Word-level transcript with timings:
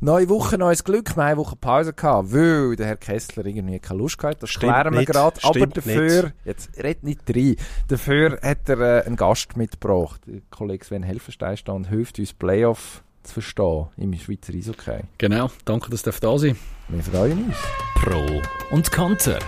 Neue 0.00 0.28
Woche, 0.28 0.56
neues 0.58 0.84
Glück. 0.84 1.16
Wir 1.16 1.24
haben 1.24 1.30
eine 1.30 1.36
Woche 1.38 1.56
Pause 1.56 1.92
gehabt, 1.92 2.32
weil 2.32 2.76
der 2.76 2.86
Herr 2.86 2.96
Kessler 2.96 3.44
irgendwie 3.44 3.80
keine 3.80 3.98
Lust 3.98 4.22
hatte. 4.22 4.38
Das 4.42 4.50
Stimmt 4.50 4.72
klären 4.72 4.92
wir 4.92 5.00
nicht. 5.00 5.10
gerade. 5.10 5.40
Aber 5.42 5.66
dafür, 5.66 6.22
nicht. 6.22 6.34
jetzt 6.44 6.70
red 6.78 7.02
nicht 7.02 7.20
rein, 7.34 7.56
dafür 7.88 8.38
hat 8.40 8.68
er 8.68 8.78
äh, 8.78 9.06
einen 9.06 9.16
Gast 9.16 9.56
mitgebracht. 9.56 10.20
Der 10.28 10.40
Kollege 10.50 10.84
Sven 10.84 11.02
Helfenstein 11.02 11.56
steht 11.56 11.74
und 11.74 11.88
hilft 11.88 12.20
uns 12.20 12.32
Playoff 12.32 13.02
zu 13.24 13.32
verstehen 13.32 13.86
im 13.96 14.14
Schweizer 14.14 14.54
Eishockey. 14.54 15.00
Genau, 15.18 15.50
danke, 15.64 15.90
dass 15.90 16.04
du 16.04 16.10
da 16.12 16.38
sein 16.38 16.56
Wir 16.86 17.02
freuen 17.02 17.46
uns. 17.46 17.56
Pro 17.96 18.40
und 18.70 18.92
Konter. 18.92 19.40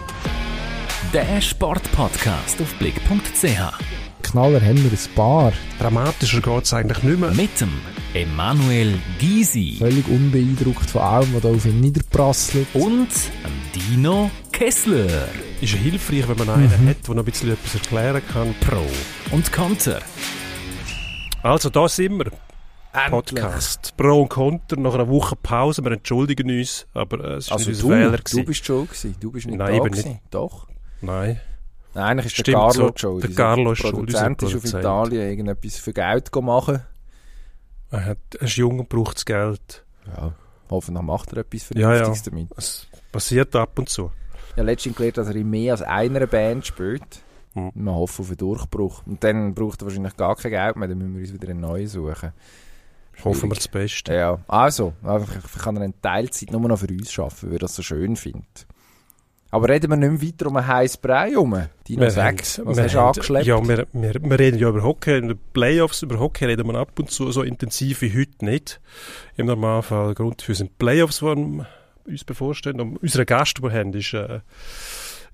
Der 1.13 1.41
Sportpodcast 1.41 2.61
auf 2.61 2.75
blick.ch. 2.75 4.10
Knaller 4.23 4.61
haben 4.61 4.77
wir 4.83 4.91
ein 4.91 5.15
paar. 5.15 5.53
Dramatischer 5.79 6.41
geht 6.41 6.65
es 6.65 6.73
eigentlich 6.75 7.03
nicht 7.03 7.19
mehr. 7.21 7.31
Mit 7.33 7.61
dem 7.61 7.71
Emanuel 8.15 8.99
Gysi 9.19 9.77
Völlig 9.79 10.07
unbeeindruckt 10.09 10.91
von 10.91 11.03
allem, 11.03 11.35
was 11.35 11.43
da 11.43 11.49
auf 11.51 11.65
ihn 11.67 11.81
niederprasselt. 11.81 12.67
und 12.75 13.09
dem 13.45 13.81
Dino 13.97 14.31
Kessler. 14.53 15.29
Ist 15.61 15.73
ja 15.75 15.79
hilfreich, 15.79 16.29
wenn 16.29 16.39
man 16.39 16.51
einen 16.51 16.89
hat, 16.89 17.07
der 17.07 17.15
noch 17.15 17.23
ein 17.23 17.25
bisschen 17.31 17.53
etwas 17.53 17.75
erklären 17.75 18.23
kann. 18.33 18.55
Pro 18.61 18.85
und 19.35 19.53
Konter. 19.53 20.01
Also, 21.43 21.71
da 21.71 21.89
sind 21.89 22.19
wir. 22.19 22.31
Podcast. 23.09 23.95
Pro 23.97 24.23
und 24.23 24.29
Konter. 24.29 24.77
Nach 24.77 24.95
einer 24.95 25.09
Woche 25.09 25.37
Pause. 25.37 25.85
Wir 25.85 25.93
entschuldigen 25.93 26.51
uns, 26.51 26.87
aber 26.93 27.23
äh, 27.25 27.33
es 27.37 27.47
ist 27.47 27.53
Also 27.53 27.71
nicht 27.71 27.83
du, 27.83 27.87
unser 27.87 27.99
Fehler. 27.99 28.19
du 28.19 28.45
bist 28.45 28.67
schuld 28.67 28.89
gewesen. 28.89 29.15
Du 29.21 29.31
bist 29.31 29.47
nicht 29.47 29.59
Nein, 29.59 29.69
da 29.69 29.75
eben 29.77 29.91
gewesen. 29.91 30.09
nicht. 30.09 30.21
Doch. 30.31 30.67
Nein. 31.01 31.41
Nein, 31.95 32.05
eigentlich 32.05 32.27
ist 32.27 32.39
der 32.39 32.43
Stimmt 32.43 32.57
Carlo 32.57 32.87
so. 32.89 32.93
schuld. 32.97 33.23
Der 33.25 33.35
Carlo 33.35 33.73
ist 33.73 33.79
schuld, 33.79 33.95
Produzent 33.95 34.43
unser 34.43 34.57
ist 34.59 34.75
auf. 34.75 34.81
Italien 34.81 35.29
irgendetwas 35.29 35.77
für 35.77 35.93
Geld 35.93 36.35
machen. 36.37 36.83
Er, 37.91 38.05
hat, 38.05 38.19
er 38.39 38.43
ist 38.43 38.57
jung 38.57 38.79
und 38.79 38.89
braucht 38.89 39.17
das 39.17 39.25
Geld. 39.25 39.85
Ja, 40.07 40.33
hoffentlich 40.71 41.05
macht 41.05 41.33
er 41.33 41.39
etwas 41.39 41.71
Ja, 41.71 41.81
ja. 41.81 41.87
Vernünftiges 41.97 42.23
damit. 42.23 42.49
Es 42.57 42.87
passiert 43.11 43.57
ab 43.57 43.79
und 43.79 43.89
zu. 43.89 44.13
Ich 44.51 44.57
habe 44.57 44.63
letztens 44.67 44.97
gelernt, 44.97 45.19
dass 45.19 45.29
er 45.29 45.37
in 45.37 45.51
mehr 45.51 45.73
als 45.73 45.83
einer 45.83 46.27
Band 46.27 46.67
spielt. 46.67 47.23
Mhm. 47.55 47.73
Wir 47.75 47.95
hoffen 47.95 48.23
auf 48.23 48.29
einen 48.29 48.37
Durchbruch. 48.37 49.03
Und 49.07 49.25
dann 49.25 49.55
braucht 49.55 49.83
er 49.83 49.87
wahrscheinlich 49.87 50.17
gar 50.17 50.37
kein 50.37 50.53
Geld 50.53 50.77
mehr, 50.77 50.89
dann 50.89 50.99
müssen 50.99 51.15
wir 51.15 51.21
uns 51.23 51.33
wieder 51.33 51.49
einen 51.49 51.61
neuen 51.61 51.89
suchen. 51.89 52.33
Hoffen 53.25 53.51
wir 53.51 53.57
das 53.57 53.69
Beste. 53.69 54.15
Ja, 54.15 54.39
also, 54.49 54.95
einfach 55.03 55.59
kann 55.59 55.77
er 55.77 55.83
eine 55.83 56.01
Teilzeit 56.01 56.53
nur 56.53 56.61
noch 56.61 56.79
für 56.79 56.87
uns 56.87 57.19
arbeiten, 57.19 57.49
weil 57.49 57.55
er 57.55 57.59
das 57.59 57.75
so 57.75 57.83
schön 57.83 58.17
findet. 58.17 58.67
Aber 59.53 59.69
reden 59.69 59.91
wir 59.91 59.97
nicht 59.97 60.11
mehr 60.23 60.29
weiter 60.31 60.47
um 60.47 60.57
einen 60.57 60.67
heißen 60.67 61.01
Brei 61.03 61.31
herum. 61.31 61.61
Dino 61.89 62.03
Wir 62.03 62.15
haben- 62.15 62.39
was 62.39 62.77
wir 62.77 62.85
hast 62.85 62.95
du 62.95 63.01
angeschleppt? 63.01 63.47
Ja, 63.47 63.69
wir, 63.69 63.87
wir, 63.93 64.15
wir 64.23 64.39
reden 64.39 64.59
ja 64.59 64.69
über 64.69 64.83
Hockey, 64.83 65.19
in 65.19 65.29
den 65.29 65.39
Playoffs 65.53 66.03
über 66.03 66.19
Hockey 66.21 66.45
reden 66.45 66.67
wir 66.69 66.75
ab 66.77 66.99
und 66.99 67.11
zu, 67.11 67.33
so 67.33 67.43
intensiv 67.43 68.03
wie 68.03 68.17
heute 68.17 68.45
nicht. 68.45 68.81
Im 69.37 69.47
Normalfall, 69.47 70.15
Grund 70.15 70.43
für 70.43 70.55
sind 70.55 70.79
Playoffs, 70.79 71.19
die 71.19 71.27
uns 71.27 72.25
bevorstehen. 72.25 72.81
Und 72.81 72.97
unser 73.03 73.25
Gast, 73.25 73.59
den 73.59 73.65
wir 73.65 73.73
haben, 73.73 73.93
ist, 73.93 74.15
äh, 74.15 74.41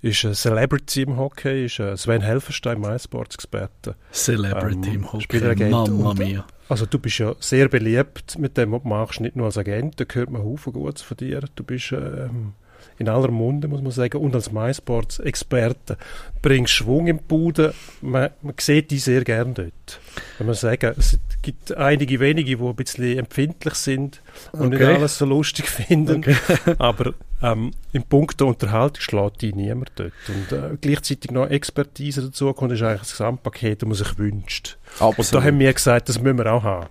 ist 0.02 0.24
ein 0.24 0.34
Celebrity 0.34 1.02
im 1.02 1.16
Hockey, 1.18 1.66
ist 1.66 1.78
äh, 1.78 1.96
Sven 1.96 2.22
Helferstein, 2.22 2.80
MySports-Experte. 2.80 3.96
Celebrity 4.12 4.88
Ähm, 4.90 4.94
im 4.94 5.12
Hockey. 5.12 5.70
Mamma 5.70 6.14
mia. 6.14 6.46
Also 6.68 6.86
du 6.86 6.98
bist 6.98 7.18
ja 7.18 7.34
sehr 7.40 7.68
beliebt 7.68 8.38
mit 8.38 8.56
dem, 8.56 8.72
was 8.72 8.82
du 8.82 8.88
machst, 8.88 9.20
nicht 9.20 9.36
nur 9.36 9.46
als 9.46 9.58
Agent, 9.58 10.00
da 10.00 10.04
hört 10.12 10.30
man 10.30 10.42
Haufen 10.42 10.72
Gutes 10.72 11.02
von 11.02 11.16
dir. 11.18 11.42
Du 11.54 11.62
bist 11.62 11.92
ähm, 11.92 12.54
in 12.98 13.08
aller 13.08 13.30
Munde, 13.30 13.68
muss 13.68 13.82
man 13.82 13.92
sagen, 13.92 14.18
und 14.18 14.34
als 14.34 14.50
MySports-Experte 14.52 15.96
bringst 16.42 16.72
Schwung 16.72 17.06
im 17.06 17.18
Bude. 17.18 17.74
Man, 18.00 18.30
man 18.42 18.54
sieht 18.58 18.90
dich 18.90 19.04
sehr 19.04 19.22
gern 19.24 19.54
dort. 19.54 20.00
Wenn 20.38 20.46
man 20.46 20.54
sagen, 20.56 20.94
es 20.96 21.18
gibt 21.42 21.76
einige 21.76 22.20
wenige, 22.20 22.56
die 22.56 22.62
ein 22.62 22.74
bisschen 22.74 23.18
empfindlich 23.18 23.74
sind 23.74 24.20
und 24.52 24.70
nicht 24.70 24.82
Okay. 24.82 24.94
alles 24.96 25.18
so 25.18 25.26
lustig 25.26 25.66
finden, 25.68 26.18
Okay. 26.18 26.36
aber 26.78 27.14
ähm, 27.42 27.72
im 27.92 28.02
Punkt 28.02 28.40
der 28.40 28.46
Unterhaltung 28.46 29.00
schlägt 29.00 29.42
dich 29.42 29.54
niemand 29.54 29.92
dort. 29.96 30.12
Und 30.28 30.56
äh, 30.56 30.76
gleichzeitig 30.80 31.30
noch 31.30 31.46
Expertise 31.48 32.22
dazu 32.22 32.52
kommt, 32.52 32.72
ist 32.72 32.82
eigentlich 32.82 33.00
das 33.00 33.10
Gesamtpaket, 33.12 33.82
das 33.82 33.86
man 33.88 33.96
sich 33.96 34.18
wünscht. 34.18 34.78
Und 35.00 35.34
da 35.34 35.42
haben 35.42 35.58
wir 35.58 35.72
gesagt, 35.72 36.08
das 36.08 36.20
müssen 36.20 36.38
wir 36.38 36.52
auch 36.52 36.62
haben. 36.62 36.86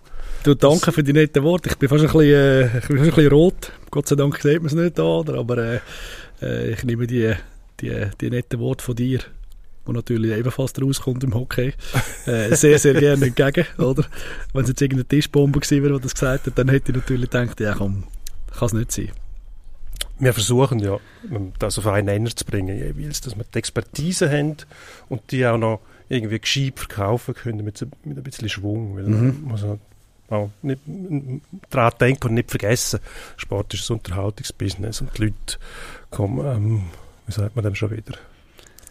Du, 0.46 0.54
danke 0.54 0.92
für 0.92 1.02
die 1.02 1.12
netten 1.12 1.42
Worte. 1.44 1.70
Ich 1.70 1.78
bin 1.78 1.90
fast 1.90 2.04
ein 2.04 2.12
bisschen, 2.12 2.22
äh, 2.22 2.66
ich 2.78 2.88
bin 2.88 2.98
fast 2.98 3.10
ein 3.10 3.16
bisschen 3.16 3.32
rot. 3.32 3.72
Gott 3.90 4.08
sei 4.08 4.16
Dank 4.16 4.40
sieht 4.40 4.58
man 4.60 4.68
es 4.68 4.74
nicht 4.74 4.96
da, 5.00 5.02
oder? 5.04 5.40
aber 5.40 5.58
äh, 5.58 5.80
äh, 6.40 6.72
ich 6.74 6.84
nehme 6.84 7.08
die, 7.08 7.34
die, 7.82 8.06
die 8.22 8.30
netten 8.30 8.60
Worte 8.60 8.84
von 8.84 8.96
dir, 8.96 9.22
wo 9.86 9.92
natürlich 9.92 10.38
ebenfalls 10.38 10.80
rauskommt 10.80 11.24
im 11.24 11.34
Hockey, 11.34 11.74
äh, 12.28 12.54
sehr, 12.56 12.78
sehr 12.78 12.94
gerne 12.94 13.26
entgegen. 13.26 13.66
Oder? 13.80 14.06
Wenn 14.54 14.62
es 14.62 14.70
jetzt 14.70 14.84
irgendeine 14.84 15.08
Tischbombe 15.08 15.60
gewesen 15.60 15.82
wäre, 15.82 15.94
der 15.94 16.02
das 16.02 16.14
gesagt 16.14 16.46
hat, 16.46 16.54
dann 16.60 16.70
hätte 16.70 16.92
ich 16.92 16.98
natürlich 17.00 17.28
gedacht, 17.32 17.60
ja 17.60 17.74
komm, 17.74 18.04
kann 18.56 18.68
es 18.68 18.74
nicht 18.74 18.92
sein. 18.92 19.10
Wir 20.20 20.32
versuchen 20.32 20.78
ja, 20.78 21.00
das 21.58 21.80
auf 21.80 21.88
einen 21.88 22.06
Nenner 22.06 22.30
zu 22.36 22.46
bringen, 22.46 22.78
jeweils, 22.78 23.20
dass 23.22 23.36
wir 23.36 23.46
die 23.52 23.58
Expertise 23.58 24.30
haben 24.30 24.58
und 25.10 25.24
die 25.32 25.44
auch 25.48 25.58
noch 25.58 25.80
irgendwie 26.08 26.38
gescheit 26.38 26.78
verkaufen 26.78 27.34
können 27.34 27.66
mit, 27.66 27.82
mit 28.06 28.16
ein 28.16 28.24
bisschen 28.24 28.48
Schwung. 28.48 28.96
Weil 28.96 29.06
Mhm. 29.06 29.26
man 29.26 29.42
muss 29.46 29.64
halt 29.64 29.80
auch 30.30 30.50
nicht 30.62 30.82
daran 31.70 31.94
denken 32.00 32.28
und 32.28 32.34
nicht 32.36 32.50
vergessen, 32.50 33.00
Sport 33.38 33.74
ist 33.74 33.90
ein 33.90 33.98
Unterhaltungsbusiness 33.98 35.02
und 35.02 35.18
die 35.18 35.24
Leute 35.24 35.58
kommen, 36.10 36.46
ähm, 36.46 36.84
wie 37.28 37.34
sagt 37.34 37.56
man 37.56 37.64
dem 37.64 37.76
schon 37.76 37.92
wieder? 37.92 38.18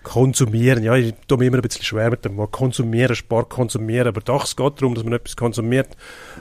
Konsumieren, 0.04 0.84
ja, 0.84 0.94
ich 0.94 1.15
tue 1.26 1.38
mir 1.38 1.47
immer 1.47 1.56
ein 1.56 1.62
bisschen 1.62 1.82
schwer 1.84 2.10
mit 2.10 2.25
dem 2.25 2.37
Wort 2.37 2.53
konsumieren, 2.53 3.16
Sport 3.16 3.50
konsumieren, 3.50 4.06
aber 4.09 4.20
doch, 4.20 4.44
es 4.44 4.54
geht 4.54 4.81
darum, 4.81 4.94
dass 4.94 5.03
man 5.03 5.15
etwas 5.15 5.34
konsumiert. 5.37 5.88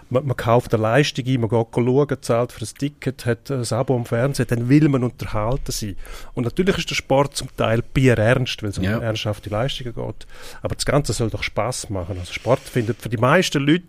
Man, 0.09 0.25
man 0.27 0.37
kauft 0.37 0.73
eine 0.73 0.83
Leistung 0.83 1.25
ein, 1.25 1.39
man 1.41 1.49
geht 1.49 1.67
schauen, 1.73 2.17
zahlt 2.21 2.51
für 2.51 2.63
ein 2.63 2.69
Ticket, 2.77 3.25
hat 3.25 3.49
ein 3.49 3.65
Abo 3.71 3.95
am 3.95 4.05
Fernsehen, 4.05 4.45
dann 4.49 4.69
will 4.69 4.87
man 4.89 5.03
unterhalten 5.03 5.71
sein. 5.71 5.95
Und 6.33 6.43
natürlich 6.43 6.77
ist 6.77 6.89
der 6.89 6.95
Sport 6.95 7.35
zum 7.35 7.47
Teil 7.57 7.81
bierernst, 7.93 8.61
weil 8.61 8.69
es 8.69 8.77
um 8.77 8.83
Ja. 8.83 8.99
ernsthafte 8.99 9.49
Leistungen 9.49 9.95
geht. 9.95 10.27
Aber 10.61 10.75
das 10.75 10.85
Ganze 10.85 11.13
soll 11.13 11.29
doch 11.29 11.43
Spaß 11.43 11.89
machen. 11.89 12.17
Also 12.19 12.33
Sport 12.33 12.59
findet 12.59 13.01
für 13.01 13.09
die 13.09 13.17
meisten 13.17 13.59
Leute, 13.65 13.83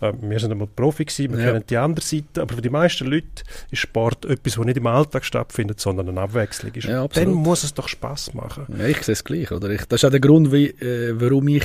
äh, 0.00 0.12
wir 0.20 0.40
sind 0.40 0.50
einmal 0.50 0.66
Profi 0.66 1.04
gewesen, 1.04 1.32
wir 1.36 1.44
Ja. 1.44 1.52
kennen 1.52 1.64
die 1.68 1.76
andere 1.76 2.04
Seite, 2.04 2.42
aber 2.42 2.54
für 2.54 2.62
die 2.62 2.70
meisten 2.70 3.04
Leute 3.06 3.42
ist 3.70 3.80
Sport 3.80 4.24
etwas, 4.24 4.58
was 4.58 4.64
nicht 4.66 4.78
im 4.78 4.86
Alltag 4.86 5.24
stattfindet, 5.24 5.78
sondern 5.78 6.08
eine 6.08 6.20
Abwechslung 6.22 6.72
ist. 6.74 6.84
Ja, 6.88 7.06
dann 7.06 7.32
muss 7.32 7.64
es 7.64 7.74
doch 7.74 7.86
Spaß 7.88 8.34
machen. 8.34 8.64
Ja, 8.78 8.86
ich 8.96 9.02
sehe 9.02 9.12
es 9.12 9.24
gleich. 9.24 9.50
Oder? 9.52 9.70
Ich, 9.70 9.84
das 9.86 10.00
ist 10.00 10.04
auch 10.04 10.10
der 10.10 10.20
Grund, 10.20 10.52
wie, 10.52 10.66
äh, 10.66 11.14
warum 11.18 11.48
ich 11.48 11.64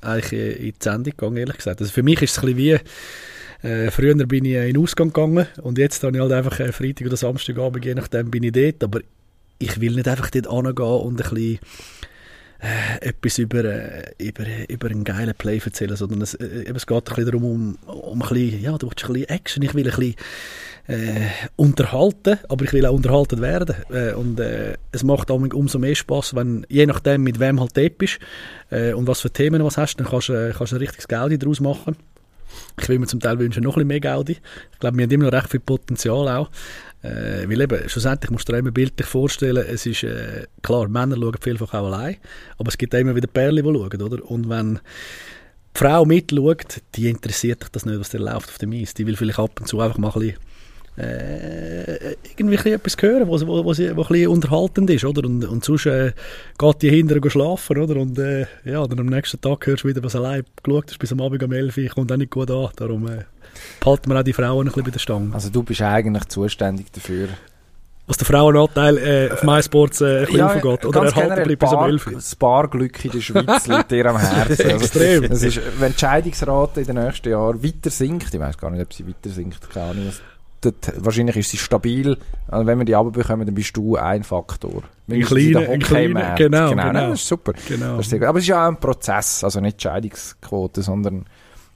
eigentlich 0.00 0.32
äh, 0.32 0.52
in 0.52 0.72
die 0.72 0.74
Sendung 0.80 1.14
gehe, 1.16 1.40
ehrlich 1.40 1.56
gesagt. 1.56 1.80
Also 1.80 1.92
für 1.92 2.02
mich 2.02 2.22
ist 2.22 2.32
es 2.32 2.38
ein 2.38 2.54
bisschen 2.54 2.58
wie, 2.58 3.68
äh, 3.68 3.90
früher 3.90 4.14
bin 4.14 4.44
ich 4.44 4.54
äh, 4.54 4.68
in 4.68 4.74
den 4.74 4.82
Ausgang 4.82 5.12
gegangen 5.12 5.46
und 5.62 5.78
jetzt 5.78 6.02
habe 6.02 6.16
ich 6.16 6.22
halt 6.22 6.32
einfach 6.32 6.58
äh, 6.60 6.72
Freitag 6.72 7.06
oder 7.06 7.16
Samstagabend, 7.16 7.84
je 7.84 7.94
nachdem 7.94 8.30
bin 8.30 8.42
ich 8.42 8.52
dort, 8.52 8.82
aber 8.84 9.00
ich 9.58 9.80
will 9.80 9.94
nicht 9.94 10.08
einfach 10.08 10.30
dort 10.30 10.50
hingehen 10.50 10.86
und 10.86 11.22
ein 11.22 11.30
bisschen 11.30 11.58
äh, 12.60 13.08
etwas 13.08 13.38
über, 13.38 13.64
äh, 13.64 14.12
über, 14.18 14.44
über 14.68 14.88
einen 14.88 15.04
geilen 15.04 15.34
Play 15.34 15.60
erzählen, 15.62 15.96
sondern 15.96 16.22
es, 16.22 16.34
äh, 16.34 16.62
eben, 16.62 16.76
es 16.76 16.86
geht 16.86 16.96
ein 16.96 17.04
bisschen 17.04 17.26
darum, 17.26 17.44
um, 17.44 17.78
um 17.86 18.22
ein 18.22 18.28
bisschen, 18.28 18.62
ja, 18.62 18.76
du 18.76 18.88
willst 18.88 19.04
ein 19.04 19.12
bisschen 19.12 19.28
Action, 19.28 19.62
ich 19.62 19.74
will 19.74 19.88
ein 19.88 19.96
bisschen 19.96 20.14
äh, 20.90 21.28
unterhalten, 21.56 22.38
aber 22.48 22.64
ich 22.64 22.72
will 22.72 22.84
auch 22.84 22.94
unterhalten 22.94 23.40
werden. 23.40 23.76
Äh, 23.90 24.12
und 24.14 24.40
äh, 24.40 24.76
es 24.90 25.04
macht 25.04 25.30
umso 25.30 25.78
mehr 25.78 25.94
Spaß, 25.94 26.34
wenn, 26.34 26.66
je 26.68 26.86
nachdem, 26.86 27.22
mit 27.22 27.38
wem 27.38 27.60
halt 27.60 27.76
dort 27.76 27.98
bist 27.98 28.18
äh, 28.70 28.92
und 28.92 29.06
was 29.06 29.20
für 29.20 29.30
Themen 29.30 29.62
was 29.64 29.78
hast, 29.78 29.96
dann 29.96 30.08
kannst 30.08 30.28
du 30.28 30.32
äh, 30.32 30.52
kannst 30.56 30.72
ein 30.72 30.78
richtiges 30.80 31.06
Geld 31.06 31.42
daraus 31.42 31.60
machen. 31.60 31.96
Ich 32.80 32.88
will 32.88 32.98
mir 32.98 33.06
zum 33.06 33.20
Teil 33.20 33.38
wünschen, 33.38 33.62
noch 33.62 33.76
ein 33.76 33.86
bisschen 33.86 33.88
mehr 33.88 34.00
Geld. 34.00 34.30
Ich 34.30 34.78
glaube, 34.80 34.96
wir 34.96 35.04
haben 35.04 35.10
immer 35.10 35.26
noch 35.26 35.32
recht 35.32 35.50
viel 35.50 35.60
Potenzial 35.60 36.28
auch. 36.28 36.50
Äh, 37.02 37.48
weil 37.48 37.60
eben, 37.60 37.88
schlussendlich 37.88 38.30
musst 38.30 38.48
du 38.48 38.52
dir 38.52 38.58
immer 38.58 38.72
bildlich 38.72 39.06
vorstellen, 39.06 39.64
es 39.66 39.86
ist, 39.86 40.02
äh, 40.02 40.46
klar, 40.62 40.88
Männer 40.88 41.16
schauen 41.16 41.36
vielfach 41.40 41.72
auch 41.72 41.86
allein, 41.86 42.16
aber 42.58 42.68
es 42.68 42.76
gibt 42.76 42.92
immer 42.92 43.14
wieder 43.14 43.28
Perlen, 43.28 43.64
die 43.64 43.72
schauen, 43.72 44.02
oder? 44.02 44.30
Und 44.30 44.50
wenn 44.50 44.74
die 44.74 45.78
Frau 45.78 46.04
mitschaut, 46.04 46.82
die 46.96 47.08
interessiert 47.08 47.62
dich 47.62 47.68
das 47.70 47.86
nicht, 47.86 48.00
was 48.00 48.10
da 48.10 48.18
läuft 48.18 48.50
auf 48.50 48.58
dem 48.58 48.72
Eis. 48.72 48.92
Die 48.92 49.06
will 49.06 49.16
vielleicht 49.16 49.38
ab 49.38 49.60
und 49.60 49.66
zu 49.66 49.80
einfach 49.80 49.96
mal 49.96 50.08
ein 50.08 50.20
bisschen 50.20 50.36
äh, 50.96 52.12
irgendwie 52.36 52.56
ein 52.56 52.62
bisschen 52.62 52.74
etwas 52.74 52.96
hören, 53.00 53.26
wo, 53.28 53.64
wo, 53.64 53.72
sie, 53.74 53.96
wo 53.96 54.02
ein 54.04 54.26
unterhaltend 54.28 54.90
ist, 54.90 55.04
oder? 55.04 55.24
Und, 55.26 55.44
und 55.44 55.64
sonst 55.64 55.86
äh, 55.86 56.12
geht 56.58 56.82
die 56.82 56.90
hinterher 56.90 57.30
schlafen, 57.30 57.78
oder? 57.78 57.96
Und 58.00 58.18
äh, 58.18 58.46
ja, 58.64 58.86
dann 58.86 58.98
am 59.00 59.06
nächsten 59.06 59.40
Tag 59.40 59.66
hörst 59.66 59.84
du 59.84 59.88
wieder, 59.88 60.02
was 60.02 60.16
allein 60.16 60.42
geschaut 60.62 60.84
hast, 60.90 60.98
bis 60.98 61.12
am 61.12 61.20
Abend 61.20 61.42
um 61.42 61.52
11 61.52 61.76
Uhr, 61.78 61.88
kommt 61.88 62.12
auch 62.12 62.16
nicht 62.16 62.30
gut 62.30 62.50
an. 62.50 62.68
Darum 62.76 63.06
äh, 63.08 63.24
behalten 63.80 64.10
wir 64.10 64.18
auch 64.18 64.22
die 64.24 64.32
Frauen 64.32 64.60
ein 64.60 64.64
bisschen 64.66 64.84
bei 64.84 64.90
der 64.90 64.98
Stange. 64.98 65.34
Also 65.34 65.50
du 65.50 65.62
bist 65.62 65.80
eigentlich 65.82 66.24
zuständig 66.28 66.92
dafür. 66.92 67.28
Was 68.06 68.16
der 68.16 68.26
Frauenanteil 68.26 68.98
äh, 68.98 69.30
auf 69.32 69.44
MySports 69.44 70.00
äh, 70.00 70.20
ein 70.20 70.24
bisschen 70.26 70.40
aufgeht, 70.40 70.84
oder 70.84 71.04
erhalten 71.04 71.44
bleibt 71.44 71.60
bis 71.60 71.70
um 71.70 71.76
Bar- 71.78 71.88
11 71.88 72.06
Uhr. 72.08 72.12
Das 72.14 72.34
Barglück 72.34 73.04
in 73.04 73.10
der 73.12 73.20
Schweiz 73.20 73.66
liegt 73.68 73.90
dir 73.92 74.06
am 74.06 74.18
Herzen. 74.18 74.62
Also, 74.68 74.84
Extrem. 74.84 75.24
Es 75.24 75.42
ist, 75.44 75.60
wenn 75.78 75.92
die 75.92 75.98
Scheidungsrate 75.98 76.80
in 76.80 76.86
den 76.88 76.96
nächsten 77.04 77.28
Jahren 77.30 77.62
weiter 77.62 77.90
sinkt, 77.90 78.34
ich 78.34 78.40
weiß 78.40 78.58
gar 78.58 78.70
nicht, 78.72 78.82
ob 78.82 78.92
sie 78.92 79.06
weiter 79.06 79.30
sinkt, 79.30 79.70
keine 79.70 79.86
Ahnung, 79.92 80.06
was- 80.08 80.20
wahrscheinlich 80.98 81.36
ist 81.36 81.50
sie 81.50 81.56
stabil. 81.56 82.16
Also 82.48 82.66
wenn 82.66 82.78
wir 82.78 82.84
die 82.84 82.92
runterbekommen, 82.92 83.46
dann 83.46 83.54
bist 83.54 83.76
du 83.76 83.96
ein 83.96 84.22
Faktor. 84.24 84.82
Mindestens 85.06 85.38
in 85.38 85.52
kleiner- 85.52 85.70
ein 85.70 85.80
kleiner- 85.80 86.34
genau, 86.34 86.70
genau. 86.70 86.70
genau. 86.70 86.92
Nein, 86.92 87.10
das 87.10 87.20
ist 87.20 87.28
super. 87.28 87.52
Genau. 87.68 87.96
Das 87.96 88.12
ist. 88.12 88.22
Aber 88.22 88.38
es 88.38 88.44
ist 88.44 88.48
ja 88.48 88.64
auch 88.64 88.68
ein 88.68 88.76
Prozess, 88.78 89.42
also 89.44 89.60
nicht 89.60 89.80
Scheidungsquote, 89.80 90.82
sondern 90.82 91.24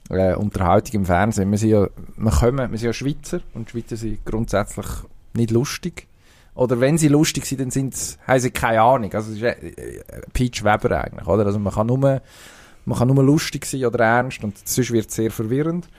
äh, 0.09 0.35
Unterhaltung 0.35 0.93
im 1.01 1.05
Fernsehen. 1.05 1.49
Wir 1.51 1.57
sind 1.57 1.69
ja, 1.69 1.87
wir 2.17 2.31
kommen, 2.31 2.71
wir 2.71 2.77
sind 2.77 2.85
ja 2.87 2.93
Schweizer 2.93 3.41
und 3.53 3.69
Schweizer 3.69 3.95
sind 3.97 4.23
grundsätzlich 4.25 4.85
nicht 5.33 5.51
lustig. 5.51 6.07
Oder 6.53 6.79
wenn 6.79 6.97
sie 6.97 7.09
lustig 7.09 7.45
sind, 7.45 7.59
dann 7.59 7.71
sind 7.71 7.95
sie, 7.95 8.15
haben 8.25 8.39
sie 8.39 8.51
keine 8.51 8.81
Ahnung. 8.81 9.11
Also 9.13 9.31
es 9.31 9.37
ist 9.37 9.43
äh, 9.43 10.21
Peach 10.31 10.63
Weber 10.63 11.01
eigentlich, 11.03 11.27
oder? 11.27 11.45
Also 11.45 11.59
man 11.59 11.73
kann 11.73 11.87
nur, 11.87 11.97
man 11.97 12.97
kann 12.97 13.07
nur 13.09 13.23
lustig 13.23 13.65
sein 13.65 13.83
oder 13.83 14.05
ernst 14.05 14.43
und 14.43 14.55
sonst 14.65 14.91
wird 14.91 15.09
es 15.09 15.15
sehr 15.15 15.31
verwirrend. 15.31 15.89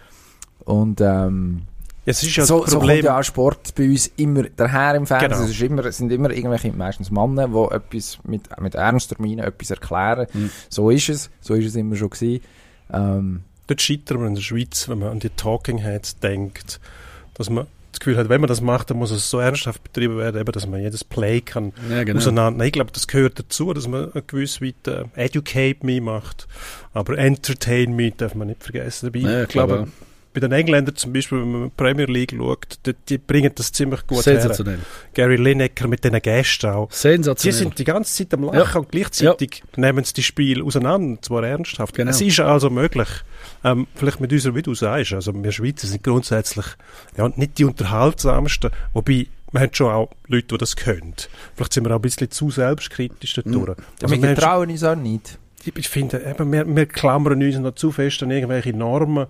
Und 0.65 1.01
ähm, 1.03 1.63
Es 2.07 2.23
ist 2.23 2.37
ja 2.37 2.47
so, 2.47 2.61
das 2.63 2.71
so 2.71 2.79
kommt 2.79 2.89
Problem. 2.89 3.05
ja 3.05 3.19
auch 3.19 3.23
Sport 3.23 3.75
bei 3.75 3.85
uns 3.85 4.07
immer 4.17 4.45
daher 4.57 4.95
im 4.95 5.07
Fernsehen. 5.07 5.31
Genau. 5.31 5.43
Es 5.43 5.51
ist 5.51 5.61
immer, 5.61 5.93
sind 5.93 6.13
immer 6.13 6.31
irgendwelche, 6.31 6.73
meistens 6.73 7.11
Männer, 7.11 7.49
die 7.49 7.75
etwas 7.75 8.19
mit, 8.25 8.49
mit 8.61 8.75
ernster 8.77 9.17
Miene 9.19 9.45
etwas 9.45 9.71
erklären. 9.71 10.27
Mhm. 10.33 10.51
So 10.69 10.91
ist 10.91 11.09
es. 11.09 11.31
So 11.41 11.55
ist 11.55 11.67
es 11.67 11.75
immer 11.75 11.97
schon 11.97 12.11
gewesen. 12.11 12.43
Ähm, 12.93 13.41
Dort 13.67 13.83
scheitern 13.83 14.21
wir 14.21 14.29
in 14.29 14.37
der 14.37 14.43
Schweiz, 14.43 14.89
wenn 14.89 15.01
man 15.01 15.09
an 15.09 15.19
die 15.19 15.31
Talking 15.31 15.79
Heads 15.79 16.21
denkt, 16.21 16.79
dass 17.35 17.51
man 17.51 17.67
das 17.91 18.01
Gefühl 18.01 18.17
hat, 18.17 18.29
wenn 18.29 18.41
man 18.41 18.49
das 18.49 18.61
macht, 18.61 18.91
dann 18.91 18.99
muss 18.99 19.11
es 19.11 19.29
so 19.29 19.39
ernsthaft 19.41 19.83
betrieben 19.83 20.19
werden, 20.19 20.41
eben, 20.41 20.53
dass 20.53 20.67
man 20.67 20.81
jedes 20.81 21.03
Play 21.03 21.41
kann 21.41 21.73
Ja, 21.91 22.05
genau. 22.05 22.19
auseinander. 22.19 22.65
Ich 22.65 22.73
glaube, 22.73 22.93
das 22.93 23.09
gehört 23.09 23.39
dazu, 23.39 23.73
dass 23.73 23.89
man 23.89 24.13
eine 24.13 24.23
gewisse 24.23 24.61
Weite 24.61 25.07
äh, 25.17 25.25
Educate 25.25 25.85
Me 25.85 26.01
macht, 26.01 26.47
aber 26.93 27.19
Entertain 27.19 27.97
Me 27.97 28.13
darf 28.13 28.35
man 28.35 28.49
nicht 28.49 28.63
vergessen 28.63 29.11
dabei. 29.13 29.29
Ja, 29.29 29.43
ich 29.43 29.49
glaube. 29.49 29.89
Bei 30.37 30.41
den 30.41 30.53
Engländern 30.53 30.95
zum 30.95 31.15
Beispiel, 31.15 31.41
wenn 31.41 31.51
man 31.51 31.65
die 31.65 31.73
Premier 31.75 32.05
League 32.05 32.35
schaut, 32.37 32.79
die, 32.85 32.93
die 33.09 33.17
bringen 33.17 33.51
das 33.55 33.73
ziemlich 33.73 34.07
gut 34.07 34.27
her. 34.27 34.39
Sensationell. 34.39 34.81
Gary 35.15 35.37
Lineker 35.37 35.89
mit 35.89 36.05
diesen 36.05 36.21
Gästen 36.21 36.67
auch. 36.67 36.93
Sie 36.93 37.09
Sensationell. 37.09 37.59
sind 37.59 37.79
die 37.79 37.85
ganze 37.85 38.15
Zeit 38.15 38.35
am 38.35 38.45
Lachen 38.45 38.83
und 38.83 38.93
gleichzeitig 38.93 39.63
nehmen 39.77 40.05
sie 40.05 40.13
die 40.13 40.23
Spiele 40.23 40.63
auseinander, 40.63 41.09
und 41.13 41.25
zwar 41.25 41.43
ernsthaft. 41.43 41.95
Genau. 41.95 42.11
Es 42.11 42.21
ist 42.21 42.39
also 42.39 42.69
möglich, 42.69 43.09
ähm, 43.65 43.87
vielleicht 43.95 44.21
mit 44.21 44.31
unserer, 44.31 44.55
wie 44.55 44.61
du 44.61 44.75
sagst, 44.75 45.15
also 45.15 45.33
wir 45.35 45.53
Schweizer 45.53 45.87
sind 45.87 46.03
grundsätzlich 46.03 46.67
ja, 47.17 47.31
nicht 47.35 47.57
die 47.57 47.65
unterhaltsamsten, 47.65 48.73
wobei 48.93 49.29
wir 49.53 49.61
haben 49.63 49.73
schon 49.73 49.91
auch 49.91 50.11
Leute, 50.27 50.49
die 50.49 50.59
das 50.59 50.77
können. 50.77 51.15
Vielleicht 51.55 51.73
sind 51.73 51.85
wir 51.85 51.93
auch 51.93 51.97
ein 51.99 52.03
bisschen 52.03 52.31
zu 52.31 52.51
selbstkritisch 52.51 53.33
dadurch. 53.33 53.79
Mhm. 53.79 53.85
Also 54.03 54.23
wir 54.23 54.35
trauen 54.35 54.71
uns 54.71 54.85
auch 54.85 54.97
nicht. 54.97 55.39
ich, 55.65 55.75
ich 55.75 55.89
finde, 55.89 56.23
eben, 56.23 56.53
wir, 56.53 56.67
wir 56.77 56.85
klammern 56.85 57.43
uns 57.43 57.57
noch 57.57 57.75
zu 57.75 57.91
fest 57.91 58.23
an 58.23 58.31
irgendwelche 58.31 58.77
Normen, 58.77 59.27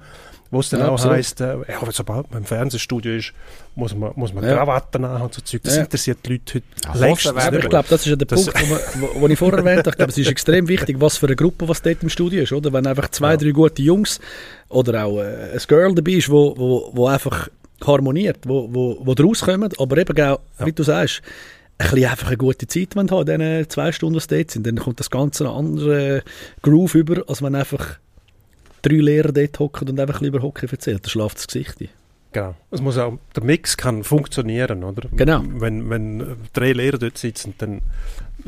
wo 0.56 0.60
es 0.60 0.70
dann 0.70 0.80
Ja, 0.80 0.88
auch 0.88 0.92
absolut. 0.94 1.16
heisst, 1.18 1.40
äh, 1.40 1.56
ja, 1.68 1.80
aber 1.80 1.92
sobald 1.92 2.30
man 2.30 2.40
im 2.40 2.44
Fernsehstudio 2.44 3.12
ist, 3.16 3.32
muss 3.74 3.94
man, 3.94 4.12
muss 4.16 4.32
man 4.34 4.42
Ja. 4.44 4.54
Krawatten 4.56 5.06
haben 5.06 5.22
und 5.22 5.34
so 5.34 5.40
Zeug. 5.42 5.62
Das 5.62 5.76
Ja. 5.76 5.82
interessiert 5.82 6.18
die 6.26 6.32
Leute 6.32 6.62
Ja, 6.84 6.94
heute 6.94 7.08
Hosen 7.10 7.36
Aber 7.38 7.50
nicht 7.52 7.64
ich 7.64 7.70
glaube, 7.70 7.86
das 7.88 8.00
ist 8.00 8.06
ja 8.06 8.16
der 8.16 8.26
Das- 8.26 8.44
Punkt, 8.46 8.70
wo, 8.70 9.00
wo, 9.14 9.20
wo 9.20 9.28
ich 9.28 9.38
vorher 9.38 9.58
erwähnt 9.58 9.78
habe. 9.80 9.90
Ich 9.90 9.96
glaube, 9.96 10.10
es 10.10 10.18
ist 10.18 10.28
extrem 10.28 10.66
wichtig, 10.68 10.96
was 11.00 11.16
für 11.18 11.26
eine 11.26 11.36
Gruppe 11.36 11.68
was 11.68 11.80
dort 11.82 12.02
im 12.02 12.08
Studio 12.08 12.42
ist. 12.42 12.52
Oder? 12.52 12.72
Wenn 12.72 12.86
einfach 12.86 13.08
zwei, 13.10 13.32
Ja. 13.32 13.36
drei 13.36 13.50
gute 13.50 13.82
Jungs 13.82 14.18
oder 14.68 15.04
auch 15.04 15.18
äh, 15.20 15.52
ein 15.52 15.60
Girl 15.68 15.94
dabei 15.94 16.12
ist, 16.12 16.28
wo, 16.30 16.56
wo, 16.56 16.90
wo 16.94 17.06
einfach 17.06 17.48
harmoniert, 17.86 18.38
wo, 18.46 18.68
wo, 18.72 18.98
wo 19.04 19.14
draus 19.14 19.42
kommen, 19.42 19.70
aber 19.78 19.98
eben 19.98 20.18
auch, 20.22 20.40
Ja. 20.58 20.66
wie 20.66 20.72
du 20.72 20.82
sagst, 20.82 21.20
ein 21.78 21.90
bisschen 21.90 22.10
einfach 22.10 22.28
eine 22.28 22.38
gute 22.38 22.66
Zeit 22.66 22.96
haben 22.96 23.06
in 23.08 23.26
diesen 23.26 23.68
zwei 23.68 23.92
Stunden, 23.92 24.18
die 24.18 24.34
dort 24.34 24.50
sind. 24.50 24.66
Dann 24.66 24.76
kommt 24.76 24.98
das 24.98 25.10
Ganze 25.10 25.44
einen 25.46 25.54
anderen 25.54 26.22
Groove 26.62 26.94
über, 26.94 27.22
als 27.28 27.42
wenn 27.42 27.54
einfach 27.54 27.98
drei 28.88 28.96
Lehrer 28.96 29.32
dort 29.32 29.58
hocken 29.58 29.88
und 29.88 29.98
einfach 30.00 30.20
lieber 30.20 30.42
Hockey 30.42 30.66
erzählen. 30.70 30.98
Da 31.02 31.08
schläft 31.08 31.36
das 31.36 31.46
Gesicht 31.46 31.80
ein. 31.80 31.88
Genau. 32.32 32.54
Es 32.70 32.80
muss 32.82 32.98
auch, 32.98 33.18
der 33.34 33.44
Mix 33.44 33.76
kann 33.76 34.04
funktionieren, 34.04 34.84
oder? 34.84 35.08
Genau. 35.12 35.42
Wenn, 35.46 35.88
wenn 35.88 36.36
drei 36.52 36.72
Lehrer 36.72 36.98
dort 36.98 37.16
sitzen, 37.16 37.54
dann 37.58 37.80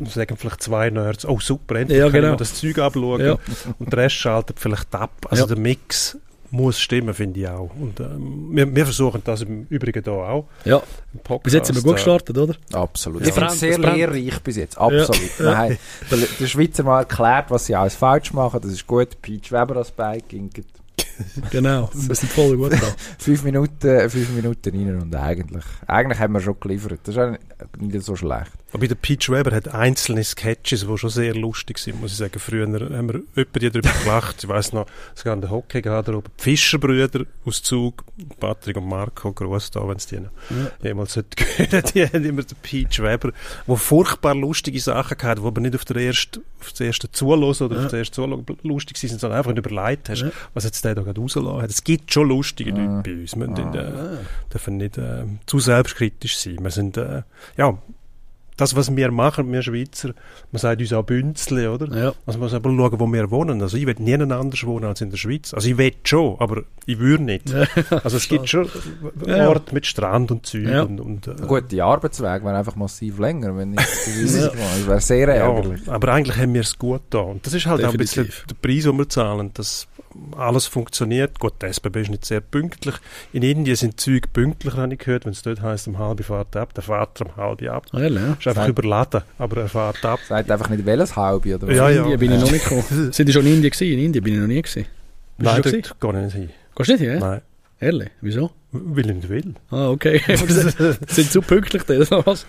sagen 0.05 0.37
vielleicht 0.37 0.61
zwei 0.61 0.89
Nerds, 0.91 1.25
oh 1.25 1.39
super, 1.39 1.75
endlich 1.75 1.97
Ja, 1.97 2.05
kann 2.05 2.15
ich 2.15 2.21
genau. 2.21 2.31
mir 2.33 2.37
das 2.37 2.53
Zeug 2.53 2.77
abschauen. 2.77 3.21
Ja. 3.21 3.37
Und 3.79 3.91
der 3.91 3.99
Rest 3.99 4.15
schaltet 4.15 4.59
vielleicht 4.59 4.93
ab. 4.93 5.11
Also 5.29 5.43
Ja. 5.43 5.47
der 5.47 5.57
Mix 5.57 6.17
muss 6.51 6.79
stimmen, 6.79 7.13
finde 7.13 7.39
ich 7.39 7.47
auch. 7.47 7.69
Und 7.79 7.99
ähm, 7.99 8.49
wir, 8.51 8.75
wir 8.75 8.85
versuchen 8.85 9.21
das 9.23 9.41
im 9.41 9.65
Übrigen 9.69 10.03
hier 10.03 10.13
auch. 10.13 10.45
Ja, 10.65 10.81
Im 11.13 11.19
Podcast, 11.19 11.43
bis 11.43 11.53
jetzt 11.53 11.67
sind 11.67 11.75
wir 11.75 11.83
gut 11.83 11.91
äh, 11.91 11.95
gestartet, 11.95 12.37
oder? 12.37 12.55
Absolut. 12.73 13.21
Ja. 13.21 13.27
Ich 13.27 13.33
es 13.33 13.51
Das 13.51 13.59
sehr 13.59 13.77
lehrreich 13.77 14.39
bis 14.41 14.57
jetzt. 14.57 14.77
Absolut. 14.77 15.39
Wir 15.39 15.57
haben 15.57 15.77
der, 16.11 16.17
der 16.39 16.47
Schweizer 16.47 16.83
mal 16.83 16.99
erklärt, 16.99 17.51
was 17.51 17.65
sie 17.65 17.75
alles 17.75 17.95
falsch 17.95 18.33
machen. 18.33 18.61
Das 18.61 18.71
ist 18.71 18.85
gut. 18.87 19.21
Peach 19.21 19.51
Weber 19.51 19.77
als 19.77 19.91
Biking. 19.91 20.49
Genau, 21.51 21.89
wir 21.93 22.15
sind 22.15 22.31
voll 22.31 22.55
gut. 22.57 22.73
Fünf 23.19 23.43
Minuten, 23.43 24.09
fünf 24.09 24.29
Minuten 24.31 24.69
rein 24.75 25.01
und 25.01 25.15
eigentlich, 25.15 25.63
eigentlich 25.87 26.19
haben 26.19 26.33
wir 26.33 26.41
schon 26.41 26.59
geliefert. 26.59 26.99
Das 27.03 27.15
ist 27.15 27.39
nicht 27.79 28.03
so 28.05 28.15
schlecht. 28.15 28.51
Aber 28.71 28.87
der 28.87 28.93
Peach 28.95 29.29
Weber 29.31 29.55
hat 29.55 29.67
einzelne 29.73 30.23
Sketches, 30.23 30.85
die 30.85 30.97
schon 30.97 31.09
sehr 31.09 31.33
lustig 31.33 31.79
sind, 31.79 31.99
muss 31.99 32.11
ich 32.11 32.17
sagen. 32.17 32.37
Früher 32.39 32.67
haben 32.67 33.09
wir 33.09 33.45
die 33.59 33.69
darüber 33.71 33.89
gelacht. 34.03 34.43
Ich 34.43 34.47
weiss 34.47 34.73
noch, 34.73 34.85
es 35.15 35.23
gab 35.23 35.41
den 35.41 35.49
Hockey-Garderobe. 35.49 36.29
Die 36.39 36.43
Fischerbrüder 36.43 37.25
aus 37.45 37.63
Zug, 37.63 38.03
Patrick 38.39 38.77
und 38.77 38.87
Marco, 38.87 39.33
gross 39.33 39.71
da, 39.71 39.87
wenn 39.87 39.97
es 39.97 40.05
die 40.05 40.19
noch 40.19 40.29
jemals 40.83 41.13
sollten 41.13 41.43
hören. 41.57 41.83
Die 41.95 42.05
haben 42.05 42.23
immer 42.23 42.43
den 42.43 42.57
Peach 42.61 42.99
Weber, 43.01 43.31
wo 43.65 43.75
furchtbar 43.75 44.35
lustige 44.35 44.79
Sachen 44.79 45.17
gehabt, 45.17 45.41
wo 45.41 45.47
aber 45.47 45.61
nicht 45.61 45.73
auf, 45.75 45.83
der 45.85 45.97
erste, 45.97 46.39
auf 46.61 46.69
das 46.69 46.79
erste 46.81 47.11
Zuhören 47.11 47.43
oder 47.43 47.75
Ja. 47.75 47.77
auf 47.79 47.83
das 47.85 47.93
erste 47.93 48.13
Zuhören 48.13 48.45
lustig 48.61 48.97
sind, 48.97 49.19
sondern 49.19 49.39
einfach 49.39 49.51
nicht 49.51 49.65
überlegt 49.65 50.09
hast, 50.09 50.21
Ja. 50.21 50.31
was 50.53 50.63
jetzt 50.65 50.85
der 50.85 50.93
da 50.93 51.01
gerade 51.09 51.21
rausgelassen 51.21 51.61
hat. 51.61 51.69
Es 51.69 51.83
gibt 51.83 52.13
schon 52.13 52.27
lustige 52.29 52.73
Ah. 52.73 52.77
Leute 52.77 53.09
bei 53.09 53.21
uns. 53.21 53.35
Wir 53.35 53.47
müssen, 53.47 53.73
äh, 53.73 53.77
Ah. 53.79 54.17
dürfen 54.53 54.77
nicht 54.77 54.97
äh, 54.97 55.23
zu 55.45 55.59
selbstkritisch 55.59 56.37
sein. 56.37 56.57
Wir 56.61 56.71
sind, 56.71 56.97
äh, 56.97 57.23
ja, 57.57 57.77
das, 58.57 58.75
was 58.75 58.93
wir 58.93 59.09
machen, 59.09 59.49
wir 59.53 59.61
Schweizer, 59.61 60.09
man 60.51 60.59
sagt 60.59 60.81
uns 60.81 60.91
auch 60.91 61.03
Bünzli, 61.03 61.65
oder? 61.67 61.87
Ja. 61.97 62.07
Also 62.25 62.39
man 62.39 62.47
muss 62.49 62.53
aber 62.53 62.69
schauen, 62.69 62.99
wo 62.99 63.07
wir 63.07 63.31
wohnen. 63.31 63.61
Also 63.61 63.77
ich 63.77 63.85
will 63.85 63.95
nie 63.99 64.15
anders 64.15 64.65
wohnen 64.65 64.83
als 64.83 64.99
in 64.99 65.11
der 65.11 65.17
Schweiz. 65.17 65.53
Also 65.53 65.69
ich 65.69 65.77
will 65.77 65.93
schon, 66.03 66.35
aber 66.41 66.63
ich 66.85 66.99
würde 66.99 67.23
nicht. 67.23 67.45
Also 68.03 68.17
es 68.17 68.27
gibt 68.27 68.49
schon 68.49 68.67
Ja. 69.25 69.47
Orte 69.47 69.73
mit 69.73 69.85
Strand 69.85 70.29
und 70.31 70.45
Zeug 70.45 70.67
Ja. 70.67 70.81
und, 70.83 70.99
und 70.99 71.27
äh, 71.27 71.35
Gut, 71.47 71.71
die 71.71 71.81
Arbeitsweg 71.81 72.43
wäre 72.43 72.57
einfach 72.57 72.75
massiv 72.75 73.17
länger, 73.19 73.55
wenn 73.55 73.69
nicht 73.71 73.79
Das 74.05 74.87
wäre 74.87 74.99
sehr 74.99 75.29
ärgerlich. 75.29 75.85
ja, 75.85 75.93
aber 75.93 76.09
eigentlich 76.11 76.35
haben 76.35 76.53
wir 76.53 76.59
es 76.61 76.77
gut 76.77 77.03
da. 77.11 77.19
Und 77.19 77.45
das 77.45 77.53
ist 77.53 77.65
halt 77.65 77.81
auch 77.85 77.91
ein 77.91 77.97
bisschen 77.97 78.25
Definitiv. 78.25 78.45
der 78.61 78.67
Preis, 78.67 78.83
den 78.83 78.97
wir 78.97 79.07
zahlen, 79.07 79.51
dass 79.53 79.87
alles 80.37 80.65
funktioniert. 80.67 81.39
Gut, 81.39 81.53
der 81.61 81.69
SBB 81.69 81.97
ist 82.01 82.09
nicht 82.09 82.25
sehr 82.25 82.41
pünktlich. 82.41 82.95
In 83.33 83.43
Indien 83.43 83.75
sind 83.75 83.99
Züge 83.99 84.27
pünktlicher, 84.27 84.77
habe 84.77 84.93
ich 84.93 84.99
gehört. 84.99 85.25
Wenn 85.25 85.33
es 85.33 85.41
dort 85.41 85.61
heisst, 85.61 85.87
um 85.87 85.97
halb 85.97 86.23
fahrt 86.23 86.55
ab, 86.55 86.73
der 86.73 86.83
fährt 86.83 87.21
er 87.21 87.27
um 87.27 87.35
halb 87.35 87.61
ab. 87.63 87.85
Ah, 87.91 87.99
ja. 87.99 88.07
Ist 88.07 88.19
einfach 88.19 88.53
Sagt- 88.53 88.69
überladen, 88.69 89.21
aber 89.37 89.61
er 89.61 89.69
fährt 89.69 90.03
ab. 90.05 90.19
Sagt 90.27 90.49
einfach 90.51 90.69
nicht 90.69 90.85
welches 90.85 91.15
Halbe, 91.15 91.55
oder 91.55 91.67
was? 91.67 91.75
Ja, 91.75 91.89
In 91.89 91.95
ja. 91.95 92.01
Indien 92.03 92.19
bin 92.19 92.31
ich 92.31 92.39
noch 92.41 92.51
nicht 92.51 92.63
gekommen. 92.67 93.11
Sind 93.13 93.27
die 93.27 93.33
schon 93.33 93.45
in 93.45 93.55
Indien 93.55 93.71
gewesen? 93.71 93.93
In 93.93 93.99
Indien 93.99 94.23
bin 94.23 94.33
ich 94.33 94.39
noch 94.39 94.47
nie 94.47 94.61
gewesen. 94.61 94.85
Bist 95.37 95.51
Nein, 95.53 95.61
dort 95.61 95.99
gehe 95.99 96.09
ich 96.11 96.25
nicht 96.25 96.33
hin. 96.35 96.49
Gehst 96.75 96.89
du 96.89 96.93
nicht 96.93 97.01
hin? 97.01 97.13
Ja? 97.13 97.19
Nein, 97.19 97.41
Ehrlich? 97.81 98.09
Wieso? 98.21 98.51
weil 98.71 99.09
ich 99.09 99.15
nicht 99.15 99.29
will. 99.29 99.55
Ah, 99.71 99.89
okay. 99.89 100.21
sind 101.07 101.31
zu 101.31 101.41
pünktlich 101.41 101.83
da, 101.83 101.95
oder 101.95 102.25
was? 102.25 102.45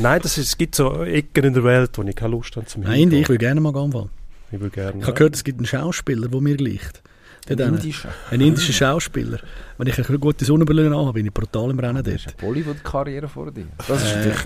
Nein, 0.00 0.20
das 0.22 0.38
ist, 0.38 0.46
es 0.48 0.58
gibt 0.58 0.74
so 0.76 1.02
Ecken 1.02 1.44
in 1.44 1.54
der 1.54 1.64
Welt, 1.64 1.90
wo 1.94 2.02
ich 2.02 2.14
keine 2.14 2.32
Lust 2.32 2.54
habe 2.56 2.66
zum 2.66 2.82
Nein, 2.82 3.00
Indien, 3.00 3.22
ich 3.22 3.28
will 3.28 3.38
gerne 3.38 3.60
mal 3.60 3.74
anfangen. 3.74 4.10
Ich 4.50 4.60
will 4.60 4.70
gerne. 4.70 4.98
Ich 5.00 5.02
habe 5.06 5.14
gehört, 5.14 5.34
es 5.34 5.44
gibt 5.44 5.58
einen 5.58 5.66
Schauspieler, 5.66 6.28
der 6.28 6.40
mir 6.40 6.56
gleicht. 6.56 7.02
Dort 7.46 7.60
einen. 7.60 7.76
Indischer. 7.76 8.10
Ein 8.30 8.40
indischer 8.40 8.72
Schauspieler. 8.72 9.38
Wenn 9.78 9.86
ich 9.88 10.08
eine 10.08 10.18
gute 10.18 10.44
Sonnenbrille 10.44 10.86
anhabe, 10.86 11.14
bin 11.14 11.26
ich 11.26 11.32
brutal 11.32 11.70
im 11.70 11.78
Rennen 11.78 12.02
Das 12.02 12.14
ist 12.14 12.26
dort. 12.26 12.34
eine 12.40 12.46
Bollywood-Karriere 12.48 13.28
vor 13.28 13.50
dir. 13.50 13.66
Das 13.86 14.02
ist 14.02 14.12
Äh, 14.12 14.16
natürlich 14.16 14.38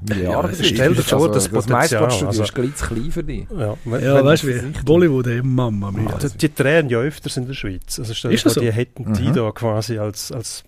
Milliarden. 0.00 0.50
ja, 0.56 0.64
stell 0.64 0.94
dir 0.94 1.02
vor, 1.02 1.28
das 1.32 1.50
das 1.50 1.68
meiste, 1.68 1.96
was 2.00 2.00
Potenzial, 2.00 2.20
du 2.20 2.26
also- 2.28 2.42
ist 2.44 2.54
gleich 2.54 2.74
zu 2.76 2.86
klein 2.86 3.10
für 3.10 3.24
dich. 3.24 3.46
Ja, 3.50 3.76
wenn, 3.84 4.02
Ja, 4.04 4.14
wenn, 4.16 4.24
weißt 4.24 4.42
du 4.44 4.46
wie? 4.48 4.82
Bollywood, 4.84 5.26
ey, 5.26 5.42
Mama 5.42 5.90
mia. 5.90 6.10
Also, 6.12 6.28
die 6.28 6.54
drehen 6.54 6.88
ja 6.88 6.98
öfters 7.00 7.36
in 7.36 7.46
der 7.46 7.54
Schweiz. 7.54 7.98
Also 7.98 8.14
stell 8.14 8.30
dir 8.30 8.34
Ist 8.36 8.46
das 8.46 8.54
vor, 8.54 8.62
die 8.62 8.68
so? 8.68 8.74
hätten 8.74 9.12
die 9.14 9.28
Mhm. 9.28 9.34
da 9.34 9.50
quasi 9.50 9.98
als, 9.98 10.30
als 10.30 10.62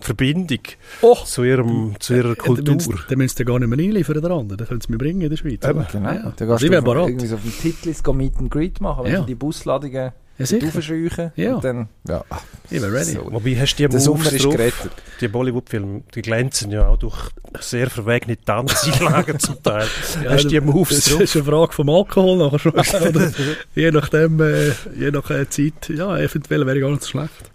Verbindung 0.00 0.58
Oh! 1.02 1.16
zu, 1.24 1.42
ihrem, 1.44 1.94
zu 1.98 2.14
ihrer 2.14 2.34
Kultur. 2.36 2.76
dann 3.08 3.18
müssen 3.18 3.36
sie 3.36 3.44
gar 3.44 3.58
nicht 3.58 3.68
mehr 3.68 3.78
einliefern, 3.78 4.20
der 4.20 4.30
andere. 4.30 4.56
Dann 4.56 4.66
können 4.68 4.80
sie 4.80 4.90
mich 4.92 4.98
bringen 4.98 5.20
in 5.22 5.30
der 5.30 5.36
Schweiz. 5.36 5.64
Eben. 5.66 5.86
Genau. 5.90 6.10
Ja. 6.12 6.32
Da 6.36 6.44
gehst 6.46 6.62
ich 6.62 6.70
du 6.70 6.78
auf, 6.78 6.84
bereit. 6.84 7.08
irgendwie 7.08 7.26
so 7.26 7.34
auf 7.34 7.42
dem 7.42 7.52
Titlis 7.60 8.02
go 8.02 8.12
Meet 8.12 8.36
and 8.38 8.50
Greet 8.50 8.80
machen, 8.80 9.04
wenn 9.04 9.12
Ja. 9.12 9.20
die 9.22 9.34
Busladungen 9.34 10.12
Ja, 10.38 10.58
aufscheuchen. 10.68 11.32
Ja. 11.34 11.56
Und 11.56 11.64
dann, 11.64 11.88
ja. 12.06 12.24
Ich 12.70 12.80
wäre 12.80 12.92
ready. 12.92 13.12
So. 13.12 13.26
Wobei 13.32 13.56
hast 13.56 13.74
du 13.76 13.82
die 13.82 13.88
Der 13.90 13.98
Sommer 14.00 14.18
Moves 14.18 14.32
ist 14.34 14.44
drauf? 14.44 14.52
gerettet. 14.52 14.92
Die 15.20 15.26
Bollywood-Filme, 15.28 16.02
die 16.14 16.22
glänzen 16.22 16.70
ja 16.70 16.86
auch 16.86 16.96
durch 16.96 17.16
sehr 17.58 17.90
verwegene 17.90 18.36
Tanzeinlagen 18.40 19.38
zum 19.40 19.60
Teil. 19.62 19.86
Ja, 20.22 20.30
hast 20.30 20.44
du 20.44 20.48
die 20.48 20.60
Moves 20.60 20.94
Das 20.96 21.04
drauf? 21.12 21.20
ist 21.22 21.34
eine 21.34 21.44
Frage 21.44 21.72
vom 21.72 21.88
Alkohol 21.88 22.36
nachher 22.38 22.58
schon. 22.60 22.72
Je 23.74 23.90
nachdem, 23.90 24.40
äh, 24.40 24.68
je 24.96 25.10
nach 25.10 25.28
äh, 25.30 25.48
Zeit, 25.48 25.88
ja, 25.88 26.16
eventuell 26.18 26.64
wäre 26.66 26.78
gar 26.80 26.90
nicht 26.90 27.02
so 27.02 27.08
schlecht. 27.10 27.50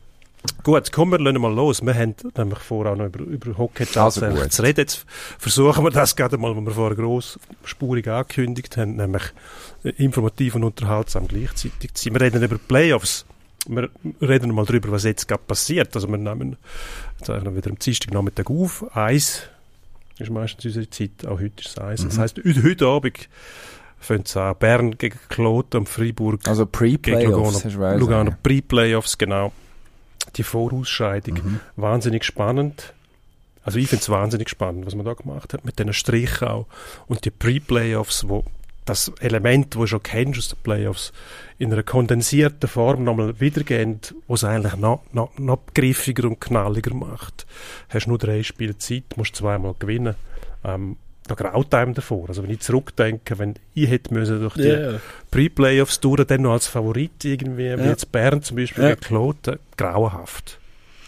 Gut, 0.63 0.91
kommen 0.91 1.11
wir 1.11 1.19
lassen 1.19 1.41
mal 1.41 1.53
los. 1.53 1.81
Wir 1.85 1.93
haben 1.93 2.15
nämlich 2.37 2.59
vorher 2.59 2.95
noch 2.95 3.05
über, 3.05 3.19
über 3.23 3.57
Hockey 3.57 3.83
Also 3.83 3.93
tatsächlich 3.93 4.41
gut. 4.43 4.51
zu 4.53 4.61
reden. 4.63 4.79
Jetzt 4.81 5.05
versuchen 5.37 5.83
wir 5.83 5.91
das 5.91 6.15
gerade 6.15 6.37
mal, 6.37 6.55
was 6.55 6.63
wir 6.65 6.71
vorher 6.71 6.95
grossspurig 6.97 8.07
angekündigt 8.07 8.77
haben, 8.77 8.95
nämlich 8.95 9.23
äh, 9.83 9.89
informativ 10.03 10.55
und 10.55 10.63
unterhaltsam 10.63 11.27
gleichzeitig 11.27 11.93
zu 11.93 12.05
sein. 12.05 12.13
Wir 12.13 12.21
reden 12.21 12.43
über 12.43 12.57
Playoffs. 12.57 13.25
Wir 13.67 13.89
reden 14.21 14.53
mal 14.53 14.65
darüber, 14.65 14.91
was 14.91 15.03
jetzt 15.03 15.27
gerade 15.27 15.43
passiert. 15.45 15.95
Also 15.95 16.07
wir 16.09 16.17
nehmen 16.17 16.57
noch 17.43 17.55
wieder 17.55 17.69
am 17.69 17.79
Dienstagnachmittag 17.79 18.49
auf. 18.49 18.85
Eins 18.95 19.43
ist 20.19 20.29
meistens 20.31 20.65
unsere 20.65 20.89
Zeit, 20.89 21.25
auch 21.25 21.39
heute 21.39 21.61
ist 21.63 21.77
es. 21.77 22.03
Das 22.03 22.17
Mhm. 22.17 22.21
heisst, 22.21 22.37
heute, 22.63 22.85
Abend 22.87 23.29
fängt 23.99 24.27
es 24.27 24.35
an. 24.37 24.55
Bern 24.59 24.97
gegen 24.97 25.17
Kloten 25.29 25.81
und 25.81 25.89
Freiburg 25.89 26.45
Also 26.47 26.65
gegen 26.65 27.31
du 27.31 27.79
wollen 27.79 27.99
Lugano 27.99 28.31
sagen. 28.31 28.37
Pre-Playoffs, 28.43 29.17
genau. 29.17 29.51
Die 30.35 30.43
Vorausscheidung. 30.43 31.35
Mhm. 31.35 31.59
Wahnsinnig 31.75 32.23
spannend. 32.23 32.93
Also 33.63 33.79
ich 33.79 33.87
finde 33.87 34.01
es 34.01 34.09
wahnsinnig 34.09 34.49
spannend, 34.49 34.85
was 34.85 34.95
man 34.95 35.05
da 35.05 35.13
gemacht 35.13 35.53
hat, 35.53 35.63
mit 35.63 35.79
diesen 35.79 35.93
Strichen 35.93 36.47
auch. 36.47 36.67
Und 37.07 37.23
die 37.23 37.31
Pre-Playoffs, 37.31 38.27
wo 38.27 38.43
das 38.85 39.09
Element, 39.19 39.75
das 39.75 39.79
du 39.79 39.87
schon 39.87 40.03
kennst 40.03 40.39
aus 40.39 40.49
den 40.49 40.57
Playoffs, 40.63 41.13
in 41.57 41.71
einer 41.71 41.83
kondensierten 41.83 42.67
Form 42.67 43.03
nochmal 43.03 43.39
wiedergeben, 43.39 44.01
was 44.27 44.43
es 44.43 44.49
eigentlich 44.49 44.75
noch, 44.75 45.03
noch, 45.13 45.37
noch 45.37 45.59
griffiger 45.73 46.27
und 46.27 46.41
knalliger 46.41 46.93
macht. 46.93 47.45
Hast 47.89 48.07
nur 48.07 48.17
drei 48.17 48.43
Spiele 48.43 48.77
Zeit, 48.77 49.15
musst 49.15 49.35
zweimal 49.35 49.75
gewinnen. 49.79 50.15
Ähm, 50.65 50.97
da 51.27 51.35
graut 51.35 51.73
einem 51.73 51.93
davor. 51.93 52.27
Also 52.29 52.43
wenn 52.43 52.49
ich 52.49 52.59
zurückdenke, 52.59 53.37
wenn 53.39 53.55
ich 53.73 53.89
hätte 53.89 54.13
müssen 54.13 54.39
durch 54.41 54.55
die 54.55 54.63
Ja, 54.63 54.99
Pre-Playoffs 55.31 55.99
durch, 55.99 56.23
dann 56.25 56.41
noch 56.43 56.51
als 56.53 56.67
Favorit 56.67 57.23
irgendwie, 57.23 57.77
wie 57.77 57.83
Ja. 57.83 57.89
jetzt 57.89 58.11
Bern 58.11 58.41
zum 58.41 58.57
Beispiel 58.57 58.83
Ja. 58.83 58.95
Kloten, 58.95 59.59
grauenhaft. 59.77 60.59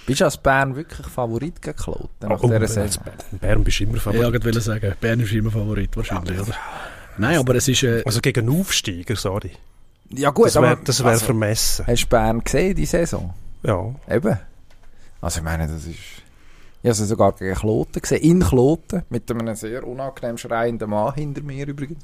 Bist 0.05 0.22
du 0.22 0.25
als 0.25 0.38
Bern 0.38 0.75
wirklich 0.75 1.07
Favorit 1.07 1.62
gegen 1.62 1.75
Kloten 1.75 2.29
nach 2.29 2.41
Oh, 2.43 2.48
dieser 2.48 2.67
Saison? 2.67 3.03
Bern, 3.03 3.39
Bern 3.41 3.63
bist 3.63 3.79
du 3.79 3.84
immer 3.86 3.95
ja, 3.95 4.00
Favorit. 4.01 4.36
ich 4.36 4.45
wollte 4.45 4.62
sagen, 4.62 4.93
Bern 5.01 5.19
ist 5.19 5.31
immer 5.34 5.51
Favorit 5.51 5.98
wahrscheinlich, 5.98 6.39
oder? 6.39 6.53
Nein, 7.17 7.38
aber 7.38 7.55
es 7.55 7.67
ist... 7.67 7.84
Äh, 7.84 8.03
Also 8.05 8.22
gegen 8.22 8.48
Aufsteiger, 8.50 9.15
sorry. 9.15 9.51
Ja 10.12 10.29
gut, 10.29 10.45
das 10.48 10.55
wäre 10.55 10.67
aber 10.67 10.81
das 10.84 11.03
wär 11.03 11.12
also, 11.12 11.25
vermessen. 11.25 11.88
hast 11.88 12.03
du 12.03 12.07
Bern 12.07 12.43
gesehen, 12.43 12.75
die 12.75 12.86
Saison? 12.86 13.34
Ja. 13.63 13.95
Eben. 14.10 14.38
Also 15.22 15.39
ich 15.39 15.43
meine, 15.43 15.67
das 15.67 15.86
ist... 15.86 15.98
Ich 16.86 16.89
habe 16.89 16.98
sie 16.98 17.06
sogar 17.06 17.32
gegen 17.32 17.56
Kloten 17.56 18.00
gesehen, 18.00 18.22
in 18.22 18.39
Kloten, 18.42 19.01
mit 19.10 19.32
einem 19.32 19.56
sehr 19.56 19.88
unangenehm 19.88 20.38
schreienden 20.38 20.88
Mann 20.88 21.15
hinter 21.15 21.42
mir 21.42 21.68
übrigens. 21.68 21.98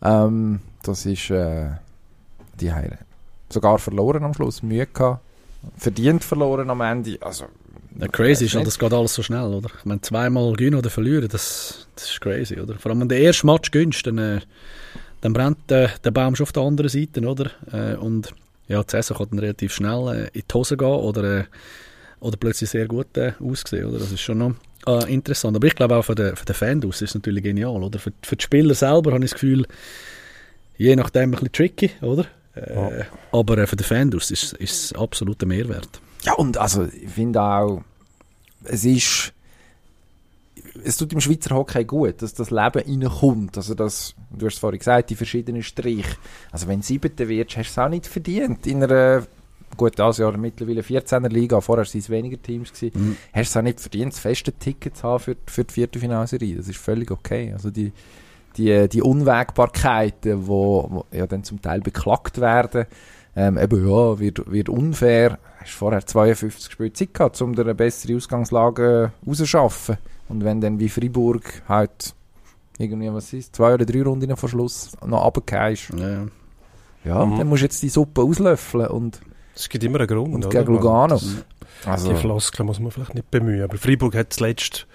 Ähm, 0.00 0.60
das 0.84 1.04
ist... 1.04 1.30
Äh, 1.30 1.70
die 2.60 2.72
haben 2.72 2.96
sogar 3.48 3.80
verloren 3.80 4.22
am 4.22 4.32
Schluss, 4.32 4.62
Mühe 4.62 4.86
gehabt. 4.86 5.20
Verdient 5.76 6.22
verloren 6.22 6.70
am 6.70 6.80
Ende. 6.80 7.18
Also, 7.22 7.46
Ja, 7.98 8.06
crazy 8.06 8.44
ist, 8.44 8.52
nicht- 8.52 8.54
halt, 8.54 8.66
das 8.68 8.78
geht 8.78 8.92
alles 8.92 9.14
so 9.14 9.24
schnell, 9.24 9.52
oder? 9.52 9.68
Ich 9.80 9.84
meine, 9.84 10.00
zweimal 10.00 10.52
gewinnen 10.52 10.76
oder 10.76 10.90
verlieren, 10.90 11.26
das, 11.28 11.88
das 11.96 12.04
ist 12.10 12.20
crazy, 12.20 12.60
oder? 12.60 12.74
Vor 12.78 12.92
allem, 12.92 13.00
wenn 13.00 13.08
du 13.08 13.16
den 13.16 13.24
ersten 13.24 13.48
Match 13.48 13.72
gewinnst, 13.72 14.06
dann, 14.06 14.18
äh, 14.18 14.40
dann 15.22 15.32
brennt 15.32 15.72
äh, 15.72 15.88
der 16.04 16.12
Baum 16.12 16.36
schon 16.36 16.44
auf 16.44 16.52
der 16.52 16.62
anderen 16.62 16.88
Seite, 16.88 17.20
oder? 17.26 17.50
Äh, 17.72 17.96
und 17.96 18.32
ja, 18.68 18.80
die 18.80 18.90
Saison 18.92 19.16
kann 19.16 19.26
dann 19.30 19.38
relativ 19.40 19.74
schnell 19.74 20.30
äh, 20.32 20.38
in 20.38 20.44
die 20.48 20.54
Hose 20.54 20.76
gehen 20.76 20.86
oder, 20.86 21.40
äh, 21.40 21.44
oder 22.24 22.38
plötzlich 22.38 22.70
sehr 22.70 22.88
gut 22.88 23.16
äh, 23.18 23.34
aussehen, 23.38 23.84
oder? 23.84 23.98
Das 23.98 24.10
ist 24.10 24.22
schon 24.22 24.38
noch 24.38 24.54
äh, 24.86 25.12
interessant. 25.12 25.56
Aber 25.56 25.66
ich 25.66 25.74
glaube 25.74 25.96
auch 25.96 26.04
für 26.04 26.14
den, 26.14 26.34
für 26.34 26.46
den 26.46 26.54
Fan 26.54 26.84
aus 26.84 27.02
ist 27.02 27.10
es 27.10 27.14
natürlich 27.14 27.44
genial, 27.44 27.82
oder? 27.82 27.98
Für, 27.98 28.12
für 28.22 28.36
die 28.36 28.42
Spieler 28.42 28.74
selber 28.74 29.12
habe 29.12 29.24
ich 29.24 29.30
das 29.30 29.40
Gefühl, 29.40 29.66
je 30.78 30.96
nachdem 30.96 31.22
ein 31.22 31.30
bisschen 31.32 31.52
tricky, 31.52 31.90
oder? 32.00 32.24
Äh, 32.54 33.04
Aber 33.30 33.58
äh, 33.58 33.66
für 33.66 33.76
den 33.76 33.84
Fan 33.84 34.14
aus 34.14 34.30
ist 34.30 34.54
ist 34.54 34.84
es 34.84 34.92
absolut 34.94 35.42
ein 35.42 35.48
Mehrwert. 35.48 36.00
Ja, 36.22 36.32
und 36.34 36.56
also 36.56 36.84
ich 36.84 37.10
finde 37.10 37.42
auch, 37.42 37.82
es 38.64 38.86
ist, 38.86 39.34
es 40.82 40.96
tut 40.96 41.12
im 41.12 41.20
Schweizer 41.20 41.54
Hockey 41.54 41.84
gut, 41.84 42.22
dass 42.22 42.32
das 42.32 42.50
Leben 42.50 43.02
reinkommt. 43.02 43.58
Also 43.58 43.74
das, 43.74 44.14
du 44.30 44.46
hast 44.46 44.54
es 44.54 44.60
vorhin 44.60 44.78
gesagt, 44.78 45.10
die 45.10 45.16
verschiedenen 45.16 45.62
Striche. 45.62 46.16
Also 46.50 46.68
wenn 46.68 46.80
du 46.80 46.86
Siebter 46.86 47.28
wirst, 47.28 47.58
hast 47.58 47.76
du 47.76 47.80
es 47.80 47.84
auch 47.84 47.90
nicht 47.90 48.06
verdient. 48.06 48.66
In 48.66 48.82
einer, 48.82 49.26
gut, 49.76 49.98
das 49.98 50.18
Jahr 50.18 50.36
mittlerweile 50.36 50.82
14er 50.82 51.28
Liga, 51.28 51.60
vorher 51.60 51.84
waren 51.86 51.98
es 51.98 52.10
weniger 52.10 52.40
Teams, 52.40 52.72
gewesen, 52.72 52.92
Mhm. 52.94 53.16
hast 53.32 53.34
du 53.34 53.40
es 53.40 53.56
auch 53.56 53.62
nicht 53.62 53.80
verdient, 53.80 54.12
das 54.12 54.20
feste 54.20 54.52
Ticket 54.52 54.96
zu 54.96 55.02
haben 55.04 55.20
für, 55.20 55.36
für 55.46 55.64
die 55.64 55.72
Viertelfinalserie. 55.74 56.56
Das 56.56 56.68
ist 56.68 56.78
völlig 56.78 57.10
okay. 57.10 57.52
Also 57.52 57.70
die, 57.70 57.92
die, 58.56 58.88
die 58.88 59.02
Unwägbarkeiten, 59.02 60.46
wo, 60.46 60.88
wo 60.90 61.04
ja 61.16 61.26
dann 61.26 61.44
zum 61.44 61.60
Teil 61.62 61.80
beklagt 61.80 62.40
werden, 62.40 62.86
ähm, 63.36 63.58
eben, 63.58 63.88
ja, 63.88 64.18
wird, 64.18 64.50
wird 64.50 64.68
unfair. 64.68 65.38
Hast 65.58 65.72
vorher 65.72 66.04
52 66.06 66.72
Spiele 66.72 66.92
Zeit 66.92 67.14
gehabt, 67.14 67.40
um 67.42 67.54
dir 67.54 67.62
eine 67.62 67.74
bessere 67.74 68.16
Ausgangslage 68.16 69.12
rauszuschaffen. 69.26 69.96
Und 70.28 70.44
wenn 70.44 70.60
dann 70.60 70.78
wie 70.78 70.88
Freiburg 70.88 71.62
halt 71.68 72.14
irgendwie, 72.78 73.12
was 73.12 73.32
ist, 73.32 73.54
zwei 73.56 73.74
oder 73.74 73.84
drei 73.86 74.02
Runden 74.02 74.36
vor 74.36 74.48
Schluss 74.48 74.92
noch 75.06 75.24
runtergehst, 75.24 75.90
Ja. 75.96 76.26
ja, 77.04 77.26
Mhm. 77.26 77.38
dann 77.38 77.48
musst 77.48 77.62
du 77.62 77.66
jetzt 77.66 77.82
die 77.82 77.88
Suppe 77.88 78.22
auslöffeln 78.22 78.86
und, 78.88 79.20
Es 79.54 79.68
gibt 79.68 79.84
immer 79.84 79.98
einen 79.98 80.08
Grund. 80.08 80.34
und 80.34 80.50
gegen 80.50 80.72
Lugano. 80.74 81.20
Also, 81.86 82.12
Die 82.12 82.18
Floskel 82.18 82.64
muss 82.64 82.80
man 82.80 82.90
vielleicht 82.90 83.14
nicht 83.14 83.30
bemühen. 83.30 83.62
Aber 83.62 83.76
Freiburg 83.76 84.14
hat 84.16 84.32
zuletzt 84.32 84.86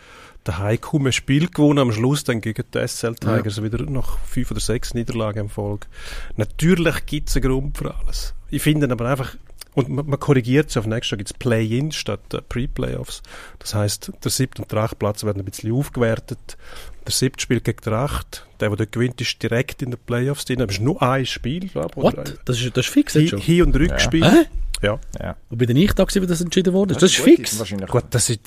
daheim 0.43 0.81
kaum 0.81 1.05
ein 1.05 1.11
Spiel 1.13 1.47
gewonnen. 1.47 1.79
Am 1.79 1.91
Schluss 1.91 2.23
dann 2.23 2.41
gegen 2.41 2.63
die 2.73 2.87
SL 2.87 3.15
Tigers 3.15 3.61
wieder 3.61 3.83
nach 3.83 4.17
fünf 4.25 4.51
oder 4.51 4.59
sechs 4.59 4.93
Niederlagen 4.93 5.39
im 5.41 5.49
Folge. 5.49 5.87
Natürlich 6.35 7.05
gibt 7.05 7.29
es 7.29 7.35
einen 7.35 7.45
Grund 7.45 7.77
für 7.77 7.93
alles. 7.93 8.33
Ich 8.49 8.61
finde 8.61 8.89
aber 8.89 9.07
einfach, 9.09 9.35
und 9.79 9.89
man, 9.89 10.05
man 10.07 10.19
korrigiert 10.19 10.69
es 10.69 10.77
auf 10.77 10.85
nächstes 10.85 11.11
Jahr 11.11 11.17
gibt 11.17 11.31
es 11.31 11.37
Play-In 11.37 11.91
statt 11.91 12.33
äh, 12.33 12.41
Pre-Playoffs. 12.41 13.21
Das 13.59 13.73
heißt, 13.73 14.11
der 14.23 14.31
siebte 14.31 14.61
und 14.61 14.71
der 14.71 14.79
achte 14.79 14.95
Platz 14.95 15.23
werden 15.23 15.39
ein 15.39 15.45
bisschen 15.45 15.71
aufgewertet. 15.73 16.57
Der 17.05 17.11
siebte 17.11 17.41
spielt 17.41 17.63
gegen 17.63 17.81
den 17.81 17.93
acht. 17.93 18.45
Der, 18.59 18.69
der 18.69 18.77
dort 18.77 18.91
gewinnt, 18.91 19.19
ist 19.21 19.41
direkt 19.41 19.81
in 19.81 19.91
den 19.91 19.99
Playoffs 20.05 20.45
drin. 20.45 20.61
Aber 20.61 20.69
es 20.69 20.77
ist 20.77 20.83
nur 20.83 21.01
ein 21.01 21.25
Spiel, 21.25 21.67
glaube 21.67 21.93
ich. 21.95 22.03
What? 22.03 22.39
Das 22.45 22.61
ist, 22.61 22.77
das 22.77 22.85
ist 22.85 22.93
fix 22.93 23.13
jetzt 23.15 23.21
Hin, 23.21 23.29
schon? 23.29 23.39
Hin- 23.39 23.63
und 23.63 23.75
Rückspiel. 23.75 24.25
Hä? 24.25 24.45
Ja. 24.81 24.99
ja. 25.19 25.35
Wo 25.49 25.55
bin 25.55 25.67
denn 25.67 25.77
ich 25.77 25.91
da 25.93 26.03
gewesen, 26.03 26.21
wie 26.23 26.27
das 26.27 26.41
entschieden 26.41 26.73
wurde? 26.73 26.93
Das, 26.93 27.03
ist 27.03 27.17
gut, 27.17 27.25
fix. 27.25 27.59
Wahrscheinlich. 27.59 27.89
Gut, 27.89 28.05
das 28.11 28.29
ist, 28.29 28.41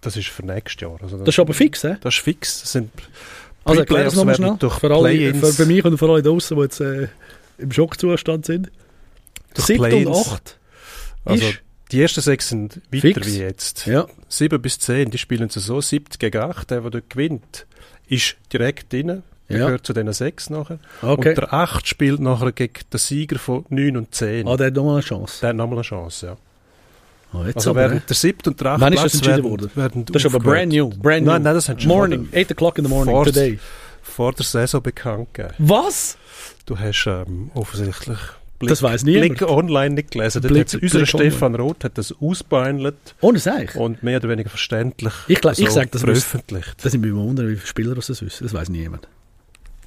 das 0.00 0.16
ist 0.16 0.28
für 0.28 0.44
nächstes 0.44 0.80
Jahr. 0.80 0.96
Also 1.02 1.18
Das 1.18 1.28
ist 1.28 1.38
aber 1.38 1.52
fix, 1.54 1.82
hä? 1.84 1.96
Das 2.00 2.14
ist 2.14 2.20
fix. 2.20 2.60
Das 2.62 2.72
sind 2.72 2.90
Also 3.64 3.80
erklär 3.80 4.04
das 4.04 4.14
Pre-Playoffs 4.14 4.16
nochmal 4.16 4.34
schnell. 4.36 4.56
durch 4.58 4.78
Für, 4.78 4.90
alle, 4.94 5.34
für, 5.34 5.52
für 5.52 5.66
mich 5.66 5.84
und 5.84 5.98
für 5.98 6.08
alle 6.08 6.22
draußen, 6.22 6.56
die 6.56 6.62
jetzt 6.62 6.80
äh, 6.80 7.08
im 7.58 7.72
Schockzustand 7.72 8.46
sind. 8.46 8.70
Durch 9.54 9.66
Siebte 9.66 9.96
und 9.96 10.08
acht. 10.14 10.58
Also 11.24 11.46
Ist- 11.46 11.60
die 11.92 12.02
ersten 12.02 12.20
sechs 12.22 12.48
sind 12.48 12.80
weiter 12.90 13.00
Fix. 13.00 13.26
wie 13.26 13.38
jetzt. 13.38 13.86
Ja. 13.86 14.06
Sieben 14.28 14.60
bis 14.60 14.78
zehn, 14.78 15.10
die 15.10 15.18
spielen 15.18 15.48
sie 15.50 15.60
so. 15.60 15.80
Siebte 15.80 16.18
gegen 16.18 16.42
acht, 16.42 16.70
der, 16.70 16.80
der 16.80 16.90
dort 16.90 17.10
gewinnt, 17.10 17.66
ist 18.08 18.36
direkt 18.52 18.92
drin. 18.92 19.22
Der 19.48 19.58
Ja. 19.58 19.66
gehört 19.66 19.86
zu 19.86 19.92
den 19.92 20.10
sechs 20.12 20.48
nachher. 20.48 20.78
Okay. 21.02 21.28
Und 21.30 21.36
der 21.38 21.52
acht 21.52 21.86
spielt 21.86 22.18
nachher 22.20 22.50
gegen 22.52 22.80
den 22.92 22.98
Sieger 22.98 23.38
von 23.38 23.66
neun 23.68 23.96
und 23.98 24.14
zehn. 24.14 24.48
Ah, 24.48 24.56
der 24.56 24.68
hat 24.68 24.74
nochmal 24.74 24.94
eine 24.94 25.02
Chance. 25.02 25.40
der 25.42 25.50
hat 25.50 25.56
nochmal 25.56 25.76
eine 25.78 25.82
Chance, 25.84 26.26
ja. 26.26 26.36
Ah, 27.38 27.46
jetzt 27.46 27.56
Also 27.56 27.70
aber, 27.70 27.80
während 27.80 28.08
der 28.08 28.16
siebte 28.16 28.50
und 28.50 28.60
der 28.60 28.68
achte 28.72 28.80
Wann 28.80 28.92
ist 28.94 29.04
das 29.04 29.14
entschieden 29.16 29.42
worden? 29.44 29.70
Das 30.06 30.24
ist 30.24 30.26
aber 30.34 30.38
brand 30.42 30.72
new. 30.72 30.88
Brand 30.88 31.24
new. 31.26 31.32
Nein, 31.32 31.42
nein, 31.42 31.54
das 31.54 31.68
haben 31.68 31.78
sie 31.78 31.86
Morning, 31.86 32.28
8 32.34 32.52
o'clock 32.52 32.78
in 32.78 32.84
the 32.84 32.88
morning, 32.90 33.12
Vor- 33.14 33.24
today. 33.26 33.58
vor 34.02 34.32
der 34.32 34.44
Saison 34.46 34.82
bekannt 34.82 35.34
gegeben. 35.34 35.54
Was? 35.58 36.16
Du 36.64 36.78
hast 36.78 37.06
ähm, 37.06 37.50
offensichtlich 37.54 38.18
Blick, 38.66 38.70
Das 38.70 38.82
weiss 38.82 39.04
niemand. 39.04 39.38
Blick 39.38 39.48
online 39.48 39.94
nicht 39.94 40.10
gelesen. 40.12 40.42
Blick- 40.42 40.62
unser 40.72 40.78
Blick 40.78 40.92
online. 40.94 41.06
Stefan 41.30 41.54
Roth 41.54 41.84
hat 41.84 41.96
das 41.98 42.14
ausbeinelt 42.20 42.96
Ohne 43.20 43.38
Seich. 43.38 43.74
und 43.76 44.02
mehr 44.02 44.18
oder 44.18 44.28
weniger 44.28 44.50
verständlich 44.50 45.12
Ich 45.28 45.40
glaub- 45.40 45.58
ich 45.58 45.70
sag, 45.70 45.90
das 45.92 46.02
veröffentlicht. 46.02 46.74
Das 46.82 46.92
sind 46.92 47.02
wir 47.02 47.14
wundern, 47.14 47.48
wie 47.48 47.56
viele 47.56 47.66
Spieler 47.66 47.94
das 47.94 48.08
wissen. 48.08 48.28
Das 48.42 48.52
weiß 48.52 48.68
niemand. 48.68 49.08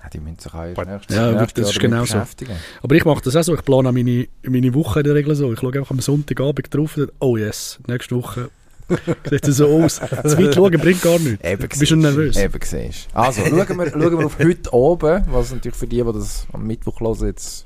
Ja, 0.04 0.10
die 0.10 0.20
müssen 0.20 0.40
sich 0.40 0.54
auch 0.54 0.64
erst 0.64 1.12
Ja, 1.12 1.32
nächstes 1.32 1.64
das 1.66 1.72
ist 1.74 1.80
genau 1.80 2.06
so. 2.06 2.14
beschäftigen. 2.14 2.54
Aber 2.82 2.96
ich 2.96 3.04
mache 3.04 3.22
das 3.24 3.36
auch 3.36 3.44
so. 3.44 3.54
Ich 3.56 3.64
plane 3.66 3.90
auch 3.90 3.94
meine, 3.94 4.28
meine 4.44 4.74
Woche 4.74 5.00
in 5.02 5.04
der 5.06 5.16
Regel 5.16 5.36
so. 5.36 5.52
Ich 5.52 5.60
schaue 5.60 5.74
einfach 5.74 5.92
am 5.92 6.00
Sonntagabend 6.00 6.74
drauf 6.74 6.96
und 6.98 7.12
oh 7.20 7.36
yes, 7.36 7.80
nächste 7.88 8.16
Woche 8.16 8.50
sieht 9.30 9.46
es 9.46 9.58
so 9.58 9.68
aus. 9.68 9.96
Zu 9.96 10.38
weit 10.38 10.56
schauen 10.56 10.72
bringt 10.80 11.02
gar 11.02 11.20
nichts. 11.20 11.44
Eben 11.44 11.62
Du 11.64 11.68
bist 11.68 11.88
schon 11.90 12.00
nervös. 12.00 12.38
Eben 12.38 12.60
siehst. 12.64 13.08
Also, 13.14 13.42
schauen 13.42 13.58
wir, 13.58 13.90
schauen 13.90 14.18
wir 14.20 14.26
auf 14.26 14.40
heute 14.40 14.74
oben, 14.74 15.26
was 15.30 15.52
natürlich 15.52 15.76
für 15.76 15.88
die, 15.88 15.98
die 16.02 16.14
das 16.14 16.48
am 16.54 16.66
Mittwoch 16.66 17.02
hören, 17.02 17.26
jetzt 17.26 17.66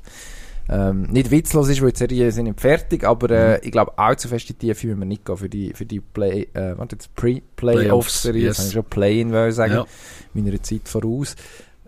ähm, 0.68 1.02
nicht 1.04 1.30
witzlos 1.30 1.68
ist, 1.68 1.82
weil 1.82 1.92
die 1.92 1.98
Serien 1.98 2.30
sind 2.30 2.44
nicht 2.44 2.60
fertig, 2.60 3.04
aber 3.04 3.30
äh, 3.30 3.60
ich 3.64 3.72
glaube, 3.72 3.98
allzu 3.98 4.28
fest 4.28 4.48
in 4.50 4.56
die 4.58 4.66
Tiefe 4.68 4.86
müssen 4.86 5.00
wir 5.00 5.06
nicht 5.06 5.24
gehen 5.24 5.36
für 5.36 5.48
die, 5.48 5.72
für 5.74 5.86
die 5.86 6.00
Play, 6.00 6.48
äh, 6.54 6.76
warte 6.78 6.96
jetzt, 6.96 7.14
Pre-Playoff-Serie, 7.16 7.52
Playoffs, 7.82 8.22
das 8.22 8.36
yes. 8.36 8.58
habe 8.58 8.72
schon 8.72 8.90
Play-In 8.90 9.32
wollen 9.32 9.52
sagen, 9.52 9.74
Ja. 9.74 9.86
meiner 10.34 10.62
Zeit 10.62 10.88
voraus. 10.88 11.36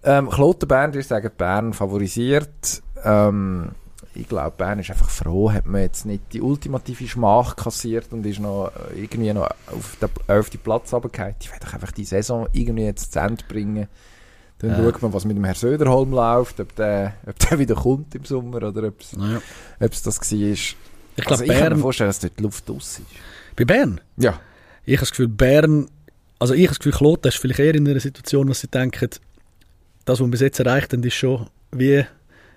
Ähm, 0.02 0.28
Kloten 0.28 0.68
Bern, 0.68 0.92
ich 0.98 1.06
sage, 1.06 1.30
Bern 1.30 1.72
favorisiert. 1.72 2.82
Ähm, 3.04 3.70
ich 4.14 4.28
glaube, 4.28 4.52
Bern 4.56 4.78
ist 4.78 4.90
einfach 4.90 5.10
froh, 5.10 5.52
hat 5.52 5.66
man 5.66 5.80
jetzt 5.80 6.06
nicht 6.06 6.32
die 6.32 6.40
ultimative 6.40 7.06
Schmach 7.06 7.56
kassiert 7.56 8.12
und 8.12 8.24
ist 8.26 8.38
noch 8.38 8.70
äh, 8.94 9.00
irgendwie 9.02 9.32
noch 9.32 9.48
auf 9.66 9.96
den 10.00 10.08
11. 10.28 10.62
Platz 10.62 10.92
runtergefallen. 10.92 11.34
Ich 11.40 11.50
will 11.50 11.58
doch 11.60 11.74
einfach 11.74 11.92
die 11.92 12.04
Saison 12.04 12.46
irgendwie 12.52 12.84
jetzt 12.84 13.12
zu 13.12 13.18
Ende 13.20 13.42
bringen. 13.48 13.88
Dann 14.68 14.78
Ja. 14.84 14.90
schaut 14.90 15.02
man, 15.02 15.12
was 15.12 15.24
mit 15.24 15.36
dem 15.36 15.44
Herrn 15.44 15.54
Söderholm 15.56 16.12
läuft, 16.12 16.60
ob 16.60 16.74
der, 16.76 17.14
ob 17.26 17.38
der 17.38 17.58
wieder 17.58 17.74
kommt 17.74 18.14
im 18.14 18.24
Sommer 18.24 18.56
oder 18.62 18.88
ob 18.88 19.00
es 19.00 19.12
ob's 19.80 20.02
das 20.02 20.32
war. 20.32 20.38
Ich 20.38 20.76
glaube, 21.16 21.30
Also 21.30 21.44
ich 21.44 21.50
kann 21.50 21.58
mir 21.62 21.68
Bern. 21.70 21.78
vorstellen, 21.80 22.08
dass 22.08 22.18
dort 22.20 22.38
die 22.38 22.42
Luft 22.42 22.68
aus 22.70 22.98
ist. 22.98 23.02
Bei 23.56 23.64
Bern? 23.64 24.00
Ja. 24.16 24.40
Ich 24.84 24.94
habe 24.96 25.00
das 25.02 25.10
Gefühl, 25.10 25.28
Bern. 25.28 25.88
Also, 26.40 26.54
ich 26.54 26.62
habe 26.62 26.68
das 26.70 26.78
Gefühl, 26.80 26.92
Kloten 26.92 27.28
ist 27.28 27.36
vielleicht 27.38 27.60
eher 27.60 27.74
in 27.74 27.88
einer 27.88 28.00
Situation, 28.00 28.48
dass 28.48 28.60
sie 28.60 28.66
denken, 28.68 29.08
das, 30.04 30.18
was 30.18 30.20
wir 30.20 30.26
bis 30.28 30.40
jetzt 30.40 30.58
erreicht 30.58 30.92
haben, 30.92 31.02
ist 31.04 31.14
schon 31.14 31.46
wie 31.72 32.04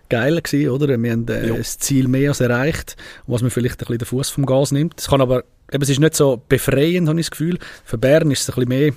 geil 0.09 0.41
gewesen, 0.41 0.69
oder? 0.71 0.87
Wir 1.01 1.11
haben 1.11 1.27
äh, 1.27 1.47
Ja. 1.49 1.55
das 1.55 1.77
Ziel 1.77 2.07
mehr 2.07 2.29
als 2.31 2.41
erreicht, 2.41 2.97
was 3.27 3.41
mir 3.43 3.49
vielleicht 3.51 3.75
ein 3.75 3.85
bisschen 3.85 3.99
den 3.99 4.05
Fuß 4.05 4.29
vom 4.29 4.45
Gas 4.45 4.71
nimmt. 4.71 4.99
Es 4.99 5.07
kann 5.07 5.21
aber, 5.21 5.43
eben, 5.71 5.83
es 5.83 5.89
ist 5.89 5.99
nicht 5.99 6.15
so 6.15 6.41
befreiend, 6.49 7.07
habe 7.07 7.19
ich 7.19 7.27
das 7.27 7.31
Gefühl. 7.31 7.59
Für 7.85 7.97
Bern 7.97 8.31
ist 8.31 8.41
es 8.41 8.49
ein 8.49 8.55
bisschen 8.55 8.69
mehr, 8.69 8.93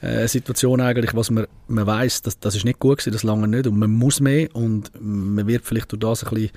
äh, 0.00 0.28
Situation 0.28 0.80
eigentlich, 0.80 1.14
was 1.14 1.30
man, 1.30 1.46
man 1.68 1.86
weiß, 1.86 2.22
dass 2.22 2.38
das 2.38 2.54
ist 2.54 2.64
nicht 2.64 2.78
gut 2.78 2.98
gewesen, 2.98 3.12
das 3.12 3.22
lange 3.22 3.48
nicht 3.48 3.66
und 3.66 3.78
man 3.78 3.90
muss 3.90 4.20
mehr 4.20 4.54
und 4.54 4.90
man 5.00 5.46
wird 5.46 5.64
vielleicht 5.64 5.92
durch 5.92 6.00
das 6.00 6.24
ein 6.24 6.34
bisschen 6.34 6.50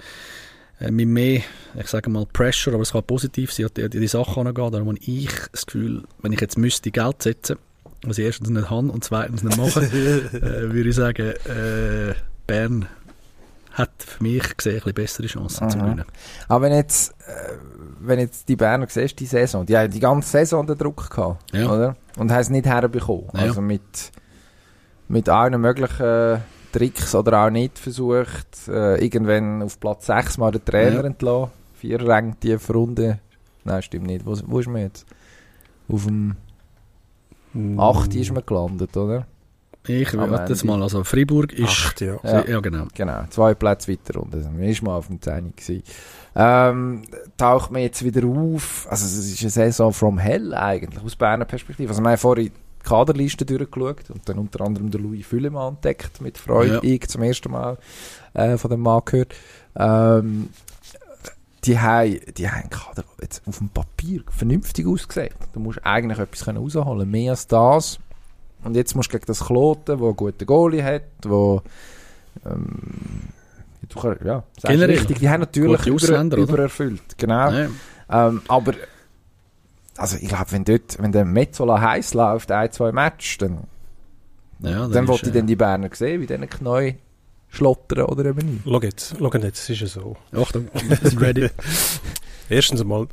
äh, 0.79 0.91
mit 0.91 1.07
mehr, 1.07 1.41
ich 1.79 1.87
sage 1.87 2.09
mal 2.09 2.25
Pressure, 2.25 2.73
aber 2.73 2.83
es 2.83 2.91
kann 2.91 3.03
positiv 3.03 3.51
sein, 3.51 3.67
an 3.67 3.89
die, 3.89 3.99
die 3.99 4.07
Sache 4.07 4.39
angehen. 4.39 4.71
Darum 4.71 4.89
habe 4.89 4.99
ich 4.99 5.31
das 5.51 5.65
Gefühl, 5.65 6.03
wenn 6.21 6.31
ich 6.31 6.41
jetzt 6.41 6.57
müsste 6.57 6.91
Geld 6.91 7.23
setzen, 7.23 7.57
was 8.03 8.17
ich 8.17 8.25
erstens 8.25 8.49
nicht 8.49 8.69
habe 8.69 8.91
und 8.91 9.03
zweitens 9.03 9.43
nicht 9.43 9.57
mache, 9.57 9.81
äh, 9.83 10.73
würde 10.73 10.89
ich 10.89 10.95
sagen, 10.95 11.33
äh, 11.45 12.13
Bern 12.47 12.87
hat 13.79 13.91
für 13.97 14.21
mich 14.23 14.55
gesehen 14.57 14.73
ein 14.75 14.79
bisschen 14.79 14.93
bessere 14.93 15.27
Chancen 15.27 15.69
zu 15.69 15.77
Aha. 15.77 15.85
gewinnen. 15.85 16.05
Aber 16.47 16.65
wenn 16.65 16.73
jetzt, 16.73 17.11
äh, 17.27 17.53
wenn 18.01 18.19
jetzt 18.19 18.47
die 18.47 18.55
Berner 18.55 18.85
siehst, 18.87 19.19
die 19.19 19.25
Saison, 19.25 19.65
die 19.65 19.75
haben 19.75 19.89
die 19.91 19.99
ganze 19.99 20.29
Saison 20.29 20.67
den 20.67 20.77
Druck 20.77 21.09
gehabt, 21.09 21.51
Ja. 21.53 21.71
oder? 21.71 21.95
Und 22.17 22.31
haben 22.31 22.39
es 22.41 22.49
nicht 22.49 22.65
herbekommen. 22.67 23.27
Ja. 23.33 23.39
Also 23.41 23.61
mit, 23.61 24.11
mit 25.07 25.27
allen 25.29 25.59
möglichen 25.59 26.41
Tricks 26.71 27.15
oder 27.15 27.45
auch 27.45 27.49
nicht 27.49 27.79
versucht, 27.79 28.67
äh, 28.67 29.03
irgendwann 29.03 29.63
auf 29.63 29.79
Platz 29.79 30.05
6 30.05 30.37
mal 30.37 30.51
den 30.51 30.63
Trainer 30.63 30.97
Ja. 31.01 31.03
entlassen. 31.03 31.51
Vier 31.75 32.05
Ränge 32.07 32.35
tiefe 32.39 32.73
Runde. 32.73 33.19
Nein, 33.63 33.81
stimmt 33.81 34.05
nicht. 34.07 34.25
Wo, 34.25 34.37
wo 34.45 34.59
ist 34.59 34.67
man 34.67 34.81
jetzt? 34.81 35.05
Auf 35.91 36.05
dem 36.05 36.35
Mm. 37.53 37.79
8. 37.79 38.13
ist 38.15 38.31
man 38.31 38.45
gelandet, 38.45 38.95
oder? 38.95 39.25
Ich 39.89 40.15
warte 40.15 40.53
jetzt 40.53 40.63
mal, 40.63 40.81
also 40.81 41.03
Freiburg 41.03 41.51
ist... 41.51 41.69
Acht, 41.69 42.01
ja. 42.01 42.17
Ja. 42.23 42.45
Ja, 42.47 42.59
genau. 42.59 42.85
Genau, 42.93 43.23
zwei 43.31 43.55
Plätze 43.55 43.91
weiter 43.91 44.21
unten. 44.21 44.35
Also, 44.35 44.49
ist 44.61 44.83
mal 44.83 44.95
auf 44.95 45.07
dem 45.07 45.19
10 45.19 45.55
gewesen. 45.55 45.83
Ähm, 46.35 47.01
taucht 47.37 47.71
man 47.71 47.81
jetzt 47.81 48.03
wieder 48.03 48.25
auf. 48.27 48.87
Also, 48.89 49.05
es 49.05 49.17
ist 49.17 49.41
eine 49.41 49.49
Saison 49.49 49.91
from 49.91 50.19
hell 50.19 50.53
eigentlich, 50.53 51.03
aus 51.03 51.15
Berner 51.15 51.45
Perspektive. 51.45 51.89
Also, 51.89 52.03
wir 52.03 52.09
haben 52.09 52.17
vorhin 52.17 52.45
die 52.45 52.87
Kaderliste 52.87 53.45
durchgeschaut 53.45 54.09
und 54.09 54.29
dann 54.29 54.37
unter 54.37 54.61
anderem 54.61 54.91
den 54.91 55.01
Louis 55.01 55.25
Füllemann 55.25 55.73
entdeckt, 55.75 56.21
mit 56.21 56.37
Freude. 56.37 56.75
Ja. 56.75 56.79
Ich 56.83 57.07
zum 57.07 57.23
ersten 57.23 57.51
Mal 57.51 57.77
äh, 58.33 58.57
von 58.57 58.69
dem 58.69 58.81
Mann 58.81 59.01
gehört. 59.05 59.33
Ähm, 59.75 60.49
die 61.65 61.79
haben, 61.79 62.19
die 62.37 62.49
haben 62.49 62.61
einen 62.61 62.69
Kader 62.69 63.03
der 63.03 63.23
jetzt 63.23 63.41
auf 63.45 63.57
dem 63.57 63.69
Papier 63.69 64.23
vernünftig 64.29 64.87
ausgesehen. 64.87 65.33
Du 65.53 65.59
musst 65.59 65.79
eigentlich 65.83 66.19
etwas 66.19 66.45
können 66.45 66.59
rausholen 66.59 67.09
mehr 67.09 67.31
als 67.31 67.47
das. 67.47 67.99
Und 68.63 68.75
jetzt 68.75 68.95
musst 68.95 69.09
du 69.09 69.13
gegen 69.13 69.25
das 69.25 69.45
Kloten, 69.45 69.99
wo 69.99 70.07
einen 70.07 70.15
guten 70.15 70.45
Goalie 70.45 70.83
hat, 70.83 71.03
wo 71.23 71.61
ähm, 72.45 73.29
du 73.87 73.99
kannst, 73.99 74.23
ja, 74.23 74.43
Generell. 74.63 74.97
richtig, 74.97 75.19
die 75.19 75.29
haben 75.29 75.41
natürlich 75.41 75.85
über, 75.85 76.37
übererfüllt, 76.37 77.17
genau. 77.17 77.51
Ja. 77.51 77.69
Ähm, 78.09 78.41
aber 78.47 78.73
also 79.97 80.17
ich 80.19 80.29
glaube, 80.29 80.51
wenn 80.51 80.63
dort, 80.63 80.97
wenn 80.99 81.11
der 81.11 81.25
Metzola 81.25 81.81
heiß 81.81 82.13
läuft, 82.13 82.51
ein, 82.51 82.71
zwei 82.71 82.91
Matches, 82.91 83.37
dann, 83.37 83.63
Ja, 84.59 84.87
dann 84.87 85.07
wollte 85.07 85.27
ich 85.27 85.35
äh, 85.35 85.37
dann 85.37 85.47
die 85.47 85.55
Berner 85.55 85.89
sehen, 85.93 86.21
wie 86.21 86.25
denen 86.25 86.49
Knäu 86.49 86.93
schlottern 87.49 88.05
oder 88.05 88.25
eben 88.25 88.53
nicht. 88.53 88.63
Schau 88.63 88.81
jetzt, 88.81 89.15
schau 89.19 89.33
jetzt, 89.33 89.59
es 89.59 89.69
ist 89.69 89.81
ja 89.81 89.87
so. 89.87 90.15
Achtung, 90.33 90.69
ready. 91.17 91.49
Erstens 92.49 92.81
einmal, 92.81 93.03
äh, 93.03 93.07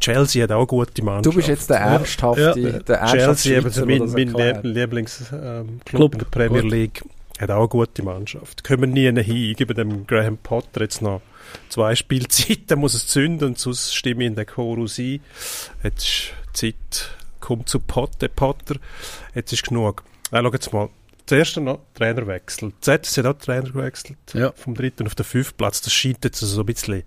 Chelsea 0.00 0.42
hat 0.42 0.52
auch 0.52 0.66
gute 0.66 1.02
Mannschaft. 1.04 1.26
Du 1.26 1.32
bist 1.32 1.48
jetzt 1.48 1.70
der 1.70 1.78
ernsthafte, 1.78 2.54
Ja, 2.56 2.78
der 2.78 2.96
ernsthafte 2.98 3.18
Chelsea, 3.18 3.60
Schweizer, 3.60 3.88
eben 3.88 4.32
mein, 4.32 4.32
mein. 4.32 4.62
Lieblingsclub 4.62 5.40
ähm, 5.42 5.80
Club 5.84 5.84
Club. 5.84 6.12
in 6.14 6.18
der 6.18 6.26
Premier 6.26 6.62
Gut. 6.62 6.70
League, 6.70 7.02
hat 7.38 7.50
auch 7.50 7.58
eine 7.58 7.68
gute 7.68 8.02
Mannschaft. 8.02 8.64
Können 8.64 8.82
wir 8.82 9.12
nie 9.12 9.22
hin. 9.22 9.50
Ich 9.50 9.56
gebe 9.56 9.74
dem 9.74 10.06
Graham 10.06 10.38
Potter 10.38 10.80
jetzt 10.80 11.02
noch 11.02 11.22
zwei 11.68 11.94
Spielzeiten, 11.94 12.80
muss 12.80 12.94
es 12.94 13.06
zünden 13.06 13.48
und 13.48 13.58
sonst 13.58 13.94
stimme 13.94 14.24
ich 14.24 14.28
in 14.28 14.34
den 14.34 14.46
Chorus 14.46 14.98
ein. 14.98 15.20
Jetzt 15.82 16.04
ist 16.04 16.32
Zeit, 16.52 17.10
kommt 17.40 17.68
zu 17.68 17.78
Potter, 17.78 18.28
Potter. 18.28 18.76
Jetzt 19.34 19.52
ist 19.52 19.64
genug. 19.64 20.02
Äh, 20.32 20.42
schau 20.42 20.52
jetzt 20.52 20.72
mal. 20.72 20.88
Zuerst 21.28 21.56
noch 21.58 21.80
Trainerwechsel. 21.94 22.72
ZS 22.80 23.18
hat 23.18 23.26
auch 23.26 23.34
Trainer 23.34 23.70
gewechselt. 23.70 24.16
Ja. 24.32 24.52
Vom 24.56 24.74
dritten 24.74 25.06
auf 25.06 25.14
den 25.14 25.24
fünften 25.24 25.56
Platz. 25.56 25.82
Das 25.82 25.92
scheint 25.92 26.24
jetzt 26.24 26.40
so 26.40 26.60
ein 26.60 26.66
bisschen 26.66 27.02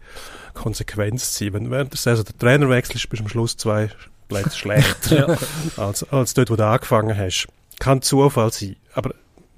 Konsequenz 0.54 1.34
zu 1.34 1.44
sein. 1.46 1.54
Wenn 1.54 1.72
während 1.72 1.92
der 1.92 1.98
Saison 1.98 2.24
der 2.26 2.38
Trainer 2.38 2.70
wechselst, 2.70 3.10
bist 3.10 3.20
du 3.22 3.26
am 3.26 3.30
Schluss 3.30 3.58
zwei 3.58 3.90
Plätze 4.30 4.58
schlechter 4.58 5.38
als, 5.78 6.04
als 6.12 6.34
dort, 6.36 6.50
wo 6.52 6.56
du 6.56 6.66
angefangen 6.66 7.18
hast. 7.18 7.48
Kann 7.80 8.02
Zufall 8.02 8.52
sein. 8.54 8.76
Aber 8.94 9.14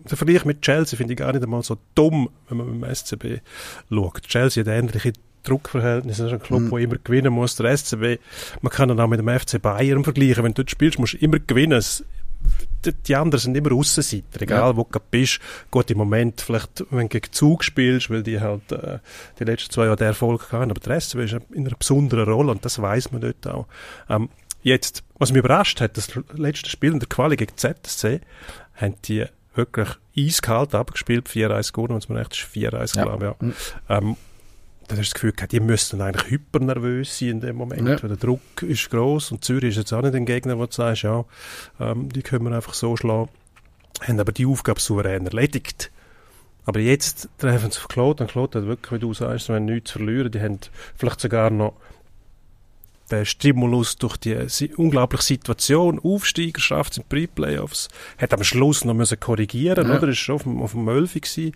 der 0.10 0.18
Vergleich 0.18 0.46
mit 0.46 0.62
Chelsea 0.62 0.98
finde 0.98 1.14
ich 1.14 1.20
gar 1.20 1.34
nicht 1.34 1.44
einmal 1.44 1.64
so 1.64 1.78
dumm, 1.96 2.30
wenn 2.50 2.58
man 2.58 2.80
beim 2.82 2.96
SCB 2.96 3.42
schaut. 3.90 4.22
Chelsea 4.24 4.64
hat 4.64 4.68
ähnliche 4.72 5.14
Druckverhältnisse. 5.44 6.24
Das 6.24 6.32
ist 6.32 6.40
ein 6.40 6.42
Club, 6.46 6.62
Mhm. 6.62 6.70
der 6.70 6.80
immer 6.80 6.96
gewinnen 7.04 7.34
muss. 7.34 7.58
Der 7.58 7.70
SCB, 7.78 8.20
man 8.62 8.72
kann 8.72 8.90
ihn 8.90 9.00
auch 9.00 9.08
mit 9.08 9.20
dem 9.20 9.28
FC 9.28 9.62
Bayern 9.62 10.04
vergleichen. 10.06 10.44
Wenn 10.44 10.54
du 10.54 10.64
dort 10.64 10.72
spielst, 10.72 11.00
musst 11.00 11.14
du 11.14 11.18
immer 11.18 11.40
gewinnen. 11.40 11.84
Die- 12.92 13.16
anderen 13.16 13.40
sind 13.42 13.56
immer 13.56 13.72
Aussenseiter, 13.72 14.42
egal 14.42 14.72
Ja. 14.72 14.78
wo 14.78 14.84
du 14.92 15.00
bist. 15.12 15.40
Gut, 15.72 15.90
im 15.92 15.98
Moment 15.98 16.42
vielleicht, 16.42 16.86
wenn 16.92 17.08
du 17.08 17.20
gegen 17.20 17.32
Zug 17.32 17.64
spielst, 17.64 18.10
weil 18.10 18.24
die 18.24 18.40
halt 18.40 18.72
äh, 18.72 19.00
die 19.40 19.44
letzten 19.46 19.72
zwei 19.72 19.86
Jahre 19.86 19.96
den 19.96 20.08
Erfolg 20.08 20.52
hatten. 20.52 20.72
Aber 20.72 20.80
der 20.80 21.00
SCB 21.00 21.20
ist 21.26 21.36
in 21.52 21.66
einer 21.68 21.76
besonderen 21.78 22.26
Rolle 22.32 22.52
und 22.52 22.64
das 22.66 22.82
weiß 22.82 23.12
man 23.12 23.22
dort 23.22 23.48
auch. 23.48 23.68
Ähm, 24.10 24.30
jetzt, 24.62 25.04
was 25.18 25.32
mich 25.32 25.40
überrascht 25.40 25.82
hat, 25.82 25.98
das 25.98 26.10
letzte 26.36 26.70
Spiel 26.70 26.92
in 26.94 27.00
der 27.00 27.10
Quali 27.10 27.36
gegen 27.36 27.56
ZSC, 27.58 28.22
haben 28.76 28.96
die 29.06 29.26
wirklich 29.56 29.90
eiskalt 30.18 30.74
abgespielt, 30.74 31.28
4-1 31.30 31.74
gewonnen, 31.74 31.90
wenn 31.92 31.98
es 32.00 32.10
mir 32.10 32.20
recht 32.20 32.34
ist, 32.34 32.42
4-1, 32.42 32.96
Ja. 32.96 33.04
glaube 33.04 33.36
ich. 33.40 33.48
Ja. 33.90 34.02
Mhm. 34.02 34.08
Ähm, 34.10 34.18
dann 34.88 34.98
hast 34.98 35.10
du 35.10 35.12
das 35.12 35.14
Gefühl 35.14 35.32
gehabt, 35.34 35.52
die 35.52 35.60
müssten 35.60 36.02
eigentlich 36.02 36.30
hypernervös 36.32 37.18
sein 37.20 37.30
in 37.30 37.42
dem 37.42 37.56
Moment, 37.56 37.88
Ja. 37.88 38.02
weil 38.02 38.10
der 38.10 38.18
Druck 38.18 38.42
ist 38.62 38.90
groß 38.90 39.32
und 39.32 39.44
Zürich 39.44 39.70
ist 39.72 39.78
jetzt 39.78 39.94
auch 39.94 40.02
nicht 40.02 40.16
ein 40.16 40.26
Gegner, 40.26 40.58
wo 40.58 40.66
du 40.66 40.72
sagst, 40.74 41.04
ja, 41.04 41.26
ähm, 41.80 42.10
die 42.12 42.22
können 42.22 42.46
wir 42.46 42.56
einfach 42.56 42.74
so 42.74 42.96
schlagen, 42.98 43.30
haben 44.02 44.20
aber 44.20 44.32
die 44.32 44.46
Aufgabe 44.46 44.80
souverän 44.80 45.26
erledigt. 45.26 45.92
Aber 46.66 46.80
jetzt 46.80 47.28
treffen 47.40 47.72
sie 47.72 47.80
auf 47.80 47.88
Claude 47.90 48.24
und 48.24 48.30
Claude 48.32 48.60
hat 48.60 48.68
wirklich, 48.68 48.92
wie 48.94 49.00
du 49.00 49.14
sagst, 49.14 49.48
sie 49.48 49.54
haben 49.54 49.66
nichts 49.66 49.92
zu 49.92 50.00
verlieren, 50.00 50.32
die 50.32 50.40
haben 50.42 50.60
vielleicht 50.96 51.20
sogar 51.20 51.50
noch 51.50 51.74
den 53.12 53.26
Stimulus 53.26 53.98
durch 53.98 54.16
die 54.18 54.38
unglaubliche 54.78 55.24
Situation, 55.24 56.00
Aufsteiger 56.00 56.62
schafft 56.62 56.94
es 56.94 56.98
in 57.00 57.04
Pre-Playoffs, 57.04 57.90
hat 58.18 58.34
am 58.34 58.44
Schluss 58.44 58.86
noch 58.86 58.94
müssen 58.94 59.20
korrigieren, 59.20 59.88
Ja. 59.90 59.98
oder? 59.98 60.08
Ist 60.08 60.20
schon 60.20 60.36
auf 60.36 60.44
dem, 60.44 60.62
auf 60.62 60.72
dem 60.72 60.86
Mölfi 60.86 61.20
gewesen 61.20 61.52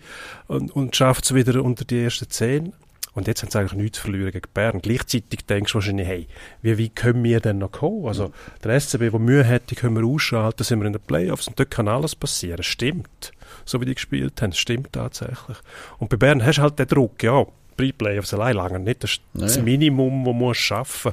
und, 0.46 0.70
und 0.76 0.94
schafft 0.94 1.24
es 1.24 1.34
wieder 1.34 1.62
unter 1.64 1.84
die 1.84 2.02
ersten 2.04 2.28
zehn. 2.28 2.74
Und 3.18 3.26
jetzt 3.26 3.42
haben 3.42 3.50
sie 3.50 3.58
eigentlich 3.58 3.72
nichts 3.72 3.98
zu 3.98 4.04
verlieren 4.04 4.30
gegen 4.30 4.48
Bern. 4.54 4.80
Gleichzeitig 4.80 5.44
denkst 5.44 5.72
du 5.72 5.74
wahrscheinlich, 5.74 6.06
hey, 6.06 6.28
wie 6.62 6.78
weit 6.78 6.94
können 6.94 7.24
wir 7.24 7.40
denn 7.40 7.58
noch 7.58 7.72
kommen? 7.72 8.06
Also, 8.06 8.32
der 8.62 8.80
SCB, 8.80 9.10
der 9.10 9.18
Mühe 9.18 9.46
hat, 9.46 9.70
die 9.70 9.74
können 9.74 9.96
wir 9.96 10.06
ausschalten, 10.06 10.62
sind 10.62 10.78
wir 10.78 10.86
in 10.86 10.92
den 10.92 11.02
Playoffs 11.02 11.48
und 11.48 11.58
dort 11.58 11.70
kann 11.70 11.88
alles 11.88 12.14
passieren. 12.14 12.62
Stimmt. 12.62 13.32
So 13.64 13.80
wie 13.80 13.86
die 13.86 13.94
gespielt 13.94 14.40
haben, 14.40 14.52
stimmt 14.52 14.92
tatsächlich. 14.92 15.56
Und 15.98 16.10
bei 16.10 16.16
Bern 16.16 16.44
hast 16.44 16.58
du 16.58 16.62
halt 16.62 16.78
den 16.78 16.86
Druck, 16.86 17.22
ja, 17.22 17.44
Pre-Playoffs 17.76 18.34
allein 18.34 18.56
lange 18.56 18.78
nicht. 18.78 19.02
Das 19.02 19.12
ist 19.12 19.22
das 19.34 19.56
Nein. 19.56 19.64
Minimum, 19.64 20.24
das 20.24 20.32
du 20.32 20.38
musst 20.38 20.60
schaffen 20.60 21.12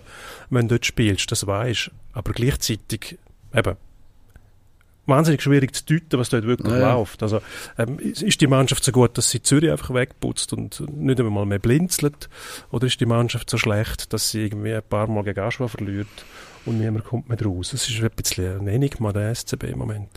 wenn 0.50 0.68
du 0.68 0.76
dort 0.76 0.86
spielst, 0.86 1.32
das 1.32 1.48
weisst 1.48 1.91
Aber 2.13 2.34
gleichzeitig, 2.34 3.18
eben, 3.54 3.78
wahnsinnig 5.06 5.41
schwierig 5.41 5.76
zu 5.76 5.86
deuten, 5.86 6.20
was 6.20 6.30
dort 6.30 6.46
wirklich 6.46 6.72
Ja, 6.72 6.96
läuft. 6.96 7.22
Also, 7.24 7.41
ähm, 7.78 8.00
ist 8.00 8.41
die 8.41 8.48
Mannschaft 8.48 8.84
so 8.84 8.91
gut, 8.91 9.18
dass 9.18 9.30
sie 9.30 9.41
Zürich 9.41 9.72
einfach 9.72 9.94
wegputzt 9.94 10.54
und 10.54 10.84
nicht 10.96 11.20
einmal 11.20 11.46
mehr 11.46 11.60
blinzelt? 11.60 12.30
Oder 12.72 12.88
ist 12.88 13.00
die 13.00 13.06
Mannschaft 13.06 13.50
so 13.50 13.58
schlecht, 13.58 14.13
dass 14.13 14.32
sie 14.32 14.46
irgendwie 14.46 14.74
ein 14.74 14.84
paar 14.84 15.08
Mal 15.08 15.24
gegen 15.24 15.39
Aschwa 15.39 15.68
verliert 15.68 16.08
und 16.65 16.80
niemand 16.80 17.06
kommt 17.06 17.30
mehr 17.30 17.41
raus? 17.41 17.70
Das 17.72 17.88
ist 17.88 18.02
ein 18.02 18.10
bisschen 18.15 18.62
ein 18.62 18.68
Enigma, 18.68 19.13
der 19.13 19.34
SCB 19.34 19.63
im 19.65 19.80
Moment. 19.80 20.10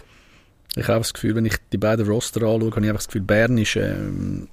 Ich 0.77 0.87
habe 0.89 0.99
das 0.99 1.13
Gefühl, 1.15 1.35
wenn 1.35 1.47
ich 1.47 1.57
die 1.73 1.79
beiden 1.79 2.07
Roster 2.07 2.43
anschaue, 2.43 2.71
habe 2.71 2.81
ich 2.81 2.89
einfach 2.89 3.01
das 3.01 3.09
Gefühl, 3.09 3.23
Bern 3.23 3.59
ist 3.59 3.77
ähm, 3.77 4.49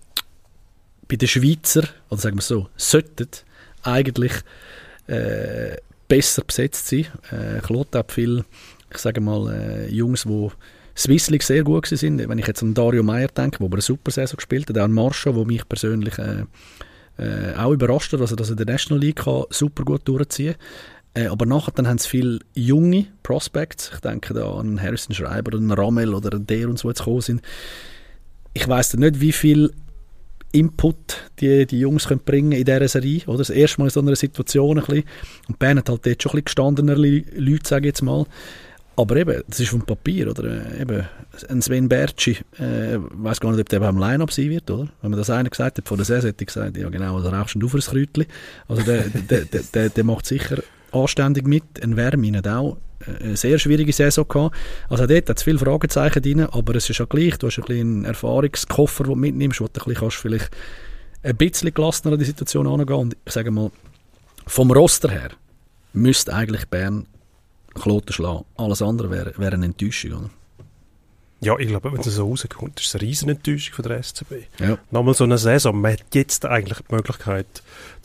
bei 1.07 1.17
den 1.17 1.27
Schweizer, 1.27 1.83
oder 2.09 2.21
sagen 2.21 2.37
wir 2.37 2.41
so, 2.41 2.67
sollten 2.77 3.29
eigentlich 3.83 4.33
äh, 5.07 5.77
besser 6.07 6.43
besetzt 6.43 6.87
sein. 6.87 7.07
Äh, 7.31 7.59
Claude 7.61 7.99
hat 7.99 8.11
viel, 8.11 8.43
ich 8.91 8.97
sage 8.97 9.21
mal, 9.21 9.53
äh, 9.53 9.89
Jungs, 9.89 10.23
die 10.23 10.49
Swiss 10.97 11.29
League 11.29 11.43
sehr 11.43 11.63
gut 11.63 11.87
sind. 11.87 12.27
Wenn 12.27 12.37
ich 12.37 12.47
jetzt 12.47 12.63
an 12.63 12.73
Dario 12.73 13.03
Meyer 13.03 13.27
denke, 13.27 13.59
der 13.59 13.71
eine 13.71 13.81
super 13.81 14.11
Saison 14.11 14.37
gespielt 14.37 14.69
hat, 14.69 14.77
auch 14.77 14.83
an 14.83 14.93
Marsha, 14.93 15.31
der 15.31 15.45
mich 15.45 15.67
persönlich 15.67 16.17
äh, 16.17 16.45
äh, 17.17 17.55
auch 17.55 17.71
überrascht 17.71 18.13
hat, 18.13 18.21
dass 18.21 18.31
er 18.31 18.37
das 18.37 18.49
in 18.49 18.57
der 18.57 18.65
National 18.65 19.01
League 19.01 19.23
kann, 19.23 19.43
super 19.49 19.83
gut 19.83 20.07
durchziehen 20.07 20.55
äh, 21.15 21.27
aber 21.27 21.45
nachher 21.45 21.71
dann 21.71 21.87
haben 21.87 21.97
sie 21.97 22.09
viele 22.09 22.39
junge 22.53 23.07
Prospects. 23.23 23.91
Ich 23.93 24.01
denke 24.01 24.33
da 24.33 24.51
an 24.51 24.81
Harrison 24.81 25.15
Schreiber 25.15 25.47
oder 25.47 25.59
einen 25.59 25.71
Ramel 25.71 26.13
oder 26.13 26.33
einen 26.33 26.45
der 26.45 26.69
und 26.69 26.77
so 26.77 26.89
jetzt 26.89 26.99
gekommen 26.99 27.21
sind. 27.21 27.41
Ich 28.53 28.67
weiß 28.67 28.95
nicht, 28.95 29.21
wie 29.21 29.31
viel 29.31 29.73
Input 30.51 31.29
die, 31.39 31.65
die 31.65 31.79
Jungs 31.79 32.07
können 32.07 32.21
bringen 32.23 32.51
in 32.51 32.65
dieser 32.65 32.87
Serie. 32.87 33.21
Oder? 33.27 33.39
Das 33.39 33.49
erste 33.49 33.79
Mal 33.79 33.85
in 33.85 33.91
so 33.91 33.99
einer 34.01 34.15
Situation 34.15 34.77
ein 34.77 34.85
bisschen. 34.85 35.03
Und 35.47 35.59
Bern 35.59 35.77
hat 35.77 35.89
halt 35.89 36.05
dort 36.05 36.21
schon 36.21 36.31
ein 36.31 36.43
bisschen 36.43 36.45
gestandener 36.45 36.95
Leute, 36.95 37.67
sage 37.67 37.87
ich 37.87 37.91
jetzt 37.91 38.01
mal. 38.01 38.25
Aber 38.97 39.17
eben, 39.17 39.43
das 39.47 39.59
ist 39.59 39.69
vom 39.69 39.81
Papier, 39.81 40.29
oder? 40.29 40.43
Eben, 40.79 41.05
ein 41.49 41.61
Sven 41.61 41.89
Bertschi, 41.89 42.37
äh, 42.57 42.97
weiß 42.97 43.41
gar 43.41 43.51
nicht, 43.51 43.59
ob 43.59 43.69
der 43.69 43.81
beim 43.81 43.97
Line-Up 43.97 44.31
sein 44.31 44.49
wird, 44.49 44.71
oder? 44.71 44.87
Wenn 45.01 45.11
man 45.11 45.19
das 45.19 45.29
einer 45.29 45.49
gesagt 45.49 45.77
hat, 45.77 45.87
vor 45.87 45.97
der 45.97 46.05
Saison 46.05 46.29
hätte 46.29 46.43
ich 46.43 46.47
gesagt, 46.47 46.77
ja 46.77 46.87
genau, 46.89 47.19
da 47.21 47.29
rauchst 47.29 47.55
du 47.55 47.65
auf 47.65 47.73
ein 47.73 47.81
Kräutchen. 47.81 48.25
Also 48.67 48.83
der, 48.83 49.03
der, 49.29 49.45
der, 49.45 49.61
der, 49.73 49.89
der 49.89 50.03
macht 50.03 50.25
sicher 50.25 50.63
anständig 50.93 51.45
mit. 51.45 51.63
Ein 51.83 51.97
Wärmin 51.97 52.37
hat 52.37 52.47
auch 52.47 52.77
äh, 52.99 53.23
eine 53.23 53.37
sehr 53.37 53.59
schwierige 53.59 53.91
Saison 53.91 54.25
gehabt. 54.27 54.55
Also 54.87 55.05
dort 55.05 55.29
hat 55.29 55.37
es 55.37 55.43
viele 55.43 55.59
Fragezeichen 55.59 56.21
drin, 56.21 56.41
aber 56.41 56.75
es 56.75 56.89
ist 56.89 56.99
ja 56.99 57.05
gleich, 57.05 57.37
du 57.37 57.47
hast 57.47 57.59
ein 57.59 57.65
einen 57.69 58.05
Erfahrungskoffer, 58.05 59.03
den 59.03 59.13
du 59.13 59.19
mitnimmst, 59.19 59.59
wo 59.59 59.67
du 59.67 59.81
ein 59.85 59.93
kannst 59.93 60.17
vielleicht 60.17 60.51
ein 61.21 61.35
bisschen 61.35 61.73
gelassener 61.73 62.13
an 62.13 62.19
die 62.19 62.25
Situation 62.25 62.65
angehen. 62.65 62.95
Und 62.95 63.17
ich 63.25 63.33
sage 63.33 63.51
mal, 63.51 63.71
vom 64.47 64.71
Roster 64.71 65.09
her 65.09 65.31
müsste 65.91 66.33
eigentlich 66.33 66.67
Bern 66.67 67.07
Kloten 67.75 68.13
schlagen. 68.13 68.45
Alles 68.57 68.81
andere 68.81 69.11
wäre, 69.11 69.33
wäre 69.37 69.53
eine 69.53 69.65
Enttäuschung. 69.65 70.11
Oder? 70.13 70.29
Ja, 71.41 71.59
ich 71.59 71.67
glaube, 71.67 71.91
wenn 71.91 71.99
es 71.99 72.05
so 72.05 72.27
rauskommt, 72.27 72.79
ist 72.79 72.87
es 72.87 72.95
eine 72.95 73.01
riesen 73.03 73.29
Enttäuschung 73.29 73.75
von 73.75 73.83
der 73.83 74.01
SCB. 74.01 74.31
Ja. 74.59 74.77
Nochmal 74.89 75.13
so 75.13 75.25
eine 75.25 75.37
Saison, 75.37 75.79
man 75.79 75.91
hat 75.93 76.03
jetzt 76.13 76.45
eigentlich 76.45 76.79
die 76.89 76.95
Möglichkeit, 76.95 77.45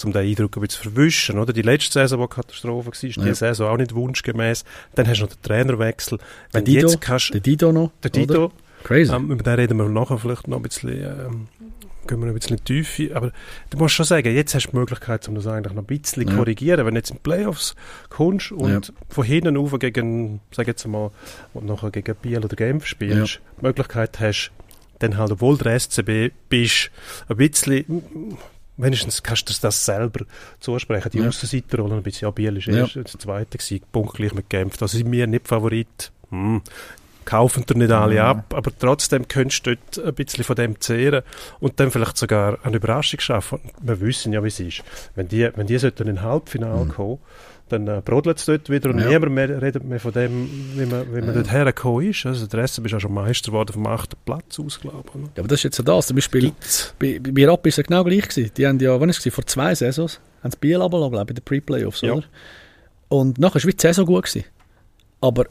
um 0.04 0.12
den 0.12 0.26
Eindruck 0.28 0.56
ein 0.56 0.61
bisschen 0.62 0.83
zu 0.83 0.90
verwischen, 0.90 1.38
oder? 1.38 1.52
Die 1.52 1.62
letzte 1.62 1.92
Saison, 1.92 2.20
die 2.20 2.35
Katastrophe 2.35 2.87
war, 2.88 2.92
ist 2.92 3.16
Ja. 3.16 3.22
die 3.24 3.35
Saison 3.35 3.68
auch 3.68 3.76
nicht 3.76 3.94
wunschgemäß. 3.94 4.64
Dann 4.96 5.06
hast 5.09 5.18
du 5.20 5.24
noch 5.24 5.30
den 5.33 5.42
Trainerwechsel. 5.42 6.18
Wenn 6.52 6.64
du 6.64 6.70
Dido, 6.72 6.88
jetzt 6.88 7.00
kannst, 7.00 7.33
Der 7.33 7.40
Dido 7.40 7.72
noch. 7.72 7.92
der 8.02 8.11
Dito, 8.11 8.44
Oder? 8.46 8.52
Crazy. 8.83 9.12
ähm, 9.14 9.30
über 9.30 9.42
den 9.42 9.54
reden 9.54 9.78
wir 9.78 9.88
nachher 9.88 10.18
vielleicht 10.18 10.48
noch 10.48 10.56
ein 10.56 10.62
bisschen, 10.64 10.90
ähm, 11.02 11.48
gehen 12.11 12.20
wir 12.20 12.29
ein 12.29 12.35
bisschen 12.35 12.59
in 12.59 12.64
die 12.64 12.83
Tiefe. 12.83 13.16
Aber 13.16 13.33
du 13.70 13.79
musst 13.79 13.94
schon 13.94 14.05
sagen, 14.05 14.35
jetzt 14.35 14.55
hast 14.55 14.66
du 14.66 14.70
die 14.73 14.77
Möglichkeit, 14.77 15.27
um 15.29 15.35
das 15.35 15.46
eigentlich 15.46 15.73
noch 15.73 15.83
ein 15.83 15.87
bisschen 15.87 16.25
zu 16.27 16.31
Ja. 16.31 16.37
korrigieren. 16.37 16.85
Wenn 16.85 16.94
du 16.94 16.99
jetzt 17.01 17.11
in 17.11 17.16
die 17.16 17.23
Playoffs 17.23 17.75
kommst 18.11 18.53
und 18.53 18.92
von 19.09 19.25
hinten 19.25 19.57
auf 19.57 19.73
gegen, 19.79 20.40
sag 20.53 20.66
jetzt 20.66 20.87
mal, 20.87 21.11
und 21.55 21.66
nachher 21.66 21.90
gegen 21.90 22.14
Biel 22.16 22.44
oder 22.44 22.55
Genf 22.57 22.87
spielst, 22.87 23.40
die 23.61 23.64
Möglichkeit 23.66 24.20
hast, 24.20 24.51
dann 24.99 25.16
halt, 25.16 25.31
obwohl 25.33 25.57
der 25.57 25.79
SCB 25.81 26.31
bist, 26.51 26.90
ein 27.29 27.37
bisschen, 27.38 28.03
wenigstens 28.77 29.23
kannst 29.23 29.49
du 29.49 29.55
das 29.62 29.85
selber 29.87 30.25
zusprechen. 30.59 31.11
Die 31.12 31.18
Ja. 31.20 31.29
Aussenseiterrolle 31.29 31.94
ein 31.96 32.03
bisschen, 32.03 32.27
ja, 32.27 32.31
Biel 32.31 32.57
ist 32.59 32.66
Ja. 32.66 32.75
erst 32.79 32.96
der 32.96 33.07
zweite 33.07 33.57
gewesen, 33.59 33.81
punktgleich 33.92 34.35
mit 34.35 34.51
Genf. 34.51 34.77
Das 34.77 34.92
sind 34.92 35.09
mir 35.09 35.27
nicht 35.27 35.49
Favorit. 35.49 36.12
Hm. 36.31 36.61
Kaufen 37.24 37.64
dir 37.66 37.76
nicht 37.76 37.90
alle 37.92 38.16
Ja. 38.16 38.30
ab, 38.30 38.54
aber 38.54 38.70
trotzdem 38.76 39.28
könntest 39.28 39.66
du 39.66 39.76
dort 39.76 40.06
ein 40.06 40.14
bisschen 40.14 40.42
von 40.44 40.56
dem 40.56 40.80
zehren 40.80 41.22
und 41.61 41.78
dann 41.78 41.90
vielleicht 41.90 42.16
sogar 42.16 42.59
eine 42.64 42.76
Überraschung 42.76 43.20
schaffen. 43.20 43.61
Wir 43.83 44.00
wissen 44.00 44.33
ja, 44.33 44.42
wie 44.42 44.48
es 44.48 44.59
ist. 44.61 44.83
Wenn 45.14 45.28
die, 45.28 45.48
wenn 45.54 45.66
die 45.66 45.78
sollten 45.78 46.09
in 46.09 46.18
ein 46.18 46.22
Halbfinale 46.22 46.87
kommen, 46.87 47.18
dann 47.68 47.87
äh, 47.87 48.02
brodelt 48.04 48.38
es 48.38 48.46
dort 48.46 48.68
wieder 48.68 48.90
und 48.90 48.98
Ja. 48.98 49.09
niemand 49.11 49.33
mehr 49.33 49.62
redet 49.62 49.85
mehr 49.85 50.00
von 50.00 50.11
dem, 50.12 50.48
wie 50.74 50.87
man, 50.87 51.06
wie 51.14 51.20
man 51.20 51.28
Ja. 51.28 51.33
dort 51.35 51.52
hergekommen 51.52 52.11
ist. 52.11 52.26
Also 52.26 52.46
der 52.48 52.64
SCB 52.66 52.87
ist 52.87 52.94
auch 52.94 53.00
schon 53.00 53.14
Meister 53.14 53.52
geworden 53.52 53.72
vom 53.74 53.87
achten 53.87 54.16
Platz 54.24 54.59
aus, 54.59 54.80
glaube 54.80 55.04
ich. 55.14 55.20
Ja, 55.20 55.28
aber 55.38 55.48
das 55.48 55.61
ist 55.61 55.64
jetzt 55.64 55.76
so 55.76 55.85
das. 55.85 56.09
Zum 56.09 56.16
Beispiel, 56.16 56.40
Gibt's? 56.40 56.92
bei, 56.98 57.20
bei 57.20 57.46
Rappi 57.48 57.68
ist 57.68 57.74
es 57.74 57.76
ja 57.76 57.83
genau 57.85 58.02
gleich 58.02 58.28
gewesen. 58.28 58.50
Die 58.56 58.66
haben 58.66 58.80
ja, 58.80 58.98
wann 59.00 59.09
ist 59.09 59.24
es? 59.24 59.33
Vor 59.33 59.46
zwei 59.46 59.72
Saisons, 59.76 60.18
haben 60.42 60.50
sie 60.50 60.56
Biel 60.59 60.83
abgelassen, 60.83 61.12
glaube 61.12 61.26
ich, 61.26 61.30
in 61.30 61.35
den 61.37 61.44
Pre-Playoffs, 61.44 62.00
Ja. 62.00 62.14
oder? 62.14 62.24
Und 63.09 63.38
nachher 63.38 63.62
war 63.62 63.70
die 63.70 63.76
Saison 63.80 64.04
gut 64.04 64.24
gewesen. 64.24 64.44
Aber 65.20 65.44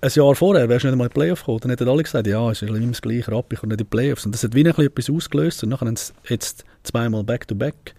ein 0.00 0.10
Jahr 0.12 0.34
vorher 0.34 0.68
wärst 0.68 0.84
du 0.84 0.88
nicht 0.88 0.96
mal 0.98 1.04
in 1.04 1.10
die 1.10 1.14
Playoffs 1.14 1.40
gekommen. 1.42 1.60
Dann 1.62 1.70
hätten 1.70 1.88
alle 1.88 2.02
gesagt, 2.02 2.26
ja, 2.26 2.50
es 2.50 2.62
ist 2.62 2.68
immer 2.68 2.78
das 2.86 3.02
gleiche, 3.02 3.32
Rappi 3.32 3.56
kommt 3.56 3.70
nicht 3.72 3.80
in 3.80 3.86
die 3.86 3.90
Playoffs. 3.96 4.26
Und 4.26 4.32
das 4.32 4.42
hat 4.44 4.54
wie 4.54 4.60
ein 4.60 4.64
bisschen 4.66 4.86
etwas 4.86 5.10
ausgelöst. 5.10 5.62
Und 5.64 5.70
nachher 5.70 5.86
haben 5.86 5.96
sie 5.96 6.12
jetzt 6.28 6.64
zweimal 6.82 7.24
Back-to-Back 7.24 7.94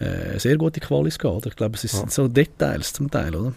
äh, 0.00 0.38
sehr 0.38 0.56
gute 0.56 0.80
Qualis 0.80 1.18
gehabt. 1.18 1.46
Ich 1.46 1.54
glaube, 1.56 1.76
es 1.76 1.82
Ja. 1.84 1.88
sind 1.90 2.12
so 2.12 2.28
Details 2.28 2.92
zum 2.92 3.10
Teil, 3.10 3.34
oder? 3.34 3.52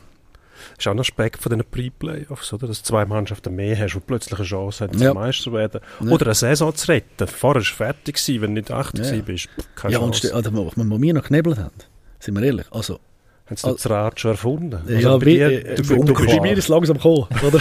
ist 0.78 0.88
auch 0.88 0.92
ein 0.92 1.00
Aspekt 1.00 1.42
von 1.42 1.52
diesen 1.52 1.70
Pre-Playoffs, 1.70 2.54
oder? 2.54 2.68
Dass 2.68 2.82
du 2.82 2.86
zwei 2.88 3.06
Mannschaften 3.06 3.54
mehr 3.56 3.78
hast, 3.78 3.94
die 3.94 4.00
plötzlich 4.00 4.40
eine 4.40 4.48
Chance 4.48 4.86
haben, 4.86 4.98
Ja. 4.98 5.10
zum 5.10 5.16
Meister 5.16 5.44
zu 5.44 5.54
werden. 5.54 5.82
Ja. 6.02 6.12
Oder 6.12 6.26
eine 6.28 6.34
Saison 6.36 6.74
zu 6.74 6.88
retten. 6.92 7.28
Vorher 7.28 7.62
war 7.62 7.66
fertig, 7.68 8.16
gewesen, 8.16 8.42
wenn 8.42 8.56
du 8.56 8.62
nicht 8.62 8.72
acht 8.72 8.98
Ja. 8.98 9.04
gewesen 9.04 9.26
bist. 9.26 9.48
Pff, 9.60 9.68
Keine 9.76 9.94
ja, 9.94 10.00
und 10.00 10.14
Chance. 10.14 10.28
ste- 10.28 10.36
also, 10.36 10.54
wo 10.54 11.02
wir 11.02 11.14
noch 11.14 11.22
geknebelt 11.24 11.58
haben, 11.58 11.72
sind 12.20 12.36
wir 12.36 12.44
ehrlich, 12.44 12.66
also 12.72 13.00
Haben 13.48 13.58
sie 13.58 13.72
das 13.74 13.90
Rad 13.90 14.20
schon 14.20 14.32
erfunden? 14.32 14.80
Ja, 14.88 14.96
Also 14.96 15.20
bei 15.20 15.26
wie, 15.28 15.34
dir- 15.36 15.66
äh, 15.66 15.76
du- 15.76 15.84
bei, 15.84 15.96
du- 16.14 16.14
bei 16.26 16.42
mir 16.42 16.54
ist 16.54 16.60
es 16.60 16.68
langsam 16.68 16.98
gekommen. 16.98 17.28
Oder? 17.46 17.60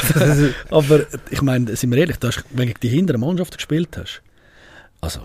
Aber 0.70 1.01
ich 1.31 1.42
meine, 1.42 1.77
sind 1.77 1.90
wir 1.90 1.99
ehrlich, 1.99 2.16
du 2.18 2.29
hast, 2.29 2.42
wenn 2.51 2.68
du 2.68 2.75
die 2.83 2.88
hinteren 2.88 3.20
Mannschaften 3.20 3.57
gespielt 3.57 3.90
hast, 3.99 4.23
also 5.03 5.20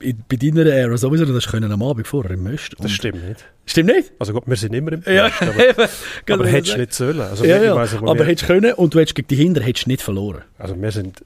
in, 0.00 0.22
bei 0.28 0.34
deiner 0.36 0.66
Ära 0.66 0.96
sowieso, 0.96 1.24
du 1.24 1.34
hast 1.34 1.46
können 1.48 1.70
am 1.70 1.82
Abend 1.84 2.06
vorher 2.08 2.32
im 2.32 2.42
Möst. 2.42 2.74
Das 2.80 2.90
stimmt 2.90 3.26
nicht. 3.28 3.44
Stimmt 3.64 3.90
nicht? 3.94 4.12
Also 4.18 4.32
gut, 4.32 4.42
wir 4.46 4.56
sind 4.56 4.74
immer 4.74 4.92
im 4.92 5.02
Ja, 5.06 5.28
Best, 5.28 5.42
aber, 5.42 5.52
aber 5.84 5.88
Kann 6.26 6.40
ich 6.46 6.52
hättest 6.52 6.74
du 6.74 6.78
nicht 6.80 6.92
sollen. 6.94 7.20
Also, 7.20 7.44
ja, 7.44 7.62
ja. 7.62 7.72
aber 7.72 8.24
hättest 8.24 8.42
du 8.42 8.46
können 8.46 8.72
und 8.74 8.92
du 8.94 8.98
hättest 8.98 9.14
gegen 9.14 9.28
die 9.28 9.36
Hinter 9.36 9.62
hättest 9.62 9.86
nicht 9.86 10.02
verloren. 10.02 10.42
also 10.58 10.74
wir 10.80 10.90
sind, 10.90 11.24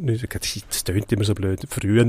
nicht, 0.00 0.26
das 0.70 0.84
tönt 0.84 1.12
immer 1.12 1.24
so 1.24 1.34
blöd, 1.34 1.60
früher, 1.68 2.04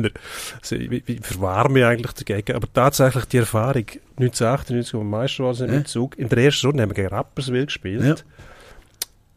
also, 0.61 0.75
ich, 0.75 1.03
ich 1.09 1.25
verwahre 1.25 1.69
mich 1.71 1.83
eigentlich 1.85 2.13
dagegen, 2.13 2.55
aber 2.55 2.67
tatsächlich 2.71 3.25
die 3.25 3.37
Erfahrung, 3.37 3.85
1998, 4.17 4.93
wo 4.93 4.99
wir 4.99 5.03
Meister 5.03 5.43
waren 5.43 5.53
sind 5.55 5.71
Ja. 5.71 5.77
mit 5.77 5.87
Zug, 5.87 6.17
in 6.17 6.29
der 6.29 6.37
ersten 6.39 6.67
Runde 6.67 6.83
haben 6.83 6.89
wir 6.89 6.95
gegen 6.95 7.07
Rapperswil 7.09 7.65
gespielt. 7.65 8.03
Ja. 8.03 8.15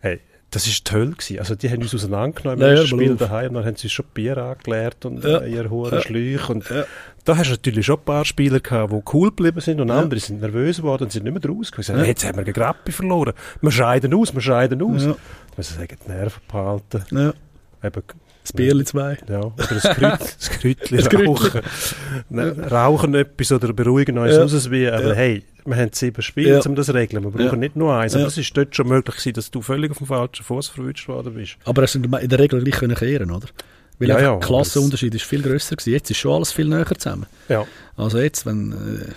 Hey, 0.00 0.20
das 0.50 0.66
war 0.66 0.74
toll. 0.84 1.10
Gewesen. 1.12 1.38
Also 1.40 1.54
die 1.56 1.68
haben 1.70 1.82
uns 1.82 1.94
auseinandergenommen 1.94 2.60
Ja, 2.60 2.68
im 2.68 2.74
ja, 2.76 2.80
ersten 2.80 2.96
Spiel 2.98 3.16
daheim 3.16 3.48
und 3.48 3.54
dann 3.56 3.64
haben 3.66 3.76
sie 3.76 3.84
uns 3.86 3.92
schon 3.92 4.06
Bier 4.14 4.38
angeleert 4.38 5.04
und 5.04 5.22
Ja. 5.22 5.42
ihr 5.44 5.68
hohen 5.68 5.92
Ja. 5.92 6.00
Schläuche 6.00 6.52
und 6.52 6.70
Ja. 6.70 6.84
da 7.24 7.36
hast 7.36 7.48
du 7.48 7.50
natürlich 7.52 7.84
schon 7.84 7.98
ein 7.98 8.04
paar 8.04 8.24
Spieler 8.24 8.60
gehabt, 8.60 8.92
die 8.92 9.02
cool 9.12 9.28
geblieben 9.28 9.60
sind 9.60 9.80
und 9.80 9.88
Ja. 9.88 9.98
andere 9.98 10.20
sind 10.20 10.40
nervös 10.40 10.78
geworden 10.78 11.04
und 11.04 11.12
sind 11.12 11.24
nicht 11.24 11.32
mehr 11.32 11.40
draus 11.42 11.70
gewesen. 11.70 11.98
Ja. 11.98 12.04
Jetzt 12.04 12.24
haben 12.24 12.38
wir 12.38 12.44
gegen 12.44 12.62
Rappi 12.62 12.92
verloren. 12.92 13.34
Wir 13.60 13.70
scheiden 13.70 14.14
aus, 14.14 14.32
wir 14.32 14.40
scheiden 14.40 14.80
aus. 14.80 15.02
Ja. 15.02 15.10
Ja. 15.10 15.16
müssen 15.56 15.76
sagen, 15.76 15.96
die 16.06 16.10
Nerven 16.10 16.40
behalten. 16.48 17.34
Ja. 17.82 17.88
Eben, 17.88 18.02
Das 18.42 18.52
Bierli 18.52 18.84
zwei. 18.84 19.18
ja, 19.28 19.40
oder 19.40 19.52
das 19.56 19.82
Krütli 20.60 20.96
Das 20.96 21.08
Krütli. 21.08 21.26
rauchen. 21.26 21.60
Ne, 22.30 22.56
Rauchen 22.70 23.14
etwas 23.14 23.52
oder 23.52 23.72
beruhigen 23.72 24.18
uns 24.18 24.32
Ja. 24.34 24.42
raus 24.42 24.70
wie, 24.70 24.88
aber 24.88 25.08
Ja. 25.08 25.14
hey, 25.14 25.42
wir 25.64 25.76
haben 25.76 25.90
sieben 25.92 26.22
Spiele, 26.22 26.50
Ja. 26.58 26.60
um 26.66 26.74
das 26.74 26.86
zu 26.86 26.94
regeln. 26.94 27.22
Wir 27.24 27.30
brauchen 27.30 27.44
Ja. 27.46 27.56
nicht 27.56 27.76
nur 27.76 27.94
eins. 27.94 28.14
Ja. 28.14 28.20
Aber 28.20 28.28
es 28.28 28.38
ist 28.38 28.56
dort 28.56 28.74
schon 28.74 28.88
möglich 28.88 29.16
gewesen, 29.16 29.34
dass 29.34 29.50
du 29.50 29.60
völlig 29.62 29.90
auf 29.90 29.98
dem 29.98 30.06
falschen 30.06 30.44
Fuß 30.44 30.68
verwünscht 30.68 31.08
worden 31.08 31.34
bist. 31.34 31.56
Aber 31.64 31.82
es 31.82 31.92
sind 31.92 32.06
in 32.06 32.28
der 32.28 32.38
Regel 32.38 32.62
gleich 32.64 32.78
können 32.80 32.96
kehren, 32.96 33.30
oder? 33.30 33.48
Weil 34.00 34.08
Ja, 34.10 34.20
ja, 34.20 34.30
der 34.36 34.46
Klassenunterschied 34.46 35.14
ist 35.14 35.24
viel 35.24 35.42
grösser 35.42 35.76
gewesen. 35.76 35.92
Jetzt 35.92 36.10
ist 36.10 36.18
schon 36.18 36.32
alles 36.36 36.52
viel 36.52 36.68
näher 36.68 36.86
zusammen. 36.96 37.26
Ja. 37.48 37.66
Also 37.96 38.18
jetzt, 38.18 38.46
wenn, 38.46 38.72
äh, 38.72 39.12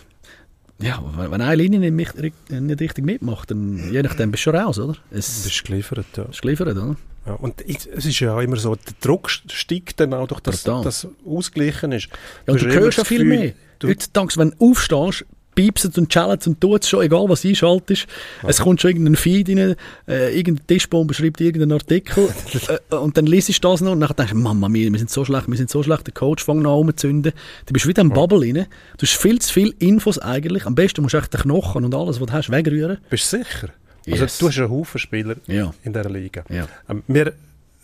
ja, 0.81 1.03
wenn, 1.15 1.41
eine 1.41 1.55
Linie 1.55 1.91
nicht, 1.91 2.13
nicht 2.17 2.79
richtig 2.81 3.05
mitmacht, 3.05 3.51
dann 3.51 3.91
je 3.91 4.01
nachdem 4.01 4.31
bist 4.31 4.41
du 4.45 4.51
schon 4.51 4.55
raus, 4.59 4.79
oder? 4.79 4.95
Es 5.11 5.43
Du 5.43 5.49
bist 5.49 5.63
geliefert, 5.65 6.05
ja. 6.17 6.23
ist 6.23 6.41
geliefert, 6.41 6.67
oder? 6.69 6.95
ja. 7.25 7.33
Und 7.33 7.61
es 7.61 8.05
ist 8.05 8.19
ja 8.19 8.35
auch 8.35 8.41
immer 8.41 8.57
so, 8.57 8.75
der 8.75 8.93
Druck 9.01 9.29
steigt 9.29 9.99
dann 9.99 10.13
auch 10.13 10.27
durch 10.27 10.41
das, 10.41 10.63
Total. 10.63 10.83
das 10.83 11.07
ausgleichen 11.25 11.91
ist. 11.91 12.09
Ja, 12.47 12.53
du 12.55 12.65
immer 12.65 12.73
hörst 12.81 12.97
ja 12.99 13.03
viel 13.03 13.19
Gefühl, 13.19 13.37
mehr. 13.39 13.53
du- 13.79 13.87
Heute, 13.89 14.09
denkst, 14.09 14.37
wenn 14.37 14.51
du 14.51 14.71
aufstehst, 14.71 15.25
piepst 15.55 15.97
und 15.97 16.09
challenged 16.09 16.47
und 16.47 16.61
tut 16.61 16.83
es 16.83 16.89
schon, 16.89 17.03
egal 17.03 17.25
was 17.27 17.43
einschaltest. 17.45 18.07
Es 18.47 18.59
kommt 18.59 18.81
schon 18.81 18.91
irgendein 18.91 19.15
Feed 19.15 19.49
rein, 19.49 19.75
äh, 20.07 20.37
irgendein 20.37 20.65
Tischbombe 20.67 21.13
schreibt 21.13 21.41
irgendeinen 21.41 21.73
Artikel 21.73 22.29
äh, 22.91 22.95
und 22.95 23.17
dann 23.17 23.25
liest 23.25 23.49
du 23.49 23.53
das 23.61 23.81
noch 23.81 23.91
und 23.91 23.99
dann 23.99 24.09
denkst 24.15 24.31
du, 24.33 24.37
Mama, 24.37 24.67
wir, 24.71 24.91
wir 24.91 24.99
sind 24.99 25.09
so 25.09 25.25
schlecht, 25.25 25.47
wir 25.47 25.57
sind 25.57 25.69
so 25.69 25.83
schlecht, 25.83 26.07
der 26.07 26.13
Coach 26.13 26.43
fängt 26.43 26.61
noch 26.61 26.71
an 26.71 26.77
rumzuzünden. 26.77 27.33
Du 27.65 27.73
bist 27.73 27.87
wieder 27.87 28.01
im 28.01 28.09
Bubble 28.09 28.39
rein. 28.41 28.65
Du 28.97 29.05
hast 29.05 29.17
viel 29.17 29.39
zu 29.39 29.51
viele 29.53 29.73
Infos 29.79 30.17
eigentlich. 30.19 30.65
Am 30.65 30.75
besten 30.75 31.01
musst 31.01 31.13
du 31.13 31.17
echt 31.17 31.33
den 31.33 31.41
Knochen 31.41 31.85
und 31.85 31.93
alles, 31.95 32.19
was 32.21 32.27
du 32.27 32.33
hast, 32.33 32.49
wegrühren. 32.51 32.97
Bist 33.09 33.31
du 33.33 33.37
sicher? 33.37 33.69
Yes. 34.05 34.21
Also, 34.21 34.39
du 34.39 34.47
hast 34.49 34.57
einen 34.57 34.69
Haufen 34.71 34.99
Spieler 34.99 35.35
Ja, 35.47 35.73
in 35.83 35.93
dieser 35.93 36.09
Liga. 36.09 36.43
ja. 36.49 36.67
Ähm, 36.89 37.03
wir 37.07 37.33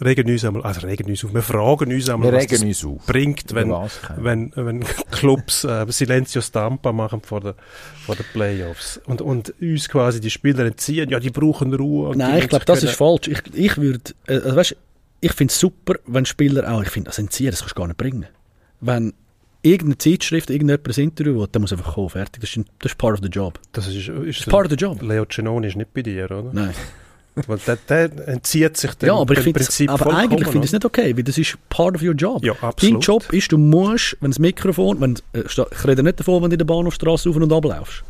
regen 0.04 0.30
uns 0.30 0.46
einmal, 0.46 0.62
also 0.64 0.86
regen 0.86 1.10
uns 1.10 1.24
auf, 1.26 1.34
wir 1.34 1.42
fragen 1.42 1.92
uns 1.92 2.10
einmal, 2.10 2.32
Wir 2.32 2.40
was 2.40 2.62
uns 2.62 2.86
auf. 2.86 3.06
bringt, 3.06 3.54
wenn, 3.56 3.74
wenn, 4.18 4.52
wenn 4.56 4.80
Clubs 5.12 5.64
äh, 5.64 5.86
Silencio 5.90 6.42
Stampa 6.42 6.92
machen 6.92 7.22
vor 7.22 7.42
den 7.42 7.54
vor 8.06 8.16
den 8.16 8.26
Playoffs 8.34 9.00
und, 9.06 9.22
und 9.22 9.54
uns 9.62 9.90
quasi 9.90 10.22
die 10.22 10.30
Spieler 10.30 10.66
entziehen, 10.66 11.10
ja, 11.10 11.20
die 11.20 11.30
brauchen 11.32 11.74
Ruhe. 11.74 12.16
Nein, 12.16 12.40
ich 12.44 12.48
glaube, 12.50 12.66
das 12.66 12.80
können- 12.80 12.90
ist 12.92 12.98
falsch. 12.98 13.28
Ich, 13.28 13.42
ich 13.54 13.78
würde, 13.78 14.14
äh, 14.28 14.36
also 14.36 14.56
weißt, 14.56 14.76
ich 15.22 15.34
finde 15.34 15.52
es 15.52 15.60
super, 15.60 15.96
wenn 16.06 16.26
Spieler 16.26 16.72
auch, 16.72 16.82
ich 16.84 16.90
finde, 16.90 17.10
das 17.10 17.18
Entziehen, 17.20 17.50
das 17.52 17.60
kannst 17.62 17.76
du 17.76 17.80
gar 17.82 17.88
nicht 17.88 17.98
bringen. 17.98 18.28
Wenn 18.82 19.14
irgendeine 19.64 19.98
Zeitschrift, 19.98 20.50
irgendjemand 20.52 20.88
ein 20.96 21.04
Interview 21.04 21.40
will, 21.40 21.48
dann 21.52 21.64
muss 21.64 21.74
einfach 21.74 21.96
kommen, 21.96 22.10
fertig. 22.10 22.40
Das 22.42 22.56
ist, 22.56 22.66
das 22.80 22.92
ist 22.92 22.98
part 23.00 23.16
of 23.16 23.20
the 23.24 23.28
job. 23.30 23.60
Das 23.72 23.88
ist, 23.88 23.96
ist, 23.96 24.10
Das 24.10 24.26
ist 24.38 24.46
part 24.50 24.66
of 24.68 24.70
the 24.72 24.78
job. 24.78 25.02
Leo 25.02 25.26
Cenoni 25.26 25.68
ist 25.68 25.76
nicht 25.76 25.92
bei 25.94 26.04
dir, 26.04 26.26
oder? 26.26 26.52
Nein. 26.54 26.74
Weil 27.46 27.60
der, 27.68 27.78
der 27.88 28.28
entzieht 28.28 28.78
sich 28.78 28.94
dem, 28.96 29.08
Ja, 29.08 29.16
aber 29.16 29.36
dem 29.36 29.54
Prinzip 29.54 29.90
aber 29.90 29.98
vollkommen, 30.06 30.24
eigentlich 30.24 30.48
finde 30.50 30.66
ich 30.66 30.70
es 30.70 30.74
nicht 30.74 30.86
okay, 30.86 31.16
weil 31.16 31.24
das 31.24 31.38
ist 31.38 31.58
part 31.70 31.96
of 31.96 32.02
your 32.02 32.14
job. 32.14 32.44
Ja, 32.44 32.54
Dein 32.54 32.70
absolut. 32.70 33.06
Job 33.06 33.34
ist, 33.34 33.52
du 33.52 33.58
musst, 33.58 34.18
wenn 34.22 34.32
das 34.32 34.40
Mikrofon, 34.40 35.00
wenn, 35.02 35.16
äh, 35.34 35.44
ich 35.46 35.86
rede 35.86 36.04
nicht 36.04 36.20
davon, 36.20 36.42
wenn 36.44 36.50
du 36.50 36.56
in 36.56 36.60
der 36.60 36.66
Bahnhofstrasse 36.66 37.30
auf 37.30 37.36
und 37.36 37.52
ab 37.52 37.66
laufst, 37.66 38.04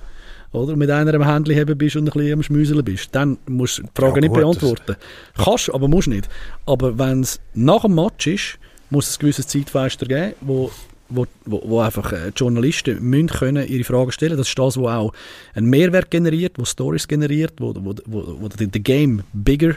oder 0.52 0.76
mit 0.76 0.90
einer 0.90 1.14
am 1.14 1.26
Handy 1.26 1.56
haben 1.56 1.78
bist 1.78 1.96
und 1.96 2.08
ein 2.08 2.12
bisschen 2.12 2.34
am 2.34 2.44
Schmüseln 2.44 2.84
bist, 2.84 3.10
dann 3.14 3.38
musst 3.48 3.80
du 3.80 3.84
die 3.84 3.90
Frage 3.94 4.16
Ja, 4.16 4.22
nicht 4.22 4.30
gut, 4.30 4.40
beantworten. 4.40 4.96
Kannst, 5.36 5.74
aber 5.74 5.88
musst 5.88 6.08
nicht. 6.08 6.30
Aber 6.66 6.98
wenn 6.98 7.22
es 7.22 7.40
nach 7.54 7.82
dem 7.82 7.96
Match 7.96 8.28
ist, 8.28 8.58
muss 8.90 9.10
es 9.10 9.18
ein 9.18 9.20
gewisses 9.20 9.48
Zeitfenster 9.48 10.06
geben, 10.06 10.34
wo 10.42 10.72
wo, 11.10 11.26
wo, 11.46 11.62
wo 11.66 11.80
einfach 11.80 12.12
äh, 12.12 12.32
Journalisten 12.36 13.02
müssen 13.02 13.28
können 13.28 13.68
ihre 13.68 13.84
Fragen 13.84 14.12
stellen 14.12 14.38
Das 14.38 14.48
ist 14.48 14.58
das, 14.58 14.78
was 14.78 14.92
auch 14.92 15.14
einen 15.54 15.70
Mehrwert 15.70 16.12
generiert, 16.12 16.54
wo 16.58 16.66
Stories 16.66 17.08
generiert, 17.08 17.54
wo, 17.60 17.74
wo, 17.76 17.96
wo, 18.06 18.38
wo 18.42 18.48
den 18.48 18.72
Game 18.84 19.24
bigger 19.34 19.76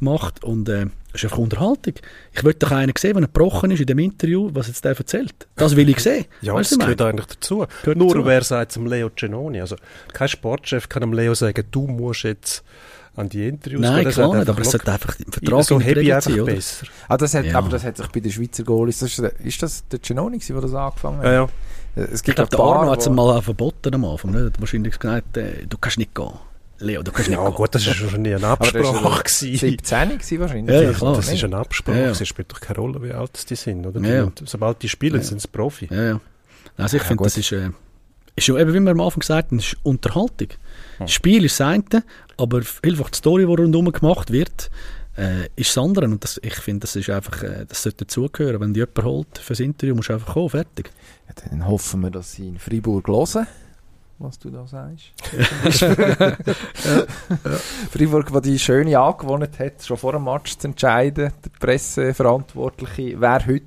macht 0.00 0.42
und 0.44 0.68
äh, 0.68 0.86
das 1.12 1.20
ist 1.20 1.24
einfach 1.24 1.38
Unterhaltung. 1.38 1.94
Ich 2.32 2.42
will 2.42 2.54
doch 2.54 2.70
einen 2.70 2.92
sehen, 2.96 3.12
der 3.12 3.22
gebrochen 3.22 3.70
ist 3.70 3.80
in 3.80 3.86
dem 3.86 3.98
Interview, 3.98 4.48
was 4.52 4.68
jetzt 4.68 4.84
der 4.84 4.96
erzählt. 4.96 5.46
Das 5.56 5.76
will 5.76 5.88
ich 5.88 6.00
sehen. 6.00 6.24
Ja, 6.40 6.54
Weißt 6.54 6.72
das 6.72 6.78
gehört 6.78 7.02
eigentlich 7.02 7.26
dazu. 7.26 7.66
Gehört 7.82 7.98
Nur 7.98 8.14
dazu. 8.14 8.26
wer 8.26 8.42
sagt 8.42 8.72
zum 8.72 8.86
Leo 8.86 9.10
Genoni? 9.14 9.60
Also 9.60 9.76
kein 10.12 10.28
Sportchef 10.28 10.88
kann 10.88 11.02
dem 11.02 11.12
Leo 11.12 11.34
sagen, 11.34 11.64
du 11.70 11.86
musst 11.86 12.22
jetzt 12.22 12.64
an 13.14 13.28
die 13.28 13.46
Interviews 13.48 13.80
Nein. 13.82 14.04
Der 14.04 14.12
klar 14.12 14.34
nicht, 14.36 14.48
aber 14.48 14.60
es 14.62 14.70
sollte 14.70 14.90
einfach 14.92 15.16
im 15.18 15.26
«Schau, 15.26 15.32
Vertrag 15.32 15.64
so 15.64 15.80
habe 15.80 16.00
ich 16.02 16.14
einfach 16.14 16.44
besser. 16.46 16.86
Ah, 17.08 17.16
das 17.16 17.34
hat, 17.34 17.44
Ja. 17.44 17.58
Aber 17.58 17.68
das 17.68 17.84
hat 17.84 17.96
sich 17.98 18.06
bei 18.08 18.20
den 18.20 18.32
Schweizer 18.32 18.62
Goalies, 18.64 18.98
das 19.00 19.18
ist, 19.18 19.32
ist 19.44 19.62
das 19.62 19.86
der 19.88 19.98
Genoni, 19.98 20.38
gewesen, 20.38 20.52
der 20.54 20.62
das 20.62 20.74
angefangen 20.74 21.18
hat? 21.18 21.24
Ja, 21.26 21.32
ja. 21.32 21.48
Es 21.94 22.20
Ich 22.20 22.22
gibt 22.22 22.36
glaube, 22.36 22.50
der 22.50 22.60
Arno 22.60 22.90
hat 22.90 23.00
es 23.00 23.08
mal 23.10 23.36
auch 23.36 23.42
verboten 23.44 23.94
am 23.94 24.04
Anfang. 24.06 24.30
Ne? 24.30 24.38
Er 24.40 24.46
hat 24.46 24.58
wahrscheinlich 24.60 24.98
gesagt, 24.98 25.36
äh, 25.36 25.66
du 25.68 25.76
kannst 25.78 25.98
nicht 25.98 26.14
gehen. 26.14 26.30
Leo, 26.78 27.02
du 27.02 27.12
kannst 27.12 27.28
nicht 27.28 27.38
Ja 27.38 27.44
gehen. 27.44 27.54
gut, 27.54 27.74
das 27.74 27.86
war 27.86 27.94
schon 27.94 28.22
nie 28.22 28.30
eine 28.30 28.40
das 28.40 28.50
Absprache. 28.50 29.04
war 29.04 29.18
gewesen. 29.22 29.56
17 29.58 30.08
gewesen 30.08 30.40
wahrscheinlich. 30.40 30.74
Ja, 30.74 30.82
ja, 30.82 30.92
klar. 30.92 31.14
Das 31.16 31.30
ist 31.30 31.44
eine 31.44 31.56
Absprache. 31.58 31.98
Ja, 31.98 32.04
ja. 32.06 32.10
Es 32.12 32.26
spielt 32.26 32.50
doch 32.50 32.60
keine 32.60 32.78
Rolle, 32.78 33.02
wie 33.02 33.12
alt 33.12 33.48
die 33.50 33.54
sind. 33.56 33.86
Oder? 33.86 34.00
Die 34.00 34.08
Ja, 34.08 34.14
ja. 34.14 34.24
sind- 34.24 34.42
Sobald 34.48 34.82
die 34.82 34.88
spielen, 34.88 35.16
Ja. 35.16 35.22
sind 35.22 35.42
sie 35.42 35.48
Profi. 35.48 35.86
Ja, 35.90 36.02
ja. 36.02 36.20
Also 36.78 36.96
ich 36.96 37.02
Ja, 37.02 37.08
finde, 37.08 37.24
das 37.24 37.36
ist, 37.36 37.52
äh, 37.52 37.70
ist 38.36 38.44
schon, 38.46 38.58
eben 38.58 38.72
wie 38.72 38.80
wir 38.80 38.90
am 38.90 39.00
Anfang 39.00 39.20
gesagt 39.20 39.50
haben, 39.50 39.58
das 39.58 39.66
ist 39.66 39.76
Unterhaltung. 39.82 40.48
Das 40.98 41.12
Spiel 41.12 41.44
ist 41.44 41.58
das 41.60 41.66
eine, 41.68 42.04
aber 42.36 42.62
einfach 42.82 43.10
die 43.10 43.18
Story, 43.18 43.46
die 43.46 43.52
rundherum 43.52 43.90
gemacht 43.92 44.30
wird, 44.32 44.70
äh, 45.16 45.46
ist 45.56 45.76
das 45.76 45.78
andere. 45.78 46.06
Und 46.06 46.22
das, 46.24 46.40
ich 46.42 46.54
finde, 46.54 46.80
das 46.80 46.96
ist 46.96 47.10
einfach, 47.10 47.42
äh, 47.42 47.64
das 47.66 47.82
sollte 47.82 48.04
dazugehören. 48.04 48.60
Wenn 48.60 48.74
dich 48.74 48.82
jemand 48.82 49.04
holt 49.04 49.38
fürs 49.38 49.60
Interview, 49.60 49.94
musst 49.94 50.08
du 50.08 50.14
einfach 50.14 50.34
kommen, 50.34 50.50
fertig. 50.50 50.90
Ja, 51.28 51.34
dann 51.48 51.66
hoffen 51.66 52.00
wir, 52.02 52.10
dass 52.10 52.32
sie 52.32 52.48
in 52.48 52.58
Freiburg 52.58 53.06
hören, 53.08 53.46
was 54.18 54.38
du 54.38 54.50
da 54.50 54.66
sagst. 54.66 55.12
Freiburg, 57.90 58.32
der 58.32 58.40
die 58.40 58.58
schöne 58.58 58.98
Angewohnheit 58.98 59.58
hat, 59.58 59.84
schon 59.84 59.96
vor 59.96 60.12
dem 60.12 60.24
Match 60.24 60.56
zu 60.56 60.68
entscheiden, 60.68 61.32
der 61.44 61.50
Presseverantwortliche, 61.58 63.20
wer 63.20 63.46
heute 63.46 63.64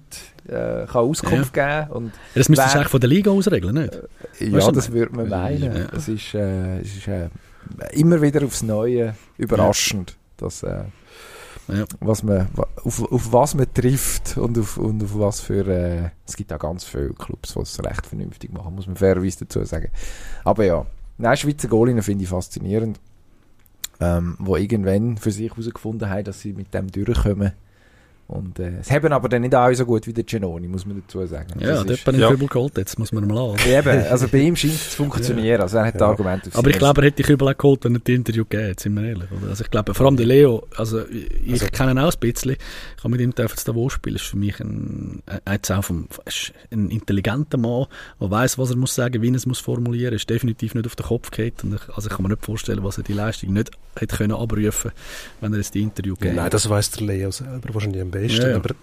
äh, 0.47 0.85
kann 0.85 1.01
Auskunft 1.09 1.53
geben 1.53 1.87
und 1.91 2.05
Ja, 2.07 2.11
das 2.35 2.49
müsstest 2.49 2.69
du 2.69 2.73
Wer- 2.73 2.79
eigentlich 2.81 2.91
von 2.91 2.99
der 3.01 3.09
Liga 3.09 3.31
ausregeln, 3.31 3.75
nicht? 3.75 3.99
Ja, 4.39 4.51
Weißt 4.53 4.67
du, 4.67 4.71
das 4.71 4.91
würde 4.91 5.15
man 5.15 5.29
meinen. 5.29 5.75
Ja. 5.75 5.87
Es 5.95 6.07
ist, 6.07 6.33
äh, 6.33 6.79
es 6.81 6.95
ist 6.97 7.07
äh, 7.07 7.29
immer 7.93 8.21
wieder 8.21 8.43
aufs 8.45 8.61
Neue 8.63 9.15
überraschend, 9.37 10.15
dass, 10.37 10.63
äh, 10.63 10.83
Ja. 11.67 11.85
was 11.99 12.21
man, 12.21 12.47
auf, 12.83 13.11
auf 13.11 13.33
was 13.33 13.55
man 13.55 13.65
trifft 13.73 14.37
und 14.37 14.57
auf, 14.59 14.77
und 14.77 15.01
auf 15.03 15.17
was 15.17 15.39
für. 15.41 15.67
Äh, 15.67 16.09
es 16.27 16.35
gibt 16.35 16.53
auch 16.53 16.59
ganz 16.59 16.83
viele 16.83 17.09
Clubs, 17.13 17.53
die 17.55 17.59
es 17.61 17.83
recht 17.83 18.05
vernünftig 18.05 18.53
machen, 18.53 18.75
muss 18.75 18.85
man 18.87 18.95
fairerweise 18.95 19.45
dazu 19.45 19.63
sagen. 19.65 19.89
Aber 20.43 20.63
ja, 20.63 20.85
nein, 21.17 21.37
Schweizer 21.37 21.67
Goalinnen 21.67 22.03
finde 22.03 22.23
ich 22.23 22.29
faszinierend, 22.29 22.99
ähm, 23.99 24.35
wo 24.39 24.57
irgendwann 24.57 25.17
für 25.17 25.31
sich 25.31 25.49
herausgefunden 25.49 26.07
haben, 26.09 26.23
dass 26.23 26.41
sie 26.41 26.53
mit 26.53 26.71
dem 26.73 26.91
durchkommen. 26.91 27.53
Und 28.27 28.57
äh, 28.57 28.79
es 28.81 28.89
haben 28.89 29.13
aber 29.13 29.29
dann 29.29 29.43
nicht 29.43 29.53
alle 29.53 29.75
so 29.75 29.85
gut 29.85 30.07
wie 30.07 30.13
der 30.13 30.23
Genoni, 30.23 30.67
muss 30.67 30.83
man 30.85 30.99
dazu 30.99 31.23
sagen. 31.27 31.59
Ja, 31.59 31.83
Das 31.83 32.03
bin 32.03 32.15
ich 32.15 32.21
ja. 32.21 32.29
Kübel 32.31 32.47
geholt, 32.47 32.75
jetzt 32.75 32.97
muss 32.97 33.11
man 33.11 33.27
mal 33.27 33.37
an. 33.51 33.55
Eben, 33.67 34.03
also 34.07 34.27
bei 34.27 34.39
ihm 34.39 34.55
scheint 34.55 34.73
es 34.73 34.89
zu 34.89 34.95
funktionieren. 34.97 35.61
Also 35.61 35.77
er 35.77 35.85
hat 35.85 36.01
Ja. 36.01 36.07
Argumente 36.07 36.49
Aber 36.53 36.69
ich 36.71 36.77
glaube, 36.79 37.01
er 37.01 37.05
hätte 37.07 37.17
die 37.17 37.23
Kübel 37.23 37.47
auch 37.47 37.55
geholt, 37.57 37.83
wenn 37.85 37.93
er 37.93 37.99
die 37.99 38.15
Interview 38.15 38.43
gegeben 38.43 38.69
hätte, 38.69 38.81
sind 38.83 38.95
wir 38.95 39.03
ehrlich. 39.03 39.31
Oder? 39.31 39.49
Also 39.49 39.63
ich 39.63 39.69
glaube, 39.69 39.93
vor 39.93 40.07
allem 40.07 40.17
der 40.17 40.25
Leo, 40.25 40.63
also 40.75 41.05
ich 41.07 41.51
Also- 41.53 41.67
kenne 41.67 41.91
ihn 41.91 41.99
auch 41.99 42.11
ein 42.11 42.19
bisschen, 42.19 42.51
ich 42.53 43.03
habe 43.03 43.09
mit 43.09 43.21
ihm 43.21 43.35
dürfen 43.35 43.57
zu 43.57 43.65
Davos 43.65 43.93
spielen, 43.93 44.15
ist 44.15 44.25
für 44.25 44.37
mich 44.37 44.59
ein, 44.59 45.21
ein, 45.27 45.39
jetzt 45.53 45.71
auch 45.71 45.83
vom, 45.83 46.07
ein 46.71 46.89
intelligenter 46.89 47.59
Mann, 47.59 47.85
der 48.19 48.31
weiß, 48.31 48.57
was 48.57 48.71
er 48.71 48.77
muss 48.77 48.95
sagen, 48.95 49.21
wie 49.21 49.29
er 49.29 49.35
es 49.35 49.45
muss 49.45 49.59
formulieren, 49.59 50.15
ist 50.15 50.27
definitiv 50.27 50.73
nicht 50.73 50.87
auf 50.87 50.95
den 50.95 51.05
Kopf 51.05 51.29
geht 51.29 51.63
und 51.63 51.75
ich, 51.75 51.95
also 51.95 52.09
ich 52.09 52.15
kann 52.15 52.23
mir 52.23 52.29
nicht 52.29 52.43
vorstellen, 52.43 52.83
was 52.83 52.97
er 52.97 53.03
die 53.03 53.13
Leistung 53.13 53.53
nicht 53.53 53.69
hätte 53.97 54.17
können 54.17 54.33
abrufen, 54.33 54.91
wenn 55.41 55.53
er 55.53 55.57
jetzt 55.57 55.75
die 55.75 55.81
Interview 55.81 56.15
gegeben 56.15 56.37
nein, 56.37 56.49
das 56.49 56.67
weiß 56.67 56.89
der 56.91 57.05
Leo 57.07 57.29
selber 57.31 57.73
wahrscheinlich 57.73 58.01
besten. 58.21 58.41
Ja, 58.41 58.49
ja. 58.49 58.55
Aber 58.57 58.75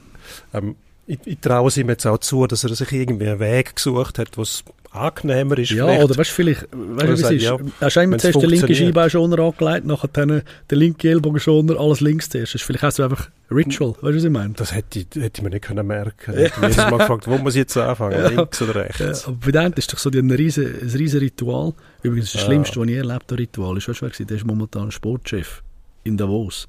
ähm, 0.55 0.77
ich, 1.07 1.19
ich 1.25 1.39
traue 1.41 1.69
es 1.69 1.77
ihm 1.77 1.89
jetzt 1.89 2.07
auch 2.07 2.19
zu, 2.19 2.47
dass 2.47 2.63
er 2.65 2.75
sich 2.75 2.93
irgendwie 2.93 3.27
einen 3.29 3.41
Weg 3.41 3.75
gesucht 3.77 4.19
hat, 4.19 4.39
was 4.39 4.63
angenehmer 4.93 5.57
ist. 5.59 5.71
Ja, 5.71 5.87
vielleicht. 5.87 6.05
oder 6.05 6.17
weißt 6.19 6.31
du, 6.31 6.35
vielleicht, 6.35 6.63
weißt 6.71 6.73
du, 6.73 7.09
wie 7.09 7.13
es 7.13 7.31
ist? 7.31 7.43
ja, 7.43 7.57
hast 7.81 7.97
immer 7.97 8.13
wenn's 8.13 8.23
zuerst 8.23 8.37
den 8.37 8.51
linken 8.51 8.67
funktioniert. 8.67 8.77
Scheinbeinschoner 8.77 9.39
angelegt, 9.39 9.87
nachher 9.87 10.09
den 10.09 10.43
linken 10.71 11.07
Ellbogenschoner, 11.07 11.81
alles 11.81 12.01
links 12.01 12.29
zuerst. 12.29 12.55
Das 12.55 12.61
ist 12.61 12.67
vielleicht 12.67 12.85
auch 12.85 12.91
so 12.93 13.03
einfach 13.05 13.31
Ritual, 13.51 13.91
weißt 13.93 14.03
du, 14.03 14.15
was 14.17 14.25
ich 14.25 14.31
meine? 14.31 14.53
Das 14.55 14.75
hätte 14.75 14.99
ich, 15.01 15.07
hätte 15.21 15.41
ich 15.41 15.43
mir 15.43 15.51
nicht 15.51 15.65
können 15.65 15.87
merken. 15.87 16.35
Ich 16.35 16.43
hätte 16.45 16.61
jedes 16.61 16.77
Mal 16.77 16.99
gefragt, 16.99 17.27
wo 17.27 17.39
muss 17.39 17.55
ich 17.55 17.61
jetzt 17.61 17.77
anfangen, 17.77 18.13
Ja. 18.21 18.29
links 18.29 18.61
oder 18.63 18.75
Ja, 18.77 18.81
rechts? 18.83 19.27
aber 19.27 19.37
bei 19.45 19.51
denen 19.51 19.73
ist 19.73 19.93
doch 19.93 19.99
so 19.99 20.11
ein 20.11 20.31
riesen, 20.31 20.67
ein 20.83 20.89
riesen 20.91 21.21
Ritual. 21.21 21.73
Übrigens, 22.03 22.33
das 22.33 22.43
Ja. 22.43 22.47
Schlimmste, 22.49 22.79
was 22.81 22.87
ich 22.89 22.97
erlebt 22.97 23.33
habe, 23.33 23.39
Ritual, 23.39 23.77
ist, 23.79 23.89
weißt 23.89 24.21
du, 24.21 24.25
der 24.27 24.37
ist 24.37 24.47
momentan 24.47 24.91
Sportchef 24.93 25.63
in 26.05 26.17
Davos. 26.19 26.69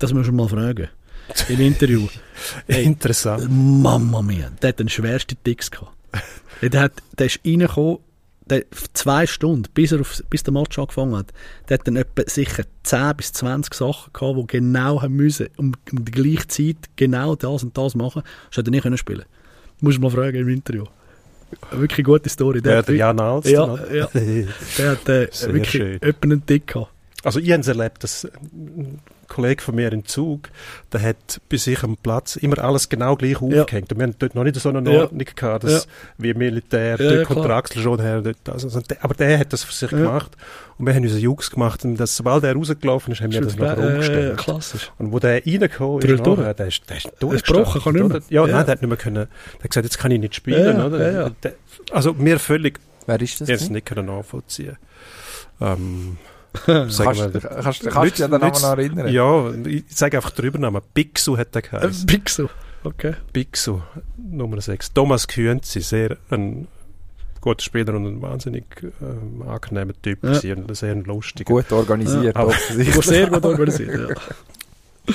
Das 0.00 0.12
musst 0.12 0.28
du 0.28 0.32
mal 0.32 0.48
fragen. 0.48 0.88
Im 1.48 1.60
Interview. 1.60 2.08
Hey. 2.66 2.84
Interessant. 2.84 3.46
Mama 3.48 4.20
mia, 4.20 4.50
der 4.60 4.70
hat 4.70 4.80
den 4.80 4.88
schwersten 4.88 5.36
Ticks 5.44 5.70
gehabt. 5.70 5.92
der, 6.60 6.80
hat, 6.80 6.92
der 7.16 7.26
ist 7.26 7.38
reingekommen, 7.46 7.98
der, 8.46 8.64
zwei 8.94 9.26
Stunden, 9.26 9.68
bis, 9.72 9.92
er 9.92 10.00
auf, 10.00 10.22
bis 10.28 10.42
der 10.42 10.52
Match 10.52 10.78
angefangen 10.78 11.16
hat, 11.16 11.32
der 11.68 11.78
hat 11.78 11.86
dann 11.86 11.96
etwa 11.96 12.22
sicher 12.26 12.64
10 12.82 13.16
bis 13.16 13.32
20 13.32 13.74
Sachen 13.74 14.12
gehabt, 14.12 14.38
die 14.38 14.46
genau 14.58 15.02
haben 15.02 15.14
müssen, 15.14 15.48
um, 15.56 15.72
um 15.92 16.04
die 16.04 16.10
gleiche 16.10 16.48
Zeit 16.48 16.76
genau 16.96 17.36
das 17.36 17.62
und 17.62 17.76
das 17.78 17.94
machen. 17.94 18.22
Das 18.48 18.58
hätte 18.58 18.70
er 18.70 18.72
nicht 18.72 18.82
können 18.82 18.98
spielen. 18.98 19.24
Muss 19.80 19.98
mal 19.98 20.10
fragen 20.10 20.36
im 20.36 20.48
Interview. 20.48 20.84
Eine 21.70 21.82
Wirklich 21.82 22.04
gute 22.04 22.28
Story. 22.28 22.60
Der, 22.60 22.72
Der, 22.72 22.78
hat, 22.78 22.88
der 22.88 22.94
Jan 22.96 23.20
Alsten. 23.20 23.52
Ja, 23.52 23.64
oder? 23.64 23.94
ja. 23.94 24.08
der 24.78 24.90
hat 24.90 25.08
äh, 25.08 25.28
wirklich 25.52 25.70
schön. 25.70 26.00
einen 26.22 26.46
Tick 26.46 26.66
gehabt. 26.66 26.90
Also 27.24 27.38
ich 27.38 27.50
habe 27.52 27.60
es 27.60 27.68
erlebt, 27.68 28.02
dass 28.02 28.28
Kollege 29.28 29.62
von 29.62 29.74
mir 29.74 29.92
im 29.92 30.04
Zug, 30.04 30.48
der 30.92 31.02
hat 31.02 31.40
bei 31.50 31.56
sich 31.56 31.82
am 31.82 31.96
Platz 31.96 32.36
immer 32.36 32.58
alles 32.58 32.88
genau 32.88 33.16
gleich 33.16 33.40
Ja. 33.40 33.62
aufgehängt. 33.62 33.92
Und 33.92 33.98
wir 33.98 34.04
haben 34.04 34.14
dort 34.18 34.34
noch 34.34 34.44
nicht 34.44 34.56
so 34.56 34.68
eine 34.68 34.90
Ja. 34.92 35.00
Ordnung 35.02 35.24
gehabt, 35.34 35.64
dass 35.64 35.84
Ja. 35.84 35.90
wie 36.18 36.34
Militär, 36.34 37.00
Ja, 37.00 37.10
dort 37.16 37.26
kommt 37.28 37.44
der 37.44 37.50
Axel 37.52 37.82
schon 37.82 38.00
her. 38.00 38.20
Dort, 38.20 38.36
also, 38.48 38.66
also, 38.68 38.80
aber 39.00 39.14
der 39.14 39.38
hat 39.38 39.52
das 39.52 39.64
für 39.64 39.72
sich 39.72 39.90
Ja. 39.90 39.98
gemacht. 39.98 40.32
Und 40.78 40.86
wir 40.86 40.94
haben 40.94 41.02
unsere 41.02 41.20
Jungs 41.20 41.50
gemacht. 41.50 41.84
Und 41.84 41.96
das, 41.96 42.16
sobald 42.16 42.44
er 42.44 42.54
rausgelaufen 42.54 43.12
ist, 43.12 43.20
haben 43.20 43.32
wir 43.32 43.40
das 43.40 43.56
nachher 43.56 43.78
äh, 43.78 43.92
umgestellt. 43.94 44.36
klassisch. 44.38 44.90
Und 44.98 45.12
wo 45.12 45.18
der 45.18 45.44
reingekommen 45.46 46.02
ist, 46.02 46.26
durch. 46.26 46.38
nachher, 46.38 46.54
der 46.54 46.66
ist, 46.68 46.82
der 46.90 46.96
ist 46.98 47.04
gebrochen, 47.04 47.20
durchgestartet, 47.20 47.82
kann 47.84 47.92
nicht 47.94 48.08
mehr. 48.08 48.22
Ja, 48.28 48.46
Ja. 48.46 48.52
nein, 48.56 48.66
der 48.66 48.72
hat 48.72 48.82
nicht 48.82 48.88
mehr 48.88 48.96
können. 48.98 49.14
Der 49.14 49.62
hat 49.64 49.70
gesagt, 49.70 49.84
jetzt 49.84 49.98
kann 49.98 50.10
ich 50.10 50.20
nicht 50.20 50.34
spielen, 50.34 50.76
Ja, 50.78 50.86
oder? 50.86 51.12
ja, 51.12 51.20
ja. 51.22 51.30
Der, 51.42 51.52
also, 51.90 52.12
mir 52.14 52.38
völlig, 52.38 52.80
Wer 53.06 53.20
ist 53.20 53.40
das? 53.40 53.48
jetzt 53.48 53.58
gewesen? 53.60 53.72
nicht 53.74 53.86
können 53.86 54.06
nachvollziehen. 54.06 54.76
Ähm, 55.60 56.16
Kannst, 56.66 57.00
du 57.00 57.88
dich 58.02 58.24
an 58.24 58.30
den 58.30 58.40
Namen 58.40 58.44
Nicht- 58.52 58.62
noch 58.62 58.70
erinnern? 58.76 59.08
Ja, 59.08 59.50
ich 59.66 59.84
sage 59.88 60.16
einfach 60.18 60.30
drüber 60.32 60.58
Namen. 60.58 60.82
Bixu 60.94 61.36
hat 61.38 61.54
Äh, 61.56 61.62
geheißen. 61.62 62.06
Pixel. 62.06 62.48
Okay. 62.84 63.14
Bixu, 63.32 63.80
Nummer 64.16 64.60
6. 64.60 64.92
Thomas 64.92 65.26
Kühnzi, 65.28 65.80
sehr 65.80 66.16
ein 66.30 66.66
guter 67.40 67.62
Spieler 67.62 67.94
und 67.94 68.06
ein 68.06 68.22
wahnsinnig 68.22 68.64
ähm, 69.00 69.42
angenehmer 69.48 69.92
Typ. 70.02 70.18
Ja. 70.24 70.54
und 70.56 70.76
sehr 70.76 70.94
lustig. 70.96 71.46
Gut 71.46 71.70
organisiert, 71.72 72.34
Ja, 72.36 72.42
aber- 72.42 72.54
sehr 73.02 73.28
gut 73.30 73.44
organisiert. 73.44 74.10
Ja. 74.10 75.14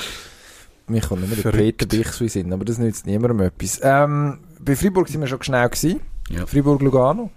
Mir 0.88 1.02
kommt 1.02 1.20
nicht 1.20 1.30
mehr 1.30 1.42
der 1.42 1.52
Verrückt. 1.52 1.78
Peter 1.78 1.96
Bichs 1.98 2.20
in 2.22 2.28
Sinn, 2.28 2.52
aber 2.52 2.64
das 2.64 2.78
nützt 2.78 3.06
niemandem 3.06 3.40
etwas. 3.40 3.78
Ähm, 3.82 4.38
bei 4.58 4.74
Freiburg 4.74 5.08
sind 5.08 5.20
wir 5.20 5.26
schon 5.28 5.42
schnell 5.42 5.68
gewesen. 5.68 6.00
Ja. 6.30 6.46
Freiburg-Lugano. 6.46 7.30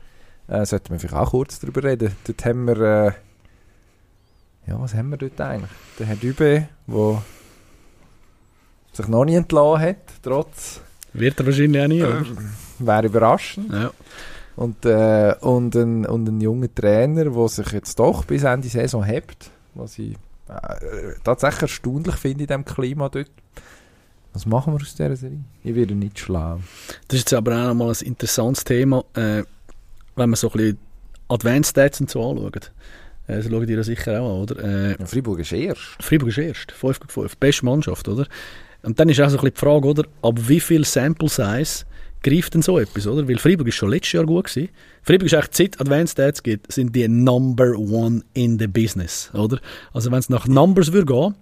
Äh, 0.48 0.66
sollten 0.66 0.92
wir 0.92 1.00
vielleicht 1.00 1.16
auch 1.16 1.32
kurz 1.32 1.60
darüber 1.60 1.84
reden. 1.84 2.12
Dort 2.26 2.46
haben 2.46 2.66
wir, 2.68 2.78
äh, 2.80 3.12
ja, 4.68 4.80
was 4.80 4.94
haben 4.94 5.10
wir 5.10 5.18
dort 5.18 5.40
eigentlich? 5.42 5.72
Der 6.00 6.08
Herr 6.08 6.16
Dübe, 6.16 6.68
der 6.88 7.22
sich 8.94 9.08
noch 9.08 9.26
nie 9.26 9.36
entlassen 9.36 9.82
hat, 9.82 9.98
trotz, 10.22 10.82
Wird 11.14 11.40
er 11.40 11.46
wahrscheinlich 11.46 11.82
auch 11.82 11.88
nie. 11.88 12.04
oder? 12.04 12.26
wäre 12.80 13.06
überraschend. 13.06 13.72
Ja. 13.72 13.92
Und, 14.56 14.86
äh, 14.86 15.36
und, 15.42 15.76
ein, 15.76 16.06
und 16.06 16.28
ein 16.28 16.42
junger 16.42 16.74
Trainer, 16.74 17.26
der 17.26 17.48
sich 17.48 17.72
jetzt 17.72 17.98
doch 18.00 18.26
bis 18.26 18.44
Ende 18.44 18.68
Saison 18.68 19.04
hebt, 19.04 19.50
was 19.76 19.98
ich 19.98 20.14
äh, 20.50 21.14
tatsächlich 21.24 21.64
erstaunlich 21.64 22.16
finde 22.16 22.44
in 22.44 22.48
diesem 22.48 22.66
Klima 22.66 23.10
dort. 23.10 23.32
Was 24.34 24.46
machen 24.46 24.74
wir 24.74 24.82
aus 24.82 24.96
dieser 24.96 25.16
Serie? 25.16 25.40
Ich 25.64 25.76
werde 25.76 25.94
nicht 25.96 26.20
schlau. 26.20 26.60
Das 27.08 27.20
ist 27.20 27.32
jetzt 27.32 27.34
aber 27.34 27.54
auch 27.64 27.68
nochmal 27.68 27.90
ein 27.90 28.06
interessantes 28.06 28.64
Thema, 28.64 29.04
äh, 29.14 29.44
wenn 30.16 30.30
man 30.30 30.36
so 30.36 30.48
ein 30.50 30.54
bisschen 30.54 30.78
Advanced 31.28 31.72
Stats 31.72 32.02
und 32.02 32.10
so 32.10 32.30
anschaut. 32.30 32.72
Äh, 33.28 33.38
das 33.38 33.50
schaut 33.50 33.68
ihr 33.70 33.78
ja 33.78 33.84
sicher 33.84 34.22
auch 34.22 34.36
an, 34.36 34.42
oder? 34.42 34.64
Äh, 34.64 34.96
Ja, 35.00 35.06
Freiburg 35.06 35.40
ist 35.40 35.52
erst. 35.52 35.82
Freiburg 36.00 36.30
ist 36.30 36.38
erst, 36.38 36.72
5 36.72 37.00
gegen 37.00 37.10
5, 37.12 37.38
beste 37.38 37.66
Mannschaft, 37.66 38.08
oder? 38.08 38.28
Und 38.84 39.00
dann 39.00 39.10
ist 39.10 39.20
auch 39.22 39.30
so 39.30 39.38
ein 39.38 39.42
bisschen 39.42 39.54
die 39.56 39.60
Frage, 39.60 39.88
oder? 39.88 40.04
Ab 40.22 40.40
wie 40.48 40.60
viel 40.60 40.86
Sample 40.86 41.30
Size 41.30 41.86
greift 42.24 42.54
denn 42.54 42.62
so 42.62 42.80
etwas, 42.80 43.08
oder? 43.08 43.28
Weil 43.28 43.38
Freiburg 43.38 43.68
ist 43.68 43.76
schon 43.76 43.90
letztes 43.90 44.14
Jahr 44.14 44.26
gut 44.26 44.46
gewesen. 44.46 44.70
Freiburg 45.04 45.26
ist 45.28 45.34
echt, 45.34 45.56
seit 45.56 45.82
Advanced 45.82 46.14
Stats 46.14 46.44
gibt, 46.44 46.72
sind 46.72 46.96
die 46.96 47.08
Number 47.08 47.78
One 47.78 48.24
in 48.34 48.60
the 48.60 48.68
Business, 48.68 49.32
oder? 49.34 49.60
Also 49.94 50.12
wenn 50.12 50.20
es 50.20 50.30
nach 50.30 50.48
Numbers 50.48 50.92
würde 50.92 51.06
gehen, 51.12 51.36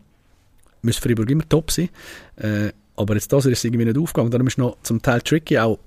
müsste 0.81 1.01
Freiburg 1.01 1.29
immer 1.29 1.47
top 1.47 1.71
sein. 1.71 1.89
Äh, 2.37 2.71
aber 2.95 3.15
jetzt 3.15 3.31
das 3.31 3.45
ist 3.45 3.63
irgendwie 3.63 3.85
nicht 3.85 3.97
aufgegangen. 3.97 4.31
Darum 4.31 4.47
ist 4.47 4.57
noch 4.57 4.77
zum 4.83 5.01
Teil 5.01 5.21
tricky, 5.21 5.57
auch 5.57 5.79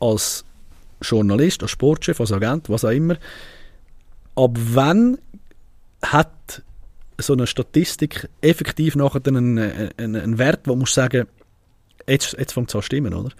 als 0.00 0.44
Journalist, 1.00 1.62
als 1.62 1.70
Sportchef, 1.70 2.20
als 2.20 2.32
Agent, 2.32 2.68
was 2.68 2.84
auch 2.84 2.90
immer. 2.90 3.16
Ab 4.34 4.50
wann 4.54 5.18
hat 6.02 6.62
so 7.18 7.32
eine 7.32 7.46
Statistik 7.46 8.28
effektiv 8.40 8.96
nachher 8.96 9.20
dann 9.20 9.36
einen, 9.36 9.90
einen, 9.96 10.16
einen 10.16 10.38
Wert, 10.38 10.66
wo 10.66 10.72
du 10.72 10.80
musst 10.80 10.94
sagen, 10.94 11.26
jetzt, 12.06 12.36
jetzt 12.38 12.52
fängt 12.52 12.68
es 12.68 12.74
an 12.74 12.82
zu 12.82 12.86
stimmen, 12.86 13.14
oder? 13.14 13.30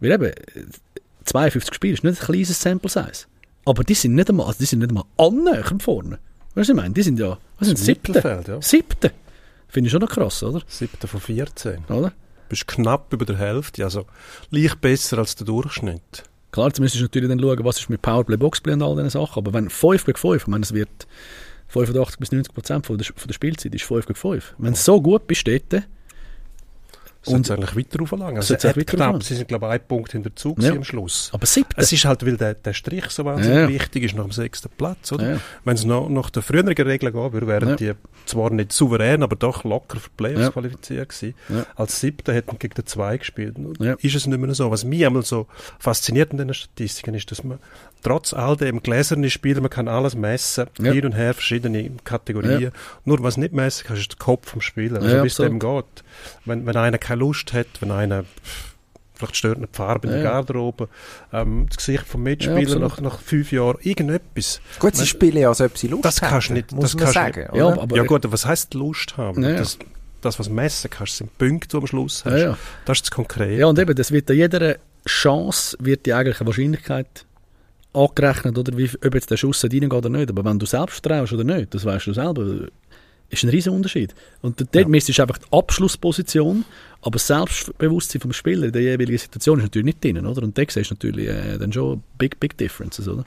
Weil 0.00 0.12
eben, 0.12 0.32
52 1.24 1.74
Spiele 1.74 1.94
ist 1.94 2.04
nicht 2.04 2.20
ein 2.20 2.26
kleines 2.26 2.60
Sample 2.60 2.90
Size. 2.90 3.26
Aber 3.64 3.84
die 3.84 3.94
sind 3.94 4.14
nicht 4.14 4.30
einmal, 4.30 4.46
also 4.46 4.58
die 4.60 4.64
sind 4.64 4.78
nicht 4.78 4.90
einmal 4.90 5.04
annähernd 5.18 5.82
vorne. 5.82 6.18
Weißt 6.54 6.54
du, 6.54 6.60
was 6.60 6.68
ich 6.68 6.74
meine? 6.74 6.94
Die 6.94 7.02
sind 7.02 7.18
ja, 7.18 7.38
was 7.58 7.68
sind 7.68 7.76
siebte? 7.76 8.44
Ja. 8.46 8.62
Siebte. 8.62 9.12
Finde 9.68 9.88
ich 9.88 9.92
schon 9.92 10.00
noch 10.00 10.08
krass, 10.08 10.42
oder? 10.42 10.62
Siebter 10.66 11.06
von 11.06 11.20
14. 11.20 11.84
oder? 11.90 12.12
Bist 12.48 12.66
knapp 12.66 13.12
über 13.12 13.26
der 13.26 13.36
Hälfte, 13.36 13.84
also 13.84 14.06
leicht 14.50 14.80
besser 14.80 15.18
als 15.18 15.36
der 15.36 15.46
Durchschnitt. 15.46 16.24
Klar, 16.50 16.68
jetzt 16.68 16.80
müsstest 16.80 17.02
du 17.02 17.04
natürlich 17.04 17.28
dann 17.28 17.40
schauen, 17.40 17.64
was 17.64 17.78
ist 17.78 17.90
mit 17.90 18.00
Powerplay, 18.00 18.38
Boxplay 18.38 18.72
und 18.72 18.82
all 18.82 18.96
diesen 18.96 19.10
Sachen. 19.10 19.38
Aber 19.40 19.52
wenn 19.52 19.68
5 19.68 20.06
gegen 20.06 20.16
5, 20.16 20.42
ich 20.42 20.46
meine, 20.46 20.62
es 20.62 20.72
wird 20.72 21.06
85 21.68 22.18
bis 22.18 22.32
90 22.32 22.54
Prozent 22.54 22.86
von 22.86 22.98
der, 22.98 23.06
von 23.06 23.26
der 23.28 23.34
Spielzeit 23.34 23.74
ist 23.74 23.84
5 23.84 24.06
gegen 24.06 24.18
5. 24.18 24.54
Wenn 24.58 24.72
du 24.72 24.78
so 24.78 25.00
gut 25.00 25.26
bist 25.26 25.46
dort, 25.46 25.82
Und 27.26 27.50
eigentlich 27.50 27.76
weiter 27.76 28.00
auflangen. 28.02 28.36
Also 28.36 28.54
es 28.54 28.64
weiter 28.64 28.84
knapp, 28.84 29.22
sie 29.22 29.34
sind 29.34 29.48
glaube 29.48 29.66
ich 29.66 29.72
ein 29.72 29.80
Punkt 29.86 30.12
hinter 30.12 30.34
Zug 30.34 30.62
Ja. 30.62 30.70
am 30.72 30.84
Schluss. 30.84 31.30
aber 31.34 31.44
siebte. 31.46 31.74
Es 31.78 31.92
ist 31.92 32.04
halt, 32.06 32.24
weil 32.24 32.36
der, 32.38 32.54
der 32.54 32.72
Strich 32.72 33.06
so 33.10 33.24
wahnsinnig 33.24 33.58
Ja. 33.58 33.68
wichtig 33.68 34.04
ist 34.04 34.14
nach 34.14 34.22
dem 34.22 34.32
sechsten 34.32 34.70
Platz, 34.70 35.12
oder? 35.12 35.32
Ja. 35.32 35.40
Wenn 35.64 35.74
es 35.74 35.84
noch 35.84 36.08
nach 36.08 36.30
der 36.30 36.42
früheren 36.42 36.68
Regel 36.68 37.12
gehen 37.12 37.32
würde, 37.32 37.46
wären 37.46 37.70
Ja. 37.70 37.76
die 37.76 37.92
zwar 38.24 38.50
nicht 38.50 38.72
souverän, 38.72 39.22
aber 39.22 39.36
doch 39.36 39.64
locker 39.64 39.98
für 39.98 40.08
Playoffs 40.16 40.52
qualifiziert 40.52 41.08
gewesen. 41.10 41.34
Als 41.74 42.00
siebter 42.00 42.32
hätten 42.32 42.58
gegen 42.58 42.74
den 42.74 42.86
zwei 42.86 43.18
gespielt. 43.18 43.58
Ist 44.00 44.14
es 44.14 44.26
nicht 44.26 44.38
mehr 44.40 44.54
so. 44.54 44.70
Was 44.70 44.84
mich 44.84 45.04
einmal 45.04 45.22
so 45.22 45.48
fasziniert 45.80 46.30
in 46.32 46.38
den 46.38 46.54
Statistiken 46.54 47.14
ist, 47.14 47.30
dass 47.30 47.42
man 47.44 47.58
trotz 48.02 48.32
all 48.32 48.56
dem 48.56 48.82
gläsernen 48.82 49.28
Spielen, 49.30 49.60
man 49.62 49.70
kann 49.70 49.88
alles 49.88 50.14
messen, 50.14 50.66
Ja. 50.78 50.92
hin 50.92 51.04
und 51.06 51.12
her, 51.12 51.34
verschiedene 51.34 51.90
Kategorien. 52.04 52.60
Ja. 52.60 52.70
Nur 53.04 53.22
was 53.22 53.36
nicht 53.36 53.52
messen 53.52 53.84
kannst, 53.86 54.02
ist 54.02 54.12
der 54.12 54.18
Kopf 54.18 54.50
vom 54.50 54.60
Spieler. 54.60 55.00
Also 55.02 55.16
Ja, 55.16 55.24
es 55.24 55.36
dem 55.36 55.58
geht. 55.58 55.84
Wenn, 56.44 56.66
wenn 56.66 56.76
einer 56.76 56.98
keine 56.98 57.20
Lust 57.20 57.52
hat, 57.52 57.66
wenn 57.80 57.90
einer 57.90 58.24
vielleicht 59.14 59.34
stört 59.36 59.58
ihn 59.58 59.62
die 59.62 59.76
Farbe 59.76 60.06
in 60.06 60.12
der 60.14 60.22
Ja. 60.22 60.30
Garderobe, 60.30 60.88
ähm, 61.32 61.66
das 61.68 61.78
Gesicht 61.78 62.04
vom 62.06 62.20
Ja, 62.24 62.30
Mitspieler 62.30 62.56
absolut. 62.60 62.82
nach, 62.82 63.00
nach 63.00 63.20
fünf 63.20 63.50
Jahren, 63.50 63.76
irgendetwas. 63.82 64.60
Gut, 64.78 64.94
sie 64.94 65.06
spielen 65.06 65.38
ja, 65.38 65.48
als 65.48 65.60
ob 65.60 65.76
sie 65.76 65.88
Lust 65.88 66.04
Das 66.04 66.20
kannst 66.20 66.50
du 66.50 66.54
hätten, 66.54 66.54
nicht- 66.54 66.72
muss 66.72 66.92
das 66.92 66.94
man 66.94 67.02
kannst 67.04 67.16
du 67.16 67.20
sagen. 67.20 67.52
nicht-? 67.52 67.56
Ja, 67.56 67.82
aber 67.82 67.96
ja 67.96 68.02
gut, 68.04 68.24
aber 68.24 68.32
was 68.32 68.46
heisst 68.46 68.74
Lust 68.74 69.16
haben? 69.16 69.42
Ja, 69.42 69.50
ja. 69.50 69.56
Das, 69.56 69.76
das, 70.20 70.38
was 70.38 70.46
du 70.46 70.52
messen 70.52 70.88
kannst, 70.90 71.16
sind 71.16 71.36
Punkte, 71.36 71.66
die 71.66 71.72
du 71.72 71.78
am 71.78 71.86
Schluss 71.88 72.24
hast. 72.24 72.32
ja, 72.32 72.38
ja. 72.38 72.58
Das 72.84 72.98
ist 72.98 73.06
das 73.06 73.10
Konkrete. 73.10 73.54
ja, 73.54 73.66
und 73.66 73.76
eben, 73.80 73.92
das 73.96 74.12
wird 74.12 74.30
an 74.30 74.36
jeder 74.36 74.76
Chance 75.06 75.76
wird 75.80 76.06
die 76.06 76.12
eigentlich 76.12 76.38
eine 76.40 76.46
Wahrscheinlichkeit 76.46 77.24
angerechnet, 77.98 78.56
oder 78.58 78.76
wie, 78.76 78.88
ob 79.04 79.14
jetzt 79.14 79.30
der 79.30 79.36
Schuss 79.36 79.62
reingeht 79.64 79.92
oder 79.92 80.08
nicht. 80.08 80.30
Aber 80.30 80.44
wenn 80.44 80.58
du 80.58 80.66
selbst 80.66 81.02
traust 81.04 81.32
oder 81.32 81.44
nicht, 81.44 81.74
das 81.74 81.84
weißt 81.84 82.06
du 82.06 82.12
selber, 82.14 82.68
ist 83.30 83.42
ein 83.44 83.50
riesen 83.50 83.72
Unterschied. 83.74 84.14
Und 84.40 84.60
dort 84.60 84.74
Ja. 84.74 84.96
ist 84.96 85.20
einfach 85.20 85.38
die 85.38 85.52
Abschlussposition, 85.52 86.64
aber 87.02 87.12
das 87.12 87.26
Selbstbewusstsein 87.26 88.20
vom 88.20 88.32
Spieler 88.32 88.66
in 88.66 88.72
der 88.72 88.82
jeweiligen 88.82 89.18
Situation 89.18 89.58
ist 89.58 89.64
natürlich 89.64 89.86
nicht 89.86 90.04
drin, 90.04 90.24
oder? 90.26 90.42
Und 90.42 90.56
da 90.56 90.62
siehst 90.66 90.90
du 90.90 90.94
natürlich 90.94 91.28
äh, 91.28 91.58
dann 91.58 91.72
schon 91.72 92.02
big, 92.16 92.40
big 92.40 92.56
differences, 92.56 93.06
oder? 93.08 93.24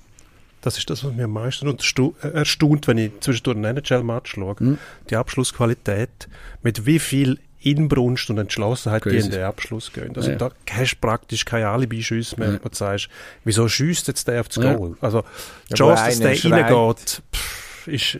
Das 0.61 0.77
ist 0.77 0.89
das, 0.89 1.03
was 1.03 1.11
mich 1.13 1.23
am 1.23 1.33
meisten 1.33 1.67
äh, 1.67 2.27
erstaunt, 2.27 2.87
wenn 2.87 2.97
ich 2.97 3.11
zwischendurch 3.19 3.57
einen 3.57 3.77
NHL-Match 3.77 4.33
schaue. 4.35 4.55
Mhm. 4.59 4.77
Die 5.09 5.15
Abschlussqualität, 5.15 6.27
mit 6.61 6.85
wie 6.85 6.99
viel 6.99 7.39
Inbrunst 7.63 8.29
und 8.29 8.37
Entschlossenheit 8.37 9.05
die 9.05 9.09
Crazy. 9.09 9.25
in 9.27 9.31
den 9.31 9.43
Abschluss 9.43 9.91
gehen. 9.93 10.15
Also 10.15 10.31
Ja. 10.31 10.37
da 10.37 10.51
hast 10.71 10.91
du 10.93 10.97
praktisch 10.99 11.45
keine 11.45 11.67
Alibi-Schüsse 11.69 12.39
mehr, 12.39 12.53
Ja. 12.53 12.59
wo 12.63 12.69
du 12.69 12.75
sagst, 12.75 13.09
wieso 13.43 13.67
schießt 13.67 14.07
jetzt 14.07 14.27
der 14.27 14.41
auf 14.41 14.47
das 14.49 14.63
Ja. 14.63 14.73
Goal? 14.73 14.95
Also 15.01 15.21
die 15.21 15.71
Ja, 15.71 15.75
Chance, 15.77 16.03
dass 16.05 16.19
der 16.19 16.35
schreit. 16.35 16.71
reingeht, 16.71 17.21
pff, 17.33 17.87
ist 17.87 18.19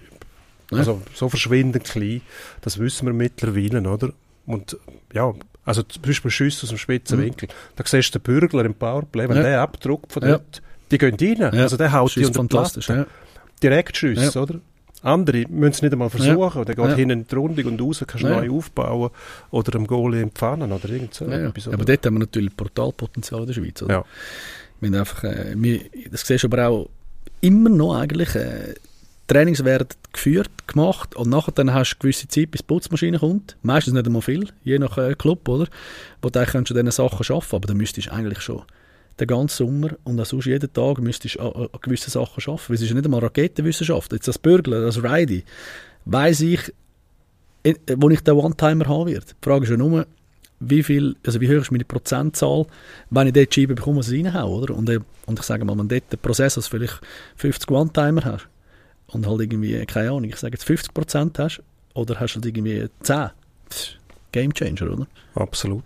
Ja. 0.72 0.78
also 0.78 1.02
so 1.14 1.28
verschwindend 1.30 1.84
klein. 1.86 2.22
Das 2.62 2.78
wissen 2.80 3.06
wir 3.08 3.14
mittlerweile, 3.14 3.82
oder? 3.90 4.14
Und 4.46 4.78
ja, 5.14 5.32
also 5.66 5.84
zum 5.84 6.02
Beispiel 6.02 6.32
Schüsse 6.32 6.64
aus 6.64 6.70
dem 6.70 6.78
spitzen 6.78 7.20
Mhm. 7.20 7.24
Winkel. 7.24 7.50
Da 7.76 7.84
siehst 7.86 8.14
du 8.16 8.20
den 8.20 8.24
Bürgler 8.24 8.66
im 8.66 8.74
Powerplay, 8.74 9.28
wenn 9.30 9.38
Ja. 9.38 9.44
der 9.44 9.62
abdruckt 9.62 10.12
von 10.14 10.24
Ja. 10.24 10.30
dort, 10.38 10.62
die 10.92 10.98
gehen 10.98 11.16
rein. 11.20 11.54
Ja. 11.56 11.62
Also 11.64 11.78
der 11.78 11.92
haut 11.92 12.10
die 12.16 12.20
Schießt 12.22 12.38
unter 12.38 12.42
die 12.44 12.48
fantastisch, 12.56 12.86
Platte. 12.88 13.02
ja. 13.02 13.08
Direktschüsse, 13.64 14.40
oder? 14.42 14.56
Andere 15.04 15.46
müssen 15.50 15.72
es 15.72 15.82
nicht 15.82 15.94
einmal 15.94 16.10
versuchen. 16.10 16.66
Der 16.66 16.76
geht 16.76 16.86
Ja. 16.86 16.96
hinten 16.96 17.20
in 17.22 17.28
die 17.28 17.36
Rundung 17.36 17.66
und 17.66 17.82
raus, 17.82 18.04
kannst 18.06 18.24
Ja. 18.24 18.40
neu 18.42 18.52
aufbauen 18.52 19.10
oder 19.50 19.72
dem 19.72 19.88
Goalie 19.88 20.22
empfangen 20.22 20.72
oder 20.72 20.90
irgend 20.90 21.14
so 21.14 21.26
Ja, 21.26 21.40
ja. 21.40 21.48
etwas. 21.50 21.68
Aber 21.68 21.78
oder? 21.78 21.86
dort 21.86 22.06
haben 22.06 22.14
wir 22.16 22.20
natürlich 22.20 22.56
Portalpotenzial 22.56 23.42
in 23.42 23.48
der 23.48 23.54
Schweiz. 23.54 23.82
Oder? 23.82 23.94
Ja. 23.94 24.06
Wir 24.80 25.00
einfach, 25.00 25.24
äh, 25.24 25.54
wir, 25.56 25.80
das 26.12 26.22
siehst 26.22 26.44
du 26.44 26.48
aber 26.48 26.68
auch 26.68 26.90
immer 27.42 27.70
noch 27.70 27.96
eigentlich, 27.96 28.36
äh, 28.36 28.76
Trainings 29.28 29.64
werden 29.64 29.88
geführt, 30.12 30.50
gemacht 30.68 31.16
und 31.16 31.30
nachher 31.30 31.54
dann 31.54 31.74
hast 31.74 31.94
du 31.94 32.00
gewisse 32.00 32.28
Zeit, 32.28 32.52
bis 32.52 32.62
die 32.62 32.68
Putzmaschine 32.68 33.20
kommt. 33.20 33.56
Meistens 33.62 33.94
nicht 33.94 34.06
einmal 34.06 34.22
viel, 34.22 34.50
je 34.64 34.78
nach 34.78 34.98
äh, 34.98 35.16
Club, 35.16 35.48
oder? 35.48 35.68
Wo 36.22 36.30
du 36.30 36.38
eigentlich 36.40 36.68
schon 36.68 36.78
diese 36.78 36.92
Sachen 36.92 37.26
arbeiten 37.34 37.56
aber 37.56 37.68
dann 37.68 37.78
müsstest 37.78 38.08
du 38.08 38.12
eigentlich 38.12 38.42
schon 38.42 38.64
den 39.20 39.28
ganzen 39.28 39.66
Sommer 39.66 39.90
und 40.04 40.20
auch 40.20 40.26
sonst 40.26 40.46
jeden 40.46 40.72
Tag 40.72 41.00
müsstest 41.00 41.36
du 41.36 41.42
an, 41.42 41.70
gewissen 41.82 42.10
Sachen 42.10 42.44
arbeiten. 42.46 42.74
Es 42.74 42.82
ist 42.82 42.90
ja 42.90 42.96
nicht 42.96 43.06
einmal 43.06 43.20
Raketenwissenschaft. 43.22 44.12
Jetzt 44.14 44.28
das 44.28 44.38
Bürgler, 44.38 44.82
das 44.82 45.04
Ridey, 45.04 45.44
weiss 46.06 46.42
ich, 46.42 46.74
äh, 47.64 47.76
wo 47.98 48.10
ich 48.10 48.22
den 48.22 48.36
One-Timer 48.36 48.88
haben 48.88 49.08
werde. 49.08 49.26
Die 49.26 49.46
Frage 49.46 49.66
ist 49.66 49.72
ja 49.72 49.78
nur, 49.78 50.08
wie 50.60 50.84
viel, 50.84 51.16
also 51.26 51.42
wie 51.42 51.50
hoch 51.50 51.62
ist 51.62 51.72
meine 51.72 51.86
Prozentzahl, 51.86 52.66
wenn 53.10 53.28
ich 53.28 53.34
dort 53.34 53.54
Scheibe 53.54 53.76
bekomme, 53.76 54.00
was 54.00 54.10
ich 54.10 54.24
reinhaue, 54.24 54.62
oder? 54.62 54.76
Und, 54.76 54.90
äh, 54.90 55.00
und 55.26 55.40
ich 55.40 55.46
sage 55.46 55.66
mal, 55.66 55.78
wenn 55.78 55.88
dort 55.88 56.12
den 56.12 56.20
Prozessor 56.20 56.64
vielleicht 56.64 57.02
50 57.36 57.70
One-Timer 57.70 58.24
hast 58.24 58.48
und 59.08 59.28
halt 59.28 59.42
irgendwie, 59.42 59.86
keine 59.86 60.10
Ahnung, 60.10 60.26
ich 60.26 60.38
sage 60.38 60.54
jetzt 60.54 60.68
50% 60.68 61.38
hast, 61.38 61.62
oder 61.94 62.20
hast 62.20 62.34
du 62.34 62.38
halt 62.38 62.46
irgendwie 62.46 62.88
10, 63.02 63.30
Pff, 63.70 63.96
Game 64.32 64.54
Changer, 64.54 64.92
oder? 64.92 65.08
Absolut. 65.36 65.84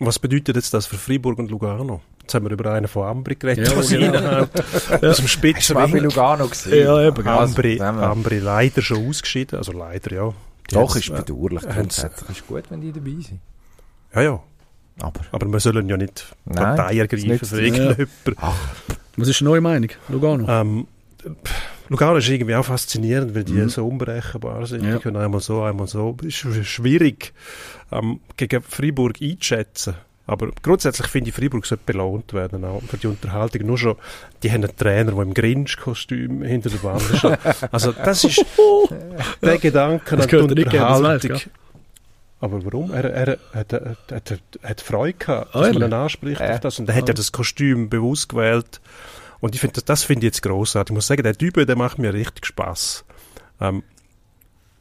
Was 0.00 0.18
bedeutet 0.18 0.56
jetzt 0.56 0.72
das 0.74 0.86
für 0.86 0.96
Freiburg 0.96 1.38
und 1.38 1.50
Lugano? 1.50 2.00
Jetzt 2.28 2.34
haben 2.34 2.44
wir 2.44 2.52
über 2.52 2.70
einen 2.74 2.88
von 2.88 3.04
Ambri 3.08 3.36
geredet, 3.36 3.68
Ja, 3.74 3.82
sie 3.82 3.96
genau. 3.96 4.18
reinhaut. 4.18 4.50
Aus 4.60 5.00
dem 5.00 5.00
mal 5.00 5.12
bei 5.16 5.26
Spitzwinkel. 5.28 6.02
Lugano 6.02 6.46
gesehen? 6.46 6.84
Ja, 6.86 7.08
eben, 7.08 7.14
genau. 7.16 7.38
Ambri, 7.38 7.80
Ambri 7.80 8.38
leider 8.38 8.82
schon 8.82 9.08
ausgeschieden. 9.08 9.56
Also 9.58 9.72
leider, 9.72 10.14
ja. 10.14 10.34
Die 10.70 10.74
Doch, 10.74 10.94
ist 10.94 11.08
äh, 11.08 11.12
bedauerlich. 11.12 11.62
Grundsätzlich 11.62 12.28
ist 12.38 12.46
gut, 12.46 12.64
wenn 12.68 12.82
die 12.82 12.92
dabei 12.92 13.12
sind. 13.12 13.40
Ja, 14.14 14.20
ja. 14.20 14.40
Aber 15.00 15.20
Aber 15.32 15.46
wir 15.50 15.58
sollen 15.60 15.88
ja 15.88 15.96
nicht 15.96 16.34
Nein, 16.44 16.56
Partei 16.76 16.98
das 17.06 17.12
ergreifen 17.22 17.48
für 17.48 17.62
irgendjemanden. 17.62 18.08
Was 19.16 19.28
ist 19.28 19.40
eine 19.40 19.48
neue 19.50 19.60
Meinung? 19.62 19.88
Lugano? 20.10 20.46
Ähm, 20.48 20.86
Lugano 21.88 22.16
ist 22.18 22.28
irgendwie 22.28 22.56
auch 22.56 22.64
faszinierend, 22.66 23.34
weil 23.34 23.44
die 23.44 23.52
Mhm. 23.54 23.70
so 23.70 23.88
unberechenbar 23.88 24.66
sind. 24.66 24.84
Ja. 24.84 24.96
Die 24.96 25.02
können 25.02 25.16
einmal 25.16 25.40
so, 25.40 25.62
einmal 25.62 25.86
so. 25.86 26.14
Es 26.20 26.26
ist 26.26 26.44
sch- 26.44 26.64
schwierig, 26.64 27.32
ähm, 27.90 28.20
gegen 28.36 28.60
Freiburg 28.60 29.14
einzuschätzen. 29.22 29.94
Aber 30.28 30.50
grundsätzlich 30.62 31.06
finde 31.08 31.30
ich, 31.30 31.34
Freiburg 31.36 31.64
sollte 31.64 31.84
belohnt 31.86 32.34
werden, 32.34 32.62
auch 32.64 32.82
für 32.86 32.98
die 32.98 33.06
Unterhaltung. 33.06 33.66
Nur 33.66 33.78
schon, 33.78 33.96
die 34.42 34.50
haben 34.52 34.62
einen 34.62 34.76
Trainer, 34.76 35.10
der 35.12 35.22
im 35.22 35.32
Grinch-Kostüm 35.32 36.42
hinter 36.42 36.68
der 36.68 36.82
Wand 36.84 37.02
ist. 37.10 37.24
Also, 37.72 37.92
das 37.92 38.24
ist 38.24 38.44
der 39.42 39.56
Gedanke 39.58 40.16
Das 40.16 40.26
an 40.26 40.28
die 40.28 40.36
gehört 40.36 40.50
nicht 40.54 40.66
Unterhaltung. 40.66 41.38
Aber 42.40 42.64
warum? 42.64 42.92
Er, 42.92 43.04
er, 43.04 43.38
hat, 43.54 43.72
er, 43.72 43.96
hat, 44.12 44.38
er 44.62 44.68
hat 44.70 44.80
Freude 44.82 45.14
gehabt, 45.18 45.54
dass 45.54 45.60
man 45.62 45.64
ehrlich? 45.72 45.88
ihn 45.88 45.92
anspricht 45.94 46.40
Ja. 46.40 46.52
auf 46.54 46.60
das. 46.60 46.78
Und 46.78 46.88
er 46.88 46.94
hat 46.94 47.08
ja 47.08 47.14
das 47.14 47.32
Kostüm 47.32 47.88
bewusst 47.88 48.28
gewählt. 48.28 48.80
Und 49.40 49.54
ich 49.54 49.60
finde, 49.62 49.74
das, 49.74 49.84
das 49.86 50.04
finde 50.04 50.26
ich 50.26 50.32
jetzt 50.34 50.42
grossartig. 50.42 50.92
Ich 50.92 50.94
muss 50.94 51.06
sagen, 51.06 51.22
der 51.22 51.36
Typ, 51.36 51.54
der 51.54 51.76
macht 51.76 51.98
mir 51.98 52.12
richtig 52.12 52.44
Spass. 52.46 53.04
Ähm, 53.60 53.82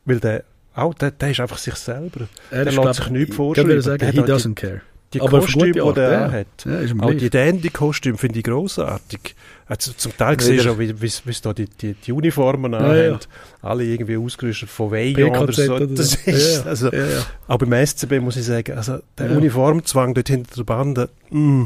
weil 0.05 0.19
der, 0.19 0.43
auch, 0.75 0.93
der, 0.93 1.11
der 1.11 1.31
ist 1.31 1.39
einfach 1.39 1.57
sich 1.57 1.75
selber. 1.75 2.27
Er 2.51 2.65
der 2.65 2.73
lässt 2.73 2.95
sich 2.99 3.09
nichts 3.09 3.29
Ich 3.29 3.35
vorschreiben. 3.35 3.69
würde 3.69 3.81
sagen, 3.81 3.99
Der 3.99 4.11
he 4.11 4.19
hat 4.19 4.27
halt 4.29 4.37
doesn't 4.39 4.55
care. 4.55 4.81
Die 5.13 5.21
Aber 5.21 5.39
Kostüme, 5.39 5.71
die 5.71 5.79
ja. 6.01 6.31
hat. 6.31 6.47
Ja, 6.65 6.79
Auch 6.99 7.07
gleich. 7.07 7.17
die 7.17 7.29
Dandy-Kostüme 7.29 8.17
finde 8.17 8.39
ich 8.39 8.43
grossartig. 8.43 9.35
Also 9.65 9.93
zum 9.93 10.15
Teil 10.17 10.39
siehst 10.39 10.65
du 10.65 10.71
auch, 10.71 10.79
wie, 10.79 11.01
wie, 11.01 11.11
da 11.41 11.53
die, 11.53 11.65
die, 11.69 11.93
die 11.93 12.11
Uniformen 12.11 12.73
Ja, 12.73 12.79
anhaben. 12.79 12.97
ja. 12.97 13.19
Alle 13.61 13.83
irgendwie 13.85 14.17
ausgerüstet 14.17 14.69
von 14.69 14.91
Veillon 14.91 15.35
oder 15.35 15.53
so. 15.53 15.79
Das 15.79 16.15
ist, 16.15 16.25
Ja, 16.25 16.61
ja. 16.63 16.65
also, 16.69 16.91
Ja, 16.91 17.05
ja. 17.05 17.25
auch 17.47 17.57
beim 17.57 17.85
SCB 17.85 18.19
muss 18.19 18.35
ich 18.37 18.45
sagen, 18.45 18.77
also 18.77 18.99
der 19.17 19.31
Ja. 19.31 19.37
Uniformzwang 19.37 20.13
dort 20.13 20.27
hinter 20.27 20.55
der 20.55 20.63
Bande, 20.63 21.09
mm, 21.29 21.63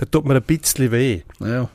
der 0.00 0.10
tut 0.10 0.24
mir 0.24 0.34
ein 0.34 0.42
bisschen 0.42 0.90
weh. 0.90 1.22
Ja. 1.40 1.68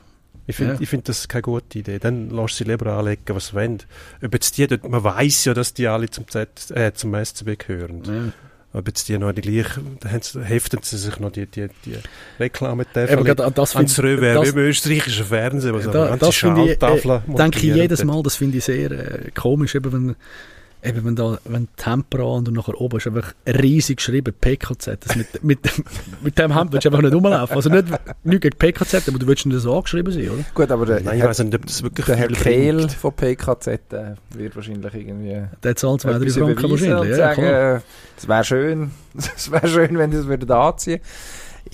Ich 0.46 0.56
finde 0.56 0.76
Ja. 0.80 0.86
find 0.86 1.08
das 1.08 1.28
keine 1.28 1.42
gute 1.42 1.78
Idee. 1.78 1.98
Dann 2.00 2.28
lass 2.30 2.56
sie 2.56 2.64
lieber 2.64 2.86
anlegen, 2.92 3.22
was 3.28 3.48
sie 3.48 3.54
wollen. 3.54 3.78
Ob 4.22 4.34
jetzt 4.34 4.58
die 4.58 4.66
dort, 4.66 4.86
man 4.88 5.02
weiß 5.04 5.44
ja, 5.46 5.54
dass 5.54 5.72
die 5.72 5.86
alle 5.86 6.10
zum, 6.10 6.26
Z, 6.28 6.70
äh, 6.74 6.92
zum 6.92 7.14
SCB 7.14 7.56
gehören. 7.56 8.32
Ob 8.74 8.86
jetzt 8.88 9.08
die 9.08 9.18
noch 9.18 9.32
die 9.32 9.42
sie- 10.22 10.42
heften 10.42 10.80
sie 10.82 10.96
sich 10.96 11.18
noch 11.20 11.30
die, 11.30 11.46
die, 11.46 11.68
die 11.84 11.96
Reklame 12.40 12.86
Eben, 13.12 13.24
gerade 13.24 13.50
das 13.54 13.76
ans 13.76 13.94
wie 14.46 14.48
im 14.48 14.58
österreichischen 14.58 15.26
Fernsehen, 15.26 15.74
wo 15.74 15.80
so 15.80 15.90
Da- 15.90 16.16
das 16.16 16.34
finde 16.36 16.72
ich, 16.72 16.78
äh, 16.82 17.20
denke 17.36 17.58
ich 17.58 17.64
jedes. 17.74 18.02
Mal, 18.04 18.22
das 18.22 18.36
finde 18.36 18.58
ich 18.58 18.64
sehr 18.64 18.90
äh, 18.90 19.30
komisch, 19.34 19.74
eben 19.74 19.92
wenn 19.92 20.16
Eben, 20.84 21.04
wenn, 21.04 21.14
da, 21.14 21.38
wenn 21.44 21.68
Tempera 21.76 22.24
und 22.24 22.48
dann 22.48 22.54
nachher 22.54 22.80
oben 22.80 22.96
ist 22.96 23.06
einfach 23.06 23.34
riesig 23.46 23.98
geschrieben, 23.98 24.34
PKZ. 24.40 24.98
Das 25.00 25.14
mit, 25.14 25.44
mit, 25.44 25.60
mit 26.22 26.36
dem 26.36 26.56
Hemd 26.56 26.72
willst 26.72 26.84
du 26.84 26.88
einfach 26.88 27.02
nicht 27.02 27.14
rumlaufen. 27.14 27.54
Also 27.54 27.70
nicht, 27.70 27.86
nicht 28.24 28.40
gegen 28.40 28.58
PKZ, 28.58 29.08
aber 29.08 29.18
du 29.20 29.26
willst 29.28 29.46
nicht 29.46 29.60
so 29.60 29.76
angeschrieben 29.76 30.12
sein, 30.12 30.28
oder? 30.30 30.44
Gut, 30.52 30.70
aber 30.72 30.86
der, 30.86 31.00
Nein, 31.02 31.18
ich 31.18 31.24
weiß 31.24 31.38
nicht, 31.38 31.54
ob 31.54 31.66
das 31.66 31.82
wirklich 31.84 32.06
der 32.06 32.16
Herr 32.16 32.28
Kehl 32.28 32.88
von 32.88 33.12
PKZ 33.12 33.66
äh, 33.68 33.78
wird 34.30 34.56
wahrscheinlich 34.56 34.92
irgendwie 34.92 35.42
Der 35.62 35.76
zahlt 35.76 36.00
zwei, 36.00 36.18
drei 36.18 36.28
Franken 36.28 36.70
wahrscheinlich. 36.70 37.10
Ja, 37.10 37.16
sagen, 37.16 37.42
klar. 37.42 37.76
äh, 37.76 37.80
es 38.16 38.28
wäre 38.28 38.44
schön, 38.44 38.90
es 39.36 39.52
wäre 39.52 39.68
schön, 39.68 39.96
wenn 39.96 40.10
die 40.10 40.16
das 40.16 40.26
würden 40.26 40.50
anziehen 40.50 41.00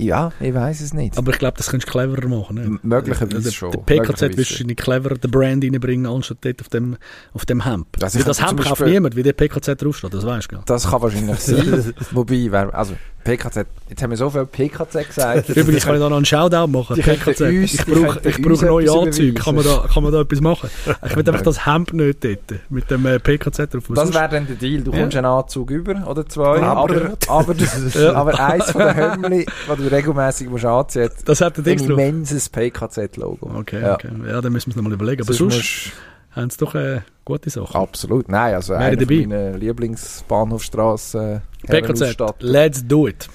Ja, 0.00 0.32
ich 0.40 0.54
weiß 0.54 0.80
es 0.80 0.94
nicht. 0.94 1.18
Aber 1.18 1.32
ich 1.32 1.38
glaube, 1.38 1.56
das 1.56 1.68
könntest 1.68 1.88
du 1.88 1.98
cleverer 1.98 2.28
machen. 2.28 2.56
Nicht? 2.56 2.84
möglicherweise 2.84 3.42
der, 3.42 3.50
schon, 3.50 3.70
Der 3.70 3.78
PKZ 3.78 4.20
wirst 4.22 4.36
du 4.36 4.38
wahrscheinlich 4.38 4.76
cleverer 4.76 5.14
den 5.14 5.30
Brand 5.30 5.64
reinbringen, 5.64 6.06
anstatt 6.06 6.38
dort 6.42 6.60
auf 6.60 6.68
dem, 6.68 6.96
auf 7.32 7.44
dem 7.46 7.64
Hemd. 7.64 7.86
Also 8.02 8.22
das 8.22 8.40
Hemd 8.40 8.60
zum 8.62 8.68
kauft 8.68 8.86
niemand, 8.86 9.16
wie 9.16 9.22
der 9.22 9.32
PKZ 9.32 9.82
draufsteht, 9.82 10.14
das 10.14 10.24
weißt 10.24 10.52
du 10.52 10.58
Das 10.66 10.88
kann 10.88 11.02
wahrscheinlich 11.02 11.38
sein. 11.40 11.94
Wobei, 12.12 12.50
also 12.72 12.94
PKZ, 13.24 13.66
jetzt 13.90 14.02
haben 14.02 14.10
wir 14.10 14.16
so 14.16 14.30
viel 14.30 14.46
PKZ 14.46 15.06
gesagt. 15.06 15.48
Übrigens 15.50 15.84
kann 15.84 15.94
ich 15.96 16.00
da 16.00 16.08
noch 16.08 16.16
einen 16.16 16.24
Shoutout 16.24 16.66
machen. 16.68 16.96
PKZ. 16.96 17.40
uns- 17.42 17.74
ich 17.74 17.84
brauche 17.84 18.20
ich 18.26 18.40
brauche 18.40 18.64
neue 18.66 18.90
Anzüge. 18.90 19.34
Kann 19.40 19.54
man, 19.54 19.64
da, 19.64 19.84
kann 19.92 20.02
man 20.02 20.12
da 20.12 20.20
etwas 20.22 20.40
machen? 20.40 20.70
Ich 21.06 21.16
will 21.16 21.28
einfach 21.28 21.42
das 21.42 21.66
Hemd 21.66 21.92
nicht 21.92 22.24
dort. 22.24 22.38
Mit 22.70 22.90
dem 22.90 23.04
äh, 23.06 23.18
PKZ 23.18 23.74
drauf. 23.74 23.84
Das 23.94 24.14
wäre 24.14 24.28
dann 24.28 24.46
der 24.46 24.56
Deal. 24.56 24.82
Du 24.82 24.92
Ja. 24.92 25.00
kommst 25.00 25.16
einen 25.16 25.26
Anzug 25.26 25.70
über 25.70 26.06
oder 26.08 26.26
zwei, 26.26 26.60
Aber- 26.62 26.92
aber, 26.94 27.12
aber, 27.28 27.54
Ja. 27.94 28.12
aber 28.14 28.40
eins 28.40 28.70
von 28.70 28.80
den 28.80 28.96
Hömmli, 28.96 29.46
das 29.66 29.76
du 29.76 29.82
regelmäßig 29.90 30.48
musst 30.48 30.64
anziehen 30.64 31.10
musst, 31.12 31.28
das 31.28 31.40
hat 31.40 31.58
ein 31.58 31.64
immenses 31.66 32.48
PKZ-Logo. 32.48 33.50
Okay, 33.58 33.82
Ja. 33.82 33.94
okay. 33.94 34.08
Ja, 34.26 34.40
dann 34.40 34.52
müssen 34.52 34.68
wir 34.68 34.72
es 34.72 34.76
nochmal 34.76 34.92
überlegen. 34.94 35.22
Aber 35.22 35.32
Sonst 35.34 35.54
sonst 35.54 35.92
haben 36.30 36.50
sie 36.50 36.58
doch 36.58 36.74
äh, 36.74 37.00
gute 37.24 37.50
Sachen. 37.50 37.74
Absolut, 37.74 38.28
nein, 38.28 38.54
also 38.54 38.74
Wäre 38.74 38.84
eine 38.84 39.06
meiner 39.06 39.56
Lieblingsbahnhofstraßen. 39.58 41.42
PKZ, 41.66 42.16
let's 42.40 42.86
do 42.86 43.08
it. 43.08 43.28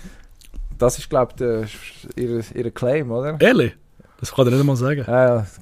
Das 0.77 0.97
ist, 0.97 1.09
glaube 1.09 1.65
ich, 1.65 2.07
ihr, 2.15 2.43
ihr 2.53 2.71
Claim, 2.71 3.11
oder? 3.11 3.39
Ehrlich? 3.39 3.75
Das 4.19 4.33
kann 4.33 4.47
ich 4.47 4.53
nicht 4.53 4.63
mal 4.63 4.75
sagen. 4.75 5.03
Ganz 5.05 5.59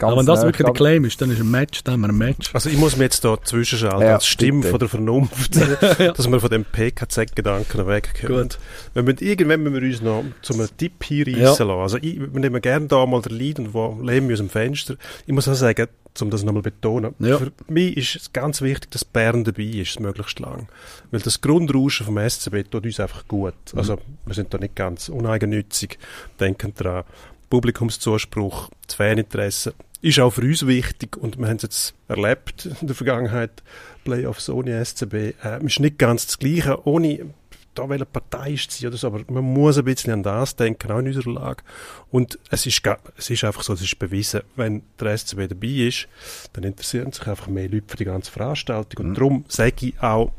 Aber 0.00 0.16
wenn 0.18 0.26
das 0.26 0.42
wirklich 0.42 0.64
der 0.64 0.74
Claim 0.74 1.04
ist, 1.04 1.20
dann 1.20 1.30
ist 1.30 1.40
ein 1.40 1.50
Match, 1.50 1.82
dann 1.84 1.94
haben 1.94 2.00
wir 2.02 2.08
ein 2.08 2.18
Match. 2.18 2.54
Also 2.54 2.68
ich 2.70 2.76
muss 2.76 2.96
mir 2.96 3.04
jetzt 3.04 3.24
da 3.24 3.36
zwischenschalten, 3.42 4.00
Ja, 4.02 4.14
als 4.14 4.26
Stimme 4.26 4.58
bitte. 4.60 4.70
von 4.70 4.78
der 4.80 4.88
Vernunft, 4.88 5.56
dass 6.16 6.30
wir 6.30 6.40
von 6.40 6.50
dem 6.50 6.64
PKZ-Gedanken 6.64 7.86
wegkommen. 7.86 8.42
Gut. 8.42 8.58
Wir 8.94 9.02
müssen, 9.02 9.24
irgendwann 9.24 9.62
müssen 9.62 9.74
wir 9.80 9.82
uns 9.88 10.00
noch 10.02 10.24
zu 10.42 10.54
einem 10.54 10.68
Tipp 10.76 11.02
hier 11.04 11.28
Ja. 11.28 11.48
lassen. 11.50 11.70
Also 11.70 11.98
ich, 11.98 12.20
wir 12.20 12.40
nehmen 12.40 12.60
gerne 12.60 12.86
da 12.86 13.04
mal 13.06 13.22
den 13.22 13.36
Lead 13.36 13.58
und 13.58 13.74
wo 13.74 13.98
leben 14.02 14.28
wir 14.28 14.34
aus 14.34 14.40
dem 14.40 14.50
Fenster. 14.50 14.96
Ich 15.26 15.32
muss 15.32 15.48
auch 15.48 15.54
sagen, 15.54 15.86
um 16.20 16.30
das 16.30 16.42
nochmal 16.44 16.62
zu 16.62 16.70
betonen, 16.70 17.14
Ja. 17.18 17.36
für 17.38 17.52
mich 17.68 17.96
ist 17.96 18.16
es 18.16 18.32
ganz 18.32 18.62
wichtig, 18.62 18.90
dass 18.90 19.04
Bern 19.04 19.44
dabei 19.44 19.64
ist, 19.64 20.00
möglichst 20.00 20.40
lang. 20.40 20.66
Weil 21.10 21.20
das 21.20 21.40
Grundrauschen 21.42 22.06
vom 22.06 22.16
SCB 22.18 22.62
tut 22.70 22.86
uns 22.86 23.00
einfach 23.00 23.28
gut. 23.28 23.54
Mhm. 23.72 23.78
Also 23.78 23.98
wir 24.24 24.34
sind 24.34 24.52
da 24.54 24.58
nicht 24.58 24.74
ganz 24.76 25.08
uneigennützig, 25.10 25.98
denken 26.40 26.72
dran. 26.74 27.04
Publikumszuspruch, 27.48 28.70
das 28.86 28.96
Faninteresse 28.96 29.74
ist 30.02 30.20
auch 30.20 30.30
für 30.30 30.42
uns 30.42 30.66
wichtig 30.66 31.16
und 31.16 31.38
wir 31.38 31.48
haben 31.48 31.56
es 31.56 31.62
jetzt 31.62 31.94
erlebt 32.08 32.66
in 32.80 32.86
der 32.86 32.94
Vergangenheit, 32.94 33.62
Playoffs 34.04 34.48
ohne 34.48 34.84
SCB. 34.84 35.34
Äh, 35.42 35.64
ist 35.64 35.80
nicht 35.80 35.98
ganz 35.98 36.26
das 36.26 36.38
Gleiche, 36.38 36.86
ohne 36.86 37.34
da 37.74 37.88
welche 37.88 38.06
Partei 38.06 38.52
ist 38.52 38.70
sie 38.70 38.86
oder 38.86 38.96
so, 38.96 39.08
aber 39.08 39.20
man 39.28 39.44
muss 39.44 39.78
ein 39.78 39.84
bisschen 39.84 40.12
an 40.12 40.22
das 40.22 40.56
denken, 40.56 40.90
auch 40.90 40.98
in 40.98 41.08
unserer 41.08 41.30
Lage. 41.30 41.62
Und 42.10 42.38
es 42.50 42.66
ist, 42.66 42.82
es 43.16 43.30
ist 43.30 43.44
einfach 43.44 43.62
so, 43.62 43.74
es 43.74 43.82
ist 43.82 43.98
bewiesen, 43.98 44.42
wenn 44.56 44.82
der 44.98 45.16
SCB 45.16 45.48
dabei 45.48 45.88
ist, 45.88 46.08
dann 46.54 46.64
interessieren 46.64 47.12
sich 47.12 47.26
einfach 47.26 47.48
mehr 47.48 47.68
Leute 47.68 47.84
für 47.86 47.96
die 47.96 48.04
ganze 48.04 48.30
Veranstaltung. 48.30 49.06
Und 49.06 49.14
darum 49.14 49.44
sage 49.48 49.88
ich 49.88 50.00
auch, 50.00 50.32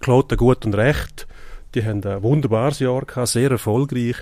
Kloten 0.00 0.36
gut 0.36 0.64
und 0.66 0.74
recht. 0.74 1.26
Die 1.74 1.84
haben 1.84 2.04
ein 2.04 2.22
wunderbares 2.22 2.80
Jahr 2.80 3.04
gehabt, 3.04 3.28
sehr 3.28 3.50
erfolgreich, 3.50 4.16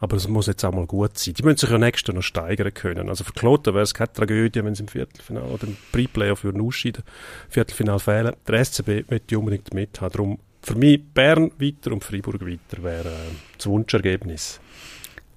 aber 0.00 0.16
es 0.16 0.26
muss 0.28 0.46
jetzt 0.46 0.64
auch 0.64 0.72
mal 0.72 0.86
gut 0.86 1.18
sein. 1.18 1.34
Die 1.34 1.42
müssen 1.42 1.58
sich 1.58 1.70
ja 1.70 1.78
nächstes 1.78 2.08
Jahr 2.08 2.16
noch 2.16 2.22
steigern 2.22 2.72
können. 2.72 3.08
Also 3.08 3.24
für 3.24 3.32
Kloten 3.32 3.74
wäre 3.74 3.84
es 3.84 3.94
keine 3.94 4.12
Tragödie, 4.12 4.64
wenn 4.64 4.74
sie 4.74 4.84
im 4.84 4.88
Viertelfinale 4.88 5.46
oder 5.46 5.66
im 5.66 5.76
Pre-Playoff 5.92 6.44
würden 6.44 6.62
ausscheiden, 6.62 7.04
Viertelfinale 7.48 8.00
fehlen. 8.00 8.34
Der 8.48 8.64
SCB 8.64 9.10
möchte 9.10 9.38
unbedingt 9.38 9.74
mithaben. 9.74 10.12
Darum 10.12 10.38
für 10.62 10.76
mich 10.76 11.02
Bern 11.12 11.50
weiter 11.58 11.92
und 11.92 12.02
Freiburg 12.02 12.40
weiter 12.40 12.82
wäre 12.82 13.08
äh, 13.08 13.34
das 13.58 13.66
Wunschergebnis. 13.66 14.60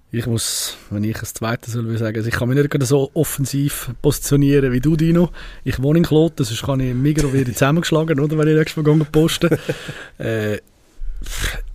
Ich 0.10 0.26
muss, 0.26 0.78
wenn 0.90 1.04
ich 1.04 1.20
ein 1.20 1.26
zweites 1.26 1.74
soll, 1.74 1.98
sagen, 1.98 2.16
also 2.16 2.30
ich 2.30 2.36
kann 2.36 2.48
mich 2.48 2.58
nicht 2.58 2.70
gerade 2.70 2.86
so 2.86 3.12
offensiv 3.14 3.92
positionieren 4.02 4.72
wie 4.72 4.80
du, 4.80 4.96
Dino. 4.96 5.32
Ich 5.66 5.82
wohne 5.82 6.00
in 6.00 6.06
Kloten, 6.06 6.46
sonst 6.46 6.64
kann 6.64 6.80
ich 6.80 6.92
im 6.92 7.02
Migros 7.02 7.34
wieder 7.34 7.52
zusammengeschlagen, 7.52 8.18
oder, 8.22 8.38
wenn 8.38 8.48
ich 8.48 8.56
nächstes 8.56 8.86
Mal 8.86 9.06
posten. 9.12 9.50
äh, 10.18 10.60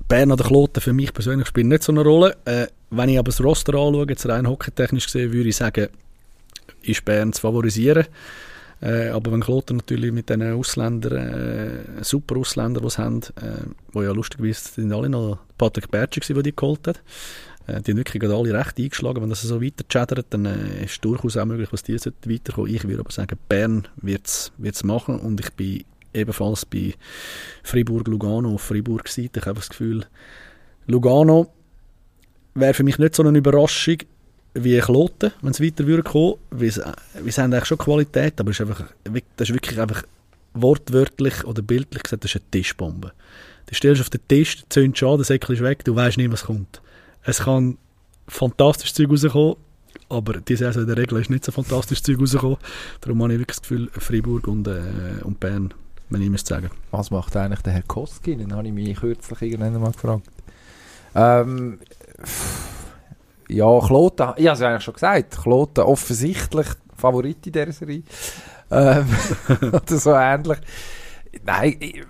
Bern 0.09 0.33
oder 0.33 0.45
Kloten 0.45 0.81
für 0.81 0.93
mich 0.93 1.13
persönlich 1.13 1.49
spielt 1.49 1.69
nicht 1.69 1.83
so 1.83 1.93
eine 1.93 2.03
Rolle. 2.03 2.37
Äh, 2.45 2.67
wenn 2.91 3.09
ich 3.09 3.19
aber 3.19 3.31
das 3.31 3.43
Roster 3.43 3.73
anschaue, 3.75 4.07
jetzt 4.09 4.29
rein 4.29 4.49
hockeytechnisch 4.49 5.07
gesehen, 5.07 5.33
würde 5.33 5.49
ich 5.49 5.57
sagen, 5.57 5.89
ist 6.83 7.05
Bern 7.05 7.33
zu 7.33 7.41
favorisieren. 7.41 8.07
Äh, 8.83 9.09
aber 9.11 9.33
wenn 9.33 9.41
Kloten 9.41 9.77
natürlich 9.77 10.13
mit 10.13 10.29
diesen 10.29 10.53
Ausländern, 10.53 11.17
äh, 11.99 12.05
super 12.05 12.37
Ausländern, 12.37 12.83
die 12.83 12.91
sie 12.91 12.99
haben, 12.99 13.21
äh, 13.37 13.65
wo 13.93 14.03
ja 14.03 14.11
lustigerweise 14.11 14.69
sind 14.69 14.93
alle 14.93 15.09
noch 15.09 15.39
Patrick 15.57 15.91
Bertschi 15.91 16.21
gewesen, 16.21 16.35
der 16.35 16.43
die 16.43 16.57
geholt 16.57 16.89
hat, 16.89 17.01
äh, 17.69 17.81
die 17.81 17.93
haben 17.93 17.99
wirklich 17.99 18.23
alle 18.25 18.53
recht 18.53 18.79
eingeschlagen. 18.79 19.23
Wenn 19.23 19.31
das 19.31 19.43
so 19.43 19.63
weiter 19.63 19.85
chattert, 19.89 20.27
dann 20.31 20.47
äh, 20.47 20.85
ist 20.85 21.05
durchaus 21.05 21.37
auch 21.37 21.45
möglich, 21.45 21.71
dass 21.71 21.85
die 21.85 21.95
weiterkommen. 21.95 22.75
Ich 22.75 22.85
würde 22.85 23.01
aber 23.01 23.13
sagen, 23.13 23.39
Bern 23.49 23.87
wird 23.97 24.27
es 24.27 24.85
machen 24.85 25.21
und 25.21 25.39
ich 25.41 25.53
bin 25.53 25.85
ebenfalls 26.15 26.67
bei 26.67 26.95
Fribourg-Lugano 27.63 28.55
auf 28.55 28.63
Fribourg-Seite. 28.63 29.41
Ich 29.41 29.47
habe 29.47 29.59
das 29.59 29.69
Gefühl, 29.69 30.07
Lugano 30.87 31.53
wäre 32.55 32.75
für 32.75 32.83
mich 32.83 32.99
nicht 32.99 33.15
so 33.15 33.23
eine 33.23 33.39
Überraschung 33.39 33.99
wie 34.55 34.79
Kloten, 34.81 35.33
wenn 35.41 35.51
es 35.53 35.61
weiter 35.61 35.87
würde 35.87 36.03
kommen. 36.03 36.35
Wir, 36.51 36.75
wir 36.75 37.33
haben 37.33 37.53
eigentlich 37.53 37.65
schon 37.65 37.79
Qualität, 37.79 38.39
aber 38.41 38.51
ist 38.51 38.61
einfach, 38.61 38.85
das 39.37 39.49
ist 39.49 39.55
wirklich 39.55 39.81
einfach 39.81 40.03
wortwörtlich 40.55 41.45
oder 41.45 41.63
bildlich 41.63 42.03
gesagt, 42.03 42.25
das 42.25 42.35
ist 42.35 42.43
eine 42.43 42.51
Tischbombe. 42.51 43.13
Du 43.67 43.75
stellst 43.75 44.03
auf 44.03 44.11
den 44.11 44.21
Tisch, 44.29 44.63
zündest 44.69 45.03
an, 45.03 45.17
der 45.17 45.25
Säckchen 45.25 45.55
ist 45.55 45.63
weg, 45.63 45.85
du 45.85 45.95
weißt 45.95 46.19
nicht, 46.19 46.33
was 46.33 46.45
kommt. 46.45 46.83
Es 47.23 47.41
kann 47.41 47.79
fantastisches 48.29 48.95
Zeug 48.95 49.11
rauskommen, 49.11 49.57
aber 50.09 50.41
die 50.41 50.57
Saison 50.57 50.83
in 50.83 50.89
der 50.89 50.99
Regel 50.99 51.21
ist 51.21 51.31
nicht 51.31 51.45
so 51.45 51.53
fantastisches 51.53 52.03
Zeug 52.03 52.21
rausgekommen. 52.21 52.59
Darum 53.01 53.23
habe 53.23 53.33
ich 53.33 53.39
wirklich 53.39 53.59
das 53.59 53.63
Gefühl, 53.63 53.89
Freiburg 53.93 54.47
und, 54.49 54.67
äh, 54.69 55.23
und 55.23 55.41
Bern, 55.41 55.73
wenn 56.13 56.23
ich 56.23 56.31
müsste 56.31 56.55
sagen. 56.55 56.71
Was 56.91 57.11
macht 57.11 57.37
eigentlich 57.37 57.63
der 57.63 57.73
Herr 57.73 57.83
Koski? 57.83 58.37
Den 58.37 58.55
habe 58.55 58.67
ich 58.67 58.73
mich 58.73 58.99
kürzlich 58.99 59.43
irgendwann 59.43 59.81
mal 59.81 59.93
gefragt. 59.93 60.29
Ähm, 61.15 61.79
ja, 63.49 63.81
Kloten, 63.81 64.33
ich 64.37 64.47
habe 64.47 64.57
es 64.57 64.63
eigentlich 64.63 64.83
schon 64.83 64.95
gesagt, 64.95 65.43
Kloten 65.43 65.85
offensichtlich 65.85 66.67
Favorit 66.97 67.47
in 67.47 67.53
dieser 67.53 67.73
Serie. 67.73 68.03
Ähm, 68.71 69.07
oder 69.73 69.99
so 69.99 70.15
ähnlich. 70.15 70.59
Nein, 71.45 71.77
ich, 71.81 72.03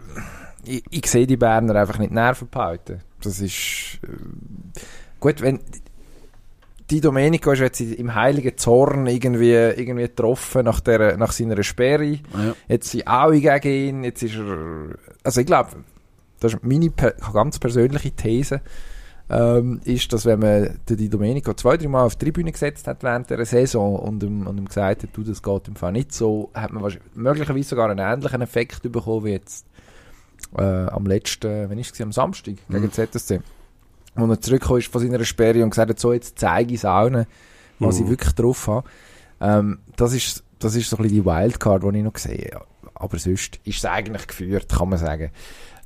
ich, 0.65 0.85
ich 0.91 1.07
sehe 1.07 1.27
die 1.27 1.37
Berner 1.37 1.77
einfach 1.77 1.99
nicht 1.99 2.13
Nerven 2.13 2.49
behalten. 2.49 3.01
Das 3.23 3.41
ist 3.41 3.99
äh, 4.03 4.81
gut, 5.21 5.41
wenn 5.41 5.61
die 6.93 7.01
Domenico 7.01 7.53
ist 7.53 7.61
jetzt 7.61 7.81
im 7.81 8.15
heiligen 8.15 8.57
Zorn 8.59 9.07
irgendwie, 9.07 9.53
irgendwie 9.53 10.03
getroffen 10.03 10.67
nach, 10.67 10.81
der, 10.81 11.17
nach 11.17 11.33
seiner 11.33 11.63
Sperre. 11.63 12.05
Ja. 12.05 12.55
Jetzt 12.69 12.91
sind 12.91 13.09
alle 13.09 13.41
gegen 13.41 13.99
ihn, 13.99 14.05
jetzt 14.05 14.23
ist 14.23 14.37
er, 14.37 14.95
also 15.25 15.41
ich 15.41 15.47
glaube, 15.47 15.71
das 16.41 16.53
ist 16.53 16.63
meine 16.63 16.91
ganz 17.33 17.59
persönliche 17.59 18.11
These, 18.11 18.61
ähm, 19.31 19.81
ist, 19.85 20.13
dass 20.13 20.27
wenn 20.27 20.41
man 20.41 20.79
den 20.87 20.97
Di 20.99 21.09
Domenico 21.09 21.55
zwei, 21.55 21.79
drei 21.79 21.89
Mal 21.89 22.05
auf 22.05 22.17
die 22.17 22.27
Tribüne 22.27 22.53
gesetzt 22.53 22.87
hat 22.87 23.03
während 23.03 23.31
der 23.31 23.47
Saison 23.47 23.97
und 23.97 24.23
ihm, 24.23 24.47
und 24.47 24.59
ihm 24.59 24.67
gesagt 24.67 25.05
hat, 25.05 25.11
du, 25.15 25.23
das 25.23 25.43
geht 25.43 25.69
im 25.69 25.77
Fall 25.77 25.93
nicht 25.93 26.13
so, 26.13 26.51
hat 26.53 26.73
man 26.73 26.93
möglicherweise 27.15 27.71
sogar 27.71 27.89
einen 27.89 28.01
ähnlichen 28.01 28.43
Effekt 28.43 28.83
bekommen 28.93 29.25
wie 29.25 29.31
jetzt 29.31 29.65
äh, 30.59 30.63
am 30.63 31.07
letzten, 31.07 31.71
wenn 31.71 31.79
ist 31.79 31.95
es, 31.95 32.01
am 32.03 32.13
Samstag 32.13 32.57
gegen 32.69 32.83
Mhm. 32.85 32.93
ZSC. 32.93 33.41
Wo 34.15 34.27
er 34.27 34.41
zurückgekommen 34.41 34.81
ist 34.81 34.93
von 34.93 35.01
seiner 35.01 35.25
Sperre 35.25 35.63
und 35.65 35.71
gesagt 35.71 35.91
hat, 35.91 35.99
so, 36.01 36.13
jetzt 36.13 36.39
zeige 36.39 36.75
ich 36.75 36.81
es 36.81 36.85
allen, 36.85 37.27
was 37.79 37.99
Mhm. 37.99 38.05
ich 38.05 38.11
wirklich 38.11 38.33
drauf 38.35 38.67
habe. 38.69 38.89
Ähm, 39.41 39.79
das, 39.97 40.13
ist, 40.13 40.45
das 40.59 40.75
ist 40.77 40.89
so 40.91 40.97
ein 40.97 41.03
bisschen 41.03 41.19
die 41.19 41.25
Wildcard, 41.25 41.83
die 41.83 41.99
ich 41.99 42.05
noch 42.05 42.17
sehe. 42.17 42.61
Aber 42.95 43.19
sonst 43.19 43.59
ist 43.65 43.79
es 43.79 43.85
eigentlich 43.87 44.27
geführt, 44.27 44.69
kann 44.69 44.91
man 44.91 44.99
sagen. 44.99 45.31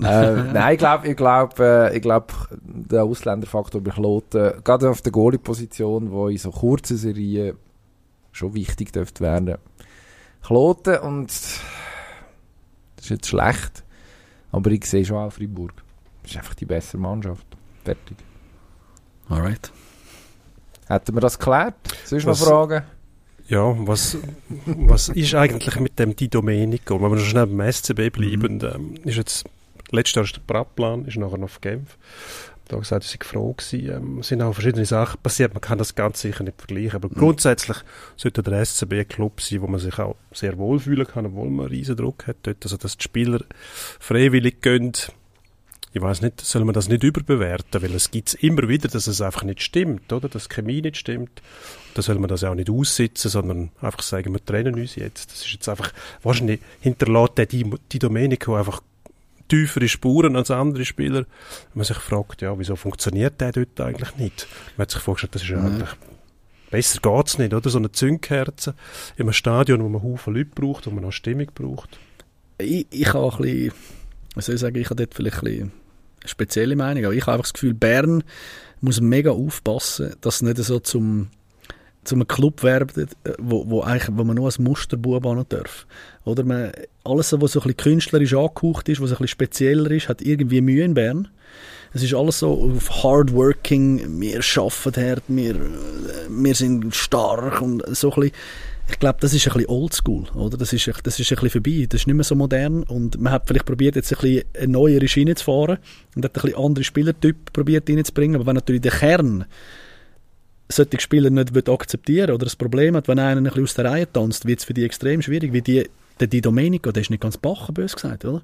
äh, 0.03 0.33
nein, 0.53 0.72
ich 0.74 0.79
glaube, 0.79 1.09
ich 1.09 1.16
glaube, 1.16 1.64
äh, 1.64 1.97
ich 1.97 2.03
glaube, 2.03 2.27
der 2.61 3.05
Ausländerfaktor 3.05 3.81
bei 3.81 3.93
Kloten, 3.93 4.62
gerade 4.64 4.91
auf 4.91 5.01
der 5.03 5.12
Goalie-Position, 5.12 6.11
wo 6.11 6.29
in 6.29 6.37
so 6.37 6.51
kurzen 6.51 6.97
Serien 6.99 7.57
schon 8.33 8.53
wichtig 8.55 8.93
dürfte 8.93 9.22
werden. 9.24 9.57
Kloten 10.43 10.99
und 10.99 11.31
das 11.31 11.61
ist 13.05 13.09
jetzt 13.11 13.29
schlecht, 13.29 13.83
aber 14.53 14.70
ich 14.70 14.85
sehe 14.85 15.05
schon 15.05 15.16
auch 15.16 15.31
Freiburg. 15.33 15.72
Das 16.22 16.33
ist 16.33 16.37
einfach 16.39 16.55
die 16.55 16.66
bessere 16.66 16.99
Mannschaft. 17.01 17.47
Fertig. 17.87 18.16
Alright. 19.28 19.70
Hätten 20.89 21.14
wir 21.14 21.20
das 21.20 21.39
geklärt? 21.39 21.74
Sonst 22.05 22.26
noch 22.26 22.37
Fragen? 22.37 22.82
Ja, 23.47 23.76
was, 23.87 24.18
was 24.66 25.09
ist 25.11 25.34
eigentlich 25.37 25.78
mit 25.78 25.97
dem 25.97 26.16
Di 26.16 26.26
Domenico? 26.28 27.01
Wenn 27.01 27.11
wir 27.11 27.16
noch 27.16 27.24
schnell 27.24 27.47
beim 27.47 27.72
SCB 27.72 28.11
bleiben, 28.11 28.61
ähm, 28.61 28.95
ist 29.05 29.18
jetzt, 29.18 29.45
letztes 29.93 30.16
Jahr 30.16 30.24
ist 30.24 30.34
der 30.34 30.41
Bratplan, 30.41 31.05
ist 31.05 31.16
nachher 31.16 31.39
noch 31.39 31.45
auf 31.45 31.61
Genf. 31.61 31.97
Da 32.66 32.76
gesagt, 32.76 33.05
ich 33.05 33.11
sei 33.12 33.18
froh 33.22 33.53
gewesen. 33.53 33.89
Ähm, 33.89 34.18
es 34.18 34.26
sind 34.28 34.43
auch 34.43 34.53
verschiedene 34.53 34.84
Sachen 34.84 35.20
passiert, 35.22 35.55
man 35.55 35.61
kann 35.61 35.78
das 35.78 35.95
ganz 35.95 36.20
sicher 36.20 36.43
nicht 36.43 36.59
vergleichen, 36.59 36.97
aber 36.97 37.09
grundsätzlich 37.09 37.76
sollte 38.16 38.43
der 38.43 38.64
SCB 38.64 38.93
ein 38.95 39.09
Club 39.09 39.41
sein, 39.41 39.62
wo 39.62 39.68
man 39.68 39.78
sich 39.78 39.97
auch 40.01 40.16
sehr 40.32 40.59
wohlfühlen 40.59 41.07
kann, 41.07 41.26
obwohl 41.26 41.51
man 41.51 41.66
einen 41.66 41.74
riesen 41.74 41.97
Druck 41.97 42.26
hat 42.26 42.39
dort. 42.43 42.64
Also, 42.64 42.76
dass 42.76 42.97
die 42.97 43.05
Spieler 43.05 43.45
freiwillig 44.01 44.61
gehen, 44.61 44.93
ich 45.93 46.03
weiß 46.03 46.20
nicht, 46.20 46.41
soll 46.41 46.64
man 46.64 46.74
das 46.74 46.89
nicht 46.89 47.03
überbewerten, 47.03 47.82
weil 47.82 47.95
es 47.95 48.11
gibt 48.11 48.34
immer 48.34 48.68
wieder, 48.68 48.89
dass 48.89 49.07
es 49.07 49.20
einfach 49.20 49.45
nicht 49.45 49.62
stimmt, 49.62 50.12
oder? 50.12 50.28
Dass 50.28 50.49
die 50.49 50.55
Chemie 50.55 50.82
nicht 50.82 50.99
stimmt. 50.99 51.43
Da 51.95 52.03
soll 52.03 52.18
man 52.18 52.28
das 52.28 52.45
auch 52.45 52.55
nicht 52.55 52.68
aussitzen, 52.68 53.30
sondern 53.30 53.70
einfach 53.80 54.03
sagen, 54.03 54.32
wir 54.32 54.45
trennen 54.45 54.74
uns 54.74 54.97
jetzt. 54.97 55.30
Das 55.30 55.41
ist 55.41 55.53
jetzt 55.53 55.68
einfach, 55.68 55.93
wahrscheinlich 56.22 56.61
hinterlässt 56.80 57.39
der 57.39 57.47
Di, 57.47 57.70
Di 57.91 57.99
Domenico 57.99 58.57
einfach 58.57 58.82
tiefere 59.49 59.89
Spuren 59.89 60.37
als 60.37 60.51
andere 60.51 60.84
Spieler. 60.84 61.20
Wenn 61.20 61.76
man 61.76 61.84
sich 61.84 61.97
fragt, 61.97 62.43
ja, 62.43 62.59
wieso 62.59 62.76
funktioniert 62.76 63.41
der 63.41 63.53
dort 63.53 63.80
eigentlich 63.80 64.16
nicht? 64.16 64.47
Man 64.76 64.82
hat 64.82 64.91
sich 64.91 65.01
vorgestellt, 65.01 65.34
das 65.34 65.43
ist 65.43 65.49
ja 65.49 65.61
eigentlich, 65.61 65.91
besser 66.70 67.01
geht's 67.01 67.39
nicht, 67.39 67.55
oder? 67.55 67.70
So 67.70 67.78
eine 67.78 67.93
Zündkerze 67.93 68.74
in 69.16 69.22
einem 69.22 69.32
Stadion, 69.32 69.82
wo 69.82 69.89
man 69.89 70.03
Haufen 70.03 70.34
Leute 70.34 70.51
braucht, 70.55 70.87
wo 70.87 70.91
man 70.91 71.05
auch 71.05 71.12
Stimmung 71.12 71.51
braucht. 71.55 71.99
Ich, 72.59 72.87
ich 72.91 73.12
habe 73.12 73.32
ein 73.32 73.43
bisschen, 73.43 73.72
was 74.37 74.47
soll 74.47 74.55
ich 74.55 74.61
sagen, 74.61 74.76
ich 74.76 74.87
habe 74.87 74.97
dort 74.97 75.14
vielleicht 75.14 75.43
ein 75.43 75.72
eine 76.20 76.28
spezielle 76.28 76.76
Meinung, 76.76 77.05
aber 77.05 77.14
ich 77.14 77.22
habe 77.22 77.32
einfach 77.32 77.45
das 77.45 77.53
Gefühl, 77.53 77.74
Bern 77.74 78.24
muss 78.80 79.01
mega 79.01 79.30
aufpassen, 79.30 80.14
dass 80.20 80.37
es 80.37 80.43
nicht 80.43 80.59
so 80.59 80.78
zum 80.78 81.28
zum 82.05 82.26
Club 82.28 82.62
wird, 82.62 82.97
äh, 82.97 83.07
wo, 83.39 83.68
wo, 83.68 83.84
wo 83.84 84.24
man 84.24 84.37
nur 84.37 84.45
als 84.47 84.61
Musterbub 84.61 85.26
an 85.26 85.45
darf. 85.49 85.89
Oder 86.24 86.45
man, 86.45 86.70
alles, 87.03 87.32
was 87.32 87.51
so 87.51 87.61
ein 87.61 87.64
bisschen 87.64 87.76
künstlerisch 87.76 88.32
angehaucht 88.32 88.89
ist, 88.89 89.01
was 89.01 89.11
ein 89.11 89.14
bisschen 89.14 89.26
spezieller 89.26 89.91
ist, 89.91 90.09
hat 90.09 90.22
irgendwie 90.22 90.61
Mühe 90.61 90.84
in 90.84 90.95
Bern. 90.95 91.26
Es 91.93 92.05
ist 92.05 92.14
alles 92.14 92.39
so 92.39 92.72
auf 92.76 93.03
Hardworking, 93.03 94.20
wir 94.20 94.41
arbeiten 94.57 95.03
hart, 95.03 95.22
wir, 95.26 95.57
wir 96.28 96.55
sind 96.55 96.95
stark 96.95 97.61
und 97.61 97.82
so 97.97 98.12
ein 98.12 98.20
bisschen 98.20 98.37
ich 98.89 98.99
glaube, 99.01 99.18
das 99.20 99.34
ist 99.34 99.47
ein 99.47 99.53
bisschen 99.53 99.68
oldschool, 99.68 100.24
oder? 100.34 100.57
Das 100.57 100.72
ist, 100.72 100.87
das 101.03 101.18
ist 101.18 101.32
ein 101.32 101.37
bisschen 101.37 101.51
vorbei, 101.51 101.87
das 101.89 102.03
ist 102.03 102.07
nicht 102.07 102.14
mehr 102.14 102.24
so 102.24 102.34
modern 102.34 102.84
und 102.84 103.20
man 103.20 103.32
hat 103.32 103.47
vielleicht 103.47 103.66
probiert, 103.66 103.97
jetzt 103.97 104.12
ein 104.12 104.18
bisschen 104.20 104.45
eine 104.57 104.68
neue 104.68 105.09
Schiene 105.09 105.34
zu 105.34 105.45
fahren 105.45 105.78
und 106.14 106.24
hat 106.24 106.37
ein 106.37 106.43
bisschen 106.43 106.59
andere 106.59 106.84
Spielertyp 106.84 107.53
probiert 107.53 107.91
reinzubringen, 107.91 108.37
aber 108.37 108.47
wenn 108.47 108.55
natürlich 108.55 108.82
der 108.82 108.93
Kern 108.93 109.45
solche 110.68 111.01
Spieler 111.01 111.30
nicht 111.30 111.68
akzeptieren 111.68 112.30
oder 112.30 112.45
das 112.45 112.57
Problem 112.57 112.97
hat, 112.97 113.09
wenn 113.09 113.18
einer 113.18 113.41
ein 113.41 113.45
bisschen 113.45 113.64
aus 113.64 113.74
der 113.74 113.84
Reihe 113.87 114.12
tanzt, 114.12 114.47
wird 114.47 114.61
es 114.61 114.64
für 114.64 114.74
die 114.74 114.84
extrem 114.84 115.22
schwierig, 115.22 115.53
wie 115.53 115.62
die, 115.62 115.89
der 116.20 116.26
Di 116.26 116.41
Domenico, 116.41 116.93
der 116.93 117.03
ist 117.03 117.11
nicht 117.11 117.22
ganz 117.22 117.37
bachen, 117.37 117.74
bös 117.74 117.95
gesagt, 117.95 118.24
oder? 118.24 118.43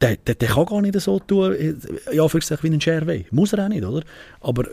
Der, 0.00 0.16
der, 0.16 0.34
der 0.34 0.48
kann 0.48 0.66
gar 0.66 0.82
nicht 0.82 1.00
so 1.00 1.18
tun, 1.20 1.56
ja, 2.12 2.26
wie 2.32 2.68
ein 2.68 2.80
Scherwey. 2.80 3.26
Muss 3.30 3.54
er 3.54 3.64
auch 3.64 3.68
nicht, 3.68 3.82
oder? 3.82 4.04
Aber 4.40 4.64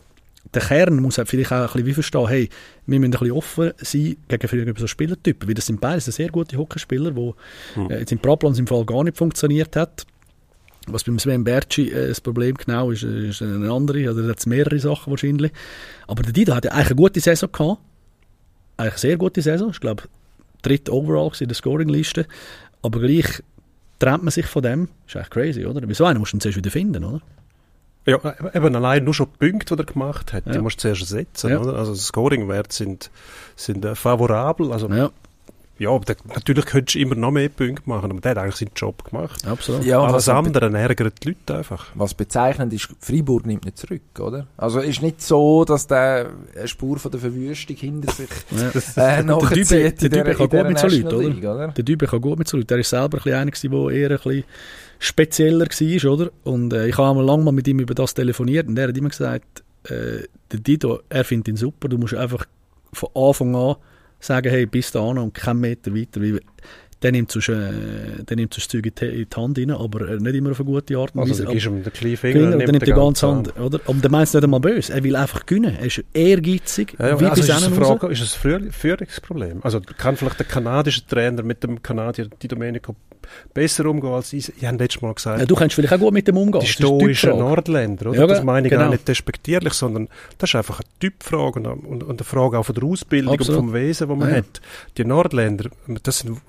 der 0.53 0.61
Kern 0.61 1.01
muss 1.01 1.17
halt 1.17 1.29
vielleicht 1.29 1.51
auch 1.51 1.61
ein 1.61 1.65
bisschen 1.67 1.85
wie 1.85 1.93
verstehen, 1.93 2.27
hey, 2.27 2.49
wir 2.85 2.99
müssen 2.99 3.13
ein 3.13 3.19
bisschen 3.19 3.31
offen 3.31 3.71
sein 3.77 4.17
gegen 4.27 4.75
so 4.77 4.87
Spielertypen, 4.87 5.47
weil 5.47 5.55
das 5.55 5.65
sind 5.65 5.81
beides 5.81 6.05
sehr 6.05 6.29
gute 6.29 6.57
Hockeyspieler, 6.57 7.11
die 7.11 7.33
hm. 7.75 7.89
äh, 7.89 7.99
jetzt 7.99 8.11
im 8.11 8.19
Praplans 8.19 8.59
im 8.59 8.67
Fall 8.67 8.85
gar 8.85 9.03
nicht 9.03 9.17
funktioniert 9.17 9.75
hat. 9.75 10.05
Was 10.87 11.05
beim 11.05 11.17
Sven 11.17 11.43
Berci 11.43 11.89
äh, 11.89 12.09
das 12.09 12.19
Problem 12.19 12.55
genau 12.55 12.91
ist, 12.91 13.03
ist 13.03 13.41
eine 13.41 13.71
andere, 13.71 14.11
oder 14.11 14.27
hat 14.27 14.45
mehrere 14.45 14.79
Sachen 14.79 15.11
wahrscheinlich. 15.11 15.51
Aber 16.07 16.23
der 16.23 16.33
Dida 16.33 16.55
hat 16.55 16.65
ja 16.65 16.71
eigentlich 16.71 16.87
eine 16.87 16.95
gute 16.95 17.19
Saison 17.19 17.49
gehabt. 17.51 17.79
Eigentlich 18.75 18.93
eine 18.93 18.99
sehr 18.99 19.17
gute 19.17 19.41
Saison. 19.41 19.69
Ich 19.71 19.79
glaube, 19.79 20.03
dritt 20.61 20.89
overall 20.89 21.31
in 21.39 21.47
der 21.47 21.55
Scoring-Liste. 21.55 22.27
Aber 22.81 22.99
gleich 22.99 23.41
trennt 23.99 24.23
man 24.23 24.31
sich 24.31 24.45
von 24.45 24.61
dem. 24.61 24.89
Das 25.05 25.15
ist 25.15 25.15
eigentlich 25.15 25.29
crazy, 25.29 25.65
oder? 25.65 25.81
Wieso 25.87 26.05
einen 26.05 26.19
musst 26.19 26.33
du 26.33 26.37
ihn 26.37 26.41
zuerst 26.41 26.57
wieder 26.57 26.71
finden, 26.71 27.03
oder? 27.05 27.21
Ja, 28.05 28.17
eben 28.53 28.75
allein 28.75 29.03
nur 29.05 29.13
schon 29.13 29.27
die 29.39 29.49
Punkte, 29.49 29.75
die 29.75 29.81
er 29.83 29.85
gemacht 29.85 30.33
hat, 30.33 30.45
Ja. 30.45 30.51
die 30.53 30.59
musst 30.59 30.77
du 30.77 30.81
zuerst 30.81 31.01
ersetzen. 31.01 31.51
Ja. 31.51 31.59
Oder? 31.59 31.75
Also 31.75 31.95
Scoring-Werte 31.95 32.75
sind, 32.75 33.09
sind 33.55 33.85
äh, 33.85 33.95
favorabel. 33.95 34.73
Also, 34.73 34.89
Ja, 34.89 35.09
ja, 35.79 35.89
aber 35.89 36.05
der, 36.05 36.17
natürlich 36.35 36.65
könntest 36.65 36.95
du 36.95 36.99
immer 36.99 37.15
noch 37.15 37.31
mehr 37.31 37.49
Punkte 37.49 37.81
machen, 37.89 38.11
aber 38.11 38.21
der 38.21 38.31
hat 38.31 38.37
eigentlich 38.37 38.55
seinen 38.57 38.71
Job 38.75 39.03
gemacht. 39.09 39.45
absolut. 39.47 39.83
Ja, 39.83 39.99
und 39.99 40.09
Alles 40.11 40.27
was, 40.27 40.29
andere 40.35 40.71
ärgert 40.77 41.23
die 41.23 41.29
Leute 41.29 41.55
einfach. 41.57 41.87
was 41.95 42.13
bezeichnend 42.13 42.71
ist, 42.73 42.89
Freiburg 42.99 43.45
nimmt 43.47 43.65
nicht 43.65 43.77
zurück, 43.79 44.01
oder? 44.19 44.47
Also 44.55 44.81
ist 44.81 45.01
nicht 45.01 45.21
so, 45.21 45.65
dass 45.65 45.87
der 45.87 46.29
eine 46.55 46.67
Spur 46.67 46.99
von 46.99 47.09
der 47.09 47.19
Verwüstung 47.21 47.75
hinter 47.75 48.11
sich 48.13 48.29
Ja. 48.95 49.03
äh, 49.17 49.23
nachzieht 49.23 50.01
der 50.01 50.09
Dübe 50.09 50.35
kann 50.35 50.49
gut 50.49 50.67
mit 50.67 50.79
so 50.79 50.87
Leuten, 50.87 51.37
oder? 51.39 51.67
Der 51.69 51.83
Dübe 51.83 52.05
kann 52.05 52.21
gut 52.21 52.37
mit 52.37 52.47
so 52.47 52.57
Leuten. 52.57 52.67
Der 52.67 52.77
ist 52.77 52.89
selber 52.91 53.17
ein 53.25 53.33
einer 53.33 53.51
der 53.51 53.89
eher 53.89 54.11
ein 54.11 54.17
bisschen 54.17 54.43
spezieller 55.03 55.65
war, 55.65 56.11
oder? 56.13 56.31
Und 56.43 56.71
äh, 56.71 56.87
ich 56.87 56.97
habe 56.97 57.09
einmal 57.09 57.25
lang 57.25 57.43
mal 57.43 57.51
mit 57.51 57.67
ihm 57.67 57.79
über 57.79 57.93
das 57.93 58.13
telefoniert 58.13 58.67
und 58.67 58.77
er 58.77 58.87
hat 58.87 58.97
immer 58.97 59.09
gesagt, 59.09 59.63
äh, 59.83 60.23
der 60.51 60.59
Dido, 60.59 61.01
er 61.09 61.25
findet 61.25 61.49
ihn 61.49 61.57
super, 61.57 61.89
du 61.89 61.97
musst 61.97 62.13
einfach 62.13 62.45
von 62.93 63.09
Anfang 63.13 63.53
an 63.55 63.75
sagen, 64.19 64.49
hey, 64.49 64.65
bis 64.65 64.91
da 64.91 65.05
an 65.05 65.17
und 65.17 65.33
keinen 65.33 65.59
Meter 65.59 65.93
weiter, 65.93 66.21
weil 66.21 66.39
der 67.03 67.11
nimmt 67.11 67.31
sonst, 67.31 67.49
äh, 67.49 67.71
der 68.27 68.35
nimmt 68.37 68.53
sonst 68.53 68.71
Zeug 68.71 68.85
in 68.85 68.93
die, 68.99 69.05
in 69.05 69.27
die 69.29 69.35
Hand 69.35 69.59
rein, 69.59 69.71
aber 69.71 70.05
nicht 70.19 70.35
immer 70.35 70.51
auf 70.51 70.59
eine 70.59 70.65
gute 70.65 70.97
Art 70.97 71.13
und 71.13 71.21
Also 71.21 71.33
Weise. 71.33 71.45
du 71.45 71.51
gibst 71.51 71.65
ihm 71.67 71.83
den 71.83 71.93
kleinen 71.93 72.17
Finger, 72.17 72.45
und 72.45 72.51
dann 72.51 72.57
nimmt 72.59 72.81
die 72.87 72.91
ganze 72.91 72.93
ganzen 73.25 73.29
Hand, 73.29 73.59
oder? 73.59 73.79
Und 73.87 74.03
der 74.03 74.09
meint 74.09 74.27
es 74.29 74.33
nicht 74.33 74.43
einmal 74.43 74.59
böse. 74.61 74.93
Er 74.93 75.03
will 75.03 75.15
einfach 75.15 75.45
gewinnen. 75.45 75.75
Er 75.79 75.85
ist 75.85 76.03
ehrgeizig, 76.13 76.95
Ja, 76.97 77.07
ja, 77.09 77.13
also 77.29 77.41
ist, 77.43 77.49
es 77.49 77.63
eine. 77.67 77.75
Frage, 77.75 78.07
ist 78.07 78.21
es 78.21 78.33
ein 78.35 78.39
Führ- 78.41 78.71
Führungsproblem? 78.71 79.59
Also 79.61 79.79
kann 79.81 80.15
vielleicht 80.17 80.39
der 80.39 80.45
kanadische 80.47 81.05
Trainer 81.05 81.43
mit 81.43 81.61
dem 81.63 81.83
Kanadier 81.83 82.27
Di 82.41 82.47
Domenico 82.47 82.95
besser 83.53 83.85
umgehen 83.85 84.11
als 84.13 84.31
ich? 84.33 84.51
Ich 84.57 84.65
habe 84.65 84.77
letztes 84.77 85.01
Mal 85.01 85.13
gesagt, 85.13 85.39
Ja, 85.39 85.45
du 85.45 85.55
kannst 85.55 85.75
vielleicht 85.75 85.93
auch 85.93 85.99
gut 85.99 86.13
mit 86.13 86.27
dem 86.27 86.37
umgehen. 86.37 86.61
die 86.61 86.67
stoischen. 86.67 87.31
Nordländer, 87.31 88.07
oder? 88.11 88.19
Ja, 88.19 88.27
das 88.27 88.43
meine 88.43 88.67
ich 88.67 88.71
genau. 88.71 88.83
gar 88.85 88.91
nicht 88.91 89.07
despektierlich, 89.07 89.73
sondern 89.73 90.07
das 90.37 90.49
ist 90.51 90.55
einfach 90.55 90.79
eine 90.79 90.89
Typfrage 90.99 91.59
und, 91.59 91.65
und, 91.67 92.03
und 92.03 92.11
eine 92.19 92.23
Frage 92.23 92.57
auch 92.57 92.63
von 92.63 92.75
der 92.75 92.83
Ausbildung 92.85 93.33
Absolut. 93.33 93.59
und 93.61 93.65
vom 93.67 93.73
Wesen, 93.73 94.07
das 94.07 94.17
man 94.17 94.31
hat. 94.31 94.61
Die 94.97 95.05
Nordländer, 95.05 95.69
das 96.03 96.19
sind 96.19 96.39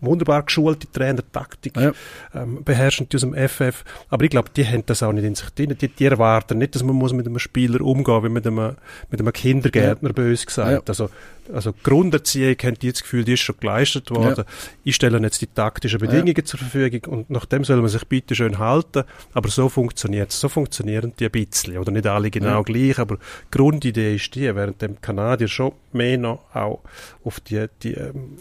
wunderbar 0.00 0.42
geschulte 0.42 0.90
Trainer, 0.90 1.22
Taktik, 1.32 1.76
Ja. 1.76 1.92
ähm, 2.34 2.62
beherrschen 2.64 3.08
die 3.08 3.16
aus 3.16 3.20
dem 3.22 3.34
FF. 3.34 3.84
Aber 4.08 4.24
ich 4.24 4.30
glaube, 4.30 4.48
die 4.56 4.66
haben 4.66 4.84
das 4.86 5.02
auch 5.02 5.12
nicht 5.12 5.24
in 5.24 5.34
sich 5.34 5.50
drin. 5.50 5.76
Die, 5.80 5.88
die 5.88 6.04
erwarten 6.04 6.58
nicht, 6.58 6.74
dass 6.74 6.82
man 6.82 6.96
muss 6.96 7.12
mit 7.12 7.26
einem 7.26 7.38
Spieler 7.38 7.80
umgehen 7.80 8.24
wie 8.24 8.28
mit 8.28 8.46
einem, 8.46 8.76
mit 9.10 9.20
einem 9.20 9.32
Kindergärtner, 9.32 10.12
bös 10.12 10.46
gesagt. 10.46 10.70
Ja. 10.70 10.80
Also, 10.86 11.10
also 11.52 11.72
Grunderziehung 11.82 12.56
haben 12.62 12.78
die 12.78 12.92
das 12.92 13.02
Gefühl, 13.02 13.24
die 13.24 13.32
ist 13.32 13.40
schon 13.40 13.56
geleistet 13.58 14.10
worden. 14.10 14.44
Ich 14.84 14.94
stelle 14.94 15.18
jetzt 15.18 15.40
die 15.42 15.48
taktischen 15.48 15.98
Bedingungen 15.98 16.44
zur 16.44 16.58
Verfügung 16.60 17.12
und 17.12 17.30
nach 17.30 17.44
dem 17.44 17.64
soll 17.64 17.78
man 17.80 17.88
sich 17.88 18.06
bitte 18.06 18.34
schön 18.36 18.58
halten. 18.58 19.02
Aber 19.34 19.48
so 19.48 19.68
funktioniert 19.68 20.30
es. 20.30 20.38
So 20.40 20.48
funktionieren 20.48 21.12
die 21.18 21.24
ein 21.24 21.30
bisschen. 21.32 21.76
Oder 21.78 21.90
nicht 21.90 22.06
alle 22.06 22.30
genau 22.30 22.58
Ja. 22.58 22.62
gleich, 22.62 22.98
aber 23.00 23.16
die 23.16 23.58
Grundidee 23.58 24.14
ist 24.14 24.32
die, 24.34 24.54
während 24.54 24.80
dem 24.80 25.00
Kanadier 25.00 25.48
schon 25.48 25.72
mehr 25.92 26.18
noch 26.18 26.44
auch 26.54 26.80
auf 27.22 27.38
die, 27.40 27.66
die 27.82 27.92
ähm, 27.94 28.38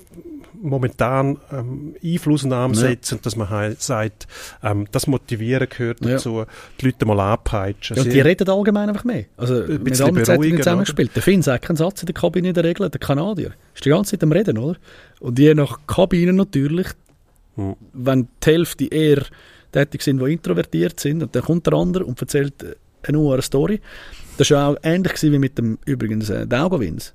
momentan 0.62 1.38
ähm, 1.52 1.96
Einflussnahme 2.04 2.74
Ja. 2.76 2.80
setzen, 2.80 3.20
dass 3.22 3.36
man 3.36 3.50
halt 3.50 3.82
sagt, 3.82 4.28
ähm, 4.64 4.88
das 4.92 5.08
Motivieren 5.08 5.68
gehört 5.70 6.00
Ja. 6.04 6.12
dazu, 6.12 6.46
die 6.80 6.86
Leute 6.86 7.06
mal 7.06 7.20
anpeitschen. 7.20 7.98
Ja, 7.98 8.04
und 8.04 8.14
die 8.14 8.22
reden 8.22 8.48
allgemein 8.50 8.90
einfach 8.90 9.04
mehr. 9.04 9.26
Also 9.38 9.56
mit 9.56 9.84
bisschen 9.84 10.06
allen 10.06 10.16
Zeitungen 10.16 10.26
beruhigen, 10.26 10.58
zusammengespielt. 10.58 11.12
Der 11.16 11.22
Finn 11.24 11.42
sagt 11.42 11.66
keinen 11.66 11.76
Satz 11.78 12.02
in 12.02 12.06
der 12.08 12.14
Kabine 12.16 12.50
in 12.50 12.54
der 12.54 12.64
Regel, 12.64 12.90
der 12.90 13.00
Kanadier. 13.00 13.52
Ist 13.76 13.84
die 13.86 13.90
ganze 13.90 14.12
Zeit 14.12 14.24
am 14.24 14.32
Reden, 14.32 14.58
oder? 14.58 14.78
Und 15.20 15.38
je 15.40 15.54
nach 15.54 15.80
Kabine 15.88 16.34
natürlich, 16.34 16.88
Hm. 17.56 17.76
wenn 17.94 18.28
die 18.44 18.50
Hälfte 18.52 18.86
eher 18.86 19.24
tätig 19.74 20.02
sind, 20.04 20.20
die 20.22 20.32
introvertiert 20.32 21.00
sind, 21.00 21.22
und 21.22 21.36
dann 21.36 21.44
kommt 21.44 21.68
der 21.68 21.74
andere 21.74 22.06
und 22.06 22.20
erzählt 22.22 22.64
äh, 22.64 22.76
eine 23.04 23.18
neue 23.18 23.42
Story. 23.42 23.82
Das 24.38 24.50
war 24.52 24.58
ja 24.58 24.68
auch 24.70 24.78
ähnlich 24.84 25.22
wie 25.22 25.38
mit 25.38 25.58
dem, 25.58 25.78
übrigens, 25.86 26.30
äh, 26.30 26.48
Daugavins. 26.48 27.14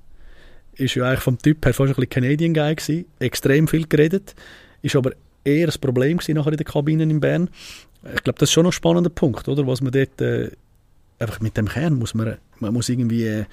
Ist 0.77 0.95
ja 0.95 1.05
eigentlich 1.05 1.21
vom 1.21 1.37
Typ 1.37 1.65
her 1.65 1.73
fast 1.73 1.89
ein 1.89 1.95
bisschen 1.95 2.09
Canadian 2.09 2.53
Guy 2.53 2.75
gewesen, 2.75 3.05
extrem 3.19 3.67
viel 3.67 3.87
geredet, 3.87 4.35
ist 4.81 4.95
aber 4.95 5.11
eher 5.43 5.67
ein 5.69 5.79
Problem 5.81 6.17
gewesen 6.17 6.35
nachher 6.35 6.51
in 6.51 6.57
den 6.57 6.65
Kabinen 6.67 7.09
in 7.09 7.19
Bern. 7.19 7.49
Ich 8.15 8.23
glaube, 8.23 8.39
das 8.39 8.49
ist 8.49 8.53
schon 8.53 8.63
noch 8.63 8.69
ein 8.71 8.73
spannender 8.73 9.09
Punkt, 9.09 9.47
oder? 9.47 9.65
Was 9.67 9.81
man 9.81 9.91
dort, 9.91 10.19
äh, 10.21 10.51
einfach 11.19 11.39
mit 11.39 11.55
dem 11.57 11.67
Kern 11.67 11.93
muss 11.95 12.13
man, 12.13 12.37
man 12.59 12.73
muss 12.73 12.89
irgendwie 12.89 13.25
äh, 13.25 13.45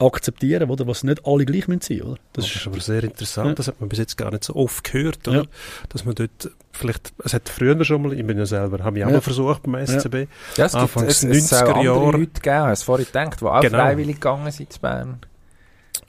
akzeptieren, 0.00 0.70
oder? 0.70 0.86
Was 0.86 1.02
nicht 1.02 1.26
alle 1.26 1.44
gleich 1.44 1.66
müssen 1.66 1.80
sein, 1.80 2.02
oder? 2.02 2.18
Das 2.32 2.44
Das 2.46 2.54
ist 2.56 2.66
aber 2.66 2.80
sehr 2.80 3.02
interessant, 3.04 3.48
Ja. 3.48 3.54
das 3.54 3.68
hat 3.68 3.80
man 3.80 3.88
bis 3.88 3.98
jetzt 3.98 4.16
gar 4.16 4.30
nicht 4.30 4.44
so 4.44 4.54
oft 4.54 4.84
gehört, 4.84 5.26
oder? 5.26 5.38
Ja. 5.38 5.44
Dass 5.88 6.04
man 6.04 6.14
dort 6.14 6.50
vielleicht, 6.72 7.12
es 7.24 7.34
hat 7.34 7.48
früher 7.48 7.82
schon 7.84 8.02
mal, 8.02 8.12
ich 8.12 8.24
bin 8.24 8.38
ja 8.38 8.46
selber, 8.46 8.84
habe 8.84 8.98
ich 8.98 9.04
auch 9.04 9.08
Ja. 9.08 9.14
mal 9.16 9.20
versucht 9.20 9.62
beim 9.64 9.74
SCB, 9.86 10.26
Ja, 10.56 10.66
es 10.66 10.72
gibt 10.72 10.82
Anfangs 10.82 11.22
es, 11.22 11.24
es 11.24 11.48
soll 11.48 11.58
90er 11.60 11.68
andere 11.74 11.84
Jahre. 11.84 12.12
Leute 12.18 12.40
gegeben, 12.40 12.68
du 12.68 12.76
vorhin 12.76 13.06
gedacht, 13.06 13.40
die 13.40 13.44
auch 13.44 13.60
Genau. 13.60 13.78
freiwillig 13.78 14.16
gegangen 14.16 14.50
sind 14.52 14.72
zu 14.72 14.80
Bern. 14.80 15.18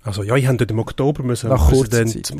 Also 0.10 0.24
ja, 0.24 0.36
ich 0.36 0.47
habe 0.47 0.57
dort 0.57 0.72
im 0.72 0.80
Oktober 0.80 1.22
müssen 1.22 1.49
Nach 1.49 1.72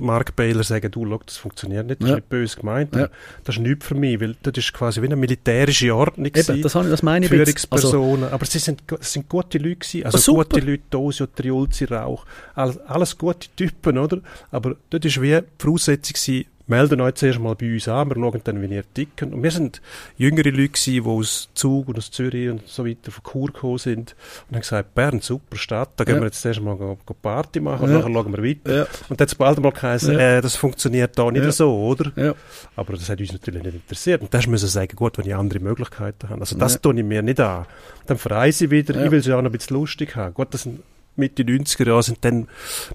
Mark 0.02 0.36
Baylor 0.36 0.64
sagen, 0.64 0.90
du, 0.90 1.06
schau, 1.08 1.22
das 1.24 1.38
funktioniert 1.38 1.86
nicht, 1.86 2.02
das 2.02 2.10
Ja. 2.10 2.16
ist 2.16 2.22
nicht 2.22 2.30
böse 2.30 2.60
gemeint, 2.60 2.96
Ja. 2.96 3.10
das 3.44 3.58
ist 3.58 3.62
nichts 3.62 3.86
für 3.86 3.94
mich, 3.94 4.20
weil 4.20 4.36
das 4.42 4.54
ist 4.58 4.74
quasi 4.74 5.02
wie 5.04 5.06
eine 5.06 5.16
militärische 5.16 5.94
Ordnung 5.96 6.26
Eben, 6.26 6.34
gewesen. 6.34 6.62
das, 6.64 6.74
ich, 6.74 6.90
das 6.90 7.04
meine 7.04 7.28
ich 7.28 7.32
jetzt. 7.32 7.68
Also, 7.72 7.90
Führungspersonen, 7.92 8.30
aber 8.34 8.46
sie 8.48 8.58
sind, 8.58 8.82
es 9.00 9.14
sind 9.14 9.30
gute 9.30 9.60
Leute 9.60 9.76
gewesen, 9.76 10.04
also 10.06 10.18
super. 10.18 10.46
gute 10.46 10.60
Leute, 10.62 10.84
Dosio, 10.90 11.28
Triulzi, 11.28 11.86
Rauch, 11.86 12.26
alles, 12.56 12.78
alles 12.80 13.16
gute 13.18 13.48
Typen, 13.56 14.00
oder? 14.00 14.20
Aber 14.50 14.76
dort 14.90 15.06
ist 15.06 15.22
wie 15.22 15.30
die 15.30 15.42
Voraussetzung 15.60 16.14
gewesen, 16.14 16.46
melden 16.70 17.02
euch 17.02 17.16
zuerst 17.16 17.40
mal 17.40 17.56
bei 17.56 17.74
uns 17.74 17.88
an, 17.88 18.10
wir 18.10 18.16
schauen 18.16 18.42
dann, 18.44 18.62
wie 18.62 18.74
ihr 18.74 18.84
ticken. 18.94 19.34
Und 19.34 19.44
wir 19.44 19.52
sind 19.52 19.82
jüngere 20.18 20.50
Leute 20.52 20.70
gewesen, 20.70 20.94
die 20.94 21.02
aus 21.04 21.50
Zug 21.54 21.88
und 21.90 21.98
aus 21.98 22.12
Zürich 22.12 22.50
und 22.50 22.68
so 22.68 22.86
weiter 22.86 23.12
von 23.12 23.24
Chur 23.24 23.48
gekommen 23.48 23.78
sind 23.78 24.16
und 24.48 24.56
haben 24.56 24.62
gesagt, 24.62 24.96
Bern, 24.96 25.20
super 25.22 25.58
Stadt, 25.58 25.90
da 25.98 26.04
gehen 26.04 26.16
Ja. 26.16 26.22
wir 26.22 26.28
jetzt 26.28 26.42
zuerst 26.42 26.62
mal 26.62 26.76
go, 26.76 26.98
go 27.06 27.14
Party 27.14 27.60
machen 27.60 27.84
und 27.86 27.92
Ja. 27.92 27.98
nachher 28.00 28.14
schauen 28.14 28.38
wir 28.38 28.44
weiter. 28.44 28.76
ja, 28.76 28.82
Und 29.10 29.20
dann 29.20 29.26
hat 29.26 29.28
es 29.28 29.36
bald 29.36 29.60
mal 29.60 29.72
geheißen, 29.72 30.18
äh, 30.20 30.42
das 30.42 30.56
funktioniert 30.56 31.18
da 31.18 31.30
nicht 31.32 31.52
so, 31.54 31.76
oder? 31.76 32.36
Aber 32.76 32.94
das 32.94 33.10
hat 33.10 33.20
uns 33.20 33.32
natürlich 33.32 33.64
nicht 33.64 33.74
interessiert. 33.76 34.22
Und 34.22 34.34
da 34.34 34.38
müssen 34.38 34.52
wir 34.52 34.70
sagen, 34.70 34.96
gut, 34.96 35.18
wenn 35.18 35.26
ich 35.26 35.36
andere 35.36 35.60
Möglichkeiten 35.60 36.30
habe. 36.30 36.40
Also 36.42 36.58
das 36.58 36.80
tue 36.82 36.96
ich 36.98 37.04
mir 37.04 37.22
nicht 37.22 37.40
an. 37.40 37.66
Dann 38.06 38.18
verreise 38.18 38.66
ich 38.66 38.72
wieder, 38.72 39.04
ich 39.04 39.12
will 39.12 39.20
es 39.20 39.26
ja 39.26 39.38
auch 39.38 39.42
noch 39.42 39.50
ein 39.50 39.58
bisschen 39.58 39.76
lustig 39.78 40.16
haben. 40.16 40.34
Gut, 40.34 40.54
das 40.54 40.64
sind 40.64 40.82
Mitte 41.20 41.44
90er 41.44 41.88
Jahre 41.88 42.04
sind 42.04 42.18
dann, 42.22 42.48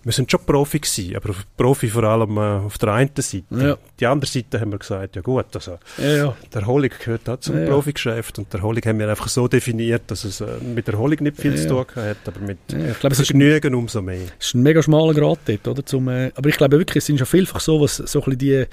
wir 0.02 0.12
sind 0.12 0.30
schon 0.30 0.40
Profi 0.44 0.80
gewesen, 0.80 1.16
aber 1.16 1.34
Profi 1.56 1.88
vor 1.88 2.04
allem 2.04 2.36
äh, 2.36 2.40
auf 2.66 2.78
der 2.78 2.92
einen 2.92 3.10
Seite. 3.16 3.44
Ja. 3.50 3.76
Die 4.00 4.06
andere 4.06 4.30
Seite 4.30 4.60
haben 4.60 4.72
wir 4.72 4.78
gesagt, 4.78 5.16
ja 5.16 5.22
gut, 5.22 5.46
also 5.54 5.78
ja, 5.98 6.16
ja. 6.16 6.36
die 6.52 6.56
Erholung 6.56 6.90
gehört 6.98 7.28
auch 7.28 7.40
zum 7.40 7.58
Ja. 7.58 7.66
Profigeschäft 7.66 8.38
und 8.38 8.52
die 8.52 8.56
Erholung 8.56 8.82
haben 8.84 8.98
wir 8.98 9.08
einfach 9.08 9.28
so 9.28 9.46
definiert, 9.48 10.02
dass 10.08 10.24
es 10.24 10.40
äh, 10.40 10.46
mit 10.74 10.88
Erholung 10.88 11.18
nicht 11.20 11.36
viel 11.36 11.56
zu 11.56 11.68
tun 11.68 11.86
hat, 11.96 12.16
aber 12.26 12.40
mit 12.40 12.58
ja 12.72 12.78
ich 12.90 13.04
es 13.04 13.20
ist 13.20 13.26
Vergnügen 13.28 13.74
umso 13.74 14.02
mehr. 14.02 14.18
es 14.38 14.46
ist 14.48 14.54
ein 14.54 14.62
mega 14.62 14.82
schmaler 14.82 15.14
Grad 15.14 15.38
dort, 15.46 15.68
oder? 15.68 15.86
Zum, 15.86 16.08
äh, 16.08 16.32
aber 16.34 16.48
ich 16.48 16.56
glaube 16.56 16.78
wirklich, 16.78 16.96
es 16.98 17.06
sind 17.06 17.18
schon 17.18 17.26
vielfach 17.26 17.60
so, 17.60 17.80
was 17.80 17.96
so 17.96 18.20
ein 18.20 18.24
bisschen 18.24 18.38
die 18.38 18.64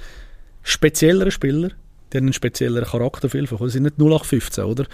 spezielleren 0.63 1.31
Spieler, 1.31 1.69
die 2.11 2.17
haben 2.17 2.25
einen 2.25 2.33
spezielleren 2.33 2.87
Charakter 2.87 3.29
vielfach. 3.29 3.59
oder? 3.59 3.69
Sie 3.69 3.73
sind 3.73 3.83
nicht 3.83 3.97
0815, 3.99 4.63
oder? 4.63 4.85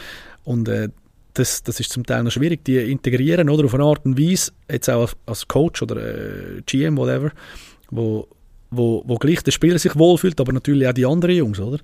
Und 0.43 0.67
äh, 0.69 0.89
das, 1.37 1.63
das 1.63 1.79
ist 1.79 1.91
zum 1.91 2.05
Teil 2.05 2.23
noch 2.23 2.31
schwierig, 2.31 2.63
die 2.65 2.77
integrieren, 2.77 3.49
oder? 3.49 3.65
Auf 3.65 3.73
eine 3.73 3.83
Art 3.83 4.05
und 4.05 4.19
Weise, 4.19 4.51
jetzt 4.69 4.89
auch 4.89 5.11
als 5.25 5.47
Coach 5.47 5.81
oder 5.81 5.97
äh, 5.97 6.61
GM, 6.65 6.97
whatever, 6.97 7.31
wo, 7.89 8.27
wo, 8.71 9.03
wo 9.05 9.15
gleich 9.15 9.43
der 9.43 9.51
Spieler 9.51 9.79
sich 9.79 9.95
wohlfühlt, 9.95 10.39
aber 10.39 10.53
natürlich 10.53 10.87
auch 10.87 10.93
die 10.93 11.05
anderen 11.05 11.35
Jungs, 11.35 11.59
oder? 11.59 11.79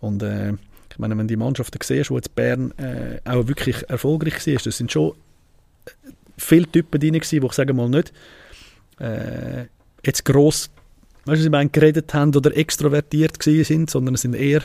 Und 0.00 0.22
äh, 0.22 0.52
ich 0.52 0.98
meine, 0.98 1.16
wenn 1.16 1.28
die 1.28 1.36
Mannschaften 1.36 1.78
siehst, 1.82 2.10
wo 2.10 2.16
jetzt 2.16 2.34
Bern 2.34 2.72
äh, 2.78 3.18
auch 3.24 3.48
wirklich 3.48 3.88
erfolgreich 3.88 4.46
war, 4.46 4.54
das 4.62 4.76
sind 4.76 4.92
schon 4.92 5.12
äh, 5.86 5.90
viele 6.36 6.70
Typen 6.70 7.00
drin 7.00 7.14
die 7.14 7.18
ich 7.18 7.52
sage 7.52 7.72
mal 7.72 7.88
nicht 7.88 8.12
äh, 8.98 9.66
jetzt 10.04 10.24
gross, 10.24 10.70
weißt 11.24 11.40
du, 11.40 11.44
ich 11.46 11.50
meine, 11.50 11.70
geredet 11.70 12.12
haben 12.14 12.34
oder 12.34 12.56
extrovertiert 12.56 13.38
gewesen 13.38 13.64
sind, 13.64 13.90
sondern 13.90 14.14
es 14.14 14.22
sind 14.22 14.34
eher 14.34 14.62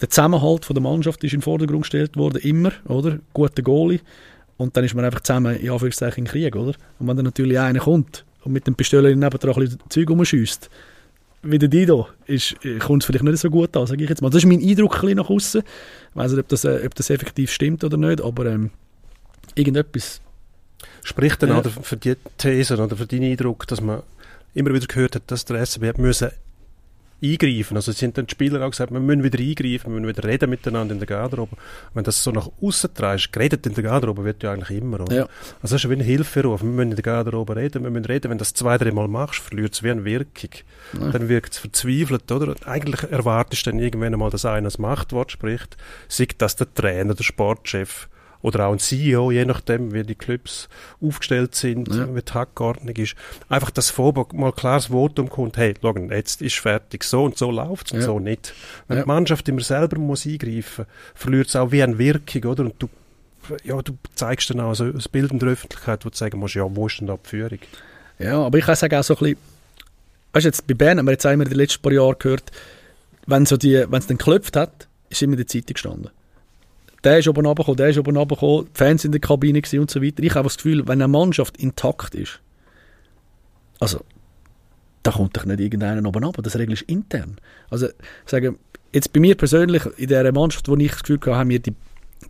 der 0.00 0.10
Zusammenhalt 0.10 0.64
von 0.64 0.74
der 0.74 0.82
Mannschaft 0.82 1.22
ist 1.22 1.32
in 1.32 1.38
den 1.38 1.44
Vordergrund 1.44 1.82
gestellt 1.82 2.16
worden, 2.16 2.38
immer, 2.42 2.72
oder? 2.86 3.18
Guter 3.32 3.62
Goalie. 3.62 4.00
Und 4.56 4.76
dann 4.76 4.84
ist 4.84 4.94
man 4.94 5.04
einfach 5.04 5.20
zusammen, 5.20 5.56
in 5.56 5.70
Anführungszeichen, 5.70 6.24
im 6.24 6.30
Krieg, 6.30 6.56
oder? 6.56 6.74
Und 6.98 7.06
wenn 7.08 7.16
dann 7.16 7.24
natürlich 7.24 7.58
einer 7.58 7.78
kommt 7.80 8.24
und 8.44 8.52
mit 8.52 8.66
dem 8.66 8.74
Pistolen 8.74 9.18
nebendran 9.18 9.54
ein 9.54 9.60
bisschen 9.60 9.78
Zeug 9.88 10.10
rumschießt, 10.10 10.70
wie 11.44 11.58
der 11.58 11.68
Dido, 11.68 12.08
ist, 12.26 12.54
äh, 12.64 12.78
kommt 12.78 13.02
es 13.02 13.06
vielleicht 13.06 13.24
nicht 13.24 13.38
so 13.38 13.50
gut 13.50 13.76
an, 13.76 13.86
sage 13.86 14.02
ich 14.02 14.08
jetzt 14.10 14.22
mal. 14.22 14.30
Das 14.30 14.42
ist 14.42 14.48
mein 14.48 14.60
Eindruck 14.62 14.94
ein 14.96 15.00
bisschen 15.00 15.16
nach 15.16 15.30
außen. 15.30 15.62
Ich 15.62 16.16
weiß 16.16 16.30
nicht, 16.32 16.40
ob 16.40 16.48
das, 16.48 16.64
äh, 16.64 16.82
ob 16.86 16.94
das 16.94 17.10
effektiv 17.10 17.50
stimmt 17.50 17.82
oder 17.82 17.96
nicht, 17.96 18.20
aber 18.20 18.46
ähm, 18.46 18.70
irgendetwas. 19.54 20.20
Spricht 21.04 21.42
dann 21.42 21.50
Ja. 21.50 21.58
auch 21.58 21.66
für 21.82 21.96
die 21.96 22.14
These 22.38 22.74
oder 22.76 22.96
für 22.96 23.06
deinen 23.06 23.30
Eindruck, 23.32 23.66
dass 23.66 23.80
man 23.80 24.02
immer 24.54 24.72
wieder 24.74 24.86
gehört 24.86 25.14
hat, 25.14 25.30
dass 25.30 25.44
der 25.44 25.64
SCB 25.64 25.98
müssen 25.98 26.30
eingreifen. 27.22 27.76
Also 27.76 27.92
es 27.92 27.98
sind 27.98 28.18
dann 28.18 28.26
die 28.26 28.32
Spieler 28.32 28.66
auch 28.66 28.70
gesagt, 28.70 28.92
wir 28.92 29.00
müssen 29.00 29.22
wieder 29.22 29.38
eingreifen, 29.38 29.92
wir 29.92 30.00
müssen 30.00 30.16
wieder 30.16 30.28
reden 30.28 30.50
miteinander 30.50 30.92
in 30.92 30.98
der 30.98 31.06
Garderobe. 31.06 31.56
Wenn 31.94 32.04
das 32.04 32.22
so 32.22 32.32
nach 32.32 32.48
außen 32.60 32.92
trägst, 32.94 33.32
geredet 33.32 33.66
in 33.66 33.74
der 33.74 33.84
Garderobe 33.84 34.24
wird 34.24 34.42
ja 34.42 34.52
eigentlich 34.52 34.78
immer, 34.78 35.00
oder? 35.00 35.14
Ja. 35.14 35.22
Also 35.22 35.60
das 35.62 35.72
ist 35.72 35.84
ja 35.84 35.90
wie 35.90 35.94
ein 35.94 36.00
Hilferuf. 36.00 36.62
Wir 36.62 36.68
müssen 36.68 36.90
in 36.90 36.96
der 36.96 37.02
Garderobe 37.02 37.54
reden, 37.56 37.84
wir 37.84 37.90
müssen 37.90 38.06
reden. 38.06 38.30
Wenn 38.30 38.38
du 38.38 38.42
das 38.42 38.54
zwei, 38.54 38.76
drei 38.76 38.90
Mal 38.90 39.08
machst, 39.08 39.40
verliert 39.40 39.74
es 39.74 39.82
wie 39.82 39.90
eine 39.90 40.04
Wirkung. 40.04 40.50
Ja. 41.00 41.10
Dann 41.10 41.28
wirkt 41.28 41.52
es 41.52 41.58
verzweifelt, 41.58 42.30
oder? 42.32 42.54
Eigentlich 42.66 43.10
erwartest 43.10 43.66
du 43.66 43.70
dann 43.70 43.78
irgendwann 43.78 44.12
einmal, 44.12 44.30
dass 44.30 44.44
einer 44.44 44.64
das 44.64 44.78
Machtwort 44.78 45.30
spricht. 45.30 45.76
Sei 46.08 46.26
das 46.36 46.56
der 46.56 46.72
Trainer, 46.74 47.14
der 47.14 47.24
Sportchef 47.24 48.08
oder 48.42 48.66
auch 48.66 48.72
ein 48.72 48.78
CEO, 48.78 49.30
je 49.30 49.44
nachdem, 49.44 49.92
wie 49.94 50.02
die 50.02 50.14
Clubs 50.16 50.68
aufgestellt 51.00 51.54
sind, 51.54 51.88
Ja. 51.94 52.14
wie 52.14 52.20
die 52.22 52.32
Hackordnung 52.32 52.94
ist. 52.96 53.14
Einfach, 53.48 53.70
dass 53.70 53.90
vorher 53.90 54.26
mal 54.34 54.52
klares 54.52 54.86
Votum 54.86 55.30
kommt, 55.30 55.56
hey, 55.56 55.74
schau, 55.80 55.94
jetzt 56.10 56.42
ist 56.42 56.56
fertig, 56.58 57.04
so 57.04 57.24
und 57.24 57.38
so 57.38 57.50
läuft 57.50 57.86
es 57.86 57.92
und 57.92 58.00
Ja. 58.00 58.06
so 58.06 58.18
nicht. 58.18 58.52
Wenn 58.88 58.98
Ja. 58.98 59.04
die 59.04 59.08
Mannschaft 59.08 59.48
immer 59.48 59.60
selber 59.62 59.98
muss 59.98 60.26
eingreifen, 60.26 60.86
verliert 61.14 61.48
es 61.48 61.56
auch 61.56 61.70
wie 61.72 61.82
eine 61.82 61.98
Wirkung, 61.98 62.44
oder? 62.50 62.64
Und 62.64 62.74
du, 62.80 62.88
ja, 63.64 63.80
du 63.80 63.96
zeigst 64.14 64.50
dann 64.50 64.60
auch 64.60 64.74
so 64.74 64.84
ein 64.84 65.00
Bild 65.12 65.30
in 65.30 65.38
der 65.38 65.48
Öffentlichkeit, 65.50 66.04
wo 66.04 66.10
du 66.10 66.16
sagen 66.16 66.38
musst, 66.38 66.54
ja, 66.54 66.64
wo 66.68 66.86
ist 66.86 66.98
denn 66.98 67.06
da 67.06 67.16
die 67.22 67.28
Führung? 67.28 67.58
Ja, 68.18 68.40
aber 68.44 68.58
ich 68.58 68.64
kann 68.64 68.76
sagen 68.76 68.96
auch 68.96 69.04
so 69.04 69.14
ein 69.14 69.18
bisschen, 69.20 69.38
weißt 70.32 70.44
du, 70.44 70.48
jetzt 70.48 70.66
bei 70.66 70.74
Bern 70.74 70.98
haben 70.98 71.06
wir 71.06 71.12
jetzt 71.12 71.26
einmal 71.26 71.46
in 71.46 71.50
den 71.52 71.58
letzten 71.58 71.82
paar 71.82 71.92
Jahren 71.92 72.16
gehört, 72.18 72.50
wenn 73.26 73.46
so 73.46 73.56
die, 73.56 73.84
wenn 73.88 73.98
es 74.00 74.06
dann 74.08 74.18
geklopft 74.18 74.56
hat, 74.56 74.88
ist 75.10 75.22
immer 75.22 75.34
in 75.34 75.38
der 75.38 75.46
Zeitung 75.46 75.74
gestanden. 75.74 76.10
Der 77.04 77.18
ist 77.18 77.28
oben 77.28 77.44
runtergekommen, 77.44 77.76
der 77.76 77.88
ist 77.88 77.98
oben 77.98 78.16
runtergekommen, 78.16 78.66
die 78.66 78.78
Fans 78.78 79.04
in 79.04 79.12
der 79.12 79.20
Kabine 79.20 79.60
und 79.78 79.90
so 79.90 80.02
weiter. 80.02 80.22
Ich 80.22 80.34
habe 80.34 80.44
das 80.44 80.56
Gefühl, 80.56 80.86
wenn 80.86 81.02
eine 81.02 81.08
Mannschaft 81.08 81.56
intakt 81.56 82.14
ist, 82.14 82.40
also, 83.80 84.04
da 85.02 85.10
kommt 85.10 85.36
doch 85.36 85.44
nicht 85.44 85.58
irgendeiner 85.58 86.06
oben 86.06 86.22
runter, 86.22 86.40
das 86.40 86.56
regelst 86.56 86.82
du 86.82 86.92
intern. 86.92 87.36
Also, 87.68 87.88
sage, 88.26 88.54
jetzt 88.92 89.12
bei 89.12 89.18
mir 89.18 89.34
persönlich, 89.34 89.82
in 89.96 90.06
der 90.06 90.32
Mannschaft, 90.32 90.68
wo 90.68 90.76
ich 90.76 90.92
das 90.92 91.02
Gefühl 91.02 91.18
hatte, 91.18 91.34
haben 91.34 91.50
wir 91.50 91.58
die, 91.58 91.74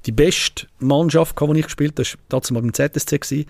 die 0.06 0.12
beste 0.12 0.66
Mannschaft, 0.78 1.36
gehabt, 1.36 1.54
die 1.54 1.60
ich 1.60 1.66
gespielt 1.66 1.98
habe, 1.98 2.08
das 2.30 2.54
war 2.54 2.62
beim 2.62 2.72
ZSC, 2.72 3.46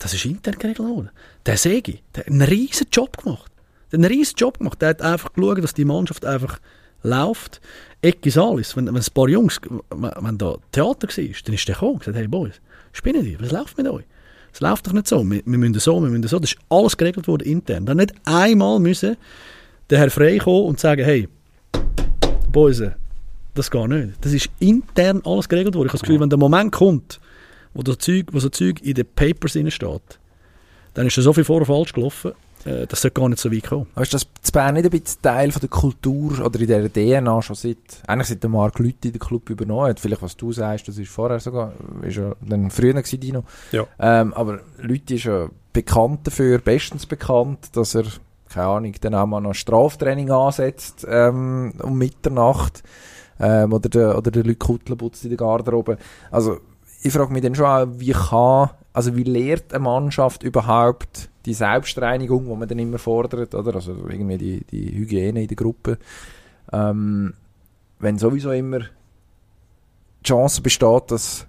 das 0.00 0.14
ist 0.14 0.24
intern 0.24 0.58
geregelt 0.58 0.80
worden. 0.80 1.10
Der 1.46 1.56
Segi, 1.56 2.00
der 2.14 2.24
hat 2.24 2.32
einen 2.32 2.42
riesen 2.42 2.88
Job 2.92 3.16
gemacht. 3.16 3.52
Der 3.92 3.98
hat 3.98 4.04
einen 4.04 4.12
riesen 4.12 4.34
Job 4.36 4.58
gemacht. 4.58 4.80
Der 4.82 4.90
hat 4.90 5.02
einfach 5.02 5.32
geschaut, 5.32 5.62
dass 5.62 5.74
die 5.74 5.84
Mannschaft 5.84 6.24
einfach 6.24 6.58
läuft. 7.02 7.60
Ecki 8.00 8.30
Salis, 8.30 8.76
wenn, 8.76 8.86
wenn 8.86 8.96
ein 8.96 9.04
paar 9.12 9.28
Jungs, 9.28 9.60
wenn, 9.90 10.12
wenn 10.20 10.38
da 10.38 10.56
Theater 10.72 11.08
war, 11.08 11.24
dann 11.44 11.54
ist 11.54 11.68
der 11.68 11.74
gekommen 11.74 11.92
und 11.92 11.98
gesagt, 12.00 12.16
hey 12.16 12.28
Boys, 12.28 12.60
spinnen 12.92 13.24
die, 13.24 13.40
was 13.40 13.50
läuft 13.50 13.76
mit 13.76 13.88
euch? 13.88 14.04
Es 14.52 14.60
läuft 14.60 14.86
doch 14.86 14.92
nicht 14.92 15.08
so, 15.08 15.22
wir, 15.28 15.42
wir 15.44 15.58
müssen 15.58 15.78
so, 15.78 16.00
wir 16.00 16.08
müssen 16.08 16.28
so. 16.28 16.38
Das 16.38 16.52
ist 16.52 16.58
alles 16.68 16.96
geregelt 16.96 17.28
worden 17.28 17.46
intern. 17.46 17.86
Dann 17.86 17.98
nicht 17.98 18.14
einmal 18.24 18.78
müssen 18.78 19.16
der 19.90 19.98
Herr 19.98 20.10
Frey 20.10 20.38
kommen 20.38 20.66
und 20.66 20.80
sagen, 20.80 21.04
hey, 21.04 21.28
Boys, 22.52 22.82
das 23.54 23.70
geht 23.70 23.88
nicht. 23.88 24.14
Das 24.20 24.32
ist 24.32 24.48
intern 24.58 25.22
alles 25.24 25.48
geregelt 25.48 25.74
worden. 25.74 25.86
Ich 25.86 25.92
habe 25.92 25.98
das 25.98 26.02
Gefühl, 26.02 26.20
wenn 26.20 26.30
der 26.30 26.38
Moment 26.38 26.72
kommt, 26.72 27.20
wo, 27.74 27.82
das 27.82 27.98
Zeug, 27.98 28.26
wo 28.32 28.38
so 28.38 28.48
Zeug 28.48 28.80
in 28.82 28.94
den 28.94 29.06
Papers 29.06 29.52
steht, 29.52 30.18
dann 30.94 31.06
ist 31.06 31.16
da 31.16 31.22
so 31.22 31.32
viel 31.32 31.44
vor 31.44 31.58
und 31.58 31.66
falsch 31.66 31.92
gelaufen, 31.92 32.32
äh, 32.68 32.86
das 32.86 33.00
sollte 33.00 33.20
gar 33.20 33.28
nicht 33.28 33.40
so 33.40 33.50
weit 33.50 33.64
kommen. 33.64 33.86
Aber 33.94 34.02
ist 34.02 34.14
das 34.14 34.26
zu 34.42 34.52
Bern 34.52 34.74
nicht 34.74 34.84
ein 34.84 34.90
bisschen 34.90 35.22
Teil 35.22 35.50
von 35.50 35.60
der 35.60 35.70
Kultur 35.70 36.44
oder 36.44 36.60
in 36.60 36.66
dieser 36.66 36.92
DNA 36.92 37.42
schon 37.42 37.56
seit, 37.56 37.76
eigentlich 38.06 38.28
seit 38.28 38.42
der 38.42 38.50
Marc 38.50 38.78
Lüthi 38.78 39.10
den 39.10 39.18
Club 39.18 39.48
übernommen 39.50 39.88
hat? 39.88 40.00
Vielleicht 40.00 40.22
was 40.22 40.36
du 40.36 40.52
sagst, 40.52 40.88
das 40.88 40.98
ist 40.98 41.10
vorher 41.10 41.40
sogar, 41.40 41.72
ist 42.02 42.16
ja 42.16 42.34
dann 42.40 42.70
früher 42.70 42.92
gewesen, 42.92 43.20
Dino. 43.20 43.44
Ja. 43.72 43.86
Ähm, 43.98 44.34
aber 44.34 44.60
Lüthi 44.78 45.16
ist 45.16 45.24
ja 45.24 45.48
bekannt 45.72 46.26
dafür, 46.26 46.58
bestens 46.58 47.06
bekannt, 47.06 47.76
dass 47.76 47.94
er, 47.94 48.04
keine 48.48 48.66
Ahnung, 48.66 48.94
dann 49.00 49.14
auch 49.14 49.26
mal 49.26 49.40
noch 49.40 49.54
Straftraining 49.54 50.30
ansetzt, 50.30 51.06
ähm, 51.08 51.72
um 51.82 51.96
Mitternacht, 51.96 52.82
ähm, 53.40 53.72
oder 53.72 53.88
der, 53.88 54.18
oder 54.18 54.30
der 54.30 54.44
Leute 54.44 54.56
Kuttler 54.56 54.96
putzt 54.96 55.24
in 55.24 55.30
der 55.30 55.38
Garderobe. 55.38 55.98
Also, 56.30 56.58
ich 57.02 57.12
frage 57.12 57.32
mich 57.32 57.42
dann 57.42 57.54
schon 57.54 57.66
auch, 57.66 57.86
wie 57.98 58.12
kann, 58.12 58.70
also 58.98 59.14
wie 59.14 59.22
lehrt 59.22 59.72
eine 59.72 59.84
Mannschaft 59.84 60.42
überhaupt 60.42 61.30
die 61.46 61.54
Selbstreinigung, 61.54 62.48
die 62.48 62.56
man 62.56 62.66
dann 62.66 62.80
immer 62.80 62.98
fordert, 62.98 63.54
oder? 63.54 63.76
Also 63.76 63.92
irgendwie 64.08 64.38
die, 64.38 64.64
die 64.64 64.92
Hygiene 64.92 65.42
in 65.42 65.46
der 65.46 65.56
Gruppe. 65.56 65.98
Ähm, 66.72 67.32
wenn 68.00 68.18
sowieso 68.18 68.50
immer 68.50 68.80
die 68.80 70.24
Chance 70.24 70.62
besteht, 70.62 71.12
dass 71.12 71.46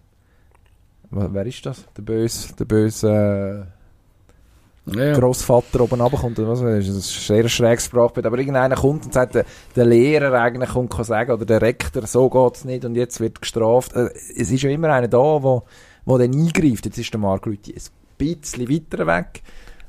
Wer 1.09 1.45
ist 1.47 1.65
das? 1.65 1.85
Der 1.97 2.03
böse, 2.03 2.53
der 2.55 2.65
böse 2.65 3.65
äh, 4.85 4.95
Ja. 4.95 5.13
Großvater 5.17 5.81
oben 5.81 6.01
runterkommt, 6.01 6.37
oder 6.37 6.49
was? 6.49 6.61
Das 6.61 6.87
ist 6.87 6.95
ein 6.95 7.37
sehr 7.37 7.49
schräges 7.49 7.85
Sprachbild. 7.85 8.27
Aber 8.27 8.37
irgendeiner 8.37 8.75
kommt 8.75 9.05
und 9.05 9.13
sagt, 9.15 9.33
der, 9.33 9.45
der 9.75 9.85
Lehrer 9.85 10.39
eigentlich 10.39 10.69
kommt 10.69 10.91
kann 10.91 11.03
sagen, 11.03 11.31
oder 11.31 11.45
der 11.45 11.63
Rektor, 11.63 12.05
so 12.05 12.29
geht's 12.29 12.63
nicht 12.63 12.85
und 12.85 12.93
jetzt 12.93 13.19
wird 13.19 13.41
gestraft. 13.41 13.95
Äh, 13.95 14.11
es 14.37 14.51
ist 14.51 14.61
ja 14.61 14.69
immer 14.69 14.89
einer 14.89 15.07
da, 15.07 15.17
wo, 15.17 15.63
wo 16.10 16.18
dann 16.18 16.34
eingreift. 16.34 16.86
Jetzt 16.86 16.97
ist 16.97 17.14
der 17.14 17.20
Marc 17.20 17.45
Lüthi 17.45 17.74
ein 17.74 17.82
bisschen 18.18 18.68
weiter 18.68 19.05
weg. 19.05 19.43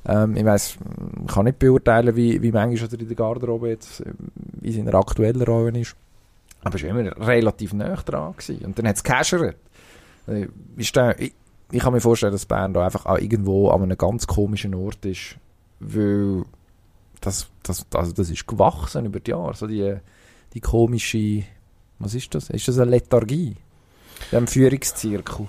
Ähm, 0.07 0.37
ich 0.37 0.45
ich 0.45 1.33
kann 1.35 1.45
nicht 1.47 1.59
beurteilen, 1.59 2.15
wie, 2.15 2.43
wie 2.43 2.53
manchmal 2.53 2.91
er 2.93 3.01
in 3.01 3.09
der 3.09 3.17
Garderobe 3.17 3.71
jetzt 3.71 4.01
ähm, 4.01 4.31
in 4.63 4.73
seiner 4.73 4.95
aktuellen 4.95 5.43
Rolle 5.43 5.81
ist. 5.81 5.97
Aber 6.63 6.75
es 6.77 6.83
war 6.83 6.91
immer 6.91 7.27
relativ 7.27 7.73
nah 7.73 7.97
dran. 7.97 8.35
Gewesen. 8.37 8.65
Und 8.67 8.79
dann 8.79 8.87
hat 8.87 8.97
es 8.97 9.03
gehäschert. 9.03 9.57
Äh, 10.27 10.49
Ist 10.77 10.95
der, 10.95 11.19
ich, 11.19 11.33
ich 11.73 11.81
kann 11.81 11.93
mir 11.95 12.01
vorstellen, 12.01 12.33
dass 12.33 12.45
Bern 12.45 12.75
da 12.75 12.85
einfach 12.85 13.07
auch 13.07 13.19
irgendwo 13.19 13.71
an 13.71 13.83
einem 13.83 13.97
ganz 13.97 14.27
komischen 14.27 14.75
Ort 14.75 15.05
ist. 15.07 15.37
weil 15.81 16.45
das, 17.23 17.49
das, 17.63 17.87
also 17.95 18.13
das 18.13 18.29
ist 18.31 18.47
gewachsen 18.47 19.07
über 19.07 19.21
die 19.21 19.31
Jahre. 19.31 19.55
So 19.55 19.67
die, 19.67 19.97
die 20.53 20.61
komische, 20.61 21.45
was 21.99 22.15
ist 22.15 22.35
das? 22.35 22.51
Ist 22.51 22.69
das 22.69 22.79
eine 22.79 22.91
Lethargie? 22.91 23.57
Dem 24.33 24.47
Führungszirkel. 24.47 25.49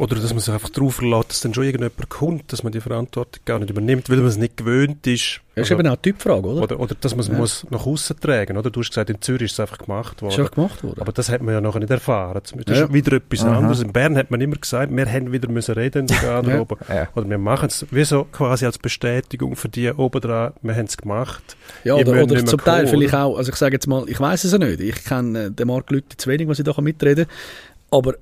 Oder 0.00 0.16
dass 0.16 0.30
man 0.30 0.40
sich 0.40 0.52
einfach 0.52 0.70
darauf 0.70 0.94
verlässt, 0.94 1.30
dass 1.30 1.40
dann 1.42 1.52
schon 1.54 1.64
irgendjemand 1.64 2.08
kommt, 2.08 2.52
dass 2.52 2.62
man 2.62 2.72
die 2.72 2.80
Verantwortung 2.80 3.42
gar 3.44 3.58
nicht 3.58 3.68
übernimmt, 3.70 4.08
weil 4.08 4.16
man 4.16 4.26
es 4.26 4.38
nicht 4.38 4.56
gewöhnt 4.56 5.06
ist. 5.06 5.40
Das 5.54 5.66
ist 5.66 5.72
Also- 5.72 5.74
eben 5.74 5.86
auch 5.88 5.92
eine 5.92 6.02
Typfrage, 6.02 6.46
oder? 6.48 6.62
oder, 6.62 6.80
oder 6.80 6.94
dass 6.98 7.12
man 7.12 7.20
es 7.20 7.28
Ja. 7.28 7.34
muss 7.34 7.66
nach 7.70 7.84
außen 7.84 8.18
tragen, 8.18 8.56
oder? 8.56 8.70
Du 8.70 8.80
hast 8.80 8.88
gesagt, 8.88 9.10
in 9.10 9.20
Zürich 9.20 9.42
ist 9.46 9.52
es 9.52 9.60
einfach 9.60 9.76
gemacht 9.78 10.16
Das 10.22 10.32
ist 10.32 10.38
worden. 10.38 10.46
auch 10.48 10.54
gemacht 10.54 10.82
worden. 10.84 11.00
Aber 11.00 11.12
das 11.12 11.28
hat 11.28 11.42
man 11.42 11.52
ja 11.54 11.60
nachher 11.60 11.80
nicht 11.80 11.90
erfahren. 11.90 12.40
Das 12.42 12.78
Ja. 12.78 12.84
ist 12.86 12.92
wieder 12.94 13.12
etwas 13.16 13.44
Aha. 13.44 13.58
anderes. 13.58 13.82
In 13.82 13.92
Bern 13.92 14.16
hat 14.16 14.30
man 14.30 14.40
immer 14.40 14.56
gesagt, 14.56 14.90
wir 14.96 15.06
haben 15.06 15.32
wieder 15.32 15.48
müssen 15.50 15.74
reden 15.74 16.00
in 16.02 16.06
der 16.06 16.16
Garderobe. 16.22 16.76
Ja. 16.88 17.08
Oder 17.14 17.28
wir 17.28 17.38
machen 17.38 17.66
es 17.66 17.84
wie 17.90 18.04
so 18.04 18.24
quasi 18.24 18.64
als 18.64 18.78
Bestätigung 18.78 19.54
für 19.54 19.68
die 19.68 19.90
oben 19.92 20.20
dran, 20.22 20.54
wir 20.62 20.74
haben 20.74 20.86
es 20.86 20.96
gemacht. 20.96 21.56
Ja, 21.84 21.94
oder, 21.94 22.12
oder 22.22 22.34
mehr 22.36 22.46
zum 22.46 22.58
Teil 22.60 22.84
kommen, 22.84 22.88
vielleicht 22.88 23.12
oder? 23.14 23.24
auch, 23.26 23.36
also 23.36 23.50
ich 23.50 23.56
sage 23.56 23.74
jetzt 23.74 23.86
mal, 23.86 24.04
ich 24.08 24.18
weiß 24.18 24.44
es 24.44 24.52
ja 24.52 24.58
nicht, 24.58 24.80
ich 24.80 25.04
kenne 25.04 25.44
äh, 25.46 25.50
den 25.50 25.66
Marc 25.68 25.90
Lüthi 25.90 26.16
zu 26.16 26.30
wenig, 26.30 26.48
was 26.48 26.58
ich 26.58 26.64
da 26.64 26.80
mitreden 26.80 27.26
kann, 27.26 27.98
aber 27.98 28.14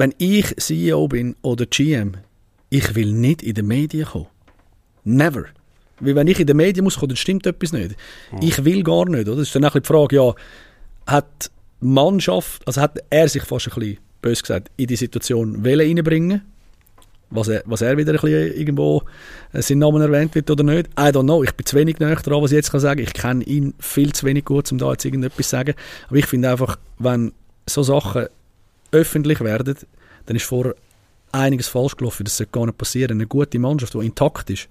wenn 0.00 0.14
ich 0.16 0.56
CEO 0.56 1.08
bin 1.08 1.36
oder 1.42 1.66
GM, 1.66 2.14
ich 2.70 2.94
will 2.94 3.12
nicht 3.12 3.42
in 3.42 3.52
den 3.52 3.66
Medien 3.66 4.06
kommen. 4.06 4.28
Never. 5.04 5.44
Weil 6.00 6.14
wenn 6.14 6.26
ich 6.26 6.40
in 6.40 6.46
den 6.46 6.56
Medien 6.56 6.84
muss 6.84 6.96
kommen, 6.96 7.10
dann 7.10 7.16
stimmt 7.16 7.46
etwas 7.46 7.72
nicht. 7.72 7.96
Ich 8.40 8.64
will 8.64 8.82
gar 8.82 9.04
nicht, 9.04 9.28
oder? 9.28 9.36
Das 9.36 9.48
ist 9.48 9.54
dann 9.54 9.66
auch 9.66 9.78
die 9.78 9.86
Frage, 9.86 10.16
ja, 10.16 10.34
hat 11.06 11.50
die 11.82 11.86
Mannschaft, 11.86 12.66
also 12.66 12.80
hat 12.80 12.98
er 13.10 13.28
sich 13.28 13.42
fast 13.42 13.68
ein 13.68 13.74
bisschen, 13.74 13.98
bös 14.22 14.42
gesagt, 14.42 14.70
in 14.78 14.86
die 14.86 14.96
Situation 14.96 15.62
wollen 15.62 15.98
reinbringen 15.98 16.40
was 17.32 17.48
er, 17.48 17.62
was 17.66 17.82
er 17.82 17.96
wieder 17.98 18.12
ein 18.12 18.20
bisschen 18.20 18.56
irgendwo 18.56 19.02
äh, 19.52 19.60
sein 19.62 19.78
Namen 19.78 20.02
erwähnt 20.02 20.34
wird 20.34 20.50
oder 20.50 20.64
nicht. 20.64 20.88
I 20.98 21.10
don't 21.12 21.22
know. 21.22 21.44
Ich 21.44 21.52
bin 21.52 21.64
zu 21.64 21.76
wenig 21.76 22.00
näher 22.00 22.16
dran, 22.16 22.42
was 22.42 22.50
ich 22.50 22.56
jetzt 22.56 22.72
kann 22.72 22.80
sagen. 22.80 23.00
Ich 23.02 23.12
kenne 23.12 23.44
ihn 23.44 23.74
viel 23.78 24.12
zu 24.12 24.26
wenig 24.26 24.46
gut, 24.46 24.72
um 24.72 24.78
da 24.78 24.90
jetzt 24.90 25.04
irgendetwas 25.04 25.46
zu 25.46 25.50
sagen. 25.50 25.74
Aber 26.08 26.16
ich 26.16 26.26
finde 26.26 26.50
einfach, 26.50 26.76
wenn 26.98 27.32
so 27.68 27.84
Sachen 27.84 28.26
öffentlich 28.92 29.40
werden, 29.40 29.76
dann 30.26 30.36
ist 30.36 30.44
vorher 30.44 30.74
einiges 31.32 31.68
falsch 31.68 31.96
gelaufen. 31.96 32.24
Das 32.24 32.36
sollte 32.36 32.52
gar 32.52 32.66
nicht 32.66 32.78
passieren. 32.78 33.12
Eine 33.12 33.26
gute 33.26 33.58
Mannschaft, 33.58 33.94
die 33.94 33.98
intakt 33.98 34.50
ist, 34.50 34.68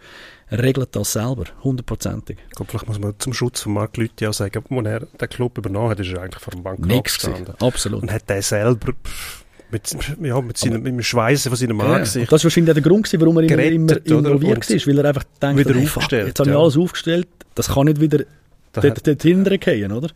regelt 0.52 0.96
das 0.96 1.14
selber, 1.14 1.46
hundertprozentig. 1.64 2.38
Vielleicht 2.68 2.88
muss 2.88 3.00
man 3.00 3.14
zum 3.20 3.34
Schutz 3.34 3.62
von 3.62 3.74
Marc 3.74 3.98
Lüthi 3.98 4.28
auch 4.28 4.34
sagen, 4.34 4.64
als 4.70 4.86
er 4.86 5.00
den 5.00 5.30
Club 5.30 5.58
übernommen 5.58 5.90
hat, 5.90 6.00
ist 6.00 6.12
er 6.12 6.22
eigentlich 6.22 6.44
vor 6.44 6.52
dem 6.52 6.64
Bankrott 6.64 7.04
gestanden. 7.04 7.54
Absolut. 7.60 8.02
Und 8.02 8.12
hat 8.12 8.30
der 8.30 8.42
selber 8.42 8.94
pff, 8.94 9.44
mit, 9.72 9.96
ja, 10.22 10.42
mit, 10.42 10.58
seinem, 10.58 10.82
mit 10.82 10.94
dem 10.94 11.02
Schweißen 11.02 11.50
von 11.50 11.58
seinem 11.58 11.80
Ja, 11.80 11.94
Angesicht 11.94 12.24
und 12.24 12.32
das 12.32 12.44
war 12.44 12.46
wahrscheinlich 12.46 12.72
auch 12.72 12.82
der 12.82 12.84
Grund, 12.84 13.04
gewesen, 13.04 13.22
warum 13.22 13.38
er 13.38 13.44
immer, 13.44 14.06
immer 14.06 14.28
involviert 14.28 14.70
war, 14.70 14.88
weil 14.88 14.98
er 14.98 15.06
einfach 15.06 15.24
denkt, 15.42 15.60
wieder 15.60 15.80
aufgestellt, 15.80 16.28
jetzt 16.28 16.40
habe 16.40 16.50
ich 16.50 16.56
ja. 16.56 16.60
alles 16.60 16.78
aufgestellt, 16.78 17.28
das 17.54 17.68
kann 17.68 17.86
nicht 17.86 18.02
wieder 18.02 18.26
dort, 18.74 19.08
dort 19.08 19.22
hinten 19.22 19.60
gehen, 19.60 19.92
oder? 19.92 20.10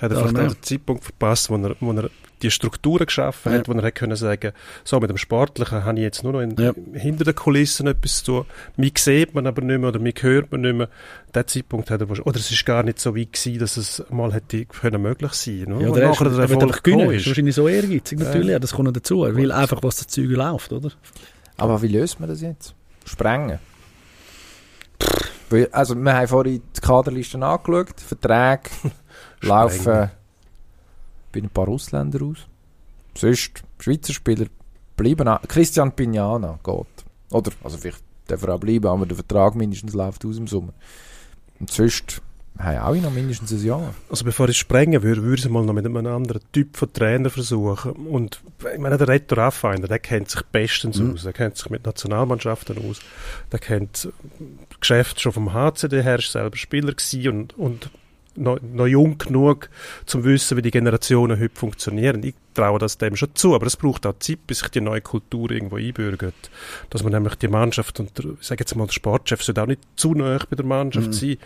Hat 0.00 0.10
er 0.12 0.16
vielleicht 0.18 0.36
auch 0.36 0.54
den 0.54 0.62
Zeitpunkt 0.62 1.04
verpasst, 1.04 1.50
wo 1.50 1.56
er, 1.56 1.76
wo 1.80 1.92
er 1.92 2.10
die 2.42 2.50
Strukturen 2.50 3.04
geschaffen 3.04 3.52
hat, 3.52 3.66
Ja. 3.68 3.74
wo 3.74 3.76
er 3.78 3.82
hätte 3.84 3.92
können 3.92 4.16
sagen, 4.16 4.52
so 4.82 4.98
mit 4.98 5.10
dem 5.10 5.18
Sportlichen 5.18 5.84
habe 5.84 5.98
ich 5.98 6.02
jetzt 6.04 6.22
nur 6.24 6.32
noch 6.32 6.40
in, 6.40 6.56
Ja. 6.56 6.72
hinter 6.94 7.24
den 7.24 7.34
Kulissen 7.34 7.86
etwas 7.86 8.24
zu 8.24 8.32
tun. 8.32 8.46
Mich 8.76 8.96
sieht 8.98 9.34
man 9.34 9.46
aber 9.46 9.60
nicht 9.60 9.78
mehr 9.78 9.90
oder 9.90 9.98
mich 9.98 10.16
hört 10.22 10.50
man 10.50 10.62
nicht 10.62 10.74
mehr. 10.74 10.88
Der 11.34 11.46
Zeitpunkt 11.46 11.90
hat 11.90 12.00
er 12.00 12.10
oder 12.10 12.38
es 12.38 12.50
ist 12.50 12.64
gar 12.64 12.82
nicht 12.82 12.98
so 12.98 13.14
weit 13.14 13.34
gewesen, 13.34 13.58
dass 13.58 13.76
es 13.76 14.02
mal 14.10 14.32
hätte 14.32 14.64
können 14.64 15.02
möglich 15.02 15.32
sein. 15.34 15.64
Ne? 15.68 15.82
Ja, 15.82 15.88
Und 15.88 15.96
der 15.96 16.08
nachher 16.08 16.26
ist, 16.26 16.36
der 16.36 16.44
er 16.44 16.48
wird 16.50 16.62
Erfolg 16.62 16.82
gewinnen. 16.84 17.10
Ist 17.10 17.20
ist. 17.22 17.26
wahrscheinlich 17.26 17.54
so 17.54 17.68
ehrgeizig 17.68 18.18
natürlich, 18.18 18.48
Ja. 18.48 18.58
das 18.58 18.72
kommt 18.72 18.96
dazu. 18.96 19.20
Will 19.20 19.52
einfach, 19.52 19.82
was 19.82 19.96
das 19.96 20.06
Zeug 20.06 20.30
läuft, 20.30 20.72
oder? 20.72 20.90
Aber 21.58 21.82
wie 21.82 21.88
löst 21.88 22.20
man 22.20 22.28
das 22.30 22.40
jetzt? 22.40 22.74
Sprengen? 23.04 23.58
Weil, 25.50 25.68
also, 25.72 25.94
wir 25.94 26.14
haben 26.14 26.28
vorhin 26.28 26.62
die 26.76 26.80
Kaderlisten 26.80 27.42
angeschaut, 27.42 28.00
Verträge 28.00 28.70
laufen 29.42 30.10
bei 31.32 31.40
ein 31.40 31.50
paar 31.50 31.68
Ausländern 31.68 32.30
aus. 32.30 32.38
Sonst, 33.14 33.62
Schweizer 33.78 34.12
Spieler 34.12 34.46
bleiben 34.96 35.26
an. 35.28 35.40
Christian 35.48 35.92
Pignana 35.92 36.58
geht. 36.62 36.86
Oder, 37.30 37.52
also 37.62 37.76
vielleicht 37.78 38.02
darf 38.26 38.42
er 38.42 38.54
auch 38.54 38.60
bleiben, 38.60 38.86
aber 38.86 39.06
der 39.06 39.16
Vertrag 39.16 39.54
mindestens 39.54 39.92
läuft 39.94 40.24
aus 40.24 40.36
im 40.38 40.46
Sommer. 40.46 40.72
Und 41.58 41.70
sonst 41.70 42.20
haben 42.58 42.78
auch 42.78 43.02
noch 43.02 43.10
mindestens 43.12 43.52
ein 43.52 43.64
Jahr. 43.64 43.94
Also 44.10 44.24
bevor 44.24 44.48
ich 44.48 44.58
sprengen 44.58 45.02
würde, 45.02 45.22
würde 45.22 45.36
ich 45.38 45.44
es 45.46 45.50
mal 45.50 45.64
noch 45.64 45.72
mit 45.72 45.86
einem 45.86 45.96
anderen 46.06 46.42
Typ 46.52 46.76
von 46.76 46.92
Trainer 46.92 47.30
versuchen. 47.30 47.92
Und 47.92 48.40
ich 48.72 48.78
meine, 48.78 48.98
der 48.98 49.08
Reto 49.08 49.34
Raffiner, 49.34 49.88
der 49.88 49.98
kennt 49.98 50.28
sich 50.30 50.42
bestens 50.42 50.98
Mhm. 50.98 51.14
aus. 51.14 51.22
Der 51.22 51.32
kennt 51.32 51.56
sich 51.56 51.70
mit 51.70 51.86
Nationalmannschaften 51.86 52.76
aus. 52.88 53.00
Der 53.50 53.60
kennt 53.60 54.04
das 54.04 54.80
Geschäft 54.80 55.20
schon 55.20 55.32
vom 55.32 55.52
HCD 55.54 56.02
her, 56.02 56.18
ist 56.18 56.32
selber 56.32 56.56
Spieler 56.56 56.92
gewesen 56.92 57.28
und, 57.40 57.58
und 57.58 57.90
noch, 58.40 58.58
noch 58.60 58.86
jung 58.86 59.18
genug, 59.18 59.68
zum 60.06 60.24
wissen, 60.24 60.56
wie 60.56 60.62
die 60.62 60.70
Generationen 60.70 61.38
heute 61.40 61.54
funktionieren. 61.54 62.22
Ich 62.24 62.34
traue 62.54 62.78
das 62.78 62.98
dem 62.98 63.16
schon 63.16 63.34
zu, 63.34 63.54
aber 63.54 63.66
es 63.66 63.76
braucht 63.76 64.06
auch 64.06 64.18
Zeit, 64.18 64.46
bis 64.46 64.60
sich 64.60 64.68
die 64.68 64.80
neue 64.80 65.00
Kultur 65.00 65.50
irgendwo 65.50 65.76
einbürgert. 65.76 66.34
Dass 66.90 67.02
man 67.02 67.12
nämlich 67.12 67.34
die 67.36 67.48
Mannschaft 67.48 68.00
und 68.00 68.16
der, 68.18 68.32
ich 68.40 68.46
sage 68.46 68.60
jetzt 68.62 68.74
mal, 68.76 68.86
der 68.86 68.92
Sportchef 68.92 69.42
sollte 69.42 69.62
auch 69.62 69.66
nicht 69.66 69.80
zu 69.96 70.14
nahe 70.14 70.38
bei 70.48 70.56
der 70.56 70.64
Mannschaft 70.66 71.08
Mhm. 71.08 71.12
sein. 71.12 71.36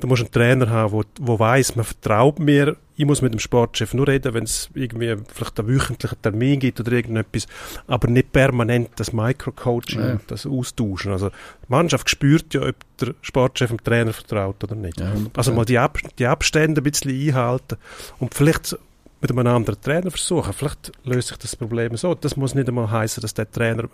Du 0.00 0.06
musst 0.06 0.22
einen 0.22 0.30
Trainer 0.32 0.70
haben, 0.70 0.92
wo, 0.92 1.02
wo 1.18 1.38
weiß, 1.38 1.76
man 1.76 1.84
vertraut 1.84 2.38
mir. 2.38 2.76
Ich 2.96 3.04
muss 3.06 3.20
mit 3.22 3.32
dem 3.32 3.38
Sportchef 3.38 3.92
nur 3.94 4.08
reden, 4.08 4.32
wenn 4.34 4.44
es 4.44 4.68
irgendwie 4.74 5.14
vielleicht 5.32 5.58
einen 5.58 5.68
wöchentlichen 5.68 6.20
Termin 6.22 6.58
gibt 6.60 6.80
oder 6.80 6.92
irgendetwas, 6.92 7.46
aber 7.86 8.08
nicht 8.08 8.32
permanent 8.32 8.90
das 8.96 9.12
Microcoaching, 9.12 10.00
Ja. 10.00 10.20
das 10.26 10.46
Austauschen. 10.46 11.12
Also 11.12 11.28
die 11.30 11.34
Mannschaft 11.68 12.08
spürt 12.10 12.52
ja, 12.54 12.62
ob 12.62 12.74
der 13.00 13.14
Sportchef 13.22 13.68
dem 13.70 13.82
Trainer 13.82 14.12
vertraut 14.12 14.62
oder 14.64 14.74
nicht. 14.74 15.00
Ja, 15.00 15.12
Also 15.36 15.52
mal 15.52 15.64
die, 15.64 15.78
Ab 15.78 15.98
die 16.18 16.26
Abstände 16.26 16.80
ein 16.80 16.84
bisschen 16.84 17.10
einhalten 17.10 17.76
und 18.18 18.34
vielleicht 18.34 18.76
mit 19.20 19.30
einem 19.30 19.46
anderen 19.46 19.80
Trainer 19.80 20.10
versuchen. 20.10 20.52
Vielleicht 20.52 20.92
löst 21.04 21.28
sich 21.28 21.36
das 21.36 21.56
Problem 21.56 21.96
so. 21.96 22.14
Das 22.14 22.36
muss 22.36 22.54
nicht 22.54 22.68
einmal 22.68 22.90
heißen, 22.90 23.20
dass 23.20 23.34
der 23.34 23.50
Trainer 23.50 23.88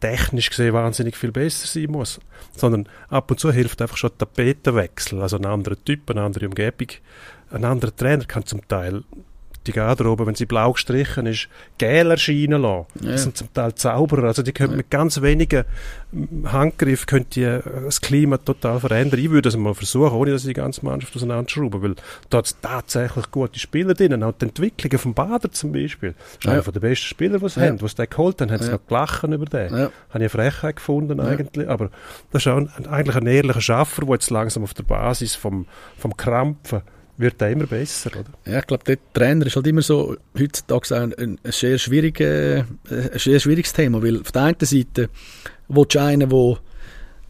technisch 0.00 0.50
gesehen 0.50 0.72
wahnsinnig 0.72 1.16
viel 1.16 1.32
besser 1.32 1.66
sein 1.66 1.90
muss, 1.90 2.20
sondern 2.56 2.88
ab 3.08 3.30
und 3.30 3.38
zu 3.38 3.52
hilft 3.52 3.82
einfach 3.82 3.98
schon 3.98 4.10
der 4.10 4.26
Tapetenwechsel, 4.26 5.20
also 5.20 5.36
ein 5.36 5.44
anderer 5.44 5.76
Typ, 5.84 6.10
eine 6.10 6.22
andere 6.22 6.46
Umgebung. 6.46 6.88
Ein 7.50 7.64
anderer 7.64 7.94
Trainer 7.94 8.24
kann 8.24 8.46
zum 8.46 8.66
Teil 8.66 9.02
die 9.66 9.72
Garderobe, 9.72 10.26
wenn 10.26 10.34
sie 10.34 10.46
blau 10.46 10.72
gestrichen 10.72 11.26
ist, 11.26 11.48
gel 11.78 12.10
erscheinen 12.10 12.62
lassen. 12.62 12.86
Ja. 13.00 13.12
Das 13.12 13.24
sind 13.24 13.36
zum 13.36 13.52
Teil 13.52 13.74
Zauberer. 13.74 14.24
Also 14.24 14.42
die 14.42 14.52
können 14.52 14.70
Ja. 14.72 14.76
mit 14.78 14.90
ganz 14.90 15.20
wenigen 15.20 15.64
Handgriff 16.46 17.06
könnt 17.06 17.36
ihr 17.36 17.58
äh, 17.66 17.84
das 17.84 18.00
Klima 18.00 18.38
total 18.38 18.80
verändern. 18.80 19.20
Ich 19.20 19.30
würde 19.30 19.48
es 19.48 19.56
mal 19.56 19.74
versuchen, 19.74 20.12
ohne 20.16 20.32
dass 20.32 20.42
ich 20.42 20.48
die 20.48 20.54
ganze 20.54 20.84
Mannschaft 20.84 21.14
auseinanderschrauben, 21.14 21.82
weil 21.82 21.94
da 22.30 22.38
hat 22.38 22.46
es 22.46 22.56
tatsächlich 22.60 23.30
gute 23.30 23.58
Spieler 23.58 23.94
drin. 23.94 24.22
Auch 24.22 24.32
die 24.32 24.46
Entwicklungen 24.46 24.98
vom 24.98 25.14
Bader 25.14 25.50
zum 25.52 25.72
Beispiel. 25.72 26.14
Das 26.18 26.32
ist 26.38 26.44
Ja. 26.44 26.52
einer 26.52 26.62
der 26.62 26.80
besten 26.80 27.06
Spieler, 27.06 27.38
die 27.38 27.48
sie 27.48 27.60
Ja. 27.60 27.66
haben. 27.66 27.82
Was 27.82 27.94
den 27.94 28.08
geholt 28.08 28.40
haben, 28.40 28.50
haben 28.50 28.62
sie 28.62 28.70
noch 28.70 28.86
gelacht 28.86 29.22
über 29.24 29.44
den. 29.44 29.70
Ja. 29.72 29.78
Habe 29.78 29.90
ich 29.90 30.14
eine 30.14 30.28
Frechheit 30.30 30.76
gefunden 30.76 31.20
eigentlich. 31.20 31.68
Aber 31.68 31.90
das 32.32 32.42
ist 32.42 32.48
auch 32.48 32.56
ein, 32.56 32.70
eigentlich 32.88 33.16
ein 33.16 33.26
ehrlicher 33.26 33.60
Schaffer, 33.60 34.02
der 34.04 34.14
jetzt 34.14 34.30
langsam 34.30 34.62
auf 34.62 34.74
der 34.74 34.82
Basis 34.84 35.34
vom, 35.34 35.66
vom 35.98 36.16
Krampfen 36.16 36.80
wird 37.20 37.40
er 37.42 37.50
immer 37.50 37.66
besser, 37.66 38.10
oder? 38.10 38.30
Ja, 38.50 38.60
ich 38.60 38.66
glaube, 38.66 38.84
der 38.84 38.98
Trainer 39.12 39.46
ist 39.46 39.56
halt 39.56 39.66
immer 39.66 39.82
so, 39.82 40.16
heutzutage 40.38 40.96
ein, 40.96 41.14
ein, 41.14 41.38
ein, 41.42 41.52
sehr 41.52 41.78
schwierig, 41.78 42.20
äh, 42.20 42.60
ein 42.60 43.10
sehr 43.18 43.38
schwieriges 43.40 43.72
Thema, 43.72 44.02
weil 44.02 44.20
auf 44.20 44.32
der 44.32 44.42
einen 44.42 44.56
Seite 44.60 45.08
willst 45.68 45.94
du 45.94 46.00
einen, 46.00 46.28
der 46.28 46.58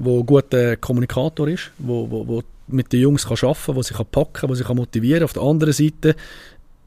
wo 0.01 0.25
guter 0.25 0.77
Kommunikator 0.77 1.47
ist, 1.49 1.71
wo, 1.79 2.11
wo, 2.11 2.27
wo 2.27 2.43
mit 2.69 2.93
den 2.93 3.01
Jungs 3.01 3.27
kann 3.27 3.37
arbeiten 3.43 3.67
kann, 3.67 3.75
der 3.75 3.85
sich 3.85 3.97
kann 3.97 4.07
packen 4.11 4.33
kann, 4.33 4.49
der 4.49 4.57
sich 4.57 4.67
kann 4.67 4.77
motivieren 4.77 5.21
kann. 5.21 5.25
Auf 5.25 5.33
der 5.35 5.43
anderen 5.43 5.73
Seite 5.73 6.17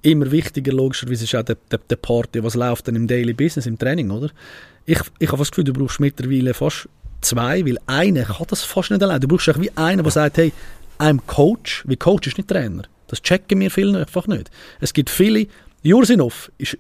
immer 0.02 0.32
wichtiger, 0.32 0.74
logischerweise, 0.74 1.24
ist 1.24 1.36
auch 1.36 1.44
der, 1.44 1.58
der, 1.72 1.80
der 1.80 1.96
Part, 1.96 2.30
was 2.44 2.56
läuft 2.56 2.88
dann 2.88 2.96
im 2.96 3.08
Daily 3.08 3.34
Business, 3.34 3.68
im 3.68 3.78
Training, 3.78 4.10
oder? 4.12 4.30
Ich, 4.86 5.00
ich 5.20 5.28
habe 5.28 5.38
das 5.38 5.52
Gefühl, 5.52 5.64
du 5.64 5.74
brauchst 5.74 6.00
mittlerweile 6.00 6.54
fast 6.54 6.90
zwei, 7.22 7.66
weil 7.66 7.78
einer 7.88 8.24
kann 8.24 8.48
das 8.50 8.64
fast 8.64 8.92
nicht 8.92 9.02
allein. 9.02 9.22
Du 9.22 9.28
brauchst 9.28 9.48
auch 9.50 9.60
wie 9.60 9.72
einen, 9.78 10.04
der 10.04 10.12
sagt, 10.12 10.38
hey, 10.38 10.52
I'm 11.00 11.20
Coach, 11.26 11.84
wie 11.88 11.96
Coach 11.96 12.28
ist 12.28 12.38
nicht 12.38 12.50
Trainer. 12.50 12.84
Das 13.14 13.22
checken 13.22 13.60
wir 13.60 13.70
viele 13.72 14.00
einfach 14.00 14.28
nicht. 14.28 14.50
Es 14.82 14.94
gibt 14.94 15.10
viele, 15.10 15.48
Jursinov 15.84 16.52
ist, 16.58 16.78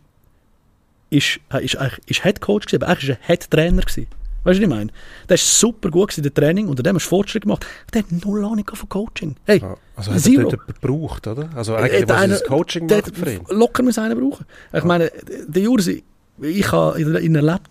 ist, 1.10 1.40
ist, 1.62 1.78
ist 2.08 2.24
Head 2.24 2.42
Coach 2.42 2.66
gewesen, 2.66 2.84
aber 2.84 2.92
eigentlich 2.92 3.10
ist 3.10 3.18
er 3.22 3.28
Head 3.28 3.52
Trainer 3.52 3.82
gewesen. 3.82 4.08
Weißt 4.46 4.58
du, 4.60 4.62
was 4.64 4.68
ich 4.70 4.76
meine? 4.76 4.92
Der 5.30 5.36
ist 5.36 5.60
super 5.60 5.90
gut 5.90 6.10
gewesen, 6.10 6.24
der 6.24 6.34
Training, 6.34 6.68
unter 6.68 6.84
dem 6.84 6.96
hast 6.96 7.06
du 7.06 7.10
Fortschritt 7.10 7.44
gemacht. 7.44 7.66
Der 7.94 8.02
hat 8.04 8.12
null 8.12 8.44
Ahnung 8.44 8.66
von 8.74 8.90
Coaching. 8.90 9.36
Hey, 9.46 9.60
Ja. 9.60 9.78
Also 9.96 10.12
hat 10.12 10.18
er 10.18 10.22
Zero. 10.24 10.50
jemanden 10.50 10.60
gebraucht, 10.82 11.28
oder? 11.28 11.50
Also 11.56 11.76
Äh, 11.76 11.78
eigentlich, 11.78 12.06
der 12.06 12.10
was 12.16 12.22
eine- 12.24 12.34
das 12.34 12.44
Coaching 12.44 12.88
der 12.88 12.98
macht 12.98 13.16
für 13.18 13.32
ihn. 13.32 13.46
Locker 13.50 13.84
muss 13.84 13.98
einen 13.98 14.20
brauchen. 14.20 14.46
Ich 14.74 14.84
meine, 14.84 15.12
der 15.48 15.62
Jursi, 15.62 16.04
ich 16.42 16.72
habe 16.72 17.00
in, 17.00 17.16
in 17.16 17.36
erlebt, 17.36 17.70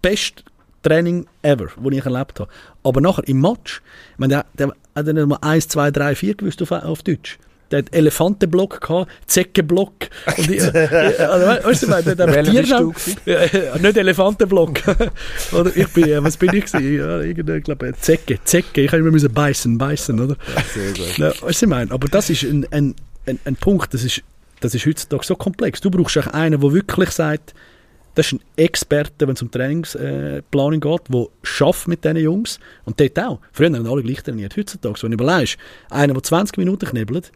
best 0.00 0.44
Training 0.82 1.26
ever, 1.42 1.66
das 1.66 1.92
ich 1.92 2.04
erlebt 2.06 2.40
habe. 2.40 2.50
Aber 2.82 3.00
nachher 3.02 3.28
im 3.28 3.40
Match, 3.42 3.82
ich 4.14 4.18
meine, 4.18 4.34
der, 4.34 4.46
der 4.54 4.68
hat 4.94 5.06
dann 5.06 5.16
nicht 5.16 5.26
mal 5.26 5.38
1, 5.42 5.68
2, 5.68 5.90
3, 5.90 6.14
4 6.14 6.34
gewusst 6.34 6.62
auf, 6.62 6.72
auf 6.72 7.02
Deutsch. 7.02 7.38
Der 7.70 7.78
hat 7.80 7.94
Elefantenblock 7.94 8.80
gehabt, 8.80 9.10
Zeckenblock. 9.26 9.92
Und 10.38 10.50
ich, 10.50 10.62
äh, 10.62 11.16
also, 11.18 11.46
we- 11.46 11.64
weißt 11.64 11.82
du, 11.82 11.86
ich 11.86 11.90
meine, 11.90 12.16
der? 12.16 12.42
Ja, 13.26 13.44
ja, 13.44 13.78
nicht 13.78 13.96
Elefantenblock. 13.96 14.80
oder 15.52 15.76
ich 15.76 15.88
bin, 15.88 16.04
äh, 16.08 16.22
was 16.22 16.36
bin 16.36 16.54
ich 16.54 16.64
gewesen? 16.66 16.96
Ja, 16.98 17.20
irgendeine, 17.20 17.58
ich 17.58 17.64
glaube, 17.64 17.92
Zecke, 18.00 18.38
Zecke. 18.44 18.82
Ich 18.82 18.88
habe 18.88 18.98
immer 18.98 19.10
müssen 19.10 19.32
beißen, 19.32 19.78
beißen, 19.78 20.18
oder? 20.20 20.36
Sehr 20.74 20.92
gut. 20.92 21.18
Ja, 21.18 21.28
weißt 21.28 21.42
du, 21.42 21.46
was 21.46 21.62
ich 21.62 21.68
meine? 21.68 21.90
Aber 21.92 22.08
das 22.08 22.30
ist 22.30 22.42
ein, 22.42 22.66
ein, 22.70 22.94
ein, 23.26 23.38
ein 23.44 23.56
Punkt, 23.56 23.94
das 23.94 24.04
ist, 24.04 24.22
das 24.60 24.74
ist 24.74 24.84
heutzutage 24.86 25.24
so 25.24 25.36
komplex. 25.36 25.80
Du 25.80 25.90
brauchst 25.90 26.18
auch 26.18 26.26
einen, 26.28 26.60
der 26.60 26.72
wirklich 26.72 27.10
sagt, 27.10 27.54
das 28.16 28.26
ist 28.26 28.32
ein 28.32 28.40
Experte, 28.56 29.28
wenn 29.28 29.34
es 29.34 29.42
um 29.42 29.50
Trainingsplanung 29.52 30.82
äh, 30.82 30.86
geht, 30.98 31.00
der 31.14 31.26
schafft 31.44 31.86
mit 31.86 32.04
diesen 32.04 32.16
Jungs. 32.16 32.58
Und 32.84 32.98
dort 32.98 33.18
auch. 33.20 33.40
Früher 33.52 33.68
haben 33.72 33.86
alle 33.86 34.02
gleich 34.02 34.22
trainiert. 34.22 34.56
Heutzutage, 34.56 35.00
wenn 35.02 35.12
du 35.12 35.14
überlegst, 35.22 35.56
einer, 35.90 36.12
der 36.14 36.22
20 36.22 36.58
Minuten 36.58 36.86
knibbelt, 36.86 37.30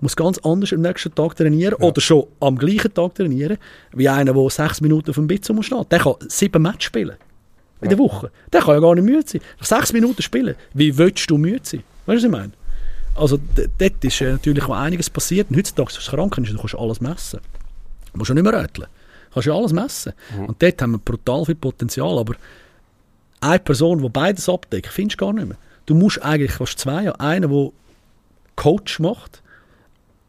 muss 0.00 0.16
ganz 0.16 0.38
anders 0.38 0.72
am 0.72 0.80
nächsten 0.80 1.14
Tag 1.14 1.36
trainieren 1.36 1.74
oder 1.74 2.00
schon 2.00 2.26
am 2.40 2.56
gleichen 2.56 2.92
Tag 2.94 3.14
trainieren, 3.14 3.58
wie 3.92 4.08
einer, 4.08 4.32
der 4.32 4.50
6 4.50 4.80
Minuten 4.80 5.10
auf 5.10 5.16
dem 5.16 5.26
Bitz 5.26 5.48
muss 5.48 5.66
stehen. 5.66 5.84
Der 5.90 5.98
kann 5.98 6.14
sieben 6.28 6.62
Matches 6.62 6.84
spielen. 6.84 7.16
In 7.80 7.90
der 7.90 7.98
Woche. 7.98 8.30
Der 8.52 8.60
kann 8.60 8.74
ja 8.74 8.80
gar 8.80 8.94
nicht 8.94 9.04
müde 9.04 9.22
sein. 9.24 9.40
Nach 9.58 9.66
sechs 9.66 9.92
Minuten 9.92 10.20
spielen. 10.20 10.56
Wie 10.74 10.96
willst 10.98 11.30
du 11.30 11.38
müde 11.38 11.60
sein? 11.62 11.84
Weißt 12.06 12.08
du, 12.08 12.14
was 12.16 12.24
ich 12.24 12.30
meine? 12.30 12.52
Also 13.14 13.38
dort 13.78 14.04
ist 14.04 14.20
äh, 14.20 14.32
natürlich 14.32 14.64
auch 14.64 14.76
einiges 14.76 15.08
passiert. 15.10 15.50
Und 15.50 15.56
heutzutage, 15.56 15.90
was 15.96 16.06
krank 16.06 16.38
ist, 16.38 16.52
du 16.52 16.58
kannst 16.58 16.74
alles 16.74 17.00
messen. 17.00 17.40
Du 18.12 18.18
musst 18.18 18.28
ja 18.30 18.34
nicht 18.34 18.44
mehr 18.44 18.52
rätseln. 18.52 18.88
Du 19.28 19.34
kannst 19.34 19.46
ja 19.46 19.54
alles 19.54 19.72
messen. 19.72 20.12
Und 20.46 20.60
dort 20.60 20.82
haben 20.82 20.92
wir 20.92 20.98
brutal 20.98 21.44
viel 21.44 21.54
Potenzial. 21.54 22.18
Aber 22.18 22.34
eine 23.40 23.58
Person, 23.60 24.02
die 24.02 24.08
beides 24.08 24.48
abdeckt, 24.48 24.88
findest 24.88 25.20
du 25.20 25.26
gar 25.26 25.32
nicht 25.32 25.46
mehr. 25.46 25.58
Du 25.86 25.94
musst 25.94 26.20
eigentlich 26.22 26.52
fast 26.52 26.80
zwei 26.80 27.06
haben. 27.06 27.20
Einen, 27.20 27.50
der 27.50 27.70
Coach 28.56 28.98
macht 28.98 29.42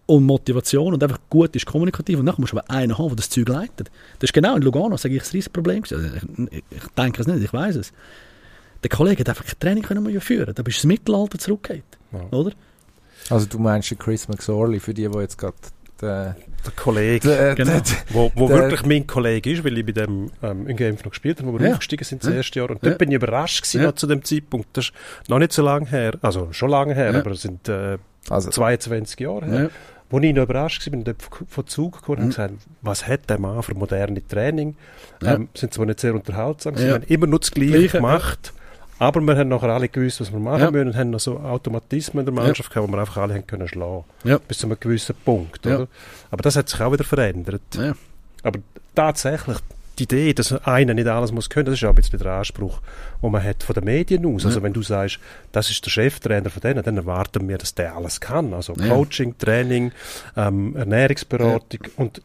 und 0.10 0.24
Motivation 0.26 0.94
und 0.94 1.04
einfach 1.04 1.20
gut 1.30 1.56
ist, 1.56 1.66
kommunikativ. 1.66 2.20
Und 2.20 2.26
dann 2.26 2.36
musst 2.38 2.54
du 2.54 2.58
aber 2.58 2.70
einen 2.70 2.98
haben, 2.98 3.08
der 3.10 3.18
das 3.18 3.30
Zeug 3.30 3.48
leitet. 3.48 3.90
Das 4.20 4.30
ist 4.30 4.34
genau 4.34 4.56
in 4.56 4.62
Lugano, 4.64 4.98
sage 4.98 5.16
ich, 5.16 5.22
das 5.22 5.34
riesiges 5.34 5.50
Problem. 5.50 5.84
gewesen. 5.84 6.04
Also 6.04 6.16
ich, 6.48 6.52
ich, 6.52 6.64
ich 6.72 6.88
denke 6.98 7.22
es 7.22 7.28
nicht, 7.28 7.44
ich 7.44 7.54
weiß 7.54 7.76
es. 7.76 7.94
Der 8.84 8.90
Kollege 8.90 9.20
hat 9.22 9.30
einfach 9.30 9.46
kein 9.46 9.60
Training 9.60 9.84
können 9.84 10.04
mehr 10.04 10.22
führen. 10.22 10.54
Da 10.56 10.64
bist 10.64 10.78
du 10.84 10.88
ins 10.88 11.00
Mittelalter 11.00 11.38
zurückgeht. 11.38 11.84
Ja. 12.12 12.22
Oder? 12.38 12.52
Also 13.30 13.46
du 13.46 13.60
meinst 13.60 13.92
den 13.92 14.00
Chris 14.00 14.28
McSorley, 14.28 14.80
für 14.80 14.94
die, 14.94 15.08
die 15.08 15.18
jetzt 15.20 15.38
gerade 15.38 15.56
der, 16.02 16.36
Der 16.66 16.72
Kollege, 16.76 17.28
der, 17.28 17.56
Genau. 17.56 17.72
der, 17.74 17.84
wo, 18.10 18.32
wo 18.34 18.48
Der- 18.48 18.58
wirklich 18.62 18.86
mein 18.86 19.06
Kollege 19.06 19.52
ist, 19.52 19.64
weil 19.64 19.78
ich 19.78 19.86
bei 19.86 19.92
dem 19.92 20.32
ähm, 20.42 20.66
in 20.68 20.78
Genf 20.78 21.04
noch 21.04 21.12
gespielt 21.12 21.40
habe, 21.40 21.52
wo 21.54 21.60
wir 21.60 21.68
Ja. 21.68 21.74
aufgestiegen 21.74 22.04
sind 22.06 22.24
das 22.24 22.30
Ja. 22.32 22.38
erste 22.38 22.60
Jahr. 22.60 22.70
Und 22.72 22.78
Ja. 22.82 22.90
dort 22.90 22.98
bin 23.00 23.10
ich 23.10 23.16
überrascht 23.16 23.62
gewesen, 23.62 23.82
Ja. 23.82 23.88
noch 23.88 23.96
zu 23.96 24.08
dem 24.08 24.24
Zeitpunkt. 24.24 24.70
Das 24.74 24.86
ist 24.86 24.94
noch 25.30 25.40
nicht 25.40 25.52
so 25.52 25.62
lange 25.62 25.86
her, 25.88 26.14
also 26.22 26.48
schon 26.52 26.70
lange 26.70 26.96
her, 26.96 27.12
Ja. 27.12 27.20
aber 27.20 27.32
es 27.32 27.42
sind 27.42 27.68
äh, 27.68 27.98
also 28.30 28.50
22 28.50 29.20
Jahre 29.20 29.46
her. 29.46 29.70
Ja. 30.12 30.18
Wo 30.18 30.20
ich 30.20 30.34
noch 30.34 30.44
überrascht 30.44 30.86
war, 30.88 30.92
bin 30.92 31.04
dort 31.04 31.18
von- 31.48 31.68
Zug 31.68 32.00
gekommen 32.00 32.18
und 32.20 32.24
Mhm. 32.26 32.30
gesagt, 32.30 32.54
was 32.82 33.08
hat 33.08 33.30
der 33.30 33.40
Mann 33.40 33.62
für 33.64 33.76
moderne 33.76 34.26
Training? 34.28 34.76
Ja. 35.22 35.36
Ähm, 35.36 35.50
sind 35.54 35.74
zwar 35.74 35.86
nicht 35.86 36.00
sehr 36.00 36.14
unterhaltsam, 36.16 36.74
Ja. 36.76 36.80
sie 36.80 36.92
haben 36.94 37.04
immer 37.08 37.28
nur 37.28 37.40
das 37.40 37.52
Gleiche, 37.52 37.72
Gleiche, 37.74 37.98
gemacht. 37.98 38.54
Aber 39.02 39.22
wir 39.22 39.38
haben 39.38 39.48
nachher 39.48 39.70
alle 39.70 39.88
gewusst, 39.88 40.20
was 40.20 40.32
wir 40.32 40.40
machen 40.40 40.62
Ja. 40.62 40.72
müssen 40.72 40.88
und 40.90 40.96
haben 40.98 41.10
noch 41.12 41.20
so 41.22 41.40
Automatismen 41.40 42.28
in 42.28 42.36
der 42.36 42.44
Mannschaft 42.44 42.70
gehabt, 42.70 42.86
wo 42.88 42.92
wir 42.92 43.00
einfach 43.00 43.18
alle 43.18 43.34
haben 43.36 43.48
können 43.48 43.68
schlagen. 43.68 44.04
Ja. 44.26 44.40
Bis 44.40 44.58
zu 44.58 44.68
einem 44.68 44.78
gewissen 44.80 45.16
Punkt. 45.24 45.66
Ja. 45.66 45.76
Oder? 45.78 45.88
Aber 46.32 46.42
das 46.42 46.56
hat 46.58 46.68
sich 46.68 46.82
auch 46.82 46.92
wieder 46.92 47.06
verändert. 47.06 47.62
Ja. 47.76 47.94
Aber 48.44 48.60
tatsächlich, 48.96 49.58
die 50.00 50.04
Idee, 50.04 50.34
dass 50.34 50.52
einer 50.66 50.94
nicht 50.94 51.08
alles 51.08 51.32
muss 51.32 51.50
können, 51.50 51.66
das 51.66 51.76
ist 51.76 51.84
auch 51.84 51.90
ein 51.90 51.96
bisschen 51.96 52.20
der 52.20 52.32
Anspruch, 52.34 52.80
den 53.22 53.32
man 53.32 53.44
hat 53.44 53.64
von 53.64 53.74
den 53.76 53.84
Medien 53.84 54.26
aus. 54.26 54.46
Also 54.46 54.60
Ja. 54.60 54.64
wenn 54.64 54.74
du 54.74 54.82
sagst, 54.82 55.20
das 55.52 55.70
ist 55.70 55.86
der 55.86 55.92
Cheftrainer 55.92 56.50
von 56.50 56.62
denen, 56.62 56.84
dann 56.84 56.98
erwarten 56.98 57.48
wir, 57.48 57.58
dass 57.58 57.76
der 57.76 57.96
alles 57.96 58.20
kann. 58.20 58.54
Also 58.54 58.74
Ja. 58.74 58.88
Coaching, 58.88 59.38
Training, 59.38 59.92
ähm, 60.36 60.76
Ernährungsberatung 60.76 61.80
und 61.98 62.22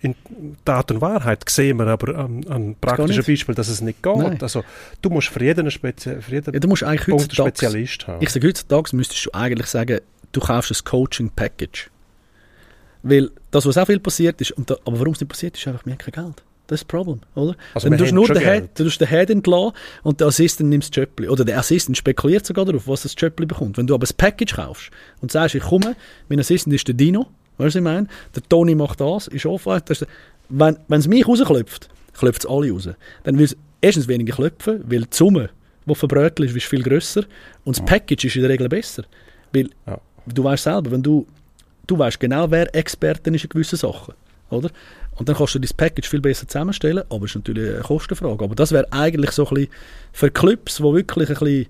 in 0.00 0.16
Tat 0.64 0.90
und 0.90 1.00
Wahrheit 1.00 1.48
sehen 1.48 1.76
wir 1.78 1.86
aber 1.86 2.18
an, 2.18 2.44
an 2.48 2.74
praktischen. 2.80 3.22
Beispielen, 3.24 3.54
dass 3.54 3.68
es 3.68 3.80
nicht 3.80 4.02
geht. 4.02 4.16
Nein. 4.16 4.38
Also 4.42 4.64
du 5.00 5.10
musst 5.10 5.28
für 5.28 5.44
jeden, 5.44 5.70
Spezi 5.70 6.20
für 6.20 6.32
jeden 6.32 6.52
Ja, 6.52 6.58
du 6.58 6.66
musst 6.66 6.82
eigentlich 6.82 7.06
Punkt 7.06 7.22
einen 7.22 7.28
heutzutage, 7.46 7.50
Spezialist 7.50 8.06
haben. 8.08 8.20
ich 8.20 8.30
sage 8.30 8.48
heutzutage, 8.48 8.96
müsstest 8.96 9.26
du 9.26 9.30
eigentlich 9.32 9.68
sagen, 9.68 10.00
du 10.32 10.40
kaufst 10.40 10.72
ein 10.72 10.84
Coaching-Package. 10.84 11.88
Weil 13.04 13.30
das, 13.52 13.66
was 13.66 13.78
auch 13.78 13.86
viel 13.86 14.00
passiert 14.00 14.40
ist, 14.40 14.52
und 14.52 14.70
da, 14.70 14.76
aber 14.84 14.98
warum 14.98 15.12
es 15.12 15.20
nicht 15.20 15.28
passiert 15.28 15.56
ist, 15.56 15.66
einfach, 15.68 15.84
wir 15.86 15.92
haben 15.92 15.98
kein 15.98 16.24
Geld. 16.24 16.42
Das 16.72 16.80
ist 16.80 16.84
das 16.84 16.88
Problem, 16.88 17.20
oder? 17.34 17.54
Also 17.74 17.88
dann 17.88 17.98
tust 17.98 18.12
nur 18.12 18.26
den. 18.28 18.38
Head, 18.42 18.70
du 18.78 18.84
den 18.88 19.08
Head 19.08 19.30
entlassen 19.30 19.72
und 20.02 20.20
der 20.20 20.28
Assistent 20.28 20.70
nimmt 20.70 20.84
das 20.88 20.96
Jöppli. 20.96 21.28
Oder 21.28 21.44
der 21.44 21.58
Assistent 21.58 21.96
spekuliert 21.96 22.46
sogar 22.46 22.64
darauf, 22.64 22.88
was 22.88 23.02
das 23.02 23.14
Jöppli 23.18 23.46
bekommt. 23.46 23.76
Wenn 23.78 23.86
du 23.86 23.94
aber 23.94 24.06
ein 24.06 24.16
Package 24.16 24.54
kaufst 24.56 24.90
und 25.20 25.30
sagst, 25.30 25.54
ich 25.54 25.62
komme, 25.62 25.94
mein 26.28 26.40
Assistent 26.40 26.74
ist 26.74 26.86
der 26.88 26.94
Dino, 26.94 27.26
weißt 27.58 27.74
du, 27.74 27.78
ich 27.80 27.84
meine? 27.84 28.06
Der 28.34 28.42
Toni 28.48 28.74
macht 28.74 29.00
das, 29.00 29.28
ist 29.28 29.44
offen. 29.46 29.80
Das 29.84 30.02
ist, 30.02 30.08
wenn 30.48 30.76
wenn 30.88 31.00
es 31.00 31.08
mich 31.08 31.26
rausklopft, 31.28 31.88
klopft 32.14 32.44
es 32.44 32.50
alle 32.50 32.70
raus. 32.72 32.88
Dann 33.24 33.38
will 33.38 33.44
es 33.44 33.56
erstens 33.80 34.08
weniger 34.08 34.34
klopfen, 34.34 34.82
weil 34.88 35.02
die 35.02 35.08
Summe, 35.16 35.50
die 35.84 35.94
verbrötelt 35.94 36.48
ist, 36.50 36.56
ist 36.56 36.66
viel 36.66 36.82
grösser 36.82 37.24
und 37.64 37.76
das 37.76 37.84
Package 37.84 38.24
ist 38.24 38.36
in 38.36 38.42
der 38.42 38.50
Regel 38.50 38.68
besser. 38.68 39.04
Weil 39.52 39.68
Ja. 39.86 40.00
du 40.26 40.44
weißt 40.44 40.64
selber, 40.64 40.90
wenn 40.92 41.02
du, 41.02 41.26
du 41.86 41.98
weißt 41.98 42.18
genau, 42.18 42.50
wer 42.50 42.74
Experten 42.74 43.34
ist 43.34 43.44
in 43.44 43.50
gewissen 43.50 43.76
Sachen, 43.76 44.14
oder? 44.52 44.70
Und 45.16 45.28
dann 45.28 45.36
kannst 45.36 45.54
du 45.54 45.58
dein 45.58 45.70
Package 45.76 46.08
viel 46.08 46.20
besser 46.20 46.48
zusammenstellen, 46.48 47.04
aber 47.10 47.24
es 47.24 47.32
ist 47.32 47.36
natürlich 47.36 47.74
eine 47.74 47.82
Kostenfrage. 47.82 48.44
Aber 48.44 48.54
das 48.54 48.72
wäre 48.72 48.86
eigentlich 48.92 49.32
so 49.32 49.46
ein 49.46 49.54
bisschen 49.54 49.72
für 50.12 50.30
Clubs, 50.30 50.76
die 50.76 50.82
wirklich 50.82 51.28
ein 51.28 51.34
bisschen 51.34 51.66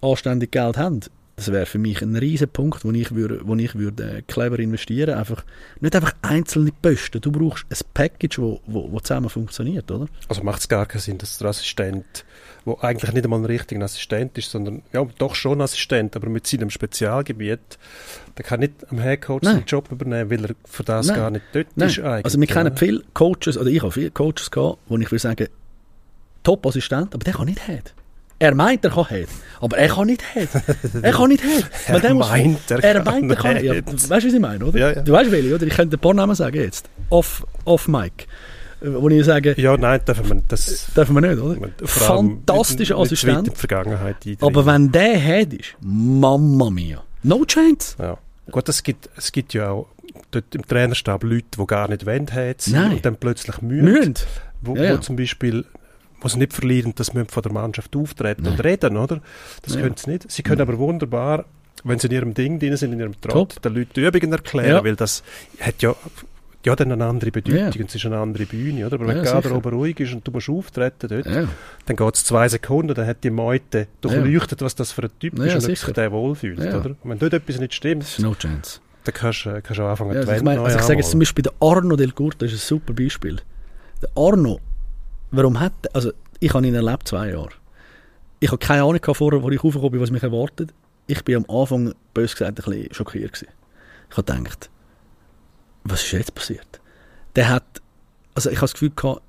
anständig 0.00 0.50
Geld 0.52 0.76
haben, 0.76 1.00
das 1.38 1.52
wäre 1.52 1.66
für 1.66 1.78
mich 1.78 2.02
ein 2.02 2.16
riesen 2.16 2.48
Punkt, 2.48 2.84
wo 2.84 2.90
ich 2.90 3.14
würde, 3.14 3.40
wo 3.44 3.54
ich 3.54 3.76
würde 3.76 4.18
äh, 4.18 4.22
clever 4.22 4.58
investieren, 4.58 5.16
einfach 5.16 5.44
nicht 5.78 5.94
einfach 5.94 6.12
einzelne 6.20 6.72
Posten. 6.82 7.20
Du 7.20 7.30
brauchst 7.30 7.64
ein 7.70 7.78
Package, 7.94 8.40
wo, 8.40 8.60
wo, 8.66 8.90
wo 8.90 8.98
zusammen 8.98 9.30
funktioniert, 9.30 9.88
oder? 9.88 10.08
Also 10.26 10.42
macht 10.42 10.58
es 10.58 10.68
gar 10.68 10.84
keinen 10.86 11.00
Sinn, 11.00 11.18
dass 11.18 11.38
der 11.38 11.46
Assistent, 11.50 12.24
wo 12.64 12.76
eigentlich 12.80 13.12
nicht 13.12 13.22
einmal 13.22 13.38
ein 13.38 13.44
richtiger 13.44 13.84
Assistent 13.84 14.36
ist, 14.36 14.50
sondern 14.50 14.82
ja, 14.92 15.06
doch 15.18 15.36
schon 15.36 15.60
Assistent, 15.60 16.16
aber 16.16 16.28
mit 16.28 16.44
seinem 16.48 16.70
Spezialgebiet, 16.70 17.78
der 18.36 18.44
kann 18.44 18.58
nicht 18.58 18.90
am 18.90 18.98
Headcoach 18.98 19.42
Nein. 19.42 19.58
den 19.58 19.66
Job 19.66 19.92
übernehmen, 19.92 20.32
weil 20.32 20.44
er 20.44 20.54
für 20.64 20.82
das 20.82 21.06
Nein. 21.06 21.16
gar 21.16 21.30
nicht 21.30 21.44
dort 21.52 21.68
Nein. 21.76 21.88
ist 21.88 22.00
eigentlich. 22.00 22.24
Also 22.24 22.40
wir 22.40 22.46
kennen 22.48 22.76
viele 22.76 23.04
Coaches, 23.14 23.56
oder 23.56 23.70
ich 23.70 23.80
habe 23.80 23.92
viele 23.92 24.10
Coaches 24.10 24.50
gehabt, 24.50 24.78
wo 24.88 24.98
ich 24.98 25.08
würde 25.08 25.20
sagen, 25.20 25.46
Top-Assistent, 26.42 27.14
aber 27.14 27.22
der 27.22 27.34
kann 27.34 27.46
nicht 27.46 27.64
Head. 27.64 27.94
Er 28.40 28.54
meint, 28.54 28.84
er 28.84 28.90
kann 28.92 29.06
Head, 29.08 29.28
aber 29.60 29.78
er 29.78 29.88
kann 29.88 30.06
nicht 30.06 30.22
Head. 30.32 30.48
Er 31.02 31.12
kann 31.12 31.28
nicht 31.28 31.42
Head. 31.42 31.66
Er 31.88 32.14
meint, 32.14 32.70
er 32.70 32.84
er 32.84 33.02
meint, 33.04 33.30
er 33.30 33.36
kann 33.36 33.64
ja, 33.64 33.72
Head. 33.74 33.86
Weißt 33.88 34.10
du, 34.10 34.10
was 34.28 34.34
ich 34.34 34.38
meine, 34.40 34.64
oder? 34.64 34.78
Ja, 34.78 34.92
ja. 34.92 35.02
Du 35.02 35.12
weißt, 35.12 35.30
welche, 35.32 35.54
oder? 35.54 35.66
Ich 35.66 35.74
könnte 35.74 35.96
ein 35.96 36.00
paar 36.00 36.14
Namen 36.14 36.34
sagen 36.36 36.56
jetzt. 36.56 36.88
Off, 37.10 37.44
off 37.64 37.88
Mic. 37.88 38.26
Äh, 38.80 38.86
Wo 38.92 39.08
ich 39.08 39.24
sage, 39.24 39.54
Ja, 39.60 39.76
nein, 39.76 40.00
dürfen 40.06 40.28
wir 40.28 40.42
das... 40.46 40.86
dürfen 40.96 41.14
wir 41.16 41.20
nicht, 41.22 41.42
oder? 41.42 41.56
Fantastischer 41.84 42.94
nicht- 42.94 43.10
nicht 43.10 43.12
Assistent. 43.24 43.48
in 43.48 43.54
die 43.54 43.58
Vergangenheit. 43.58 44.16
Aber 44.40 44.66
wenn 44.66 44.92
der 44.92 45.18
Head 45.18 45.54
ist, 45.54 45.74
Mamma 45.80 46.70
mia. 46.70 47.02
No 47.24 47.44
chance. 47.44 47.96
Ja. 47.98 48.16
Gut, 48.50 48.68
es 48.68 48.82
gibt, 48.82 49.10
es 49.16 49.32
gibt 49.32 49.52
ja 49.54 49.70
auch 49.70 49.88
dort 50.30 50.54
im 50.54 50.64
Trainerstab 50.66 51.24
Leute, 51.24 51.46
die 51.58 51.66
gar 51.66 51.88
nicht 51.88 52.06
wollen, 52.06 52.26
Nein. 52.68 52.92
und 52.92 53.04
dann 53.04 53.16
plötzlich 53.16 53.60
mühen. 53.62 53.84
Mühen. 53.84 54.14
Wo, 54.62 54.76
Ja, 54.76 54.84
ja. 54.84 54.92
wo 54.94 54.98
zum 54.98 55.16
Beispiel 55.16 55.64
sie 56.26 56.38
nicht 56.38 56.52
verlieren, 56.52 56.94
dass 56.96 57.14
wir 57.14 57.24
von 57.26 57.42
der 57.42 57.52
Mannschaft 57.52 57.94
auftreten 57.94 58.42
Nein. 58.42 58.52
und 58.54 58.60
reden, 58.64 58.96
oder? 58.96 59.20
Das 59.62 59.74
Ja. 59.74 59.82
können 59.82 59.94
sie 59.96 60.10
nicht. 60.10 60.30
Sie 60.30 60.42
können 60.42 60.60
aber 60.60 60.78
wunderbar, 60.78 61.44
wenn 61.84 61.98
sie 61.98 62.08
in 62.08 62.12
ihrem 62.14 62.34
Ding 62.34 62.58
drin 62.58 62.76
sind, 62.76 62.92
in 62.92 62.98
ihrem 63.00 63.20
Trott, 63.20 63.54
Top. 63.54 63.62
den 63.62 63.74
Leuten 63.74 63.90
die 63.94 64.00
Übungen 64.04 64.32
erklären, 64.32 64.68
Ja. 64.68 64.84
weil 64.84 64.96
das 64.96 65.22
hat 65.60 65.80
ja, 65.80 65.94
ja 66.64 66.74
dann 66.74 66.90
eine 66.90 67.04
andere 67.06 67.30
Bedeutung 67.30 67.72
Ja. 67.80 67.86
es 67.86 67.94
ist 67.94 68.04
eine 68.04 68.18
andere 68.18 68.46
Bühne, 68.46 68.84
oder? 68.84 68.96
Aber 68.96 69.06
wenn 69.06 69.18
Ja, 69.18 69.22
gerade 69.22 69.54
oben 69.54 69.72
ruhig 69.72 70.00
ist 70.00 70.12
und 70.12 70.26
du 70.26 70.32
musst 70.32 70.48
auftreten 70.48 71.08
dort, 71.08 71.26
Ja. 71.26 71.46
dann 71.86 71.96
geht 71.96 72.14
es 72.16 72.24
zwei 72.24 72.48
Sekunden, 72.48 72.94
dann 72.94 73.06
hat 73.06 73.22
die 73.22 73.30
Meute 73.30 73.86
durchleuchtet, 74.00 74.60
was 74.60 74.74
das 74.74 74.90
für 74.90 75.02
ein 75.04 75.10
Typ 75.20 75.38
Ja, 75.38 75.44
ist 75.44 75.54
und 75.64 75.70
ob 75.70 75.76
sich 75.78 75.92
der 75.94 76.10
wohlfühlt, 76.10 76.58
Ja. 76.58 76.80
oder? 76.80 76.90
Und 77.00 77.10
wenn 77.10 77.18
dort 77.20 77.34
etwas 77.34 77.60
nicht 77.60 77.74
stimmt, 77.74 78.02
Das 78.02 78.10
ist 78.18 78.18
no 78.20 78.34
chance. 78.34 78.80
dann 79.04 79.14
kannst 79.14 79.44
du 79.44 79.62
kannst 79.62 79.78
du 79.78 79.82
auch 79.84 79.88
anfangen, 79.90 80.14
Ja, 80.14 80.20
also 80.20 80.32
ich, 80.32 80.42
meine, 80.42 80.58
neu 80.60 80.64
also 80.66 80.78
ich 80.78 80.84
sage 80.84 80.98
jetzt 80.98 81.10
zum. 81.12 81.20
Beispiel, 81.20 81.42
der 81.44 81.52
Arno 81.60 81.94
Del 81.94 82.10
Curto 82.10 82.44
ist 82.44 82.52
ein 82.54 82.58
super 82.58 82.92
Beispiel. 82.92 83.36
Der 84.02 84.10
Arno, 84.16 84.58
warum 85.30 85.60
hat 85.60 85.94
also 85.94 86.12
ich 86.40 86.54
habe 86.54 86.66
ihn 86.66 86.74
erlebt 86.74 87.08
zwei 87.08 87.30
Jahre. 87.30 87.50
Ich 88.40 88.48
habe 88.48 88.58
keine 88.58 88.82
Ahnung 88.82 89.00
vorher, 89.12 89.42
wo 89.42 89.50
ich 89.50 89.62
raufgekommen 89.62 89.92
bin, 89.92 90.00
was 90.00 90.10
mich 90.10 90.22
erwartet. 90.22 90.72
Ich 91.06 91.24
bin 91.24 91.36
am 91.36 91.46
Anfang, 91.48 91.94
bös 92.14 92.32
gesagt, 92.32 92.60
ein 92.60 92.70
bisschen 92.70 92.94
schockiert 92.94 93.32
gewesen. 93.32 93.52
Ich 94.10 94.16
habe 94.16 94.32
gedacht, 94.32 94.70
was 95.84 96.04
ist 96.04 96.12
jetzt 96.12 96.34
passiert? 96.34 96.80
Der 97.34 97.48
hat, 97.48 97.82
also 98.34 98.50
ich 98.50 98.56
habe 98.56 98.66
das 98.66 98.74
Gefühl 98.74 98.92
gehabt, 98.94 99.22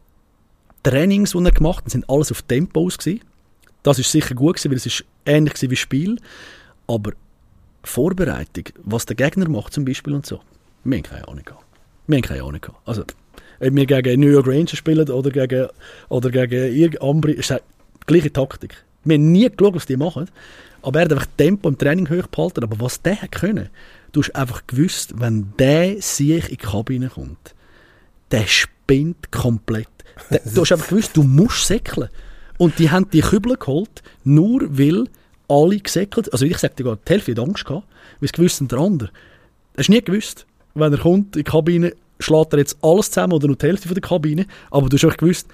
Trainings, 0.84 1.32
die 1.32 1.43
er 1.43 1.52
gemacht 1.52 1.86
hat, 1.86 1.91
sind 1.91 2.10
alles 2.10 2.32
auf 2.32 2.41
Tempo 2.43 2.86
gewesen. 2.86 3.22
Das 3.84 3.97
ist 4.00 4.12
sicher 4.12 4.36
gut 4.36 4.56
gewesen, 4.56 4.72
weil 4.72 4.78
es 4.78 4.86
ist 4.86 5.06
ähnlich 5.26 5.54
gewesen 5.54 5.72
wie 5.72 5.76
Spiel. 5.76 6.22
Aber 6.88 7.12
Vorbereitung, 7.84 8.66
was 8.84 9.06
der 9.06 9.16
Gegner 9.16 9.50
macht 9.50 9.74
zum 9.74 9.86
Beispiel 9.86 10.14
und 10.14 10.26
so, 10.26 10.41
wir 10.84 11.02
keine 11.02 11.28
Ahnung 11.28 11.43
gehabt. 11.43 11.66
Wir 12.08 12.18
haben 12.18 12.24
keine 12.24 12.43
Ahnung 12.43 12.62
gehabt. 12.62 12.88
Also, 12.88 13.04
ob 13.60 13.76
wir 13.76 13.86
gegen 13.86 14.22
New 14.22 14.30
York 14.30 14.47
Rangers 14.47 14.78
spielen 14.78 15.10
oder 15.10 15.32
gegen, 15.32 15.68
oder 16.10 16.30
gegen 16.30 16.76
irgend 16.76 17.01
Ambri, 17.01 17.34
ist 17.34 17.49
die 17.49 17.57
gleiche 18.05 18.32
Taktik. 18.32 18.84
Wir 19.03 19.16
haben 19.16 19.32
nie 19.32 19.49
geschaut, 19.49 19.76
was 19.76 19.86
die 19.86 19.97
machen. 19.97 20.30
Aber 20.82 20.99
er 20.99 21.05
hat 21.05 21.14
einfach 21.14 21.28
Tempo 21.38 21.68
im 21.68 21.78
Training 21.78 22.10
hoch 22.10 22.28
behalten. 22.28 22.64
Aber 22.64 22.80
was 22.80 23.01
der 23.01 23.22
hat 23.22 23.32
können, 23.32 23.70
Du 24.12 24.22
hast 24.22 24.36
einfach 24.36 24.66
gewusst, 24.66 25.14
wenn 25.20 25.53
der 25.60 26.01
sich 26.01 26.45
in 26.45 26.49
die 26.49 26.57
Kabine 26.57 27.10
kommt, 27.10 27.53
der 28.32 28.47
spinnt 28.47 29.32
komplett. 29.32 29.88
Der, 30.32 30.41
du 30.53 30.62
hast 30.62 30.72
einfach 30.72 30.89
gewusst, 30.89 31.16
du 31.16 31.24
musst 31.24 31.68
säckeln. 31.68 32.10
Und 32.57 32.80
die 32.80 32.89
haben 32.89 33.10
die 33.12 33.22
Kübel 33.22 33.55
geholt, 33.55 34.03
nur 34.24 34.62
weil 34.78 35.05
alle 35.47 35.80
gesäckelt 35.80 36.32
Also 36.34 36.45
ich 36.45 36.57
sag 36.57 36.76
dir 36.76 36.84
die 36.95 37.12
Hälfte 37.12 37.32
hat 37.32 37.39
Angst 37.39 37.66
gehabt, 37.66 37.88
weil 38.20 38.28
sie 38.28 38.34
gewusst 38.34 38.64
der 38.70 38.80
andere. 38.80 39.10
Hast 39.78 39.88
du 39.88 39.93
nie 39.93 40.01
gewusst, 40.01 40.45
wenn 40.74 40.91
er 40.91 40.99
kommt 40.99 41.36
in 41.36 41.43
die 41.43 41.49
Kabine, 41.49 41.93
schlägt 42.20 42.53
er 42.53 42.59
jetzt 42.59 42.78
alles 42.82 43.11
zusammen 43.11 43.34
oder 43.34 43.47
nur 43.47 43.55
die 43.55 43.65
Hälfte 43.65 43.88
von 43.88 43.95
der 43.95 44.01
Kabine, 44.01 44.45
aber 44.72 44.89
du 44.89 44.97
hast 44.97 45.05
einfach 45.05 45.17
gewusst, 45.17 45.47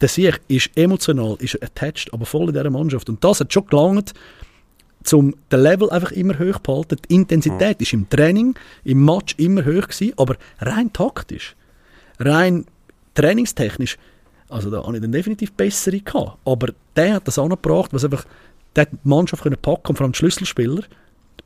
der 0.00 0.08
Sieg 0.08 0.40
ist 0.48 0.70
emotional, 0.76 1.36
ist 1.40 1.62
attached, 1.62 2.12
aber 2.12 2.26
voll 2.26 2.48
in 2.48 2.52
dieser 2.52 2.70
Mannschaft. 2.70 3.08
Und 3.08 3.22
das 3.22 3.40
hat 3.40 3.52
schon 3.52 3.66
gelangt, 3.66 4.12
um 5.12 5.34
den 5.52 5.60
Level 5.60 5.90
einfach 5.90 6.12
immer 6.12 6.38
hoch 6.38 6.58
zu 6.62 6.74
halten. 6.76 6.96
Die 7.08 7.14
Intensität 7.14 7.80
ist 7.80 7.92
im 7.92 8.08
Training, 8.08 8.54
im 8.84 9.04
Match 9.04 9.34
immer 9.38 9.64
hoch 9.64 9.88
gewesen, 9.88 10.12
aber 10.16 10.36
rein 10.60 10.92
taktisch, 10.92 11.54
rein 12.18 12.64
trainingstechnisch, 13.14 13.96
also 14.48 14.70
da 14.70 14.84
habe 14.84 14.96
ich 14.96 15.02
dann 15.02 15.12
definitiv 15.12 15.52
bessere 15.52 16.00
gehabt. 16.00 16.38
Aber 16.44 16.68
der 16.96 17.14
hat 17.14 17.28
das 17.28 17.38
angebracht, 17.38 17.92
was 17.92 18.04
einfach, 18.04 18.24
der 18.76 18.86
die 18.86 18.96
Mannschaft 19.04 19.42
können 19.42 19.56
packen 19.60 19.88
und 19.88 19.96
vor 19.96 20.04
allem 20.04 20.12
die 20.12 20.18
Schlüsselspieler 20.18 20.82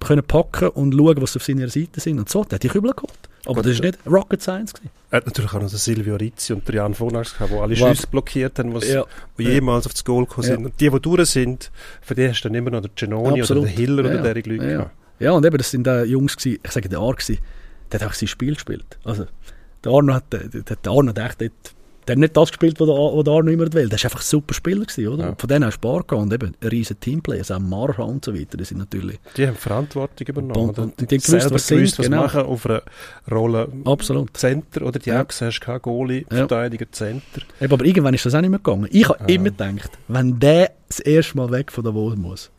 können 0.01 0.23
packen 0.23 0.69
und 0.69 0.95
schauen, 0.95 1.21
was 1.21 1.37
auf 1.37 1.45
seiner 1.45 1.69
Seite 1.69 2.01
sind 2.01 2.19
und 2.19 2.29
so. 2.29 2.45
Der 2.45 2.57
hat 2.57 2.63
die 2.63 2.69
Kübel 2.69 2.93
geholt. 2.93 3.28
Aber 3.47 3.63
das 3.63 3.79
war 3.79 3.87
nicht 3.87 3.99
Rocket 4.07 4.43
Science. 4.43 4.75
Gewesen. 4.75 4.91
Er 5.11 5.17
hat 5.19 5.27
natürlich 5.27 5.51
auch 5.53 5.61
noch 5.61 5.69
den 5.71 5.79
Silvio 5.79 6.17
Rizzi 6.17 6.53
und 6.53 6.69
Jan 6.69 6.99
Vonax 6.99 7.33
gehabt, 7.35 7.51
die 7.53 7.57
alle 7.57 7.79
Wow. 7.81 7.89
Schüsse 7.89 8.07
blockiert 8.09 8.59
haben, 8.59 8.79
Ja. 8.81 9.05
die 9.39 9.43
jemals 9.45 9.87
aufs 9.87 10.05
Goal 10.05 10.27
gekommen 10.27 10.47
sind. 10.47 10.61
Ja. 10.61 10.67
Und 10.67 10.81
die, 10.81 10.91
die 10.91 11.01
durch 11.01 11.29
sind, 11.31 11.71
für 12.03 12.15
die 12.15 12.29
hast 12.29 12.43
du 12.43 12.49
dann 12.49 12.57
immer 12.57 12.71
noch 12.71 12.83
den 12.83 12.91
Genoni 12.95 13.41
Absolut. 13.41 13.63
oder 13.65 13.71
den 13.71 13.77
Hiller 13.77 14.05
Ja, 14.05 14.21
oder 14.21 14.35
der 14.35 14.35
Leute 14.45 14.71
ja. 14.71 14.91
Ja, 15.21 15.33
und 15.33 15.45
eben, 15.47 15.57
das 15.59 15.71
sind 15.71 15.87
äh, 15.87 16.05
Jungs, 16.05 16.37
gewesen, 16.37 16.61
ich 16.63 16.71
sage, 16.71 16.89
der 16.89 16.99
Arno, 17.01 17.17
der 17.91 18.01
hat 18.01 18.09
auch 18.09 18.13
sein 18.15 18.29
Spiel 18.29 18.55
gespielt. 18.55 18.99
Also, 19.05 19.27
der 19.83 19.93
Arno 19.93 20.15
hat, 20.15 20.33
der, 20.33 20.41
der, 20.49 20.63
der 20.77 20.93
Arno 20.93 21.09
hat 21.09 21.19
echt 21.19 21.41
dort, 21.41 21.75
der 22.09 22.15
hat 22.15 22.19
nicht 22.21 22.37
das 22.37 22.49
gespielt, 22.49 22.81
was 22.81 22.87
der, 22.89 23.23
der 23.23 23.33
Arno 23.35 23.51
immer 23.51 23.73
will. 23.73 23.89
Der 23.89 23.99
war 23.99 24.05
einfach 24.05 24.21
ein 24.21 24.25
super 24.25 24.55
Spieler, 24.55 24.85
gewesen, 24.87 25.09
oder? 25.09 25.23
Ja. 25.25 25.29
Und 25.31 25.41
von 25.41 25.49
denen 25.49 25.65
hast 25.67 25.75
du 25.77 25.89
Spaß 25.89 26.07
gehabt. 26.07 26.23
Und 26.25 26.33
eben, 26.33 26.55
ein 26.61 26.69
riesen 26.69 26.99
Teamplayer, 26.99 27.39
also 27.41 27.55
auch 27.55 27.59
Marha 27.61 28.03
und 28.03 28.25
so 28.25 28.35
weiter, 28.35 28.57
die 28.57 28.65
sind 28.65 28.79
natürlich, 28.79 29.19
Die 29.37 29.47
haben 29.47 29.55
Verantwortung 29.57 30.27
übernommen. 30.27 30.71
Und- 30.71 30.79
und 30.79 30.85
oder? 30.85 30.93
die 30.97 31.03
haben 31.03 31.09
gewusst, 31.09 31.25
selber 31.27 31.55
was 31.55 31.67
gewusst, 31.69 31.97
sind, 31.97 31.99
was 31.99 32.07
genau. 32.07 32.23
machen 32.23 32.41
auf 32.43 32.67
einer 32.67 32.83
Rolle 33.31 33.69
absolut. 33.85 34.37
Center 34.37 34.83
oder 34.87 34.99
die 34.99 35.11
Ja. 35.11 35.23
auch 35.23 35.27
hast, 35.41 35.61
kein 35.61 35.81
Goalie, 35.83 36.25
Ja. 36.31 36.37
Verteidiger, 36.39 36.87
Center. 36.91 37.43
Eben, 37.61 37.73
aber 37.73 37.85
irgendwann 37.85 38.15
ist 38.15 38.25
das 38.27 38.35
auch 38.35 38.41
nicht 38.41 38.51
mehr 38.51 38.59
gegangen. 38.59 38.89
Ich 38.91 39.09
habe 39.09 39.21
Ah. 39.21 39.27
immer 39.27 39.51
gedacht, 39.51 39.91
wenn 40.09 40.41
der 40.41 40.73
das 40.89 41.01
erste 41.01 41.37
Mal 41.37 41.51
weg 41.51 41.71
von 41.71 41.85
Davos 41.85 42.17
muss 42.17 42.51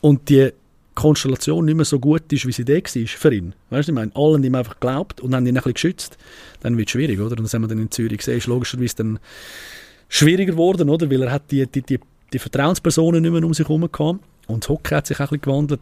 und 0.00 0.28
die 0.28 0.50
Konstellation 0.98 1.64
nicht 1.64 1.76
mehr 1.76 1.84
so 1.84 1.98
gut 2.00 2.32
ist, 2.32 2.44
wie 2.46 2.52
sie 2.52 2.64
da 2.64 2.74
war 2.74 3.06
für 3.06 3.32
ihn. 3.32 3.54
Weißt 3.70 3.88
du, 3.88 3.92
ich 3.92 3.94
meine, 3.94 4.12
haben 4.14 4.42
ihm 4.42 4.54
einfach 4.54 4.74
geglaubt 4.74 5.20
und 5.20 5.34
haben 5.34 5.46
ihn 5.46 5.50
ein 5.50 5.54
bisschen 5.54 5.74
geschützt, 5.74 6.18
dann 6.60 6.76
wird 6.76 6.88
es 6.88 6.92
schwierig, 6.92 7.20
oder? 7.20 7.36
Und 7.36 7.44
das 7.44 7.54
haben 7.54 7.62
wir 7.62 7.68
dann 7.68 7.78
in 7.78 7.90
Zürich 7.90 8.18
gesehen, 8.18 8.38
ist 8.38 8.46
logischerweise 8.46 8.96
dann 8.96 9.18
schwieriger 10.08 10.52
geworden, 10.52 10.88
oder? 10.90 11.08
Weil 11.10 11.22
er 11.22 11.32
hat 11.32 11.50
die, 11.50 11.66
die, 11.66 11.82
die, 11.82 12.00
die 12.32 12.38
Vertrauenspersonen 12.38 13.22
nicht 13.22 13.30
mehr 13.30 13.44
um 13.44 13.54
sich 13.54 13.68
herum 13.68 13.88
gehabt 13.90 14.20
und 14.48 14.64
das 14.64 14.68
Hockey 14.68 14.94
hat 14.94 15.06
sich 15.06 15.16
auch 15.16 15.20
ein 15.20 15.38
bisschen 15.38 15.42
gewandelt. 15.42 15.80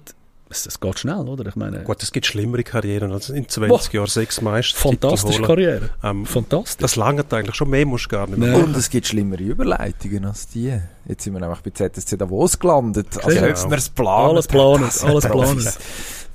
Es, 0.49 0.65
es 0.65 0.79
geht 0.79 0.99
schnell, 1.01 1.17
oder? 1.29 1.45
Ich 1.47 1.57
meine, 1.57 1.83
Gut, 1.83 2.01
es 2.05 2.13
gibt 2.13 2.25
schlimmere 2.27 2.63
Karrieren 2.63 3.11
als 3.13 3.31
in 3.31 3.49
20 3.49 3.93
Jahren 3.93 4.07
sechs 4.07 4.41
Meistertitel 4.41 5.01
fantastische. 5.09 5.43
Karriere. 5.43 5.91
Ähm, 6.05 6.25
Fantastisch. 6.25 6.77
das 6.81 6.95
langt 6.95 7.35
eigentlich 7.35 7.57
schon 7.57 7.69
mehr, 7.71 7.85
musst 7.85 8.05
du 8.05 8.11
gar 8.11 8.29
nicht 8.29 8.39
mehr. 8.39 8.55
Und 8.57 8.77
es 8.77 8.89
gibt 8.89 9.09
schlimmere 9.09 9.43
Überleitungen 9.43 10.25
als 10.25 10.47
die. 10.47 10.73
Jetzt 11.07 11.25
sind 11.25 11.33
wir 11.33 11.41
nämlich 11.41 11.61
bei 11.63 11.71
ZSC 11.71 12.17
Davos 12.17 12.59
gelandet. 12.59 13.09
Also 13.25 13.29
Genau. 13.41 13.61
ob 13.61 13.71
wir 13.71 13.77
es 13.79 13.89
planen. 13.89 14.29
Alles 14.31 14.47
planen, 14.47 14.83
das- 14.85 15.03
alles 15.05 15.25
planen. 15.27 15.69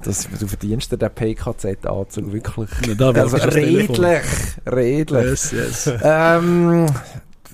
Das, 0.04 0.28
du 0.40 0.48
verdienst 0.48 0.92
dir 0.92 0.98
den 0.98 1.12
PKZ-Anzug 1.12 2.34
wirklich. 2.34 2.70
Ja, 2.88 2.96
da 2.96 3.08
Also 3.12 3.32
wirklich 3.38 3.44
das 3.44 3.54
Telefon. 3.54 3.96
redlich, 3.96 4.24
redlich. 4.66 5.24
Yes, 5.26 5.52
yes. 5.52 5.92
Ähm, 6.04 6.88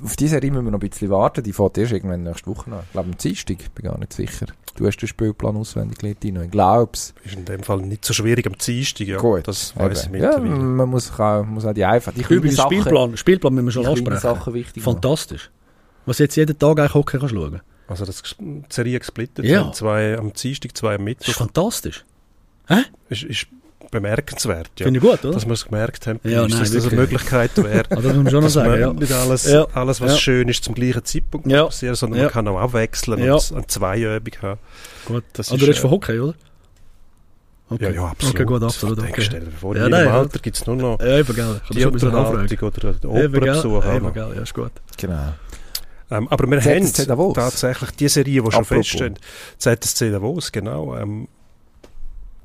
auf 0.04 0.16
diese 0.16 0.32
Serie 0.36 0.52
müssen 0.52 0.66
wir 0.66 0.72
noch 0.72 0.80
ein 0.82 0.90
bisschen 0.90 1.10
warten. 1.10 1.44
Die 1.44 1.52
fährt 1.54 1.78
erst 1.78 1.92
irgendwann 1.92 2.24
nächste 2.24 2.48
Woche 2.48 2.72
an. 2.72 2.80
Ich 2.86 2.92
glaube, 2.94 3.10
am 3.10 3.18
Dienstag, 3.18 3.58
bin 3.76 3.86
gar 3.86 3.98
nicht 4.00 4.14
sicher. 4.14 4.46
Du 4.78 4.86
hast 4.88 4.98
den 4.98 5.08
Spielplan 5.08 5.58
auswendig 5.58 5.98
gelegt, 5.98 6.24
Dino. 6.24 6.42
Ich 6.42 6.52
glaube 6.52 6.92
es. 6.94 7.14
Ist 7.26 7.36
in 7.36 7.46
dem 7.46 7.64
Fall 7.64 7.82
nicht 7.82 8.06
so 8.06 8.14
schwierig 8.14 8.46
am 8.48 8.58
Dienstag, 8.58 9.08
ja. 9.08 9.18
Gut. 9.18 9.48
Das 9.48 9.76
weiß 9.76 10.04
ich 10.04 10.08
Eben. 10.08 10.22
ja, 10.22 10.38
mittlerweile. 10.38 10.64
man 10.64 10.90
muss 10.90 11.20
auch, 11.20 11.44
muss 11.46 11.66
auch 11.66 11.74
die 11.74 11.84
einfach, 11.84 12.14
die 12.14 12.22
Übrigens, 12.22 12.56
Sachen, 12.58 12.70
Spielplan, 12.82 13.18
Spielplan 13.18 13.54
müssen 13.56 13.66
wir 13.66 13.72
schon 13.72 13.86
ansprechen. 13.88 14.20
Sachen 14.20 14.54
wichtig 14.54 14.86
machen. 14.86 14.94
Fantastisch. 14.94 15.50
Was 16.06 16.20
jetzt 16.20 16.36
jeden 16.38 16.58
Tag 16.58 16.80
eigentlich 16.80 16.94
Hockey 16.94 17.18
kannst 17.20 17.34
schauen. 17.36 17.60
Also 17.88 18.06
das 18.06 18.22
die 18.40 18.64
Serie 18.70 19.00
gesplittet, 19.00 19.46
Ja. 19.46 19.72
zwei 19.72 20.18
am 20.18 20.32
Dienstag, 20.34 20.78
zwei 20.78 20.96
am 20.96 21.06
Das 21.06 21.14
ist 21.14 21.28
Mittwoch. 21.28 21.34
fantastisch. 21.34 22.06
Ist, 23.10 23.24
ist 23.24 23.48
bemerkenswert, 23.92 24.70
ja. 24.80 24.86
Finde 24.86 25.00
ich 25.00 25.04
gut, 25.06 25.24
oder? 25.26 25.34
Dass 25.34 25.46
wir 25.46 25.54
es 25.54 25.66
gemerkt 25.66 26.08
haben, 26.08 26.20
Ja, 26.24 26.46
ist, 26.46 26.52
nein, 26.52 26.60
dass 26.62 26.72
das 26.72 26.88
eine. 26.88 26.96
Möglichkeit 26.96 27.52
wäre. 27.64 27.84
Ah, 27.90 27.96
das 27.96 28.04
muss 28.04 28.16
man 28.16 28.26
schon 28.30 28.34
noch 28.34 28.42
dass 28.44 28.54
sagen, 28.54 28.70
man 28.72 28.80
ja. 28.80 28.94
nicht 28.94 29.12
alles, 29.12 29.46
Ja. 29.52 29.68
alles, 29.74 30.02
was 30.02 30.12
Ja. 30.14 30.18
schön 30.18 30.48
ist, 30.50 30.64
zum 30.64 30.76
gleichen 30.76 31.04
Zeitpunkt 31.06 31.48
Ja. 31.52 31.66
passieren, 31.66 31.96
sondern 31.96 32.20
Ja. 32.20 32.26
man 32.26 32.34
kann 32.34 32.48
auch 32.48 32.60
abwechseln 32.60 33.24
Ja. 33.24 33.36
und 33.36 33.52
eine 33.54 33.68
Zweiübung 33.68 34.34
haben. 34.42 34.60
Gut. 35.06 35.24
Das 35.34 35.48
ist, 35.48 35.52
du 35.60 35.66
redest 35.66 35.80
äh, 35.80 35.82
von 35.82 35.92
Hockey, 35.92 36.20
oder? 36.20 36.36
Okay. 37.70 37.84
Ja, 37.86 37.90
ja, 37.92 38.06
absolut. 38.06 38.36
Okay, 38.36 38.46
gut, 38.46 38.64
absolut. 38.64 39.00
Okay. 39.00 39.22
stell 39.22 39.42
dir 39.42 39.52
vor, 39.52 39.76
Ja, 39.76 39.86
in 39.86 39.92
nein, 39.92 40.06
meinem 40.06 40.14
ja. 40.14 40.20
Alter 40.20 40.40
gibt 40.40 40.56
es 40.56 40.66
nur 40.66 40.76
noch 40.78 41.00
Ja, 41.02 41.18
eben, 41.20 41.36
gell. 41.36 41.62
Ich 41.70 41.76
die 41.76 41.86
Unterhaltung 41.86 42.60
oder 42.62 42.94
gell. 42.94 43.10
Opernbesuch. 43.10 43.84
Ja, 43.86 44.42
ist 44.42 44.54
gut. 44.54 44.72
Genau. 44.98 45.34
Ähm, 46.10 46.28
aber 46.30 46.50
wir 46.50 46.60
ZSC 46.62 47.02
haben 47.02 47.08
Davos. 47.10 47.34
tatsächlich 47.36 47.92
die 47.92 48.08
Serie, 48.08 48.42
die 48.42 48.52
schon 48.52 48.64
feststeht. 48.64 49.20
ZSC 49.58 50.10
Davos, 50.12 50.52
genau. 50.54 50.96
Ähm, 50.96 51.28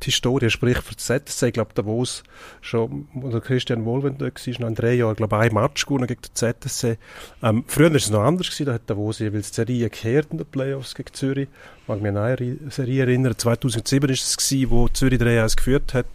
die 0.03 0.07
Historie 0.11 0.51
spricht 0.51 0.83
für 0.83 0.95
die 0.95 0.99
ZSC. 0.99 1.47
Ich 1.49 1.53
glaube, 1.55 1.71
Davos 1.75 2.23
schon, 2.61 3.09
oder 3.23 3.41
Christian 3.41 3.85
Wohlwend 3.85 4.21
dort 4.21 4.47
war, 4.47 4.61
noch 4.61 4.69
in 4.69 4.75
drei 4.75 4.95
Jahren, 4.95 5.17
glaube 5.17 5.39
ein 5.39 5.53
Match 5.55 5.87
gewonnen 5.87 6.07
gegen 6.07 6.21
den 6.23 6.35
ZSC. 6.35 6.99
Ähm, 7.43 7.65
früher 7.67 7.89
war 7.91 7.97
es 7.97 8.11
noch 8.11 8.23
anders 8.23 8.49
gewesen. 8.51 8.67
Da 8.67 8.75
hat 8.75 8.83
Davos 8.87 9.19
jeweils 9.21 9.51
die 9.51 9.57
Serie 9.57 9.85
gekehrt 9.91 10.29
in 10.31 10.39
den 10.39 10.47
Playoffs 10.47 10.95
gegen 10.95 11.13
Zürich. 11.15 11.49
Ich 11.83 11.89
mag 11.89 12.01
mich 12.01 12.11
an 12.11 12.17
eine 12.19 12.37
Ri- 12.37 12.71
Serie 12.71 13.03
erinnern. 13.03 13.35
2007 13.37 14.09
war 14.09 14.13
es 14.13 14.37
gewesen, 14.37 14.71
wo 14.71 14.89
Zürich 14.89 15.21
3-1 15.21 15.57
geführt 15.57 15.95
hat. 15.95 16.07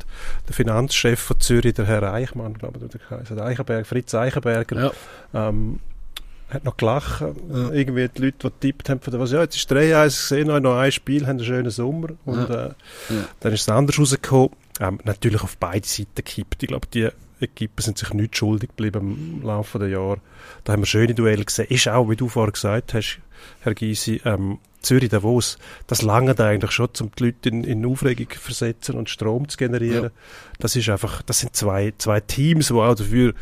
Der 0.47 0.53
Finanzchef 0.53 1.19
von 1.19 1.39
Zürich, 1.39 1.73
der 1.73 1.85
Herr 1.85 2.03
Eichmann, 2.13 2.53
glaube 2.53 2.79
ich, 2.83 2.91
der 2.91 3.19
heißt 3.19 3.31
Eichenberg, 3.39 3.85
Fritz 3.87 4.13
Eichenberger, 4.13 4.91
Ja. 5.33 5.49
ähm, 5.49 5.79
hat 6.49 6.63
noch 6.63 6.77
gelacht. 6.77 7.21
Irgendwie 7.49 8.07
die 8.07 8.21
Leute, 8.21 8.37
die 8.39 8.49
getippt 8.49 8.89
haben, 8.89 9.01
von 9.01 9.11
der, 9.11 9.19
was, 9.19 9.31
ja, 9.31 9.41
jetzt 9.41 9.55
ist 9.55 9.71
3-1, 9.71 10.07
ich 10.07 10.15
sehe 10.15 10.45
noch, 10.45 10.77
ein 10.77 10.91
Spiel, 10.91 11.23
haben 11.23 11.37
einen 11.37 11.45
schönen 11.45 11.69
Sommer. 11.69 12.09
Und 12.25 12.49
äh, 12.49 12.69
dann 13.39 13.53
ist 13.53 13.61
es 13.61 13.69
anders 13.69 13.99
rausgekommen. 13.99 14.51
Ähm, 14.79 14.99
natürlich 15.03 15.41
auf 15.41 15.57
beide 15.57 15.87
Seiten 15.87 16.15
gekippt. 16.15 16.63
Ich 16.63 16.69
glaube, 16.69 16.87
die 16.87 17.09
Equipen 17.39 17.83
sind 17.83 17.97
sich 17.97 18.13
nicht 18.13 18.37
schuldig 18.37 18.69
geblieben 18.69 19.39
im 19.39 19.45
Laufe 19.45 19.79
der 19.79 19.89
Jahre. 19.89 20.19
Da 20.63 20.73
haben 20.73 20.81
wir 20.81 20.87
schöne 20.87 21.13
Duelle 21.13 21.45
gesehen. 21.45 21.67
Ist 21.69 21.87
auch, 21.87 22.09
wie 22.09 22.15
du 22.15 22.29
vorher 22.29 22.51
gesagt 22.51 22.93
hast, 22.93 23.19
Herr 23.61 23.75
Gysi, 23.75 24.21
ähm, 24.25 24.59
Zürich 24.87 25.09
Davos, 25.09 25.57
das 25.87 26.01
lange 26.01 26.37
eigentlich 26.39 26.71
schon, 26.71 26.89
um 27.01 27.11
die 27.17 27.25
Leute 27.25 27.49
in, 27.49 27.63
in 27.63 27.85
Aufregung 27.85 28.29
zu 28.29 28.39
versetzen 28.39 28.95
und 28.95 29.09
Strom 29.09 29.49
zu 29.49 29.57
generieren. 29.57 30.05
Ja. 30.05 30.09
Das 30.59 30.75
ist 30.75 30.89
einfach, 30.89 31.21
das 31.21 31.39
sind 31.39 31.55
zwei, 31.55 31.93
zwei 31.97 32.19
Teams, 32.19 32.67
die 32.67 32.73
auch 32.73 32.95
dafür 32.95 33.33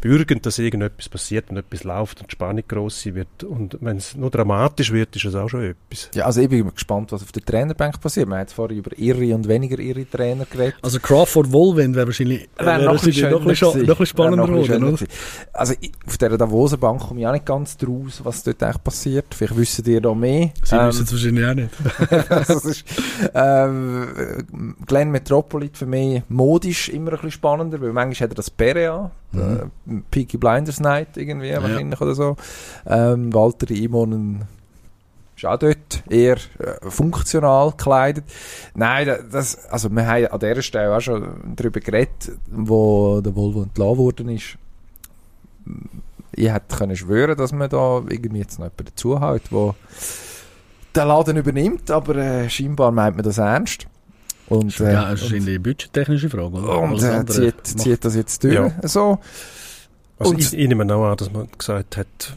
bürgen, 0.00 0.42
dass 0.42 0.58
irgendetwas 0.58 1.08
passiert 1.08 1.50
und 1.50 1.56
etwas 1.56 1.84
läuft 1.84 2.20
und 2.20 2.30
die 2.30 2.32
Spannung 2.32 2.64
gross 2.66 3.04
wird. 3.06 3.44
Und 3.44 3.78
wenn 3.80 3.98
es 3.98 4.16
nur 4.16 4.30
dramatisch 4.30 4.92
wird, 4.92 5.14
ist 5.14 5.24
es 5.24 5.34
auch 5.34 5.48
schon 5.48 5.64
etwas. 5.64 6.10
Ja, 6.14 6.24
also 6.24 6.40
ich 6.40 6.48
bin 6.48 6.68
gespannt, 6.72 7.12
was 7.12 7.22
auf 7.22 7.32
der 7.32 7.44
Trainerbank 7.44 8.00
passiert. 8.00 8.28
Wir 8.28 8.34
haben 8.34 8.40
jetzt 8.40 8.54
vorhin 8.54 8.78
über 8.78 8.98
irre 8.98 9.34
und 9.34 9.46
weniger 9.46 9.78
irre 9.78 10.08
Trainer 10.08 10.46
geredet. 10.46 10.76
Also 10.82 10.98
Crawford 10.98 11.52
Wohlwind 11.52 11.94
wäre 11.94 12.06
wahrscheinlich 12.06 12.48
Wäre 12.56 12.66
wäre 12.66 12.84
noch 12.84 12.92
ein 12.92 13.06
bisschen 13.06 13.30
wahrscheinlich 13.30 13.30
noch 13.30 13.40
ein 13.40 13.46
bisschen, 13.46 13.72
schöner 13.72 13.86
noch 13.86 14.00
ein 14.00 14.06
spannender 14.06 14.46
noch 14.46 14.66
geworden. 14.66 15.08
Also 15.52 15.74
ich, 15.80 15.92
auf 16.06 16.18
dieser 16.18 16.38
Davoser 16.38 16.76
Bank 16.76 17.00
komme 17.02 17.20
ich 17.20 17.26
auch 17.26 17.32
nicht 17.32 17.46
ganz 17.46 17.76
draus, 17.76 18.20
was 18.24 18.42
dort 18.42 18.62
eigentlich 18.62 18.84
passiert. 18.84 19.26
Vielleicht 19.34 19.56
wissen 19.56 19.84
ihr 19.86 20.00
da 20.00 20.14
mehr. 20.14 20.50
Sie 20.62 20.74
Ähm, 20.74 20.92
wissen 21.00 21.04
es 21.04 21.12
wahrscheinlich 21.12 21.46
auch 21.46 21.54
nicht. 21.54 22.50
es 22.50 22.64
ist, 22.64 22.84
ähm, 23.34 24.74
Glenn 24.86 25.10
Metropolit 25.10 25.76
für 25.76 25.86
mich 25.86 26.22
modisch 26.28 26.88
immer 26.88 27.10
ein 27.10 27.16
bisschen 27.16 27.30
spannender, 27.32 27.80
weil 27.80 27.92
manchmal 27.92 28.24
hat 28.28 28.32
er 28.32 28.36
das 28.36 28.50
Bere 28.50 28.90
an, 28.90 29.10
Mhm. 29.32 29.70
äh, 29.98 30.02
Peaky 30.10 30.36
Blinders 30.36 30.78
Night 30.80 31.16
irgendwie 31.16 31.52
wahrscheinlich 31.52 32.00
oder 32.00 32.14
so. 32.14 32.36
Ähm, 32.86 33.32
Walter 33.34 33.68
Imonen 33.70 34.42
ist 35.36 35.44
auch 35.44 35.58
dort 35.58 36.04
eher 36.08 36.36
äh, 36.36 36.88
funktional 36.88 37.72
gekleidet. 37.72 38.24
Nein, 38.76 39.06
da- 39.08 39.18
das, 39.18 39.66
also 39.66 39.90
wir 39.90 40.06
haben 40.06 40.26
an 40.28 40.38
dieser 40.38 40.62
Stelle 40.62 40.96
auch 40.96 41.00
schon 41.00 41.54
darüber 41.56 41.80
geredet, 41.80 42.30
wo 42.48 43.20
der 43.20 43.34
Volvo 43.34 43.62
entlassen 43.64 43.98
worden 43.98 44.28
ist. 44.28 44.56
Ich 46.36 46.50
hätte 46.52 46.76
können 46.76 46.96
schwören, 46.96 47.36
dass 47.36 47.52
man 47.52 47.68
da 47.68 48.02
irgendwie 48.08 48.38
jetzt 48.40 48.58
noch 48.58 48.66
jemanden 48.66 48.84
dazuhält, 48.86 49.42
der 49.50 49.74
den 50.96 51.08
Laden 51.08 51.36
übernimmt, 51.36 51.90
aber 51.90 52.16
äh, 52.16 52.50
scheinbar 52.50 52.90
meint 52.90 53.16
man 53.16 53.24
das 53.24 53.38
ernst. 53.38 53.86
Und, 54.46 54.78
äh, 54.80 54.92
ja, 54.92 55.10
das 55.10 55.22
ist 55.22 55.32
eine 55.32 55.58
budgettechnische 55.58 56.28
Frage, 56.28 56.54
oder? 56.56 56.80
und 56.80 57.02
äh, 57.02 57.24
zieht, 57.26 57.66
zieht 57.66 58.04
das 58.04 58.14
jetzt 58.14 58.44
durch. 58.44 58.54
Ja. 58.54 58.70
So. 58.82 59.18
Also 60.18 60.32
Und- 60.32 60.40
ich, 60.40 60.52
ich 60.52 60.68
nehme 60.68 60.94
auch 60.94 61.04
an, 61.10 61.16
dass 61.16 61.32
man 61.32 61.48
gesagt 61.56 61.96
hat, 61.96 62.36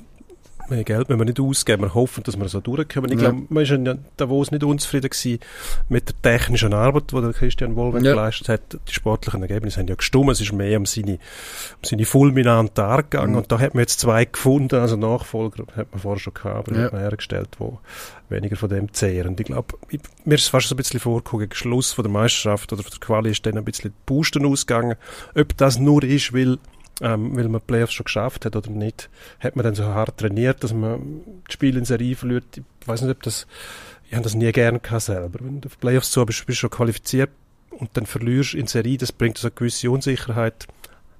mehr 0.70 0.84
Geld 0.84 1.08
müssen 1.10 1.20
wir 1.20 1.26
nicht 1.26 1.40
ausgeben. 1.40 1.84
Wir 1.84 1.94
hoffen, 1.94 2.24
dass 2.24 2.38
wir 2.38 2.48
so 2.50 2.60
durchkommen. 2.60 3.12
Ich 3.12 3.22
Ja. 3.22 3.30
glaube, 3.30 3.46
man 3.50 3.64
ist 3.64 3.72
in 3.72 4.00
Davos 4.18 4.52
nicht 4.52 4.64
unzufrieden 4.64 5.10
gewesen 5.10 5.40
mit 5.88 6.10
der 6.10 6.22
technischen 6.22 6.74
Arbeit, 6.74 7.12
die 7.12 7.22
der 7.22 7.32
Christian 7.34 7.76
Wohlweg 7.76 8.04
Ja. 8.04 8.12
geleistet 8.12 8.50
hat. 8.50 8.62
Die 8.88 8.94
sportlichen 8.94 9.42
Ergebnisse 9.44 9.80
haben 9.80 9.88
ja 9.88 9.96
gestummt. 9.96 10.32
Es 10.32 10.42
ist 10.42 10.52
mehr 10.54 10.78
um 10.78 10.86
seine, 10.86 11.14
um 11.14 11.20
seine 11.84 12.06
fulminanten 12.06 12.84
Art 12.84 13.12
gegangen. 13.12 13.32
Mhm. 13.32 13.38
Und 13.38 13.52
da 13.52 13.60
hat 13.60 13.76
man 13.76 13.82
jetzt 13.82 14.00
zwei 14.00 14.26
gefunden, 14.26 14.76
also 14.80 14.96
Nachfolger 14.98 15.64
hat 15.76 15.92
man 15.92 16.02
vorher 16.02 16.20
schon 16.20 16.34
gehabt, 16.34 16.68
aber 16.70 16.78
Ja. 16.78 16.84
hat 16.86 16.92
man 16.94 17.02
hergestellt, 17.02 17.50
die 17.60 17.64
weniger 18.30 18.56
von 18.56 18.70
dem 18.70 18.94
zehren. 18.94 19.36
Ich 19.40 19.46
glaube, 19.46 19.78
mir 20.26 20.36
ist 20.36 20.50
fast 20.50 20.68
so 20.68 20.76
ein 20.76 20.78
bisschen 20.78 21.00
vorgekommen, 21.00 21.50
Schluss 21.54 21.94
von 21.94 22.04
der 22.04 22.12
Meisterschaft 22.12 22.72
oder 22.74 22.84
von 22.84 22.92
der 22.92 23.00
Quali 23.00 23.32
ist 23.32 23.46
dann 23.46 23.58
ein 23.58 23.66
bisschen 23.66 23.92
die 23.92 24.04
Pusten 24.06 24.46
ausgegangen. 24.46 24.96
Ob 25.36 25.56
das 25.58 25.80
nur 25.80 26.04
ist, 26.04 26.34
weil 26.34 26.58
ähm, 27.02 27.36
weil 27.36 27.48
man 27.48 27.62
die 27.62 27.68
Playoffs 27.68 27.94
schon 27.94 28.06
geschafft 28.06 28.46
hat 28.46 28.56
oder 28.56 28.72
nicht, 28.72 29.10
hat 29.40 29.56
man 29.56 29.64
dann 29.64 29.76
so 29.76 29.86
hart 29.86 30.18
trainiert, 30.18 30.64
dass 30.64 30.74
man 30.74 31.22
das 31.46 31.54
Spiel 31.54 31.78
in 31.78 31.86
Serie 31.86 32.16
verliert. 32.16 32.46
Ich 32.58 32.88
weiß 32.88 33.02
nicht, 33.04 33.12
ob 33.12 33.22
das, 33.24 33.46
ich 34.08 34.14
habe 34.14 34.24
das 34.24 34.34
nie 34.34 34.52
gern 34.52 34.82
gehabt 34.82 35.04
selber. 35.04 35.40
Wenn 35.42 35.62
du 35.62 35.68
auf 35.68 35.80
Playoffs 35.80 36.12
zu 36.12 36.26
bist, 36.26 36.46
bist 36.46 36.58
du 36.58 36.62
schon 36.62 36.70
qualifiziert 36.72 37.30
und 37.70 37.92
dann 37.94 38.06
verlierst 38.06 38.56
in 38.56 38.68
Serie, 38.68 38.98
das 38.98 39.12
bringt 39.12 39.38
so 39.38 39.48
eine 39.48 39.56
gewisse 39.56 39.92
Unsicherheit. 39.92 40.68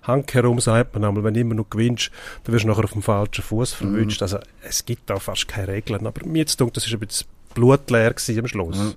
Hank 0.08 0.34
herum 0.34 0.60
sagt 0.60 0.96
man 0.96 1.06
einmal, 1.06 1.24
wenn 1.24 1.34
du 1.34 1.42
immer 1.42 1.56
noch 1.56 1.70
gewinnst, 1.70 2.12
dann 2.44 2.54
wirst 2.54 2.64
du 2.64 2.70
nachher 2.70 2.86
auf 2.86 2.94
dem 2.94 3.02
falschen 3.02 3.44
Fuß 3.44 3.74
verwünscht. 3.74 4.22
Also 4.22 4.40
es 4.64 4.86
gibt 4.86 5.10
da 5.10 5.18
fast 5.18 5.48
keine 5.48 5.70
Regeln. 5.70 6.08
Aber 6.08 6.26
mir 6.26 6.40
jetzt 6.40 6.60
denkt, 6.60 6.78
das 6.78 6.88
ist 6.88 6.94
ein 6.94 7.00
bisschen 7.00 7.28
blutleer 7.54 8.14
am 8.16 8.48
Schluss. 8.48 8.78
Ja. 8.78 8.94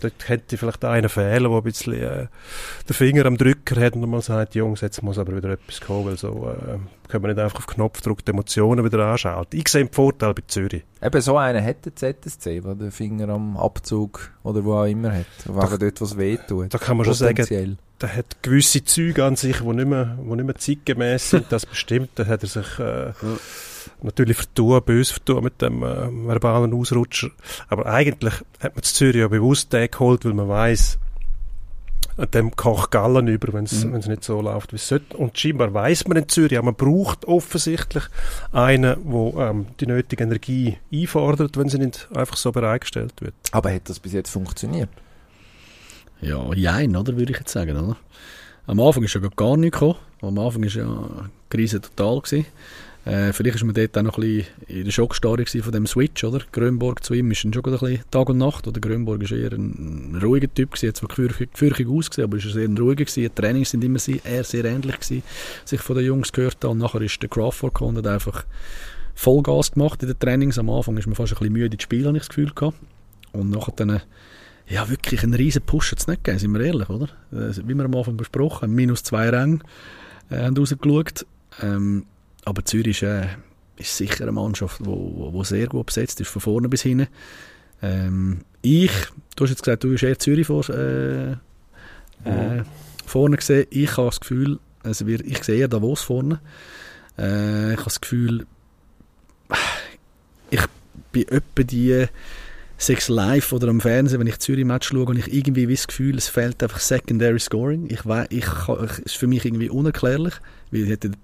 Dort 0.00 0.28
hätte 0.28 0.58
vielleicht 0.58 0.84
einer 0.84 1.08
fehlen, 1.08 1.50
der 1.50 1.58
ein 1.58 1.62
bisschen 1.62 1.94
äh, 1.94 2.26
den 2.86 2.94
Finger 2.94 3.24
am 3.24 3.38
Drücker 3.38 3.80
hat 3.80 3.94
und 3.94 4.06
mal 4.10 4.20
sagt, 4.20 4.54
Jungs, 4.54 4.82
jetzt 4.82 5.02
muss 5.02 5.18
aber 5.18 5.34
wieder 5.34 5.48
etwas 5.48 5.80
kommen, 5.80 6.04
weil 6.06 6.18
so 6.18 6.50
äh, 6.50 6.78
können 7.08 7.24
wir 7.24 7.28
nicht 7.28 7.38
einfach 7.38 7.60
auf 7.60 7.66
Knopfdruck 7.66 8.22
die 8.22 8.32
Emotionen 8.32 8.84
wieder 8.84 9.06
anschalten. 9.06 9.58
Ich 9.58 9.68
sehe 9.68 9.84
den 9.86 9.92
Vorteil 9.92 10.34
bei 10.34 10.42
Zürich. 10.46 10.84
Eben 11.02 11.20
so 11.22 11.38
einen 11.38 11.64
hat 11.64 11.86
der 11.86 11.96
ZSC, 11.96 12.60
der 12.60 12.74
den 12.74 12.90
Finger 12.90 13.30
am 13.30 13.56
Abzug 13.56 14.32
oder 14.42 14.62
wo 14.64 14.74
auch 14.74 14.84
immer 14.84 15.12
hat. 15.12 15.26
Wegen 15.46 15.78
dort, 15.78 16.00
was 16.02 16.18
weh 16.18 16.36
tut. 16.46 16.74
Da 16.74 16.78
kann 16.78 16.98
man 16.98 17.06
schon 17.06 17.14
sagen. 17.14 17.78
Der 18.00 18.14
hat 18.16 18.42
gewisse 18.42 18.84
Züge 18.84 19.24
an 19.24 19.36
sich, 19.36 19.58
die 19.58 19.66
nicht 19.68 19.88
mehr, 19.88 20.18
die 20.20 20.34
nicht 20.36 20.44
mehr 20.46 20.54
zeitgemäß 20.56 21.30
sind. 21.30 21.46
Das 21.50 21.66
bestimmt, 21.66 22.10
da 22.16 22.26
hat 22.26 22.42
er 22.42 22.48
sich 22.48 22.78
äh, 22.78 23.12
natürlich 24.02 24.36
vertun, 24.36 24.82
böse 24.84 25.14
vertun 25.14 25.44
mit 25.44 25.60
dem 25.62 25.82
äh, 25.82 26.26
verbalen 26.26 26.74
Ausrutscher. 26.74 27.30
Aber 27.68 27.86
eigentlich 27.86 28.34
hat 28.60 28.74
man 28.74 28.82
Zürich 28.82 29.16
ja 29.16 29.28
bewusst 29.28 29.72
den 29.72 29.90
geholt, 29.90 30.24
weil 30.24 30.34
man 30.34 30.48
weiß, 30.48 30.98
dem 32.32 32.56
kocht 32.56 32.90
Gallen 32.90 33.28
über, 33.28 33.52
wenn 33.52 33.64
es 33.64 33.84
Mhm. 33.84 33.92
nicht 33.92 34.24
so 34.24 34.40
läuft, 34.40 34.72
wie 34.72 34.76
es 34.76 34.88
sollte. 34.88 35.16
Und 35.16 35.38
scheinbar 35.38 35.72
weiß 35.74 36.08
man 36.08 36.16
in 36.16 36.28
Zürich, 36.28 36.60
man 36.62 36.74
braucht 36.74 37.26
offensichtlich 37.26 38.04
einen, 38.52 38.82
der 38.82 39.48
ähm, 39.50 39.66
die 39.80 39.86
nötige 39.86 40.24
Energie 40.24 40.78
einfordert, 40.92 41.56
wenn 41.58 41.68
sie 41.68 41.78
nicht 41.78 42.08
einfach 42.14 42.36
so 42.36 42.52
bereitgestellt 42.52 43.14
wird. 43.20 43.34
Aber 43.52 43.72
hat 43.72 43.88
das 43.88 44.00
bis 44.00 44.12
jetzt 44.14 44.30
funktioniert? 44.30 44.88
Ja, 46.20 46.52
jein, 46.54 46.96
oder, 46.96 47.16
würde 47.16 47.32
ich 47.32 47.38
jetzt 47.38 47.52
sagen, 47.52 47.76
oder? 47.76 47.96
Am 48.66 48.80
Anfang 48.80 49.04
ist 49.04 49.14
ja 49.14 49.20
gar 49.36 49.56
nichts 49.56 49.78
gekommen. 49.78 49.98
Am 50.22 50.38
Anfang 50.38 50.62
war 50.62 50.70
ja 50.70 51.08
die 51.52 51.56
Krise 51.56 51.80
total. 51.80 52.22
Äh, 53.06 53.32
vielleicht 53.32 53.60
war 53.60 53.66
man 53.66 53.74
dort 53.76 53.96
auch 53.96 54.02
noch 54.02 54.18
ein 54.18 54.22
bisschen 54.22 54.46
in 54.66 54.84
der 54.84 54.90
Schockstarre 54.90 55.46
von 55.46 55.72
dem 55.72 55.86
Switch, 55.86 56.24
oder? 56.24 56.40
Grönborg 56.50 57.04
zu 57.04 57.14
ihm 57.14 57.30
ist 57.30 57.38
schon 57.38 57.54
ein 57.54 57.62
bisschen 57.62 58.00
Tag 58.10 58.28
und 58.28 58.38
Nacht, 58.38 58.66
oder? 58.66 58.80
Grönborg 58.80 59.22
ist 59.22 59.30
eher 59.30 59.52
ein, 59.52 60.18
ruhiger 60.20 60.52
Typ 60.52 60.72
gewesen, 60.72 60.88
hat 60.88 60.96
zwar 60.96 61.08
gefürchtig, 61.10 61.86
ausgesehen, 61.88 62.26
aber 62.26 62.38
er 62.38 62.50
sehr 62.50 62.64
ein 62.64 62.76
ruhiger. 62.76 63.04
Die 63.04 63.28
Trainings 63.28 63.70
sind 63.70 63.84
immer 63.84 64.00
sehr, 64.00 64.24
eher 64.24 64.42
sehr 64.42 64.64
ähnlich 64.64 64.98
gewesen, 64.98 65.22
sich 65.64 65.80
von 65.80 65.94
den 65.94 66.06
Jungs 66.06 66.32
gehört 66.32 66.64
haben. 66.64 66.72
Und 66.72 66.78
nachher 66.78 67.00
ist 67.00 67.22
der 67.22 67.28
Crawford 67.28 67.74
gekommen 67.74 67.98
und 67.98 68.04
hat 68.04 68.12
einfach 68.12 68.44
Vollgas 69.14 69.70
gemacht 69.70 70.02
in 70.02 70.08
den 70.08 70.18
Trainings. 70.18 70.58
Am 70.58 70.68
Anfang 70.68 70.96
ist 70.96 71.06
man 71.06 71.14
fast 71.14 71.32
ein 71.32 71.38
bisschen 71.38 71.52
müde 71.52 71.76
ins 71.76 71.84
Spiel, 71.84 72.06
habe 72.08 72.16
ich 72.16 72.22
das 72.24 72.28
Gefühl 72.30 72.50
gehabt. 72.52 72.76
Und 73.32 73.50
nachher 73.50 73.72
dann 73.76 74.00
ja, 74.68 74.88
wirklich 74.88 75.22
einen 75.22 75.34
riesen 75.34 75.62
Push 75.62 75.92
hat 75.92 76.00
es 76.00 76.06
nicht 76.06 76.24
gegeben, 76.24 76.40
sind 76.40 76.52
wir 76.52 76.60
ehrlich, 76.60 76.88
oder? 76.88 77.08
Äh, 77.32 77.56
Wie 77.64 77.74
wir 77.74 77.84
am 77.84 77.94
Anfang 77.94 78.16
besprochen 78.16 78.62
haben, 78.62 78.74
minus 78.74 79.02
zwei 79.02 79.28
Ränge 79.30 79.60
äh, 80.30 80.38
haben 80.38 80.56
rausgeschaut. 80.56 81.26
Ähm, 81.62 82.06
aber 82.44 82.64
Zürich 82.64 83.02
ist, 83.02 83.08
äh, 83.08 83.26
ist 83.76 83.96
sicher 83.96 84.22
eine 84.22 84.32
Mannschaft, 84.32 84.80
die 84.80 84.86
wo, 84.86 85.12
wo, 85.16 85.32
wo 85.32 85.44
sehr 85.44 85.66
gut 85.68 85.86
besetzt 85.86 86.20
ist, 86.20 86.28
von 86.28 86.42
vorne 86.42 86.68
bis 86.68 86.82
hinten. 86.82 87.08
Ähm, 87.82 88.40
ich, 88.62 88.92
du 89.36 89.44
hast 89.44 89.50
jetzt 89.50 89.62
gesagt, 89.62 89.84
du 89.84 89.92
hast 89.92 90.02
eher 90.02 90.18
Zürich 90.18 90.46
vor, 90.46 90.68
äh, 90.70 91.32
äh, 92.24 92.64
vorne 93.04 93.36
gesehen. 93.36 93.66
Ich 93.70 93.96
habe 93.96 94.08
das 94.08 94.20
Gefühl, 94.20 94.58
also 94.82 95.06
wir, 95.06 95.24
ich 95.24 95.44
sehe 95.44 95.58
eher 95.58 95.68
Davos 95.68 96.02
vorne. 96.02 96.40
Äh, 97.18 97.72
ich 97.72 97.78
habe 97.78 97.84
das 97.84 98.00
Gefühl, 98.00 98.46
ich 100.50 100.60
bin 101.12 101.28
etwa 101.28 101.62
die 101.62 102.06
sechs 102.78 103.08
live 103.08 103.52
oder 103.52 103.68
am 103.68 103.80
Fernsehen, 103.80 104.20
wenn 104.20 104.26
ich 104.26 104.38
Zürich-Match 104.38 104.88
schaue 104.88 105.06
und 105.06 105.18
ich 105.18 105.32
irgendwie 105.32 105.68
wie 105.68 105.74
das 105.74 105.86
Gefühl, 105.86 106.16
es 106.16 106.28
fehlt 106.28 106.62
einfach 106.62 106.80
Secondary 106.80 107.38
Scoring. 107.38 107.88
Ich 107.90 108.04
weiß, 108.04 108.28
ich, 108.30 108.46
ich 108.46 108.98
ist 109.00 109.16
für 109.16 109.26
mich 109.26 109.44
irgendwie 109.44 109.70
unerklärlich, 109.70 110.34
weil 110.70 110.86
hätte 110.86 111.08
eine 111.08 111.16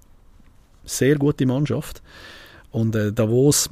sehr 0.85 1.15
gute 1.15 1.45
Mannschaft 1.45 2.01
und 2.71 2.95
äh, 2.95 3.13
Davos 3.13 3.69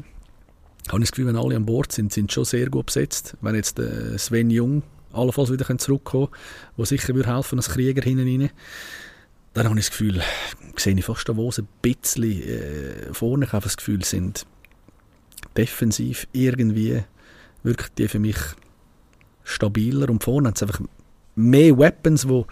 habe 0.90 1.00
ich 1.00 1.06
das 1.06 1.12
Gefühl, 1.12 1.28
wenn 1.28 1.36
alle 1.36 1.56
an 1.56 1.66
Bord 1.66 1.92
sind, 1.92 2.12
sind 2.12 2.32
schon 2.32 2.46
sehr 2.46 2.70
gut 2.70 2.88
besetzt. 2.88 3.36
Wenn 3.42 3.56
jetzt 3.56 3.80
äh, 3.80 4.18
Sven 4.18 4.50
Jung 4.50 4.84
allenfalls 5.14 5.52
wieder 5.52 5.78
zurückkommen 5.78 6.28
kann, 6.32 6.40
der 6.78 6.86
sicher 6.86 7.14
würde 7.16 7.34
helfen 7.34 7.60
als 7.60 7.70
Krieger 7.70 8.02
hinten 8.02 8.42
rein, 8.42 8.50
dann 9.54 9.68
habe 9.68 9.80
ich 9.80 9.88
das 9.88 9.92
Gefühl, 9.92 10.22
sehe 10.78 10.96
ich 10.96 11.06
fast 11.06 11.28
Davos 11.28 11.60
ein 11.60 11.68
bisschen 11.82 12.42
äh, 12.42 13.14
vorne. 13.14 13.46
Ich 13.46 13.54
habe 13.54 13.64
das 13.64 13.78
Gefühl, 13.78 14.04
sind 14.04 14.46
defensiv 15.58 16.28
irgendwie 16.32 17.04
wirklich 17.64 17.90
die 17.98 18.08
für 18.08 18.20
mich 18.20 18.38
stabiler 19.44 20.10
und 20.10 20.24
vorne 20.24 20.48
haben 20.48 20.56
sie 20.56 20.66
einfach 20.66 20.82
mehr 21.36 21.78
Weapons, 21.78 22.28
wo, 22.28 22.46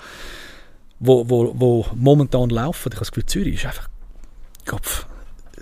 wo, 1.00 1.30
wo, 1.30 1.54
wo 1.56 1.86
momentan 1.96 2.50
laufen. 2.50 2.90
Ich 2.90 2.96
habe 2.96 3.00
das 3.00 3.12
Gefühl, 3.12 3.26
Zürich 3.26 3.56
ist 3.56 3.66
einfach 3.66 3.90
Kopf. 4.66 5.06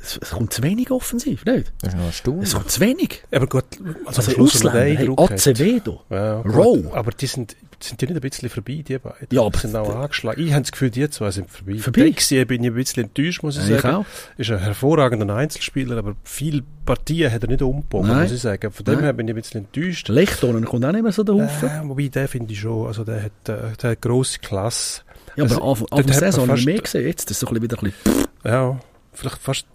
Es, 0.08 0.18
es 0.22 0.30
kommt 0.32 0.54
zu 0.54 0.64
wenig 0.64 0.90
offensiv, 0.90 1.44
nicht? 1.44 1.74
Das 1.82 1.94
ist 1.94 1.98
noch 2.00 2.06
erstaunlich. 2.06 2.48
Es 2.48 2.54
kommt 2.56 2.72
zu 2.72 2.80
wenig. 2.80 3.24
Aber 3.32 3.48
gut, 3.48 3.66
also, 4.06 4.22
Also 4.22 4.42
Ausländer, 4.42 4.80
hey, 4.82 5.10
Acevedo, 5.18 6.02
Ja, 6.10 6.40
Rowe. 6.42 6.90
Aber 6.94 7.12
die 7.12 7.28
sind, 7.28 7.58
sind 7.82 8.00
die 8.00 8.06
nicht 8.06 8.16
ein 8.16 8.22
bisschen 8.22 8.50
vorbei, 8.50 8.84
die 8.88 8.98
beiden? 8.98 9.28
Ja, 9.32 9.42
aber- 9.42 9.52
die 9.52 9.58
sind 9.68 9.76
auch 9.76 9.94
angeschlagen. 9.96 10.42
Ich 10.46 10.54
habe 10.54 10.62
das 10.62 10.72
Gefühl, 10.72 10.90
die 10.92 11.10
zwei 11.10 11.30
sind 11.32 11.50
vorbei. 11.52 11.78
Vorbei? 11.80 12.04
Dexia 12.04 12.46
bin 12.46 12.64
ich 12.64 12.70
ein 12.70 12.76
bisschen 12.76 13.04
enttäuscht, 13.04 13.44
muss 13.44 13.58
ich 13.58 13.70
ich 13.70 13.82
sagen. 13.82 13.96
auch. 13.96 14.06
Ist 14.38 14.50
ein 14.50 14.60
hervorragender 14.60 15.36
Einzelspieler, 15.36 15.98
aber 15.98 16.16
viele 16.24 16.64
Partien 16.86 17.30
hat 17.32 17.44
er 17.44 17.50
nicht 17.50 17.62
umgebogen, 17.62 18.08
muss 18.22 18.32
ich 18.32 18.40
sagen. 18.42 18.72
Von 18.72 18.86
dem 18.86 18.96
Nein. 18.96 19.04
her 19.04 19.14
bin 19.14 19.28
ich 19.28 19.34
ein 19.34 19.42
bisschen 19.42 19.66
enttäuscht. 19.66 20.08
Lechtonen 20.08 20.64
kommt 20.64 20.86
auch 20.86 20.92
nicht 20.94 21.04
mehr 21.04 21.12
so 21.12 21.24
der 21.24 21.36
Haufen. 21.36 21.68
Äh, 21.70 21.82
wobei, 21.90 22.08
den 22.08 22.28
finde 22.30 22.54
ich 22.54 22.62
schon, 22.62 22.88
also 22.88 23.04
der 23.04 23.24
hat, 23.24 23.50
äh, 23.50 23.76
der 23.82 23.90
hat 23.92 24.02
grosse 24.02 24.40
Klasse. 24.40 25.02
ja, 25.36 25.44
aber 25.44 25.56
also, 25.62 25.86
Anfang, 25.86 26.06
man 26.06 26.14
Saison 26.14 26.48
habe 26.48 26.58
ich 26.60 26.66
mehr 26.66 26.80
gesehen. 26.80 27.06
Jetzt 27.06 27.30
ist 27.30 27.32
es 27.32 27.40
so 27.42 27.48
ein 27.48 27.60
bisschen 27.60 27.64
wieder 27.64 27.78
ein 27.84 27.92
bisschen... 28.06 28.28
Ja, 28.46 28.80
vielleicht 29.12 29.40
fast 29.42 29.66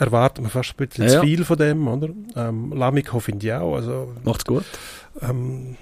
erwartet 0.00 0.42
man 0.42 0.50
fast 0.50 0.74
ein 0.78 0.86
bisschen 0.88 1.04
Ja. 1.04 1.20
zu 1.20 1.26
viel 1.26 1.44
von 1.44 1.56
dem, 1.58 1.86
oder? 1.86 2.08
Ähm, 2.36 2.72
Lamiko 2.74 3.20
finde 3.20 3.46
ich 3.46 3.52
auch, 3.52 3.76
also 3.76 4.12
Macht's 4.24 4.44
gut. 4.44 4.64
ähm, 5.22 5.76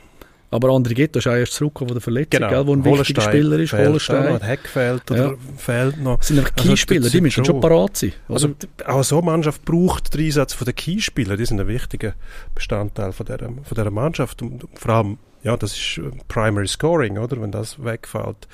Aber 0.50 0.68
André 0.70 0.94
Ghetto 0.94 1.18
ist 1.18 1.26
auch 1.26 1.32
erst 1.34 1.52
zurückgekommen 1.52 1.88
von 1.90 1.94
der 1.96 2.00
Verletzung, 2.02 2.40
genau. 2.40 2.48
gell, 2.48 2.66
wo 2.66 2.72
ein 2.72 2.82
wichtiger 2.84 3.20
Spieler 3.20 3.58
ist. 3.58 3.72
Holstein. 3.74 4.32
noch, 4.32 4.42
Heck 4.42 4.66
fehlt 4.66 5.10
oder 5.10 5.32
Ja. 5.32 5.34
fehlt 5.58 5.98
noch. 6.00 6.16
Das 6.18 6.28
sind 6.28 6.38
einfach 6.38 6.52
Also, 6.56 6.68
Keyspieler, 6.70 7.02
das 7.02 7.12
die 7.12 7.20
müssen 7.20 7.44
schon 7.44 7.60
parat 7.60 7.96
sein. 7.98 8.12
Also 8.30 8.48
Also, 8.86 8.90
auch 8.98 9.04
so 9.04 9.16
eine 9.18 9.26
Mannschaft 9.26 9.62
braucht 9.66 10.14
den 10.14 10.24
Einsatz 10.24 10.54
von 10.54 10.64
den 10.64 10.74
Keyspielern. 10.74 11.36
Die 11.36 11.44
sind 11.44 11.60
ein 11.60 11.68
wichtiger 11.68 12.14
Bestandteil 12.54 13.12
von 13.12 13.26
dieser, 13.26 13.40
von 13.46 13.74
dieser 13.74 13.90
Mannschaft. 13.90 14.40
Und 14.40 14.64
vor 14.74 14.90
allem, 14.94 15.18
ja, 15.42 15.54
das 15.58 15.72
ist 15.76 15.98
äh, 15.98 16.10
Primary 16.28 16.66
Scoring, 16.66 17.18
oder? 17.18 17.40
Wenn 17.42 17.52
das 17.52 17.84
wegfällt. 17.84 18.48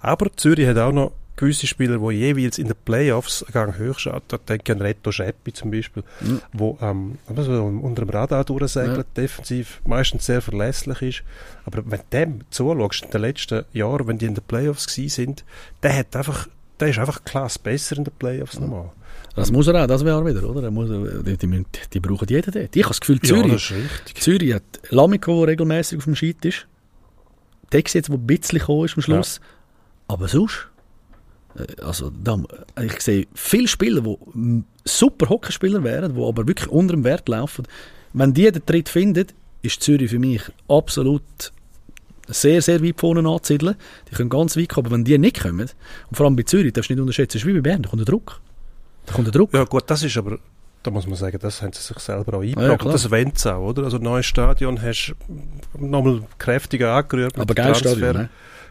Aber 0.00 0.26
Zürich 0.36 0.66
hat 0.66 0.78
auch 0.78 0.90
noch 0.92 1.12
gewisse 1.36 1.66
Spieler, 1.66 1.98
die 1.98 2.16
jeweils 2.16 2.58
in 2.58 2.66
den 2.66 2.76
Playoffs 2.84 3.42
einen 3.42 3.52
Gang 3.52 3.78
höher 3.78 3.98
schaut. 3.98 4.22
Da 4.28 4.38
denke 4.38 4.72
ich 4.72 4.76
an 4.76 4.82
Reto 4.82 5.12
Scheppi 5.12 5.52
zum 5.52 5.70
Beispiel, 5.70 6.02
Mhm. 6.20 6.40
wo 6.52 6.78
ähm, 6.80 7.18
also 7.34 7.62
unter 7.64 8.04
dem 8.04 8.10
Radar 8.10 8.44
durchsegelt, 8.44 9.06
defensiv 9.16 9.80
meistens 9.84 10.24
sehr 10.26 10.40
verlässlich 10.40 11.02
ist. 11.02 11.22
Aber 11.66 11.82
wenn 11.84 12.00
du 12.00 12.04
dem 12.12 12.40
zuschaust, 12.50 13.04
in 13.04 13.10
den 13.10 13.20
letzten 13.20 13.64
Jahren, 13.72 14.06
wenn 14.06 14.18
die 14.18 14.26
in 14.26 14.34
den 14.34 14.44
Playoffs 14.44 14.86
gewesen 14.86 15.08
sind, 15.14 15.44
der 15.82 15.96
hat 15.98 16.16
einfach, 16.16 16.48
der 16.80 16.88
ist 16.88 16.98
einfach 16.98 17.22
klasse 17.24 17.58
besser 17.62 17.96
in 17.98 18.04
den 18.04 18.14
Playoffs 18.18 18.58
nochmal. 18.58 18.90
das 19.34 19.50
muss 19.52 19.66
er 19.66 19.82
auch, 19.82 19.86
das 19.86 20.04
wäre 20.04 20.24
wieder, 20.24 20.42
oder? 20.48 20.62
Er 20.62 20.70
muss, 20.70 20.88
die, 20.88 21.36
die, 21.36 21.64
die 21.92 22.00
brauchen 22.00 22.28
jeden 22.28 22.50
dort. 22.52 22.74
Ich 22.74 22.82
habe 22.82 22.90
das 22.92 23.00
Gefühl, 23.00 23.18
Ja, 23.22 23.28
Zürich, 23.28 23.52
das 23.52 23.62
ist 23.62 23.70
richtig. 23.72 24.22
Zürich 24.22 24.54
hat 24.54 24.62
Lamiko, 24.90 25.40
der 25.44 25.52
regelmäßig 25.52 25.98
auf 25.98 26.04
dem 26.04 26.16
Scheit 26.16 26.42
ist. 26.46 26.66
Dex 27.72 27.92
jetzt, 27.94 28.08
der 28.08 28.14
ein 28.16 28.26
bisschen 28.26 28.58
gekommen 28.60 28.84
ist 28.86 28.96
am 28.96 29.02
Schluss. 29.02 29.40
Aber 30.08 30.28
sonst, 30.28 30.68
also 31.82 32.10
da, 32.10 32.38
ich 32.82 33.00
sehe 33.00 33.26
viele 33.34 33.68
Spieler, 33.68 34.02
die 34.02 34.62
super 34.84 35.28
Hockeyspieler 35.28 35.82
wären, 35.84 36.14
die 36.14 36.22
aber 36.22 36.46
wirklich 36.46 36.68
unter 36.68 36.94
dem 36.94 37.04
Wert 37.04 37.28
laufen. 37.28 37.66
Wenn 38.12 38.34
die 38.34 38.50
den 38.50 38.64
Tritt 38.64 38.88
finden, 38.88 39.26
ist 39.62 39.82
Zürich 39.82 40.10
für 40.10 40.18
mich 40.18 40.42
absolut 40.68 41.22
sehr, 42.28 42.60
sehr 42.62 42.82
weit 42.82 43.00
vorne 43.00 43.28
anzusiedeln. 43.28 43.76
Die 44.10 44.14
können 44.14 44.30
ganz 44.30 44.56
weit 44.56 44.68
kommen, 44.68 44.86
aber 44.86 44.96
wenn 44.96 45.04
die 45.04 45.18
nicht 45.18 45.40
kommen, 45.40 45.68
und 46.08 46.16
vor 46.16 46.26
allem 46.26 46.36
bei 46.36 46.42
Zürich, 46.42 46.72
darfst 46.72 46.90
du 46.90 46.94
nicht 46.94 47.00
unterschätzen, 47.00 47.38
ist 47.38 47.46
wie 47.46 47.54
bei 47.54 47.60
Bern, 47.60 47.82
da 47.82 47.88
kommt 47.88 48.00
der 48.00 48.06
Druck. 48.06 48.40
Da 49.06 49.14
kommt 49.14 49.26
der 49.26 49.32
Druck. 49.32 49.52
Ja 49.54 49.64
gut, 49.64 49.84
das 49.86 50.02
ist 50.02 50.16
aber 50.16 50.38
da 50.82 50.92
muss 50.92 51.06
man 51.06 51.16
sagen, 51.16 51.36
das 51.40 51.62
haben 51.62 51.72
sie 51.72 51.82
sich 51.82 51.98
selber 51.98 52.38
auch 52.38 52.42
ja, 52.44 52.50
eingebracht. 52.56 52.80
klar. 52.80 52.92
das 52.92 53.10
wollen 53.10 53.32
sie 53.34 53.52
auch, 53.52 53.70
oder? 53.70 53.82
Also, 53.82 53.98
neues 53.98 54.24
Stadion 54.24 54.80
hast 54.80 55.14
du 55.26 55.84
nochmal 55.84 56.22
kräftiger 56.38 56.94
angerührt. 56.94 57.36
Aber 57.38 57.54
geiles 57.54 57.80
Stadion, 57.80 58.12
ne? 58.12 58.28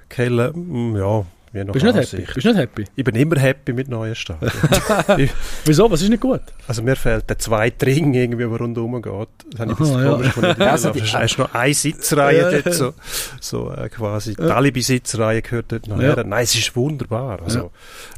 Kelle, 0.07 0.53
mm, 0.53 0.95
ja, 0.95 1.25
je 1.55 1.63
nach 1.63 1.73
Bist 1.73 1.85
du 1.85 1.91
nicht 1.91 2.11
happy? 2.13 2.25
Bist 2.33 2.45
nicht 2.45 2.57
happy? 2.57 2.85
Ich 2.95 3.03
bin 3.03 3.15
immer 3.15 3.39
happy 3.39 3.73
mit 3.73 3.87
neuen 3.87 4.13
Stadien. 4.15 4.51
Wieso? 5.65 5.89
Was 5.89 6.01
ist 6.01 6.09
nicht 6.09 6.21
gut? 6.21 6.41
also 6.67 6.81
mir 6.83 6.95
fehlt 6.95 7.29
der 7.29 7.37
zweite 7.39 7.85
Ring 7.85 8.13
irgendwie, 8.13 8.47
der 8.47 8.57
rundherum 8.57 9.01
geht. 9.01 9.27
Das 9.51 9.59
habe 9.61 9.71
ich 9.71 9.77
ein 9.79 9.83
bisschen 9.83 9.95
Aha, 9.95 10.03
ja. 10.03 10.11
komisch 10.11 10.27
gefunden. 10.27 10.55
Ja, 10.61 10.71
Also, 10.71 10.91
du 10.91 10.99
hast 11.01 11.37
noch 11.37 11.53
eine 11.53 11.73
Sitzreihe 11.73 12.61
dort, 12.63 12.73
so, 12.73 12.93
so 13.39 13.71
äh, 13.71 13.89
quasi, 13.89 14.35
die 14.35 14.41
Alibi-Sitzreihe 14.43 15.41
gehört 15.41 15.71
dort 15.71 15.87
noch 15.87 16.01
Ja. 16.01 16.15
her. 16.15 16.23
Nein, 16.25 16.43
es 16.43 16.55
ist 16.55 16.75
wunderbar. 16.75 17.41
Also, 17.43 17.71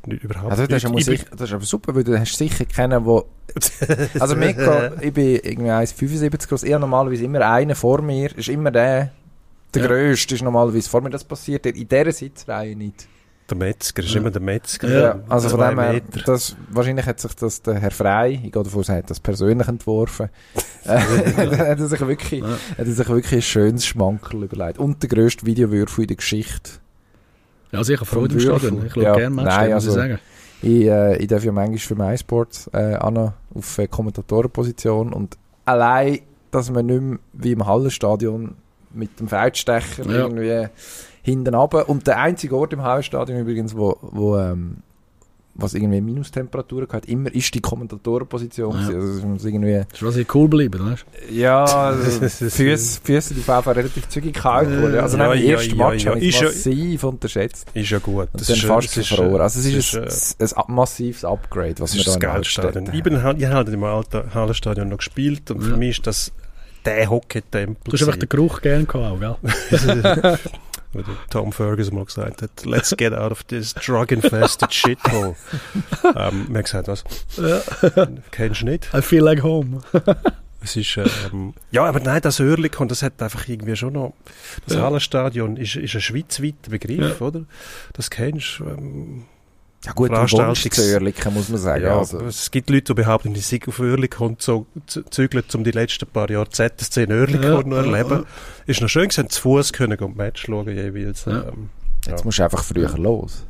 nicht, 0.05 0.23
überhaupt 0.23 0.51
Also, 0.51 0.65
das, 0.67 0.83
ist 0.83 0.89
nicht. 0.89 0.91
aber 0.91 0.99
Ich 0.99 1.05
bin- 1.05 1.17
sicher, 1.17 1.25
das 1.35 1.49
ist 1.49 1.53
aber 1.55 1.65
super, 1.65 1.95
weil 1.95 2.03
du 2.03 2.19
hast 2.19 2.35
sicher 2.37 2.65
kennen, 2.65 3.05
wo... 3.05 3.25
Also, 4.19 4.35
Mika, 4.35 4.91
ich 5.01 5.13
bin 5.13 5.35
irgendwie 5.43 5.69
1,75 5.71 6.47
groß, 6.47 6.63
eher 6.63 6.79
normalerweise 6.79 7.23
immer 7.23 7.41
einer 7.41 7.75
vor 7.75 8.01
mir, 8.01 8.35
ist 8.37 8.49
immer 8.49 8.71
der, 8.71 9.11
der 9.73 9.81
Ja. 9.81 9.87
Grösste 9.87 10.35
ist 10.35 10.41
normalerweise 10.43 10.89
vor 10.89 11.01
mir, 11.01 11.09
das 11.09 11.23
passiert 11.23 11.65
in 11.65 11.87
dieser 11.87 12.11
Sitzreihe 12.11 12.75
nicht. 12.75 13.07
Der 13.49 13.57
Metzger 13.57 14.03
ist 14.03 14.13
Ja. 14.13 14.19
immer 14.19 14.29
der 14.31 14.41
Metzger. 14.41 14.89
Ja, 14.89 15.19
also 15.29 15.47
von 15.49 15.61
dem 15.61 15.79
her, 15.79 16.01
das, 16.25 16.55
wahrscheinlich 16.69 17.05
hat 17.05 17.19
sich 17.21 17.33
das 17.35 17.61
der 17.61 17.75
Herr 17.75 17.91
Frey, 17.91 18.33
ich 18.43 18.51
gehe 18.51 18.63
davon 18.63 18.81
aus, 18.81 18.89
er 18.89 18.97
hat 18.97 19.09
das 19.09 19.21
persönlich 19.21 19.67
entworfen, 19.67 20.29
äh, 20.85 20.89
hat 20.97 21.79
er 21.79 21.87
sich 21.87 21.99
wirklich, 22.01 22.41
Ja. 22.41 22.49
hat 22.49 22.77
er 22.79 22.85
sich 22.91 23.07
wirklich 23.07 23.33
ein 23.35 23.41
schönes 23.41 23.85
Schmankerl 23.85 24.43
überlegt. 24.43 24.79
Und 24.79 25.01
der 25.01 25.09
grösste 25.09 25.45
Videowürfel 25.45 26.03
in 26.03 26.07
der 26.09 26.17
Geschichte. 26.17 26.71
Ja, 27.71 27.83
sicher 27.83 28.05
Freude 28.05 28.33
im 28.35 28.39
Stadion. 28.41 28.85
Ich 28.85 28.93
schaue 28.93 29.03
Ja, 29.03 29.15
gerne 29.15 29.35
Matches, 29.35 29.55
nein, 29.55 29.73
muss 29.73 29.83
ich 29.83 29.89
also- 29.89 29.91
sagen. 29.91 30.19
Ich, 30.61 30.85
äh, 30.87 31.17
ich 31.17 31.27
darf 31.27 31.43
ja 31.43 31.51
manchmal 31.51 31.77
für 31.77 31.95
MySports 31.95 32.69
äh, 32.73 32.95
an 32.95 33.33
auf 33.53 33.77
äh, 33.77 33.87
Kommentatorenposition 33.87 35.13
und 35.13 35.37
allein, 35.65 36.19
dass 36.51 36.69
man 36.71 36.85
nicht 36.87 37.01
mehr 37.01 37.19
wie 37.33 37.51
im 37.51 37.65
Hallenstadion 37.65 38.55
mit 38.93 39.19
dem 39.19 39.27
Feldstecher 39.27 40.03
Ja. 40.05 40.11
irgendwie 40.25 40.67
hinten 41.27 41.53
runter 41.53 41.89
und 41.89 42.07
der 42.07 42.19
einzige 42.19 42.55
Ort 42.55 42.73
im 42.73 42.81
Hallenstadion 42.81 43.39
übrigens, 43.39 43.75
wo, 43.75 43.97
wo 44.01 44.37
ähm, 44.37 44.77
was 45.59 45.73
irgendwie 45.73 46.01
Minustemperaturen 46.01 46.87
hat, 46.93 47.07
immer 47.07 47.33
ist 47.33 47.51
die 47.55 47.61
Kommentatorenposition. 47.61 48.73
Ja. 48.79 48.87
Also 48.87 48.99
es 49.17 49.23
muss 49.23 49.43
irgendwie 49.43 49.83
Das 49.89 49.99
ist 50.01 50.07
was 50.07 50.15
ich 50.17 50.35
cool 50.35 50.47
bleiben, 50.47 50.91
weißt 50.91 51.05
ja, 51.31 51.63
also 51.87 52.19
Füße, 52.29 53.01
Füße 53.03 53.33
die 53.33 53.41
VV 53.41 53.65
relativ 53.71 54.07
zügig 54.07 54.35
kalt 54.35 54.69
wurden. 54.69 54.99
Also 54.99 55.17
Ja, 55.17 55.33
dem 55.33 55.43
ja, 55.43 55.51
ersten 55.53 55.75
ja, 55.79 55.89
Match 55.89 56.03
ja. 56.05 56.11
habe 56.11 56.19
ich 56.19 56.27
Ist 56.29 56.41
ja- 56.41 56.47
massiv 56.47 57.03
unterschätzt. 57.03 57.67
Ist 57.73 57.89
ja 57.89 57.97
gut. 57.97 58.29
Und 58.31 58.39
Das 58.39 58.47
dann 58.47 58.55
ist, 58.57 58.65
fast 58.65 58.87
das 58.89 58.97
ist, 58.97 59.07
verloren. 59.07 59.41
Also 59.41 59.59
es 59.59 59.65
das 59.65 59.73
ist, 59.73 59.93
ist, 59.95 60.41
ein, 60.41 60.47
ein, 60.59 60.63
ein 60.69 60.75
massives 60.75 61.25
Upgrade, 61.25 61.75
was 61.79 61.93
wir 61.93 62.01
ist 62.01 62.23
da 62.23 62.37
das 62.37 62.47
Stadion. 62.47 62.89
Ich 62.93 63.01
bin 63.03 63.23
halt, 63.23 63.41
ich 63.41 63.47
habe 63.47 63.71
im 63.71 63.83
alten 63.83 64.33
Hallenstadion 64.33 64.89
noch 64.89 64.97
gespielt 64.97 65.49
und 65.49 65.61
Ja. 65.63 65.69
für 65.69 65.77
mich 65.77 65.97
ist 65.97 66.05
das 66.07 66.31
der 66.85 67.09
Hockey-Tempel. 67.09 67.77
Du 67.83 67.93
hast 67.93 68.01
einfach 68.03 68.17
den 68.19 68.29
Geruch 68.29 68.61
gerne 68.61 68.85
gehabt, 68.85 69.23
auch, 69.23 69.39
gell? 69.41 70.37
Wie 70.97 71.03
der 71.03 71.15
Tom 71.29 71.51
Ferguson 71.51 71.95
mal 71.95 72.05
gesagt 72.05 72.41
hat, 72.41 72.65
let's 72.65 72.93
get 72.97 73.13
out 73.13 73.31
of 73.31 73.43
this 73.43 73.73
drug-infested 73.73 74.73
shithole. 74.73 75.35
ähm, 76.15 76.47
hat 76.55 76.65
gesagt, 76.65 76.87
was? 76.87 77.03
Kennst 78.31 78.61
du 78.61 78.65
nicht? 78.65 78.89
I 78.93 79.01
feel 79.01 79.23
like 79.23 79.43
home. 79.43 79.81
Es 80.59 80.75
ist, 80.75 80.97
ähm, 81.31 81.53
ja, 81.71 81.85
aber 81.85 81.99
nein, 81.99 82.19
das 82.21 82.39
Oerlikon, 82.39 82.87
das 82.87 83.03
hat 83.03 83.21
einfach 83.21 83.47
irgendwie 83.47 83.75
schon 83.75 83.93
noch, 83.93 84.13
das 84.65 84.75
Ja. 84.75 84.81
Hallenstadion 84.81 85.55
ist, 85.55 85.75
ist 85.75 85.93
ein 85.93 86.01
schweizweiter 86.01 86.71
Begriff, 86.71 87.21
oder? 87.21 87.43
Das 87.93 88.09
kennst 88.09 88.59
du, 88.59 88.65
ähm, 88.65 89.25
Ja 89.87 89.93
gut, 89.93 90.11
Veranstaltungs- 90.11 90.65
Wunschzörlichen 90.65 91.33
muss 91.33 91.47
man 91.49 91.59
sagen. 91.59 91.83
ja, 91.83 91.97
also. 91.97 92.19
es 92.25 92.51
gibt 92.51 92.69
Leute, 92.69 92.93
die 92.93 92.93
behaupten, 92.93 93.33
die 93.33 93.39
sind 93.39 93.67
auf 93.67 93.79
Oerlikon 93.79 94.35
so 94.37 94.65
z- 94.85 95.03
zügelt, 95.13 95.53
um 95.55 95.63
die 95.63 95.71
letzten 95.71 96.05
paar 96.07 96.29
Jahre 96.29 96.49
ZSC 96.49 97.03
in 97.03 97.11
Oerlikon 97.13 97.43
Ja, 97.43 97.63
noch 97.63 97.85
ja, 97.85 97.97
erleben. 97.97 98.25
Ist 98.65 98.81
noch 98.81 98.89
schön, 98.89 99.09
haben 99.09 99.29
zu 99.29 99.41
Fuß 99.41 99.71
können 99.73 99.97
und 99.99 100.17
Match 100.17 100.45
schauen 100.45 100.67
jeweils. 100.67 101.23
Ja. 101.25 101.43
Ähm, 101.47 101.69
Jetzt 102.05 102.25
musst 102.25 102.39
du 102.39 102.43
einfach 102.43 102.63
früher 102.63 102.97
los. 102.97 103.45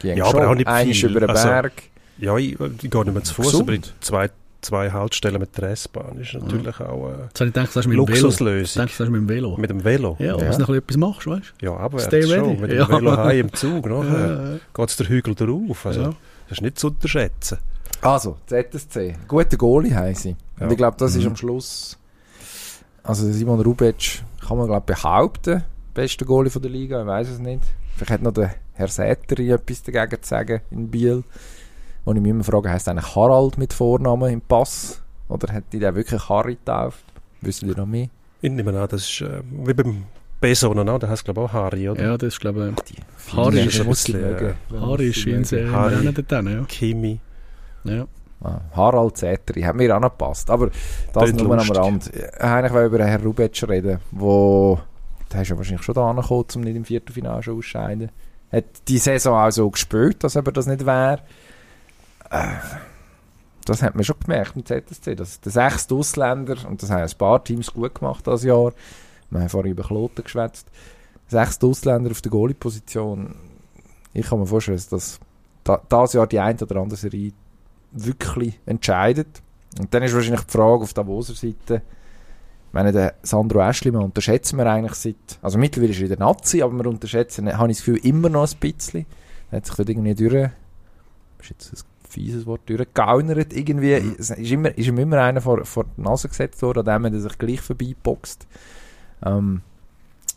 Ging 0.00 0.16
Ja, 0.16 0.24
aber 0.26 0.48
auch 0.50 0.54
nicht 0.54 0.68
viel. 0.68 1.10
über 1.10 1.20
den 1.20 1.30
Also, 1.30 1.48
Berg. 1.48 1.72
Ja, 2.18 2.36
ich, 2.36 2.52
ich 2.60 2.90
gehe 2.90 3.04
nicht 3.04 3.14
mehr 3.14 3.22
zu 3.24 3.34
Fuß, 3.34 3.60
aber 3.60 3.72
in 3.72 3.82
zwei, 4.00 4.28
zwei 4.62 4.90
Haltestellen 4.90 5.40
mit 5.40 5.56
der 5.58 5.70
S-Bahn 5.70 6.18
ist 6.18 6.34
natürlich 6.34 6.80
auch 6.80 7.06
eine 7.08 7.22
Jetzt 7.24 7.40
habe 7.40 7.48
ich 7.48 7.54
gedacht, 7.54 7.68
das 7.68 7.76
ist 7.76 7.86
mit. 7.86 7.94
Ich 7.94 7.96
Luxuslösung. 7.98 8.80
denke, 8.80 8.92
das 8.98 9.06
ist 9.06 9.10
mit 9.12 9.20
dem 9.22 9.28
Velo. 9.28 9.56
Mit 9.56 9.70
dem 9.70 9.84
Velo? 9.84 10.16
Ja, 10.18 10.36
Ja. 10.36 10.48
was 10.48 10.56
du 10.56 10.62
noch 10.62 10.70
etwas 10.70 10.96
machst, 10.96 11.26
weißt 11.26 11.54
Ja, 11.62 11.76
aber 11.76 11.98
Stay 12.00 12.22
schon. 12.22 12.32
ready. 12.50 12.60
Mit 12.60 12.72
Ja. 12.72 12.84
dem 12.86 12.96
Velo 12.96 13.16
heim 13.16 13.40
im 13.40 13.52
Zug, 13.54 13.82
du? 13.84 13.88
nachher 14.02 14.60
geht 14.74 14.88
es 14.88 14.96
der 14.96 15.08
Hügel 15.08 15.34
drauf. 15.34 15.86
Also, 15.86 16.00
Ja. 16.02 16.12
Das 16.48 16.58
ist 16.58 16.62
nicht 16.62 16.78
zu 16.78 16.88
unterschätzen. 16.88 17.58
Also, 18.02 18.36
ZSC. 18.46 19.14
Guter 19.28 19.56
Goalie 19.56 19.94
sie. 20.14 20.36
Ja. 20.58 20.64
Und 20.66 20.70
ich 20.72 20.76
glaube, 20.78 20.96
das 20.98 21.14
ist 21.14 21.22
Mhm. 21.22 21.30
am 21.30 21.36
Schluss... 21.36 21.96
Also 23.02 23.30
Simon 23.32 23.60
Rubic 23.60 24.22
kann 24.46 24.58
man 24.58 24.66
glaube 24.66 24.84
behaupten, 24.86 25.64
bester 25.94 26.24
Goalie 26.26 26.50
von 26.50 26.60
der 26.62 26.70
Liga, 26.70 27.00
ich 27.00 27.06
weiß 27.06 27.28
es 27.30 27.38
nicht. 27.38 27.62
Vielleicht 27.96 28.10
hat 28.12 28.22
noch 28.22 28.32
der 28.32 28.54
Herr 28.74 28.88
Säteri 28.88 29.50
etwas 29.50 29.82
dagegen 29.82 30.22
zu 30.22 30.28
sagen 30.28 30.60
in 30.70 30.88
Biel. 30.90 31.24
Und 32.04 32.16
ich 32.16 32.22
mich 32.22 32.30
immer 32.30 32.44
frage, 32.44 32.70
heisst 32.70 32.88
eigentlich 32.88 33.14
Harald 33.14 33.58
mit 33.58 33.72
Vornamen 33.72 34.32
im 34.32 34.40
Pass? 34.40 35.02
Oder 35.28 35.52
hat 35.52 35.64
die 35.72 35.78
den 35.78 35.94
wirklich 35.94 36.28
Harry 36.28 36.54
getauft? 36.54 37.04
Wissen 37.40 37.68
die 37.68 37.74
noch 37.74 37.86
mehr? 37.86 38.08
Ich 38.40 38.50
nehme 38.50 38.70
an, 38.78 38.88
das 38.88 39.02
ist 39.02 39.20
äh, 39.20 39.42
wie 39.50 39.74
beim 39.74 40.04
Besonen, 40.40 40.88
auch, 40.88 40.98
der 40.98 41.10
heißt 41.10 41.24
glaube 41.24 41.42
ich 41.42 41.46
auch 41.48 41.52
Harry, 41.52 41.88
oder? 41.88 42.02
Ja, 42.02 42.16
das 42.16 42.28
ist, 42.34 42.40
glaube 42.40 42.72
Die 42.88 43.36
Harry 43.36 43.66
ist 43.66 43.74
ein 43.76 43.82
ich, 43.82 43.86
muss 43.86 44.08
Harry 44.80 45.08
ist 45.08 45.26
in 45.26 45.44
hin, 45.44 46.48
ja. 46.48 46.64
Kimi. 46.66 47.20
ja. 47.84 48.06
Ah, 48.42 48.58
Harald 48.74 49.18
Zeteri, 49.18 49.60
hat 49.60 49.76
mir 49.76 49.94
auch 49.94 50.00
noch 50.00 50.10
gepasst. 50.10 50.48
Aber 50.48 50.70
das 51.12 51.24
Klingt 51.24 51.42
nur 51.42 51.52
am 51.52 51.58
lustig. 51.58 51.76
Rand. 51.76 52.14
Äh, 52.14 52.30
Eigentlich 52.38 52.72
ich 52.72 52.86
über 52.86 52.98
den 52.98 53.06
Herrn 53.06 53.22
Rubic 53.22 53.68
reden, 53.68 53.98
wo 54.12 54.80
hast 55.34 55.50
du 55.50 55.54
ja 55.54 55.58
wahrscheinlich 55.58 55.82
schon 55.82 55.94
da 55.94 56.08
angekommen, 56.08 56.46
um 56.54 56.60
nicht 56.62 56.76
im 56.76 56.84
Viertelfinale 56.86 57.42
schon 57.42 57.58
auszuscheiden. 57.58 58.08
Hat 58.50 58.64
die 58.88 58.96
Saison 58.96 59.38
auch 59.38 59.50
so 59.50 59.68
gespielt, 59.70 60.24
dass 60.24 60.38
aber 60.38 60.52
das 60.52 60.66
nicht 60.66 60.86
wäre. 60.86 61.20
Äh, 62.30 62.46
das 63.64 63.82
hat 63.82 63.94
man 63.94 64.04
schon 64.04 64.16
gemerkt 64.20 64.56
im 64.56 64.64
ZSC. 64.64 65.14
Dass 65.14 65.40
der 65.40 65.52
sechste 65.52 65.94
Ausländer, 65.94 66.56
und 66.66 66.82
das 66.82 66.90
haben 66.90 67.02
ein 67.02 67.18
paar 67.18 67.42
Teams 67.44 67.72
gut 67.72 67.94
gemacht 67.94 68.26
das 68.26 68.42
Jahr, 68.42 68.72
wir 69.30 69.40
haben 69.40 69.48
vorhin 69.48 69.72
über 69.72 69.84
Kloten 69.84 70.24
geschwätzt, 70.24 70.66
sechste 71.28 71.66
Ausländer 71.66 72.10
auf 72.10 72.20
der 72.20 72.30
Goalie-Position. 72.30 73.34
Ich 74.12 74.26
kann 74.26 74.40
mir 74.40 74.46
vorstellen, 74.46 74.76
dass 74.76 74.88
das 74.88 75.20
da, 75.62 75.80
das 75.88 76.14
Jahr 76.14 76.26
die 76.26 76.40
eine 76.40 76.58
oder 76.58 76.76
andere 76.80 76.98
Serie 76.98 77.32
wirklich 77.92 78.58
entscheidet. 78.66 79.42
Und 79.78 79.92
dann 79.94 80.02
ist 80.02 80.14
wahrscheinlich 80.14 80.42
die 80.42 80.52
Frage 80.52 80.82
auf 80.82 80.92
der 80.92 81.04
Davoser 81.04 81.34
Seite, 81.34 81.82
meine, 82.72 82.92
den 82.92 83.10
Sandro 83.22 83.60
Aschlimann 83.60 84.04
unterschätzen 84.04 84.56
wir 84.56 84.66
eigentlich 84.66 84.94
seit, 84.94 85.16
also 85.42 85.58
mittlerweile 85.58 85.92
ist 85.92 85.98
er 85.98 86.04
in 86.04 86.08
der 86.10 86.18
Nazi, 86.18 86.62
aber 86.62 86.72
wir 86.74 86.86
unterschätzen, 86.86 87.52
habe 87.56 87.70
ich 87.70 87.78
das 87.78 87.84
Gefühl, 87.84 88.04
immer 88.06 88.28
noch 88.28 88.48
ein 88.48 88.58
bisschen. 88.58 89.06
Er 89.50 89.56
hat 89.56 89.66
sich 89.66 89.74
dort 89.74 89.88
irgendwie 89.88 90.14
durch, 90.14 90.50
ist 91.40 91.50
jetzt 91.50 91.72
ein 91.72 91.82
fieses 92.10 92.46
Wort, 92.46 92.62
durchgegaunert 92.66 93.52
irgendwie. 93.52 93.92
Es 93.92 94.30
ist, 94.30 94.50
immer, 94.50 94.76
ist 94.76 94.86
ihm 94.88 94.98
immer 94.98 95.18
einer 95.18 95.40
vor, 95.40 95.64
vor 95.64 95.84
die 95.96 96.02
Nase 96.02 96.28
gesetzt 96.28 96.60
worden, 96.62 96.86
an 96.88 97.02
dem 97.02 97.12
er 97.14 97.20
sich 97.20 97.38
gleich 97.38 97.60
vorbeiboxt. 97.60 98.46
Ähm, 99.24 99.62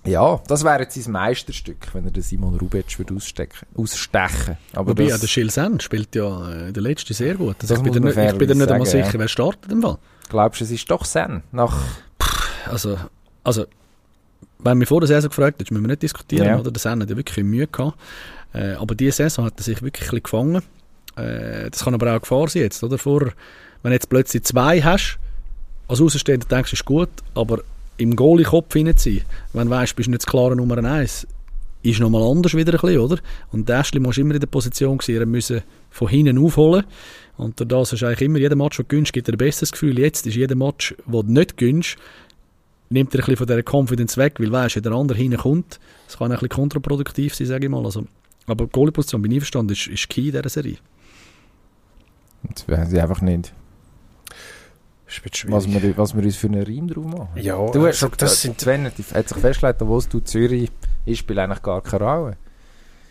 ja, 0.06 0.42
das 0.48 0.64
wäre 0.66 0.82
jetzt 0.82 1.02
sein 1.02 1.14
Meisterstück, 1.14 1.94
wenn 1.94 2.04
er 2.06 2.12
den 2.12 2.24
Simon 2.24 2.58
Rubic 2.58 3.00
würde 3.00 3.14
ausstecken, 3.16 3.66
ausstechen. 3.78 4.58
Aber 4.74 4.92
Wobei, 4.92 5.04
ja, 5.04 5.10
das, 5.12 5.22
der 5.22 5.28
Schilsen 5.28 5.80
spielt 5.80 6.14
ja 6.16 6.52
äh, 6.68 6.72
der 6.74 6.84
letzten 6.84 7.14
sehr 7.14 7.36
gut. 7.36 7.56
Also 7.62 7.76
ich, 7.76 7.82
bin 7.82 8.04
nicht, 8.04 8.18
ich 8.18 8.38
bin 8.38 8.48
dir 8.50 8.56
nicht 8.56 8.70
einmal 8.72 8.86
sicher, 8.86 9.14
wer 9.18 9.28
startet 9.30 9.72
im 9.72 9.82
Fall. 9.82 9.98
glaubst 10.28 10.60
du, 10.60 10.66
es 10.66 10.72
ist 10.72 10.92
doch 10.92 11.06
Sen? 11.06 11.42
Nach 11.54 11.82
Also, 12.70 12.98
also 13.46 13.66
wenn 14.60 14.78
mich 14.78 14.90
vor 14.90 15.00
der 15.00 15.08
Saison 15.08 15.30
gefragt 15.30 15.56
hättest, 15.60 15.72
müssen 15.72 15.84
wir 15.84 15.90
nicht 15.90 16.04
diskutieren, 16.04 16.48
Ja. 16.48 16.60
oder? 16.60 16.72
Der 16.72 16.80
Sen 16.82 17.02
hat 17.02 17.10
ja 17.10 17.16
wirklich 17.16 17.46
Mühe 17.46 17.68
gehabt. 17.68 17.98
Äh, 18.54 18.74
aber 18.74 18.96
diese 18.96 19.12
Saison 19.14 19.46
hat 19.46 19.54
er 19.58 19.64
sich 19.64 19.82
wirklich 19.82 20.04
ein 20.12 20.22
bisschen 20.22 20.24
gefangen. 20.24 20.64
Äh, 21.16 21.70
das 21.70 21.84
kann 21.84 21.94
aber 21.94 22.08
auch 22.08 22.12
eine 22.12 22.20
Gefahr 22.20 22.48
sein 22.48 22.64
jetzt, 22.64 22.84
oder? 22.84 22.98
Vor, 22.98 23.22
wenn 23.82 23.90
du 23.90 23.94
jetzt 23.94 24.10
plötzlich 24.10 24.44
zwei 24.44 24.82
hast, 24.82 25.20
als 25.88 26.02
Außenstehender 26.02 26.48
denkst 26.48 26.72
du, 26.72 26.76
ist 26.76 26.86
gut, 26.86 27.10
aber 27.36 27.60
im 27.98 28.16
Goalie-Kopf 28.16 28.74
sein, 28.74 29.22
wenn 29.54 29.68
du 29.68 29.70
weißt, 29.70 29.96
bist 29.96 30.08
du 30.08 30.12
nicht 30.12 30.24
das 30.24 30.32
klare 30.32 30.56
Nummer 30.56 30.78
eins, 30.84 31.28
ist 31.84 32.00
nochmal 32.00 32.24
anders 32.24 32.56
wieder 32.56 32.74
ein 32.74 32.80
bisschen, 32.80 33.00
oder? 33.00 33.18
Und 33.52 33.68
der 33.68 33.80
Ashley 33.80 34.00
muss 34.00 34.18
immer 34.18 34.34
in 34.34 34.40
der 34.40 34.48
Position 34.48 35.00
sein, 35.02 35.18
er 35.18 35.26
müsse 35.26 35.64
von 35.92 36.08
hinten 36.08 36.38
aufholen. 36.38 36.86
Und 37.38 37.60
das 37.70 37.94
ist 37.94 38.04
eigentlich 38.04 38.22
immer, 38.22 38.40
jeder 38.40 38.56
Match, 38.56 38.78
den 38.78 38.84
du 38.84 38.90
gewinnst, 38.90 39.14
gibt 39.14 39.28
dir 39.28 39.34
ein 39.34 39.38
besseres 39.38 39.72
Gefühl. 39.72 40.00
Jetzt 40.00 40.26
ist 40.26 40.36
jeder 40.36 40.56
Match, 40.56 40.96
den 41.06 41.12
du 41.12 41.24
nicht 41.24 41.58
gewinnst, 41.58 41.98
nimmt 42.90 43.14
dir 43.14 43.20
ein 43.20 43.26
bisschen 43.26 43.38
von 43.38 43.48
dieser 43.48 43.64
Confidence 43.64 44.18
weg, 44.18 44.36
weil 44.40 44.52
weißt, 44.52 44.78
wenn 44.78 44.84
der 44.84 44.92
andere 44.94 45.18
hinkommt, 45.18 45.80
das 46.08 46.18
kann 46.18 46.32
ein 46.32 46.36
bisschen 46.36 46.50
kontraproduktiv 46.50 47.36
sein, 47.36 47.48
sage 47.48 47.66
ich 47.66 47.72
mal. 47.72 47.84
Also, 47.84 48.06
aber 48.46 48.66
die 48.66 48.72
Goalie-Position, 48.72 49.22
bin 49.22 49.32
ich 49.32 49.40
verstanden, 49.40 49.74
ist, 49.74 49.88
ist 49.88 50.10
key 50.10 50.28
in 50.28 50.32
dieser 50.32 50.50
Serie. 50.50 50.78
Jetzt 52.48 52.68
weiß 52.68 52.92
ich 52.92 53.02
einfach 53.02 53.22
nicht, 53.22 53.54
Das 55.06 55.22
was 55.48 55.68
wir, 55.68 55.98
was 55.98 56.16
wir 56.16 56.24
uns 56.24 56.36
für 56.36 56.48
einen 56.48 56.64
Reim 56.64 56.88
drauf 56.88 57.06
machen. 57.06 57.30
Ja, 57.36 57.56
Du 57.56 57.82
hast 57.82 57.86
also, 57.86 57.98
schon, 58.00 58.12
das 58.12 58.32
das 58.32 58.42
sind 58.42 58.60
Sven 58.60 58.86
hat 58.86 58.94
hat 58.98 59.30
sich 59.30 59.38
festgelegt, 59.38 59.82
wo 59.82 60.00
du 60.02 60.20
Zürich 60.20 60.72
ist, 61.06 61.20
spielt 61.20 61.40
eigentlich 61.40 61.62
gar 61.62 61.82
keine 61.82 62.04
Rolle. 62.04 62.38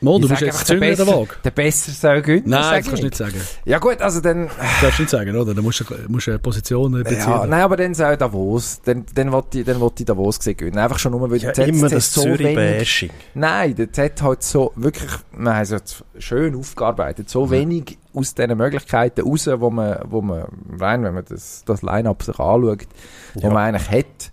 Mo, 0.02 0.18
du 0.18 0.28
bist 0.28 0.40
jetzt 0.42 0.66
Zünger 0.66 0.94
der 0.94 1.06
Waage. 1.06 1.28
Der 1.44 1.50
besser 1.50 1.92
soll 1.92 2.22
gewinnen. 2.22 2.44
Nein, 2.46 2.60
das 2.60 2.70
kannst 2.72 2.90
du 2.90 2.94
ich. 2.96 3.02
nicht 3.04 3.16
sagen. 3.16 3.40
Ja 3.64 3.78
gut, 3.78 4.00
also 4.02 4.20
dann... 4.20 4.48
Das 4.48 4.80
darfst 4.80 4.98
du 4.98 5.02
nicht 5.02 5.10
sagen, 5.10 5.36
oder? 5.36 5.54
Da 5.54 5.62
musst 5.62 5.80
du, 5.80 5.84
musst 6.08 6.26
du 6.26 6.32
eine 6.32 6.38
Position 6.40 6.92
beziehen. 6.92 7.18
Ja, 7.18 7.46
nein, 7.46 7.60
aber 7.62 7.76
dann 7.76 7.94
soll 7.94 8.16
Davos. 8.16 8.80
Dann, 8.84 9.04
dann 9.14 9.30
wollte 9.32 9.60
ich, 9.60 9.64
dann 9.64 9.80
wollte 9.80 10.02
ich 10.02 10.06
Davos 10.06 10.40
gewinnen. 10.40 10.78
Einfach 10.78 10.98
schon 10.98 11.12
nur, 11.12 11.30
weil 11.30 11.38
Ja, 11.38 11.52
der 11.52 11.68
immer 11.68 11.88
ZSC 11.88 11.94
das 11.94 12.14
so 12.14 12.24
wenig... 12.24 12.38
Zürich-Bashing. 12.38 13.10
Nein, 13.34 13.74
der 13.76 13.92
Z 13.92 14.22
hat 14.22 14.42
so 14.42 14.72
wirklich, 14.76 15.10
wir 15.36 15.54
haben 15.54 15.62
es 15.62 15.70
jetzt 15.70 16.04
schön 16.18 16.56
aufgearbeitet, 16.56 17.30
so 17.30 17.50
wenig 17.50 17.96
aus 18.14 18.34
diesen 18.34 18.58
Möglichkeiten 18.58 19.22
raus, 19.22 19.48
wo 19.54 19.70
man, 19.70 19.98
wo 20.04 20.20
man 20.20 20.44
rein, 20.78 21.04
wenn 21.04 21.14
man 21.14 21.24
das, 21.28 21.62
das 21.64 21.82
Line-Up 21.82 22.22
sich 22.22 22.38
anschaut, 22.38 22.86
wo 23.34 23.40
Ja. 23.46 23.50
man 23.54 23.74
eigentlich 23.74 23.88
hat. 23.90 24.32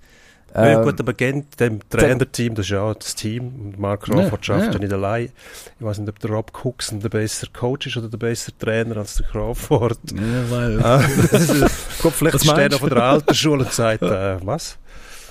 Ja, 0.54 0.80
Ähm, 0.80 0.84
gut, 0.84 1.00
aber 1.00 1.14
Gent, 1.14 1.60
dem 1.60 1.80
Trainerteam, 1.90 2.56
das 2.56 2.66
ist 2.66 2.72
ja 2.72 2.82
auch 2.82 2.94
das 2.96 3.16
Team. 3.16 3.74
Mark 3.78 4.04
Crawford 4.04 4.46
Ja, 4.48 4.60
schafft 4.60 4.74
ja. 4.74 4.80
nicht 4.80 4.92
allein. 4.94 5.32
Ich 5.80 5.86
weiß 5.86 6.00
nicht, 6.00 6.10
ob 6.10 6.20
der 6.20 6.32
Rob 6.32 6.52
Cookson 6.66 7.00
der 7.00 7.10
bessere 7.10 7.52
Coach 7.52 7.88
ist 7.88 7.98
oder 7.98 8.10
der 8.10 8.18
bessere 8.18 8.58
Trainer 8.58 8.98
als 8.98 9.16
der 9.16 9.28
Crawford. 9.28 10.00
Ja, 10.12 10.50
weil, 10.52 10.80
Ah, 10.84 11.00
Gut, 12.02 12.14
vielleicht 12.14 12.36
Was 12.36 12.42
ist 12.42 12.48
der 12.48 12.56
meinst 12.56 12.72
noch 12.72 12.80
von 12.80 12.90
der 12.90 13.04
alten 13.04 13.36
Schule 13.36 13.64
und 13.66 13.74
sagt, 13.74 14.02
äh, 14.02 14.38
was? 14.46 14.78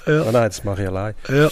Ja. 0.06 0.22
Ah, 0.22 0.32
nein, 0.32 0.48
das 0.48 0.64
mache 0.64 0.82
ich 0.82 0.88
allein. 0.88 1.14
ja. 1.28 1.48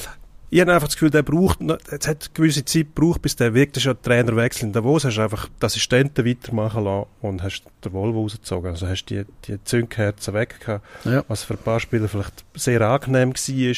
Ich 0.49 0.61
habe 0.61 0.73
einfach 0.73 0.87
das 0.87 0.95
Gefühl, 0.95 1.11
der 1.11 1.23
braucht, 1.23 1.61
es 1.61 2.07
hat 2.07 2.23
eine 2.23 2.35
gewisse 2.35 2.65
Zeit 2.65 2.95
gebraucht, 2.95 3.21
bis 3.23 3.35
der 3.35 3.55
ist 3.55 3.85
ja 3.85 3.93
ein 3.93 4.03
Trainerwechsel 4.03 4.67
in 4.67 4.73
Davos. 4.73 5.05
Hast 5.05 5.17
du 5.17 5.23
einfach 5.23 5.49
die 5.61 5.67
Assistenten 5.67 6.25
weitermachen 6.25 6.85
lassen 6.85 7.07
und 7.21 7.43
hast 7.43 7.65
den 7.85 7.93
Volvo 7.93 8.23
rausgezogen. 8.23 8.71
Also 8.71 8.87
hast 8.87 9.07
die, 9.07 9.25
die 9.47 9.63
Zündkerzen 9.65 10.35
weg 10.35 10.61
gehabt. 10.61 10.87
Ja. 11.05 11.25
Was 11.27 11.43
für 11.43 11.55
ein 11.55 11.63
paar 11.63 11.81
Spieler 11.81 12.09
vielleicht 12.09 12.45
sehr 12.55 12.81
angenehm 12.83 13.31
war. 13.31 13.75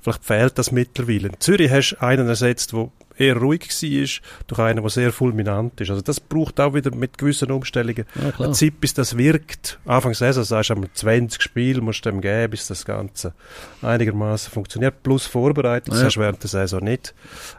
Vielleicht 0.00 0.24
fehlt 0.24 0.58
das 0.58 0.70
mittlerweile. 0.70 1.28
In 1.28 1.40
Zürich 1.40 1.70
hast 1.70 1.92
du 1.92 2.02
einen 2.02 2.28
ersetzt, 2.28 2.72
der 2.72 2.88
eher 3.16 3.36
ruhig 3.36 3.62
war, 3.68 4.46
durch 4.46 4.58
einen, 4.60 4.80
der 4.82 4.90
sehr 4.90 5.12
fulminant 5.12 5.80
ist. 5.80 5.90
Also 5.90 6.02
das 6.02 6.20
braucht 6.20 6.60
auch 6.60 6.74
wieder 6.74 6.94
mit 6.94 7.18
gewissen 7.18 7.50
Umstellungen 7.50 8.04
ja, 8.20 8.30
eine. 8.30 8.52
Zeit, 8.52 8.80
bis 8.80 8.94
das 8.94 9.16
wirkt. 9.16 9.78
Anfang 9.86 10.14
Saison 10.14 10.44
sagst 10.44 10.70
du 10.70 10.74
einmal 10.74 10.90
20 10.92 11.42
Spiele, 11.42 11.80
musst 11.80 12.04
du 12.04 12.10
dem 12.10 12.20
geben, 12.20 12.50
bis 12.50 12.66
das 12.66 12.84
Ganze 12.84 13.32
einigermaßen 13.82 14.52
funktioniert. 14.52 15.02
Plus 15.02 15.26
Vorbereitung, 15.26 15.92
das 15.92 16.00
Ja. 16.00 16.06
hast 16.06 16.16
du 16.16 16.20
während 16.20 16.42
der 16.42 16.50
Saison 16.50 16.82
nicht. 16.84 17.14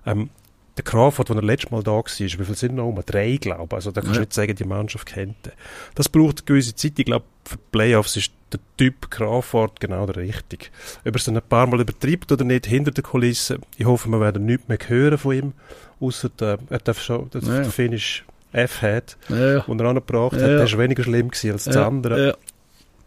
Ähm, 0.06 0.30
der 0.78 0.84
Crawford, 0.84 1.30
der 1.30 1.42
letztes 1.42 1.70
Mal 1.72 1.84
da 1.84 1.92
war, 1.92 2.04
wie 2.06 2.28
viel 2.30 2.56
sind 2.56 2.76
noch 2.76 2.88
um? 2.88 3.00
Drei, 3.06 3.38
glaube 3.38 3.66
ich. 3.70 3.74
Also 3.74 3.92
da 3.92 4.02
kannst 4.02 4.16
du 4.16 4.20
Ja. 4.20 4.22
nicht 4.22 4.34
sagen, 4.34 4.56
die 4.56 4.64
Mannschaft 4.64 5.06
kennt 5.06 5.36
den. 5.46 5.52
Das 5.96 6.10
braucht 6.10 6.40
eine 6.40 6.46
gewisse 6.46 6.74
Zeit. 6.76 6.94
Ich 6.98 7.06
glaube, 7.06 7.26
für 7.46 7.58
die 7.58 7.64
Playoffs 7.72 8.18
ist 8.18 8.32
der 8.52 8.60
Typ 8.78 9.12
Crawford 9.12 9.80
genau 9.80 10.06
der 10.08 10.16
richtige. 10.18 10.66
Ob 11.02 11.06
er 11.08 11.16
es 11.16 11.26
dann 11.26 11.36
ein 11.38 11.44
paar 11.48 11.68
Mal 11.68 11.82
übertreibt 11.82 12.32
oder 12.32 12.44
nicht, 12.44 12.66
hinter 12.66 12.92
der 12.92 13.04
Kulisse, 13.04 13.60
ich 13.78 13.86
hoffe, 13.86 14.10
wir 14.10 14.20
werden 14.20 14.46
nichts 14.46 14.68
mehr 14.68 14.78
hören 14.88 15.18
von 15.18 15.36
ihm, 15.36 15.54
außer 16.00 16.30
der, 16.30 16.58
er 16.70 16.80
darf 16.80 17.02
schon, 17.02 17.30
der, 17.32 17.42
Ja. 17.42 17.56
der 17.62 17.66
Finish 17.66 18.24
F 18.52 18.82
hat, 18.84 19.18
Ja, 19.30 19.60
den 19.62 19.80
er 19.80 19.86
angebracht 19.88 20.34
Ja, 20.34 20.42
hat, 20.42 20.50
der 20.50 20.64
ist 20.64 20.78
weniger 20.78 21.04
schlimm 21.04 21.30
gewesen 21.30 21.52
als 21.52 21.64
das 21.66 21.76
Ja, 21.76 21.88
andere. 21.88 22.28
ja. 22.28 22.34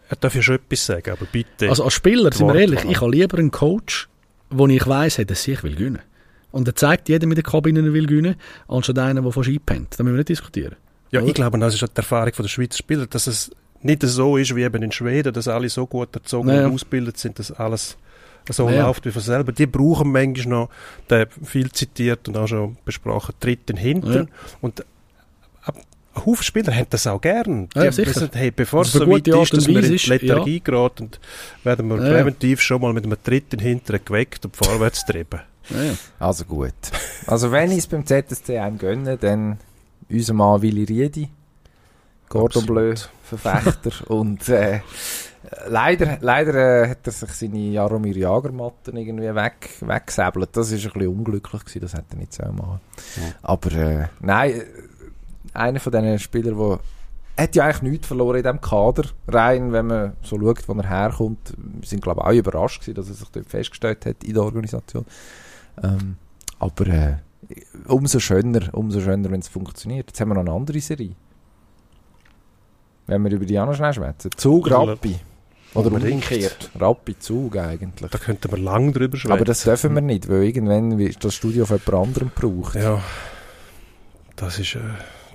Er 0.09 0.16
darf 0.16 0.34
ja 0.36 0.43
schon 0.43 0.56
etwas 0.56 0.86
sagen, 0.86 1.10
aber 1.10 1.26
bitte. 1.26 1.68
Also 1.68 1.82
als 1.84 1.94
Spieler, 1.94 2.32
sind 2.32 2.47
wir 2.47 2.55
ehrlich, 2.55 2.84
ich 2.84 3.01
habe 3.01 3.10
lieber 3.10 3.38
einen 3.38 3.51
Coach, 3.51 4.09
wo 4.51 4.66
ich 4.68 4.86
weiss, 4.86 5.20
dass 5.26 5.48
ich 5.48 5.62
will 5.64 5.74
gewinnen. 5.74 5.98
Und 6.52 6.66
er 6.68 6.74
zeigt 6.74 7.09
jedem 7.09 7.31
in 7.31 7.35
der 7.35 7.44
Kabine, 7.44 7.81
er 7.81 7.93
will 7.93 8.06
gewinnen, 8.06 8.36
anstatt 8.68 8.98
einer, 8.98 9.20
der 9.23 9.32
fast 9.32 9.48
einpennt. 9.48 9.98
Da 9.98 10.05
müssen 10.05 10.14
wir 10.14 10.18
nicht 10.18 10.28
diskutieren. 10.31 10.77
ja, 11.10 11.20
oder? 11.20 11.28
ich 11.28 11.35
glaube, 11.35 11.59
das 11.59 11.74
ist 11.74 11.82
auch 11.85 11.89
die 11.89 11.97
Erfahrung 11.97 12.32
der 12.39 12.48
Schweizer 12.48 12.78
Spieler, 12.78 13.06
dass 13.06 13.27
es 13.27 13.51
nicht 13.82 14.02
so 14.02 14.36
ist 14.36 14.55
wie 14.56 14.62
eben 14.62 14.82
in 14.82 14.90
Schweden, 14.93 15.32
dass 15.32 15.48
alle 15.48 15.68
so 15.68 15.86
gut 15.86 16.14
erzogen 16.14 16.48
Ja. 16.48 16.66
und 16.66 16.74
ausgebildet 16.74 17.18
sind, 17.18 17.39
dass 17.39 17.52
alles 17.52 17.97
so 18.48 18.68
Ja. 18.70 18.86
läuft 18.86 19.05
wie 19.05 19.10
von 19.10 19.23
selber. 19.23 19.52
Die 19.52 19.66
brauchen 19.66 20.10
manchmal 20.12 20.47
noch, 20.60 20.70
der 21.10 21.28
viel 21.44 21.70
zitiert 21.73 22.27
und 22.28 22.36
auch 22.36 22.47
schon 22.47 22.77
besprochen, 22.85 23.35
Tritt 23.40 23.68
in 23.70 23.77
den 23.77 23.82
Hintern. 23.82 24.28
Und 24.60 24.85
ein 25.64 25.74
Haufen 26.24 26.43
Spieler 26.44 26.73
haben 26.74 26.86
das 26.90 27.06
auch 27.06 27.20
gern. 27.20 27.68
Die 27.68 27.78
Ja, 27.78 27.85
haben 27.86 27.93
sicher. 27.93 28.12
gesagt, 28.12 28.35
hey, 28.36 28.51
bevor 28.51 28.82
es 28.82 28.93
so 28.93 29.01
weit 29.06 29.28
ist, 29.28 29.52
dass 29.52 29.66
wir 29.66 29.82
in 29.85 29.97
die 29.97 30.06
Lethargie 30.09 30.60
geraten, 30.60 31.10
werden 31.64 31.89
wir 31.89 31.97
Ja, 31.98 32.05
ja. 32.05 32.10
präventiv 32.14 32.60
schon 32.62 32.81
mal 32.81 32.93
mit 32.94 33.05
einem 33.05 33.18
Tritt 33.23 33.52
in 33.52 33.59
den 33.59 33.68
Hintern 33.68 34.01
geweckt 34.05 34.44
und 34.47 34.56
vorwärts 34.56 35.05
treiben. 35.05 35.40
Ja, 35.70 35.82
ja. 35.82 35.94
Also 36.18 36.44
gut. 36.44 36.74
Also 37.26 37.51
wenn 37.52 37.70
ich 37.70 37.78
es 37.78 37.86
beim 37.86 38.06
ZSC 38.06 38.59
einem 38.59 38.78
gönne, 38.78 39.16
dann 39.16 39.59
unser 40.09 40.34
Mann 40.34 40.62
Willi 40.62 40.84
Riedi, 40.84 41.28
Gordon 42.28 42.66
Bleu, 42.66 42.94
Verfechter 43.22 43.93
und 44.10 44.48
äh, 44.48 44.80
leider, 45.68 46.18
leider 46.20 46.84
äh, 46.84 46.90
hat 46.90 47.06
er 47.06 47.12
sich 47.12 47.30
seine 47.30 47.59
Jaromir 47.59 48.16
Jagermatten 48.16 48.97
irgendwie 48.97 49.34
weg, 49.34 49.70
weggesäbelt. 49.80 50.51
Das 50.52 50.70
ist 50.70 50.84
ein 50.86 50.93
bisschen 50.93 51.09
unglücklich 51.09 51.64
gewesen, 51.64 51.80
das 51.80 51.94
hätte 51.94 52.12
er 52.12 52.16
nicht 52.18 52.32
so 52.32 52.44
machen. 52.44 52.80
Aber 53.43 53.72
äh, 53.72 54.09
nein, 54.20 54.52
äh, 54.52 54.64
einer 55.52 55.80
von 55.80 55.93
diesen 55.93 56.18
Spielern, 56.18 56.56
der 56.56 56.78
hat 57.44 57.56
ja 57.56 57.64
eigentlich 57.64 57.82
nichts 57.82 58.06
verloren 58.06 58.36
in 58.36 58.43
diesem 58.43 58.60
Kader, 58.60 59.05
rein, 59.28 59.72
wenn 59.72 59.86
man 59.86 60.12
so 60.22 60.38
schaut, 60.38 60.68
wo 60.68 60.74
er 60.74 60.88
herkommt. 60.88 61.55
Wir 61.56 61.86
sind, 61.86 62.02
glaube 62.02 62.22
ich, 62.22 62.26
auch 62.26 62.32
überrascht 62.32 62.80
gewesen, 62.80 62.97
dass 62.97 63.09
er 63.09 63.14
sich 63.14 63.28
dort 63.28 63.47
festgestellt 63.47 64.06
hat 64.06 64.24
in 64.24 64.34
der 64.34 64.43
Organisation. 64.43 65.05
Ähm, 65.82 66.16
aber 66.58 66.86
äh, 66.86 67.14
umso 67.86 68.18
schöner, 68.18 68.72
umso 68.72 69.00
schöner, 69.00 69.30
wenn 69.30 69.40
es 69.40 69.48
funktioniert. 69.48 70.08
Jetzt 70.08 70.20
haben 70.20 70.28
wir 70.30 70.34
noch 70.34 70.42
eine 70.42 70.52
andere 70.52 70.80
Serie. 70.80 71.12
Wenn 73.06 73.22
wir 73.24 73.30
über 73.30 73.44
die 73.44 73.58
auch 73.58 73.66
noch 73.66 73.74
schnell 73.74 73.92
schwätzen. 73.92 74.30
Zug, 74.36 74.68
Ja, 74.68 74.82
Rappi. 74.82 75.16
Oder 75.74 75.92
umgekehrt. 75.92 76.70
Rappi, 76.78 77.18
Zug 77.18 77.56
eigentlich. 77.56 78.10
Da 78.10 78.18
könnten 78.18 78.50
wir 78.50 78.58
lang 78.58 78.92
drüber 78.92 79.16
schwätzen. 79.16 79.32
Aber 79.32 79.44
das 79.44 79.62
dürfen 79.62 79.94
wir 79.94 80.00
nicht, 80.00 80.28
weil 80.28 80.44
irgendwann 80.44 80.96
wird 80.98 81.22
das 81.22 81.34
Studio 81.34 81.64
auf 81.64 81.70
jemand 81.70 82.08
anderem 82.08 82.30
gebraucht. 82.34 82.74
Ja, 82.76 83.02
das 84.36 84.58
ist, 84.58 84.74
äh, 84.74 84.80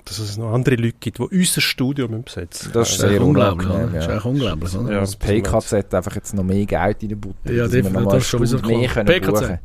dass 0.04 0.18
es 0.18 0.36
noch 0.36 0.52
andere 0.52 0.74
Leute 0.74 0.96
gibt, 0.98 1.18
die 1.18 1.22
unser 1.22 1.60
Studio 1.60 2.08
besetzen 2.08 2.70
Das 2.72 2.90
ist 2.90 2.98
Das 3.00 3.04
ist 3.04 3.10
sehr 3.12 3.22
unglaublich, 3.22 3.68
unangenehm, 3.68 3.90
oder? 3.90 3.96
Das 3.96 4.04
ist 4.04 4.10
ja. 4.10 4.16
echt 4.16 4.24
unglaublich, 4.26 4.76
oder? 4.76 4.92
Ja, 4.92 5.00
das 5.00 5.16
PKZ 5.16 5.94
einfach 5.94 6.14
jetzt 6.16 6.34
noch 6.34 6.44
mehr 6.44 6.66
Geld 6.66 7.02
reinbuttern, 7.02 7.56
Ja, 7.56 7.62
dass 7.64 7.72
wir 7.72 7.82
definitiv, 7.82 7.92
noch 7.92 8.04
mal 8.04 8.18
das 8.18 8.26
Stunde 8.28 8.66
mehr 8.66 8.88
können 8.88 9.06
PKZ. 9.06 9.40
buchen. 9.40 9.58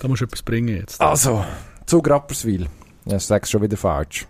Da 0.00 0.08
musst 0.08 0.20
du 0.20 0.26
etwas 0.26 0.42
bringen 0.42 0.76
jetzt. 0.76 1.00
Also, 1.00 1.44
Zug 1.86 2.08
Rapperswil. 2.08 2.66
Ja, 3.06 3.16
ich 3.16 3.24
sag's 3.24 3.50
schon 3.50 3.62
wieder 3.62 3.76
falsch. 3.76 4.26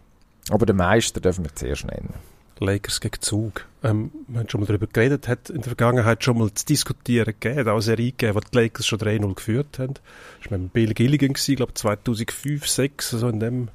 Aber 0.51 0.67
den 0.67 0.77
Meister 0.77 1.21
dürfen 1.21 1.45
wir 1.45 1.55
zuerst 1.55 1.87
nennen. 1.87 2.15
Lakers 2.59 3.01
gegen 3.01 3.21
Zug. 3.21 3.67
Ähm, 3.83 4.11
wir 4.29 4.41
haben 4.41 4.49
schon 4.49 4.61
mal 4.61 4.67
darüber 4.67 4.87
geredet, 4.87 5.29
hat 5.29 5.51
in 5.51 5.57
der 5.57 5.65
Vergangenheit 5.65 6.25
schon 6.25 6.39
mal 6.39 6.53
zu 6.53 6.65
diskutieren 6.65 7.35
gegeben, 7.39 7.61
hat 7.61 7.67
auch 7.69 7.73
eine 7.73 7.83
Serie 7.83 8.13
gegeben, 8.13 8.35
wo 8.35 8.41
die 8.41 8.57
Lakers 8.57 8.87
schon 8.87 8.99
3-0 8.99 9.35
geführt 9.35 9.79
haben. 9.79 9.95
Das 10.43 10.51
war 10.51 10.59
mit 10.59 10.73
Bill 10.73 10.95
Gilligan, 10.95 11.35
gewesen, 11.35 11.57
glaube 11.57 11.75
2005, 11.75 12.63
2006, 12.67 13.11
so 13.11 13.29
in 13.29 13.41
dem 13.41 13.69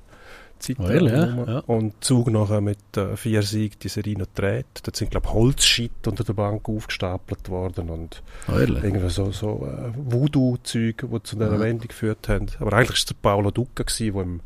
Zeitraum. 0.61 0.85
Oh, 0.85 0.89
ehrlich, 0.89 1.11
ja? 1.11 1.45
Ja. 1.45 1.59
Und 1.59 2.03
Zug 2.03 2.29
nachher 2.31 2.61
mit 2.61 2.77
äh, 2.95 3.17
vier 3.17 3.41
Siegen 3.43 3.77
die 3.81 3.89
Serie 3.89 4.17
noch 4.17 4.27
gedreht. 4.33 4.65
Dort 4.83 4.95
sind, 4.95 5.11
glaube 5.11 5.27
ich, 5.27 5.33
Holzschit 5.33 6.07
unter 6.07 6.23
der 6.23 6.33
Bank 6.33 6.69
aufgestapelt 6.69 7.49
worden 7.49 7.89
und 7.89 8.23
Oh, 8.47 8.57
ehrlich? 8.57 8.83
irgendwie 8.83 9.09
so, 9.09 9.31
so 9.31 9.67
äh, 9.67 9.91
Voodoo-Zeug, 9.95 11.05
die 11.11 11.23
zu 11.23 11.35
dieser 11.35 11.51
Ja. 11.53 11.59
Wende 11.59 11.87
geführt 11.87 12.29
haben. 12.29 12.47
Aber 12.59 12.73
eigentlich 12.73 12.89
war 12.89 12.95
es 12.95 13.05
der 13.05 13.15
Paolo 13.21 13.51
Ducca, 13.51 13.83
gewesen, 13.83 14.13
der 14.13 14.21
im 14.23 14.39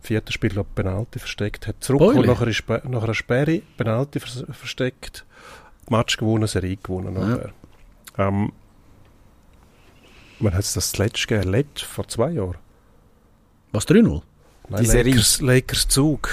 vierten 0.00 0.32
Spiel 0.32 0.50
glaub, 0.50 0.74
Penalty 0.74 1.18
versteckt 1.18 1.66
hat. 1.66 1.76
Zurück 1.80 2.16
und 2.16 2.26
nach 2.26 2.40
einer, 2.42 2.52
Spe- 2.52 2.82
nach 2.88 3.04
einer 3.04 3.14
Sperre 3.14 3.62
Penalty 3.76 4.18
vers 4.20 4.44
versteckt, 4.50 5.24
Match 5.88 6.16
gewonnen, 6.16 6.46
Serie 6.48 6.76
gewonnen. 6.76 7.14
Ja. 7.14 7.26
nachher. 7.26 7.52
Ähm, 8.18 8.52
wann 10.40 10.52
hat 10.54 10.60
es 10.60 10.72
das 10.74 10.92
zuletzt 10.92 11.26
gegeben? 11.28 11.64
Vor 11.76 12.08
zwei 12.08 12.30
Jahren? 12.32 12.56
Was, 13.72 13.86
3-0? 13.88 14.22
Nein, 14.68 14.82
Die 14.82 14.88
Serie. 14.88 15.12
Lakers, 15.12 15.40
Lakers 15.40 15.88
Zug. 15.88 16.28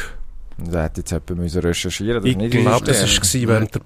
Da 0.58 0.84
hätte 0.84 1.02
jetzt 1.02 1.12
jemand 1.12 1.30
müssen 1.38 1.62
recherchieren 1.62 2.26
Ich 2.26 2.36
müssen. 2.38 2.50
glaube, 2.52 2.86
das 2.86 3.02
war 3.02 3.48
während 3.48 3.76
der, 3.76 3.82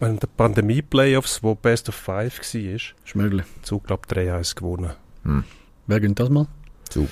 während 0.00 0.22
der 0.22 0.28
Pandemie-Playoffs, 0.28 1.42
wo 1.42 1.54
Best 1.54 1.88
of 1.88 1.94
Five 1.94 2.38
war. 2.40 2.60
Ist 2.74 2.94
möglich. 3.14 3.44
Zug, 3.62 3.86
glaube 3.86 4.02
ich, 4.10 4.16
3-1 4.16 4.54
gewonnen. 4.56 4.90
Wer 5.86 6.00
gönnt 6.00 6.18
das 6.20 6.28
mal? 6.30 6.46
Zug. 6.88 7.08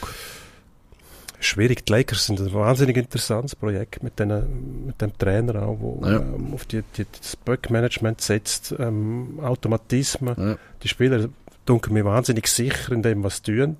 Schwierig. 1.41 1.87
Die 1.87 1.93
Lakers 1.93 2.27
sind 2.27 2.41
ein 2.41 2.53
wahnsinnig 2.53 2.97
interessantes 2.97 3.55
Projekt 3.55 4.03
mit, 4.03 4.19
den, 4.19 4.87
mit 4.87 5.01
dem 5.01 5.17
Trainer 5.17 5.63
auch, 5.63 5.79
wo 5.79 6.01
Ja. 6.05 6.17
ähm, 6.19 6.53
auf 6.53 6.65
die, 6.65 6.83
die, 6.97 7.07
das 7.17 7.37
Böck-Management 7.37 8.21
setzt, 8.21 8.75
ähm, 8.79 9.39
Automatismen. 9.41 10.35
Ja. 10.37 10.57
Die 10.83 10.89
Spieler 10.89 11.29
dunkeln 11.69 11.95
mir 11.95 12.05
wahnsinnig 12.05 12.47
sicher 12.47 12.93
in 12.93 13.03
dem, 13.03 13.23
was 13.23 13.37
sie 13.45 13.55
tun. 13.55 13.77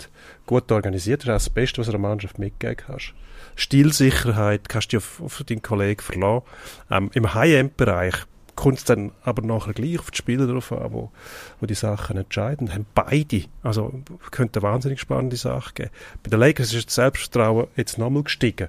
Gut 0.47 0.71
organisiert, 0.71 1.27
das 1.27 1.43
ist 1.43 1.47
das 1.47 1.55
Beste, 1.55 1.79
was 1.79 1.87
du 1.87 1.93
einer 1.93 1.99
Mannschaft 1.99 2.39
mitgeben 2.39 2.77
kannst. 2.77 3.15
Stilsicherheit 3.57 4.69
kannst 4.69 4.93
du 4.93 4.99
auf, 4.99 5.21
auf 5.21 5.43
deinen 5.45 5.63
Kollegen 5.63 6.01
verlassen. 6.01 6.47
Ähm, 6.91 7.11
Im 7.15 7.35
High-End-Bereich 7.35 8.15
kommt 8.59 8.79
es 8.79 8.85
dann 8.85 9.13
aber 9.23 9.43
nachher 9.43 9.73
gleich 9.73 10.01
auf 10.01 10.11
die 10.11 10.19
Spieler 10.19 10.49
drauf 10.49 10.73
an, 10.73 10.93
wo, 10.93 11.13
wo 11.61 11.67
die 11.67 11.75
Sachen 11.75 12.17
entscheiden. 12.17 12.75
Haben 12.75 12.87
beide. 12.93 13.45
Also 13.63 14.03
könnte 14.33 14.59
eine 14.59 14.69
wahnsinnig 14.69 14.99
spannende 14.99 15.37
Sache 15.37 15.75
geben. 15.75 15.91
Bei 16.25 16.31
den 16.31 16.41
Lakers 16.41 16.75
ist 16.75 16.89
das 16.89 16.97
Selbstvertrauen 16.97 17.69
jetzt 17.77 17.99
nochmal 17.99 18.25
gestiegen. 18.25 18.67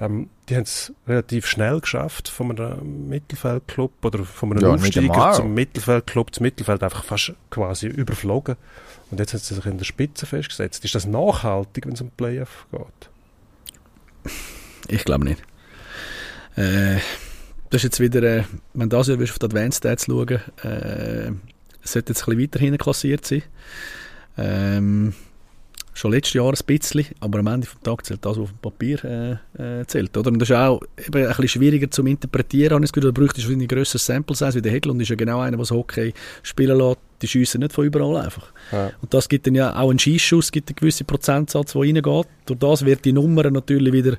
Ähm, 0.00 0.28
die 0.48 0.56
haben 0.56 0.64
es 0.64 0.92
relativ 1.06 1.46
schnell 1.46 1.80
geschafft, 1.80 2.28
von 2.28 2.50
einem 2.50 3.08
Mittelfeldclub 3.08 3.92
oder 4.04 4.24
von 4.24 4.50
einem 4.50 4.62
Ja, 4.62 4.74
Aufsteiger 4.74 5.32
zum 5.34 5.54
Mittelfeldclub, 5.54 6.34
zum 6.34 6.42
Mittelfeld 6.42 6.82
einfach 6.82 7.04
fast 7.04 7.32
quasi 7.48 7.86
überflogen. 7.86 8.56
Und 9.12 9.20
jetzt 9.20 9.34
hat 9.34 9.40
sie 9.42 9.54
sich 9.54 9.66
in 9.66 9.78
der 9.78 9.84
Spitze 9.84 10.26
festgesetzt. 10.26 10.84
Ist 10.84 10.96
das 10.96 11.06
nachhaltig, 11.06 11.86
wenn 11.86 11.92
es 11.92 12.00
um 12.00 12.10
Playoff 12.10 12.66
geht? 12.72 14.32
Ich 14.88 15.04
glaube 15.04 15.26
nicht. 15.26 15.42
Äh, 16.56 16.98
das 17.72 17.78
ist 17.78 17.84
jetzt 17.84 18.00
wieder, 18.00 18.22
äh, 18.22 18.44
wenn 18.74 18.90
du 18.90 18.96
das 18.98 19.08
ja 19.08 19.18
willst, 19.18 19.32
auf 19.32 19.38
die 19.38 19.46
Advanced 19.46 19.78
Stats 19.78 20.04
schauen, 20.04 20.28
äh, 20.62 21.32
sollte 21.82 22.12
jetzt 22.12 22.28
ein 22.28 22.36
bisschen 22.36 22.40
weiter 22.40 22.58
hinten 22.60 22.76
klassiert 22.76 23.24
sein. 23.24 23.42
Ähm, 24.36 25.14
schon 25.94 26.12
letztes 26.12 26.34
Jahr 26.34 26.52
ein 26.52 26.66
bisschen, 26.66 27.06
aber 27.20 27.38
am 27.38 27.46
Ende 27.46 27.66
des 27.66 27.74
Tages 27.82 28.08
zählt 28.08 28.24
das, 28.26 28.36
was 28.36 28.42
auf 28.42 28.50
dem 28.50 28.58
Papier 28.58 29.40
äh, 29.56 29.80
äh, 29.80 29.86
zählt. 29.86 30.14
Oder? 30.18 30.30
Und 30.30 30.38
das 30.38 30.50
ist 30.50 30.54
auch 30.56 30.82
eben 30.98 31.22
ein 31.22 31.28
bisschen 31.28 31.48
schwieriger 31.48 31.90
zu 31.90 32.04
interpretieren. 32.04 32.74
habe 32.74 32.84
ich 32.84 32.90
das 32.90 32.92
Gefühl, 32.92 33.10
Da 33.10 33.18
bräuchte 33.18 33.40
es 33.40 33.48
ein 33.48 33.66
grösseres 33.66 34.04
Sample 34.04 34.36
Size, 34.36 34.54
wie 34.56 34.62
der 34.62 34.72
Hedlund 34.72 35.00
ist 35.00 35.08
ja 35.08 35.16
genau 35.16 35.40
einer, 35.40 35.56
der 35.56 35.66
Hockey 35.66 36.12
spielen 36.42 36.76
lässt. 36.76 36.98
Die 37.22 37.28
schiessen 37.28 37.60
nicht 37.60 37.72
von 37.72 37.86
überall 37.86 38.16
einfach. 38.22 38.52
Ja. 38.70 38.90
Und 39.00 39.14
das 39.14 39.30
gibt 39.30 39.46
dann 39.46 39.54
ja 39.54 39.74
auch 39.76 39.88
einen 39.88 39.98
Schießschuss, 39.98 40.52
gibt 40.52 40.68
einen 40.68 40.76
gewissen 40.76 41.06
Prozentsatz, 41.06 41.72
der 41.72 41.80
reingeht. 41.80 42.26
Durch 42.44 42.58
das 42.58 42.84
wird 42.84 43.04
die 43.06 43.12
Nummer 43.14 43.50
natürlich 43.50 43.94
wieder 43.94 44.18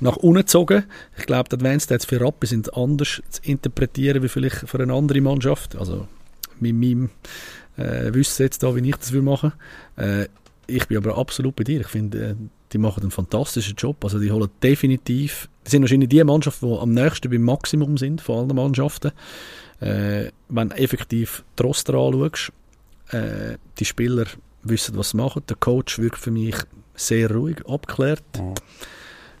nach 0.00 0.16
unten 0.16 0.40
gezogen. 0.40 0.84
Ich 1.16 1.26
glaube, 1.26 1.48
die 1.48 1.54
Advanced 1.54 1.86
Stats 1.86 2.04
für 2.04 2.20
Rappi 2.20 2.46
sind 2.46 2.74
anders 2.76 3.22
zu 3.30 3.42
interpretieren 3.42 4.22
wie 4.22 4.28
vielleicht 4.28 4.68
für 4.68 4.80
eine 4.80 4.92
andere 4.92 5.20
Mannschaft. 5.20 5.76
Also 5.76 6.08
mit 6.60 6.74
meinem 6.74 7.10
äh, 7.76 8.12
Wissen 8.14 8.42
jetzt 8.42 8.62
da, 8.62 8.74
wie 8.74 8.88
ich 8.88 8.96
das 8.96 9.12
will 9.12 9.22
machen. 9.22 9.52
Äh, 9.96 10.26
ich 10.66 10.86
bin 10.88 10.96
aber 10.96 11.18
absolut 11.18 11.56
bei 11.56 11.64
dir. 11.64 11.80
Ich 11.80 11.88
finde, 11.88 12.30
äh, 12.30 12.34
die 12.72 12.78
machen 12.78 13.02
einen 13.02 13.10
fantastischen 13.10 13.76
Job. 13.76 14.02
Also 14.04 14.18
die 14.18 14.30
holen 14.30 14.50
definitiv, 14.62 15.48
die 15.66 15.70
sind 15.70 15.82
wahrscheinlich 15.82 16.08
die 16.08 16.24
Mannschaft, 16.24 16.62
die 16.62 16.66
am 16.66 16.90
nächsten 16.90 17.30
beim 17.30 17.42
Maximum 17.42 17.96
sind 17.96 18.20
von 18.20 18.38
allen 18.38 18.56
Mannschaften. 18.56 19.12
Äh, 19.80 20.30
wenn 20.48 20.70
du 20.70 20.76
effektiv 20.76 21.44
die 21.58 21.62
Roster 21.62 21.94
anschaust, 21.94 22.52
äh, 23.10 23.56
die 23.78 23.84
Spieler 23.84 24.26
wissen, 24.62 24.96
was 24.96 25.10
sie 25.10 25.16
machen. 25.16 25.42
Der 25.48 25.56
Coach 25.56 25.98
wirkt 25.98 26.18
für 26.18 26.30
mich 26.30 26.56
sehr 26.94 27.30
ruhig, 27.30 27.56
abgeklärt. 27.66 28.24
Mhm. 28.38 28.54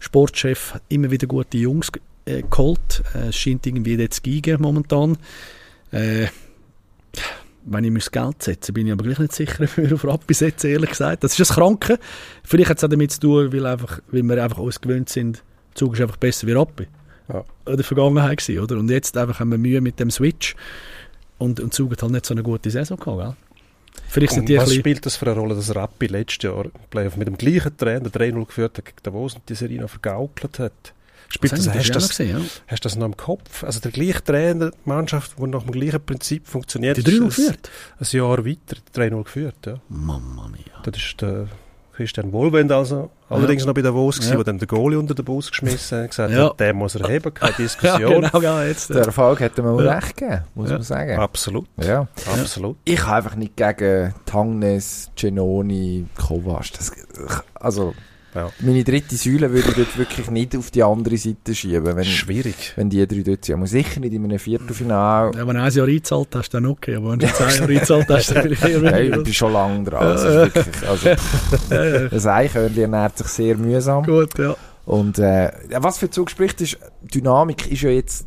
Sportchef 0.04 0.78
immer 0.88 1.10
wieder 1.10 1.26
gute 1.26 1.56
Jungs 1.56 1.90
äh, 2.26 2.42
geholt. 2.42 3.02
Äh, 3.14 3.28
es 3.28 3.36
scheint 3.36 3.66
irgendwie 3.66 3.96
dort 3.96 4.12
zu 4.12 4.20
gehen 4.20 4.60
momentan. 4.60 5.16
Äh, 5.90 6.26
wenn 7.66 7.84
ich 7.84 7.90
mir 7.90 8.00
das 8.00 8.10
Geld 8.10 8.42
setze, 8.42 8.74
bin 8.74 8.86
ich 8.86 8.92
aber 8.92 9.04
gleich 9.04 9.18
nicht 9.18 9.32
sicher, 9.32 9.64
ob 9.64 9.76
wir 9.78 9.94
auf 9.94 10.04
Rappi 10.04 10.34
setzen, 10.34 10.70
ehrlich 10.70 10.90
gesagt. 10.90 11.24
Das 11.24 11.32
ist 11.32 11.40
das 11.40 11.54
Kranke. 11.54 11.98
Vielleicht 12.42 12.68
hat 12.70 12.78
es 12.78 12.84
auch 12.84 12.88
damit 12.88 13.12
zu 13.12 13.20
tun, 13.20 13.52
weil, 13.52 13.64
einfach, 13.64 14.00
weil 14.10 14.22
wir 14.22 14.44
einfach 14.44 14.58
uns 14.58 14.80
gewöhnt 14.80 15.08
sind, 15.08 15.36
der 15.36 15.74
Zug 15.74 15.94
ist 15.94 16.02
einfach 16.02 16.18
besser 16.18 16.46
wie 16.46 16.52
Rappi. 16.52 16.86
Ja. 17.32 17.42
In 17.66 17.76
der 17.76 17.84
Vergangenheit 17.84 18.38
gewesen, 18.38 18.62
oder? 18.62 18.76
Und 18.76 18.90
jetzt 18.90 19.16
einfach 19.16 19.40
haben 19.40 19.50
wir 19.50 19.58
Mühe 19.58 19.80
mit 19.80 19.98
dem 19.98 20.10
Switch 20.10 20.54
und, 21.38 21.60
und 21.60 21.72
Zug 21.72 21.92
hat 21.92 22.02
halt 22.02 22.12
nicht 22.12 22.26
so 22.26 22.34
eine 22.34 22.42
gute 22.42 22.70
Saison 22.70 22.98
gehabt, 22.98 23.18
gell? 23.18 23.34
Vielleicht 24.14 24.32
sind 24.34 24.48
die 24.48 24.56
ein 24.58 24.64
was 24.64 24.72
spielt 24.74 25.04
das 25.04 25.16
für 25.16 25.26
eine 25.26 25.34
Rolle, 25.40 25.56
dass 25.56 25.74
Rappi 25.74 26.06
letztes 26.06 26.44
Jahr 26.44 26.66
Playoff 26.90 27.16
mit 27.16 27.26
dem 27.26 27.36
gleichen 27.36 27.76
Trainer 27.76 28.08
3-0 28.08 28.46
geführt 28.46 28.78
hat 28.78 28.84
gegen 28.84 28.96
Davos 29.02 29.34
und 29.34 29.48
die 29.48 29.54
Serie 29.56 29.80
noch 29.80 29.90
vergaukelt 29.90 30.58
hat? 30.60 30.94
Spielt 31.28 31.52
das, 31.52 31.64
Das 31.64 31.74
hast, 31.74 31.88
du 31.88 31.92
das 31.94 32.08
gesehen, 32.10 32.38
ja. 32.38 32.44
hast 32.68 32.84
du 32.84 32.88
das 32.88 32.96
noch 32.96 33.06
im 33.06 33.16
Kopf? 33.16 33.64
Also 33.64 33.80
der 33.80 33.90
gleiche 33.90 34.22
Trainer, 34.22 34.70
die 34.70 34.88
Mannschaft, 34.88 35.32
die 35.36 35.46
nach 35.48 35.64
dem 35.64 35.72
gleichen 35.72 36.00
Prinzip 36.04 36.46
funktioniert, 36.46 36.96
Die 36.96 37.02
3 37.02 37.10
ist 37.26 37.36
geführt. 37.36 37.70
ein 37.98 38.06
Jahr 38.16 38.46
weiter 38.46 38.76
3-0 38.94 39.24
geführt. 39.24 39.56
Ja. 39.66 39.80
Mamma 39.88 40.46
mia. 40.48 40.82
Das 40.84 40.96
ist 40.96 41.20
der 41.20 41.48
Christian 41.96 42.32
Wohlwend 42.32 42.72
also, 42.72 43.10
allerdings 43.28 43.64
noch 43.64 43.74
bei 43.74 43.82
Davos 43.82 44.16
gewesen, 44.16 44.32
Ja. 44.32 44.38
wo 44.38 44.42
dann 44.42 44.58
der 44.58 44.66
Goalie 44.66 44.98
unter 44.98 45.14
den 45.14 45.24
Bus 45.24 45.50
geschmissen 45.50 45.96
hat 45.98 46.02
und 46.04 46.10
gesagt 46.10 46.32
Ja. 46.32 46.46
hat, 46.50 46.60
der 46.60 46.74
muss 46.74 46.94
er 46.96 47.08
heben, 47.08 47.32
keine 47.32 47.52
Ja, 47.52 47.56
Diskussion. 47.56 48.22
genau, 48.22 48.40
ja, 48.40 48.64
jetzt. 48.64 48.90
Der 48.90 49.04
Erfolg 49.04 49.40
hätte 49.40 49.62
mal 49.62 49.84
Ja. 49.84 49.92
recht 49.92 50.16
gegeben, 50.16 50.42
muss 50.54 50.70
Ja. 50.70 50.74
man 50.76 50.82
sagen. 50.82 51.18
Absolut, 51.18 51.66
Ja. 51.80 52.06
absolut. 52.32 52.76
Ich 52.84 53.04
habe 53.06 53.16
einfach 53.16 53.36
nicht 53.36 53.56
gegen 53.56 54.12
Tangnes, 54.26 55.10
Genoni, 55.16 56.06
Kovac. 56.16 56.72
Das, 56.76 56.90
also, 57.54 57.94
Ja. 58.34 58.50
meine 58.60 58.82
dritte 58.82 59.16
Säule 59.16 59.52
würde 59.52 59.68
ich 59.70 59.74
dort 59.76 59.96
wirklich 59.98 60.30
nicht 60.30 60.56
auf 60.56 60.70
die 60.70 60.82
andere 60.82 61.16
Seite 61.16 61.54
schieben, 61.54 61.84
wenn, 61.96 62.04
Schwierig. 62.04 62.72
wenn 62.76 62.90
die 62.90 63.06
drei 63.06 63.20
dort 63.22 63.44
sind. 63.44 63.54
Aber 63.56 63.66
sicher 63.66 64.00
nicht 64.00 64.12
in 64.12 64.24
einem 64.24 64.38
Viertelfinale. 64.38 65.30
Ja, 65.36 65.46
wenn 65.46 65.54
du 65.56 65.62
ein 65.62 65.72
Jahr 65.72 65.86
eingezahlt 65.86 66.28
hast, 66.34 66.50
dann 66.54 66.66
okay. 66.66 66.96
Aber 66.96 67.12
wenn 67.12 67.20
du 67.20 67.26
zehn 67.32 67.48
Jahre 67.48 67.62
eingezahlt 67.72 68.06
hast, 68.08 68.30
dann 68.34 68.42
bin 68.42 68.52
ich 68.52 68.62
eher 68.62 68.68
Hey, 68.68 68.78
ich 68.80 68.92
weniger. 69.10 69.22
bin 69.22 69.34
schon 69.34 69.52
lange 69.52 69.84
dran. 69.84 70.02
Also, 70.02 70.24
wirklich, 70.28 70.66
also, 70.88 71.08
pff, 71.14 71.58
Ja, 71.70 71.84
ja. 71.84 72.08
das 72.08 72.26
Eichhörnchen 72.26 72.82
ernährt 72.82 73.18
sich 73.18 73.26
sehr 73.28 73.56
mühsam. 73.56 74.04
Gut, 74.04 74.36
ja. 74.38 74.56
Und 74.86 75.18
äh, 75.18 75.50
was 75.78 75.98
für 75.98 76.10
Zug 76.10 76.30
spricht, 76.30 76.60
ist, 76.60 76.76
Dynamik 77.02 77.70
ist 77.70 77.82
ja 77.82 77.90
jetzt, 77.90 78.26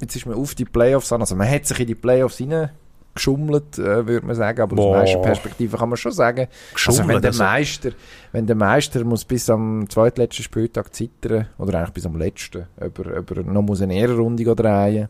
jetzt 0.00 0.14
ist 0.14 0.26
man 0.26 0.36
auf 0.36 0.54
die 0.54 0.64
Playoffs 0.64 1.10
an, 1.12 1.20
also 1.20 1.34
man 1.34 1.50
hat 1.50 1.66
sich 1.66 1.80
in 1.80 1.86
die 1.86 1.94
Playoffs 1.96 2.38
geschummelt, 3.16 3.78
äh, 3.78 4.06
würde 4.06 4.24
man 4.26 4.36
sagen, 4.36 4.60
aber 4.60 4.76
Boah. 4.76 4.96
aus 4.96 5.02
Meisterperspektive 5.02 5.76
kann 5.76 5.88
man 5.88 5.96
schon 5.96 6.12
sagen, 6.12 6.46
also 6.86 7.08
wenn 7.08 7.20
der 7.20 7.30
also- 7.30 7.42
Meister, 7.42 7.90
wenn 8.32 8.46
der 8.46 8.56
Meister 8.56 9.04
muss 9.04 9.24
bis 9.24 9.50
am 9.50 9.88
zweitletzten 9.90 10.44
Spieltag 10.44 10.94
zittern, 10.94 11.48
oder 11.58 11.78
eigentlich 11.78 11.92
bis 11.94 12.06
am 12.06 12.16
letzten, 12.16 12.66
ob 12.80 12.98
er, 13.00 13.18
ob 13.18 13.30
er 13.36 13.42
noch 13.42 13.62
muss 13.62 13.82
eine 13.82 13.94
Ehrenrunde 13.96 14.44
drehen 14.54 15.08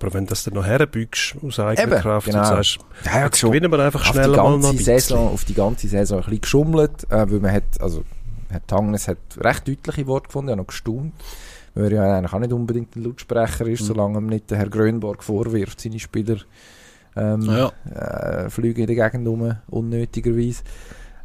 Aber 0.00 0.12
wenn 0.12 0.24
du 0.26 0.30
das 0.30 0.44
dann 0.44 0.54
noch 0.54 0.66
herbügst 0.66 1.36
aus 1.46 1.58
eigener 1.60 1.92
Eben, 1.92 2.02
Kraft 2.02 2.26
genau. 2.26 2.40
und 2.40 2.44
sagst, 2.46 2.78
Ja, 3.04 3.18
ja, 3.20 3.24
jetzt 3.26 3.40
gewinnen 3.40 3.70
wir 3.72 3.78
einfach 3.78 4.04
schneller 4.04 4.36
mal 4.42 4.58
noch 4.58 4.70
ein. 4.70 4.76
Saison, 4.78 5.28
auf 5.32 5.44
die 5.44 5.54
ganze 5.54 5.88
Saison 5.88 6.18
ein 6.18 6.24
bisschen 6.24 6.40
geschummelt, 6.42 7.04
äh, 7.10 7.30
weil 7.30 7.40
man 7.40 7.52
hat, 7.52 7.62
also, 7.80 8.02
Herr 8.50 8.66
Tangnes 8.66 9.08
hat 9.08 9.18
recht 9.38 9.66
deutliche 9.66 10.06
Worte 10.06 10.26
gefunden, 10.26 10.50
ja 10.50 10.56
noch 10.56 10.66
gestaunt, 10.66 11.12
weil 11.76 11.92
er 11.92 12.06
ja 12.06 12.16
eigentlich 12.18 12.32
auch 12.32 12.38
nicht 12.38 12.52
unbedingt 12.52 12.94
ein 12.96 13.04
Lautsprecher 13.04 13.66
ist, 13.66 13.82
Mhm. 13.82 13.86
solange 13.86 14.18
ihm 14.18 14.26
nicht 14.26 14.50
der 14.50 14.58
Herr 14.58 14.68
Grönborg 14.68 15.22
vorwirft, 15.24 15.80
seine 15.80 15.98
Spieler 15.98 16.36
ähm, 17.16 17.42
Ja. 17.42 17.72
äh, 17.94 18.50
fliegen 18.50 18.80
in 18.88 18.94
der 18.94 19.10
Gegend 19.10 19.26
rum, 19.28 19.56
unnötigerweise. 19.68 20.62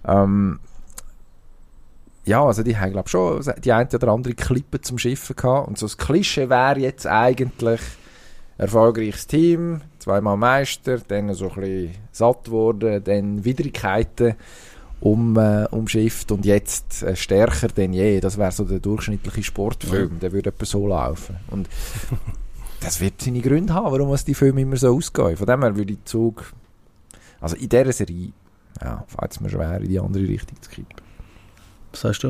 Ähm, 0.08 0.60
ja, 2.26 2.44
also 2.44 2.62
die 2.64 2.78
haben, 2.78 2.92
glaube 2.92 3.10
schon 3.10 3.44
die 3.64 3.72
eine 3.74 3.90
oder 3.92 4.10
andere 4.10 4.34
Klippe 4.36 4.82
zum 4.82 4.98
Schiffen 4.98 5.36
gehabt. 5.36 5.68
Und 5.68 5.78
so 5.78 5.86
das 5.88 5.98
Klischee 5.98 6.50
wäre 6.50 6.80
jetzt 6.80 7.08
eigentlich 7.08 7.82
erfolgreiches 8.58 9.26
Team, 9.26 9.82
zweimal 10.00 10.38
Meister, 10.38 11.00
dann 11.08 11.34
so 11.34 11.50
ein 11.50 11.56
bisschen 11.62 11.96
satt 12.12 12.52
worden, 12.52 13.04
dann 13.04 13.46
Widrigkeiten 13.46 14.36
um, 15.00 15.38
äh, 15.38 15.66
umschifft 15.72 16.32
und 16.34 16.46
jetzt 16.46 17.04
äh, 17.04 17.16
stärker 17.16 17.70
denn 17.70 17.94
je. 17.94 18.20
Das 18.20 18.38
wäre 18.38 18.52
so 18.52 18.66
der 18.66 18.80
durchschnittliche 18.80 19.44
Sportfilm, 19.44 20.20
der 20.20 20.34
würde 20.34 20.50
etwa 20.50 20.66
so 20.66 20.86
laufen. 20.88 21.38
Und 21.50 21.70
das 22.82 23.00
wird 23.02 23.22
seine 23.22 23.42
Gründe 23.42 23.74
haben, 23.74 23.92
warum 23.92 24.12
es 24.14 24.26
die 24.26 24.34
Filme 24.36 24.62
immer 24.62 24.78
so 24.78 24.96
ausgehen. 24.96 25.38
Von 25.38 25.48
dem 25.48 25.62
her 25.62 25.76
würde 25.76 25.94
ich 25.94 26.04
Zug, 26.06 26.54
also 27.42 27.56
in 27.56 27.70
dieser 27.70 27.92
Serie, 27.92 28.32
ja, 28.82 29.04
fällt 29.08 29.32
es 29.32 29.40
mir 29.40 29.50
schwer, 29.50 29.80
in 29.82 29.90
die 29.90 30.00
andere 30.00 30.24
Richtung 30.28 30.62
zu 30.62 30.70
kippen. 30.70 30.96
Was 31.92 32.02
sagst 32.02 32.24
du? 32.24 32.30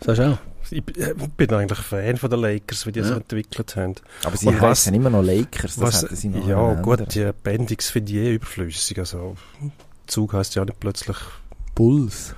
Was 0.00 0.06
sagst 0.16 0.20
du 0.20 0.32
auch? 0.32 0.38
Ich 0.72 0.84
b- 0.84 1.00
äh, 1.00 1.14
bin 1.36 1.52
eigentlich 1.52 1.80
Fan 1.80 2.16
von 2.16 2.30
den 2.30 2.40
Lakers, 2.40 2.86
wie 2.86 2.92
die 2.92 3.00
das 3.00 3.10
Ja. 3.10 3.16
entwickelt 3.16 3.74
haben. 3.76 3.94
Aber 4.24 4.36
sie 4.36 4.46
Und 4.46 4.54
was- 4.60 4.80
heißen 4.80 4.94
immer 4.94 5.10
noch 5.10 5.22
Lakers, 5.22 5.76
das 5.76 6.04
Was, 6.04 6.24
noch 6.24 6.46
ja, 6.46 6.74
gut, 6.74 7.12
die 7.14 7.30
Bendix 7.42 7.90
finde 7.90 8.12
ich 8.12 8.18
eh 8.18 8.34
überflüssig. 8.34 8.98
Also, 8.98 9.36
Zug 10.06 10.32
heißt 10.34 10.54
ja 10.54 10.64
nicht 10.64 10.78
plötzlich 10.78 11.16
Bulls. 11.74 12.34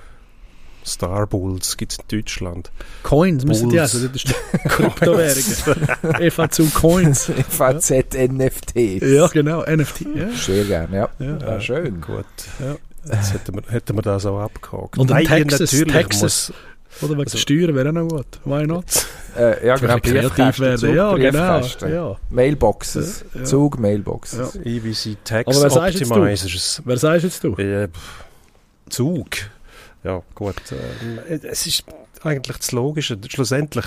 Star 0.85 1.27
Bulls, 1.27 1.77
gibt 1.77 1.93
es 1.93 1.97
in 1.99 2.05
Deutschland. 2.07 2.71
Coins 3.03 3.45
müssen 3.45 3.69
die 3.69 3.79
also, 3.79 4.05
das 4.07 4.15
ist 4.23 4.33
Kryptowährungen. 4.67 6.31
FAZ 6.31 6.61
Coins. 6.73 7.31
FAZ 7.49 7.91
NFTs. 8.13 9.01
Ja, 9.01 9.27
genau, 9.27 9.61
NFT. 9.63 10.01
Ja. 10.15 10.29
Sehr 10.29 10.65
gerne, 10.65 10.95
ja. 10.97 11.09
Ja. 11.19 11.37
ja 11.37 11.61
schön. 11.61 12.01
Gut, 12.01 12.25
Ja. 12.59 12.75
jetzt 13.15 13.33
hätten 13.33 13.55
wir, 13.55 13.63
hätten 13.71 13.95
wir 13.97 14.01
das 14.01 14.25
auch 14.25 14.39
abgehakt. 14.39 14.97
Und 14.97 15.11
ein 15.11 15.23
Nein, 15.23 15.47
Texas- 15.49 15.71
natürlich 15.73 15.93
Texas. 15.93 16.21
muss... 16.49 16.53
Oder 17.01 17.13
wegen 17.13 17.23
Also- 17.23 17.37
Steuern 17.39 17.73
wäre 17.75 17.89
auch 17.89 17.93
noch 17.93 18.07
gut. 18.07 18.27
Why 18.45 18.67
not? 18.67 18.85
Äh, 19.35 19.65
ja, 19.65 19.77
genau, 19.77 19.97
Briefkästen, 19.97 20.63
werden. 20.63 20.95
Ja, 20.95 21.15
genau. 21.15 21.61
Ja. 21.87 22.17
Mailboxes. 22.29 23.25
Ja, 23.33 23.39
ja. 23.39 23.45
Zug, 23.45 23.79
Mailboxes. 23.79 24.59
EVC 24.63 25.17
Tax 25.23 25.47
Aber 25.57 25.65
was 25.65 25.73
sagst 25.73 25.99
jetzt 25.99 26.11
du? 26.11 26.15
Optimizers. 26.15 26.81
Wer 26.85 26.97
sagst 26.97 27.23
jetzt 27.23 27.43
du? 27.43 27.55
Äh, 27.55 27.87
Zug. 28.89 29.25
Ja, 30.03 30.21
gut. 30.35 30.55
ähm, 30.71 31.19
es 31.43 31.65
ist 31.65 31.85
eigentlich 32.23 32.57
das 32.57 32.71
Logische. 32.71 33.17
Schlussendlich, 33.29 33.85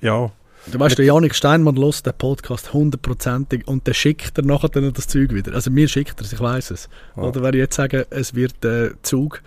ja, 0.00 0.30
Du 0.66 0.80
weißt, 0.80 0.96
der 0.96 1.04
Janik 1.04 1.34
Steinmann 1.34 1.76
lässt 1.76 2.06
den 2.06 2.14
Podcast 2.14 2.72
hundertprozentig 2.72 3.68
und 3.68 3.86
der 3.86 3.92
schickt 3.92 4.38
er 4.38 4.44
nachher 4.44 4.70
dann 4.70 4.90
das 4.94 5.06
Zeug 5.06 5.34
wieder. 5.34 5.52
Also 5.52 5.70
mir 5.70 5.88
schickt 5.88 6.18
er 6.20 6.24
es, 6.24 6.32
ich 6.32 6.40
weiß 6.40 6.70
es. 6.70 6.88
Ja. 7.16 7.22
Oder 7.24 7.42
wenn 7.42 7.52
ich 7.52 7.58
jetzt 7.58 7.76
sage, 7.76 8.06
es 8.08 8.34
wird 8.34 8.64
äh, 8.64 8.92
Zug. 9.02 9.42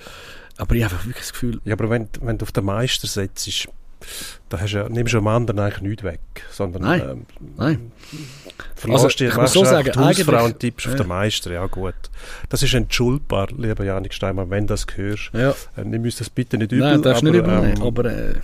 Aber 0.58 0.76
ich 0.76 0.84
habe 0.84 0.94
einfach 0.94 1.08
wirklich 1.08 1.24
das 1.24 1.34
Gefühl, 1.34 1.60
ja 1.66 1.74
aber 1.74 1.90
wenn, 1.90 2.08
wenn 2.22 2.38
du 2.38 2.44
auf 2.44 2.52
den 2.52 2.66
Meister 2.66 3.08
setzt, 3.08 3.48
da 4.50 4.60
hast 4.60 4.72
du 4.74 4.78
ja, 4.78 4.90
nimmst 4.90 5.14
du 5.14 5.18
dem 5.18 5.28
anderen 5.28 5.60
eigentlich 5.60 5.82
nichts 5.82 6.04
weg. 6.04 6.20
Sondern, 6.52 6.84
Nein. 6.84 7.02
ähm, 7.10 7.26
nein. 7.58 7.92
Verlässt 8.76 9.04
Also, 9.06 9.24
ich 9.26 9.30
muss 9.30 9.36
machst 9.38 9.54
so 9.54 9.66
sagen, 9.66 9.92
die 9.94 10.00
Hausfrau 10.00 10.46
und 10.46 10.60
tippst 10.60 10.88
auf 10.88 10.94
Ja. 10.94 10.98
den 11.00 11.08
Meister. 11.08 11.52
Ja, 11.52 11.66
gut. 11.68 11.96
Das 12.50 12.64
ist 12.64 12.74
entschuldbar, 12.74 13.48
lieber 13.58 13.84
Janik 13.84 14.14
Steinmann, 14.14 14.50
wenn 14.50 14.68
du 14.68 14.74
das 14.74 14.86
hörst. 14.96 15.32
Ja. 15.34 15.52
Äh, 15.76 15.84
Nimm 15.86 16.04
uns 16.04 16.18
das 16.18 16.30
bitte 16.30 16.58
nicht 16.58 16.72
übel. 16.72 16.88
Nein, 16.90 17.02
das 17.02 17.18
ist 17.18 17.24
nicht 17.24 17.34
übel. 17.36 17.50
ähm. 17.76 17.82
Aber 17.82 18.06
äh, 18.06 18.36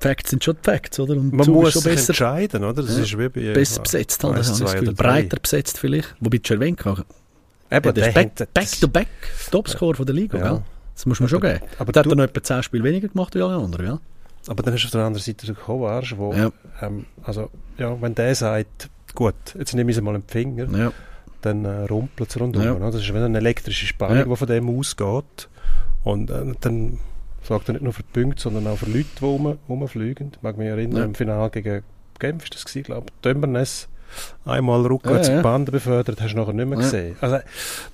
Facts 0.00 0.30
sind 0.30 0.44
schon 0.44 0.54
die 0.54 0.64
Facts, 0.64 1.00
oder? 1.00 1.14
Und 1.14 1.32
man 1.32 1.44
Zug 1.44 1.54
muss 1.56 1.74
sich 1.74 1.82
besser, 1.82 2.10
entscheiden, 2.10 2.62
oder? 2.62 2.82
Das 2.82 2.96
Ja. 2.96 3.02
ist 3.02 3.18
wie 3.18 3.28
bei, 3.28 3.52
besser 3.52 3.76
ja, 3.78 3.82
besetzt. 3.82 4.22
Halt, 4.22 4.36
eins, 4.36 4.54
zwei 4.56 4.80
oder. 4.80 4.92
Breiter 4.92 5.38
besetzt 5.40 5.78
vielleicht. 5.78 6.14
Wobei 6.20 6.38
du 6.38 6.46
schon 6.46 6.60
erwähnt 6.60 6.84
hast. 6.84 7.04
Eben, 7.70 7.94
der 7.94 8.08
ist 8.08 8.14
back, 8.14 8.54
back 8.54 8.80
to 8.80 8.88
back 8.88 9.08
Topscore 9.50 9.94
von 9.96 10.06
der 10.06 10.14
Liga, 10.14 10.38
Ja. 10.38 10.48
gell? 10.52 10.62
Das 10.98 11.06
muss 11.06 11.20
man 11.20 11.28
schon 11.28 11.40
geben. 11.40 11.60
Aber 11.78 11.92
Der 11.92 12.00
hat 12.02 12.10
dann 12.10 12.18
noch 12.18 12.24
etwa 12.24 12.42
10 12.42 12.64
Spiele 12.64 12.82
weniger 12.82 13.06
gemacht 13.06 13.32
wie 13.36 13.40
alle 13.40 13.54
anderen, 13.54 13.86
ja? 13.86 14.00
Aber 14.48 14.64
dann 14.64 14.74
hast 14.74 14.82
du 14.82 14.86
auf 14.86 14.90
der 14.90 15.04
anderen 15.04 15.22
Seite 15.22 15.46
den 15.46 15.54
Kovac, 15.54 16.18
wo, 16.18 16.32
Ja. 16.32 16.50
ähm, 16.82 17.06
also, 17.22 17.50
ja, 17.76 17.96
wenn 18.02 18.16
der 18.16 18.34
sagt, 18.34 18.90
gut, 19.14 19.34
jetzt 19.56 19.74
nehme 19.74 19.90
ich 19.90 19.96
sie 19.96 20.02
mal 20.02 20.14
einen 20.14 20.24
Finger, 20.26 20.66
Ja. 20.76 20.92
dann 21.42 21.64
äh, 21.64 21.84
rumpelt 21.84 22.30
es 22.30 22.40
rundum. 22.40 22.62
Ja. 22.64 22.74
Das 22.74 22.96
ist 22.96 23.08
wieder 23.08 23.26
eine 23.26 23.38
elektrische 23.38 23.86
Spannung, 23.86 24.16
Ja. 24.18 24.24
die 24.24 24.36
von 24.36 24.48
dem 24.48 24.68
ausgeht. 24.76 25.48
Und 26.02 26.30
äh, 26.30 26.52
dann 26.62 26.98
sorgt 27.44 27.68
er 27.68 27.74
nicht 27.74 27.82
nur 27.84 27.92
für 27.92 28.02
Punkte, 28.02 28.42
sondern 28.42 28.66
auch 28.66 28.78
für 28.78 28.86
Leute, 28.90 29.06
die 29.20 29.24
rum, 29.24 29.56
rumfliegen. 29.68 30.32
Ich 30.34 30.42
mag 30.42 30.58
mich 30.58 30.66
erinnern, 30.66 30.96
Ja. 30.98 31.04
im 31.04 31.14
Finale 31.14 31.50
gegen 31.50 31.82
Genf 32.18 32.42
ist 32.42 32.54
das 32.56 32.64
gewesen, 32.64 32.84
glaube 32.86 33.06
ich. 33.24 33.86
Einmal 34.44 34.80
rückwärts 34.86 35.28
Ja, 35.28 35.34
ja. 35.34 35.40
die 35.40 35.42
Bande 35.44 35.72
befördert, 35.72 36.20
hast 36.20 36.32
du 36.32 36.36
nachher 36.38 36.52
nicht 36.52 36.66
mehr 36.68 36.78
Ja. 36.78 36.84
gesehen. 36.84 37.16
Also, 37.20 37.38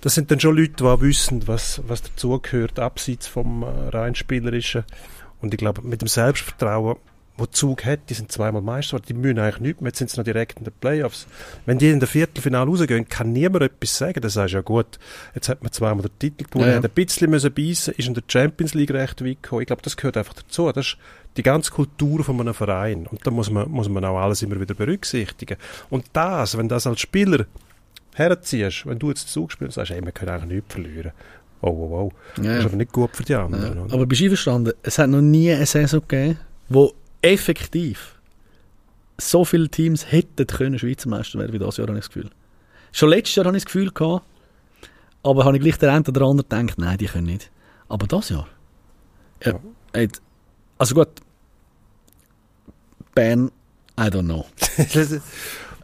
das 0.01 0.15
sind 0.15 0.31
dann 0.31 0.41
schon 0.41 0.57
Leute, 0.57 0.73
die 0.79 1.01
wissen, 1.01 1.47
was, 1.47 1.81
was 1.87 2.03
dazugehört, 2.03 2.79
abseits 2.79 3.27
vom 3.27 3.63
äh, 3.63 3.67
rein 3.97 4.15
Spielerischen. 4.15 4.85
Und 5.41 5.53
ich 5.55 5.59
glaube, 5.59 5.83
mit 5.83 6.01
dem 6.01 6.09
Selbstvertrauen, 6.09 6.97
wo 7.37 7.47
Zug 7.47 7.85
hat, 7.85 7.99
die 8.11 8.15
sind 8.15 8.31
zweimal 8.31 8.63
Meister, 8.63 9.01
die 9.01 9.13
müssen 9.13 9.41
eigentlich 9.41 9.59
nichts 9.61 9.81
mehr, 9.81 9.89
jetzt 9.89 9.99
sind 9.99 10.09
sie 10.09 10.17
noch 10.19 10.25
direkt 10.25 10.59
in 10.61 10.65
den 10.65 10.73
Playoffs. 10.81 11.27
Wenn 11.67 11.79
die 11.79 11.91
in 11.91 11.99
der 11.99 12.07
Viertelfinale 12.09 12.71
rausgehen, 12.71 13.09
kann 13.09 13.33
niemand 13.33 13.65
etwas 13.65 13.99
sagen. 13.99 14.21
Dann 14.21 14.31
sagst 14.31 14.55
ja 14.55 14.61
gut, 14.61 15.01
jetzt 15.35 15.49
hat 15.49 15.61
man 15.61 15.73
zweimal 15.73 16.03
den 16.03 16.17
Titel 16.21 16.45
gewonnen, 16.45 16.67
Ja, 16.67 16.71
ja. 16.71 16.77
hat 16.79 16.85
ein 16.85 16.91
bisschen 16.95 17.31
müssen 17.31 17.53
beißen, 17.53 17.95
ist 17.95 18.07
in 18.07 18.15
der 18.15 18.23
Champions 18.29 18.75
League 18.75 18.93
recht 18.93 19.25
weit 19.25 19.43
gekommen. 19.43 19.63
Ich 19.63 19.67
glaube, 19.67 19.83
das 19.83 19.97
gehört 19.97 20.17
einfach 20.17 20.35
dazu. 20.35 20.71
Das 20.71 20.87
ist 20.87 20.97
die 21.37 21.43
ganze 21.43 21.71
Kultur 21.73 22.23
von 22.25 22.41
einem 22.41 22.55
Verein. 22.55 23.07
Und 23.07 23.27
da 23.27 23.31
muss 23.31 23.51
man, 23.51 23.69
muss 23.71 23.89
man 23.89 24.05
auch 24.05 24.19
alles 24.19 24.43
immer 24.43 24.61
wieder 24.61 24.75
berücksichtigen. 24.75 25.57
Und 25.91 26.07
das, 26.13 26.57
wenn 26.57 26.69
das 26.69 26.87
als 26.87 27.01
Spieler 27.01 27.47
herziehst, 28.15 28.87
wenn 28.87 28.99
du 28.99 29.09
jetzt 29.09 29.29
Zug 29.29 29.51
spielst, 29.53 29.75
sagst 29.75 29.91
du, 29.91 29.95
hey, 29.95 30.05
wir 30.05 30.13
können 30.13 30.31
eigentlich 30.31 30.53
nichts 30.57 30.73
verlieren. 30.75 31.13
Oh, 31.61 31.69
oh, 31.71 31.99
oh. 32.09 32.13
Das 32.37 32.45
Ja. 32.47 32.59
ist 32.59 32.65
aber 32.67 32.77
nicht 32.77 32.93
gut 32.93 33.17
für 33.17 33.23
die 33.25 33.35
anderen. 33.35 33.77
Ja. 33.89 33.95
Aber 33.95 34.07
bist 34.07 34.21
du 34.21 34.25
einverstanden? 34.27 34.75
Es 34.83 34.99
hat 34.99 35.09
noch 35.11 35.21
nie 35.23 35.51
eine 35.53 35.67
Saison 35.67 36.01
gegeben, 36.07 36.39
wo 36.69 36.93
effektiv 37.23 38.19
so 39.19 39.45
viele 39.45 39.69
Teams 39.69 40.11
hätten 40.13 40.47
können 40.47 40.79
Schweizer 40.79 41.09
Meister 41.09 41.39
werden 41.39 41.53
wie 41.53 41.59
das 41.59 41.77
Jahr, 41.77 41.87
habe 41.89 41.99
ich 41.99 42.05
das 42.05 42.13
Gefühl. 42.15 42.31
Schon 42.93 43.09
letztes 43.11 43.35
Jahr 43.37 43.47
habe 43.47 43.57
ich 43.57 43.65
das 43.65 43.73
Gefühl 43.73 43.91
gehabt, 43.91 44.25
aber 45.23 45.45
habe 45.45 45.57
ich 45.57 45.63
gleich 45.63 45.79
der 45.79 45.93
eine 45.93 46.05
oder 46.07 46.23
andere 46.27 46.47
gedacht, 46.47 46.79
nein, 46.79 46.99
die 46.99 47.07
können 47.07 47.27
nicht. 47.27 47.51
Aber 47.89 48.07
das 48.07 48.29
Jahr. 48.29 48.47
Ja. 49.45 49.53
Ja. 49.95 50.03
hat- 50.03 50.21
Also 50.79 50.95
gut. 50.95 51.09
Bern, 53.15 53.51
I 53.99 54.05
don't 54.05 54.25
know. 54.25 54.45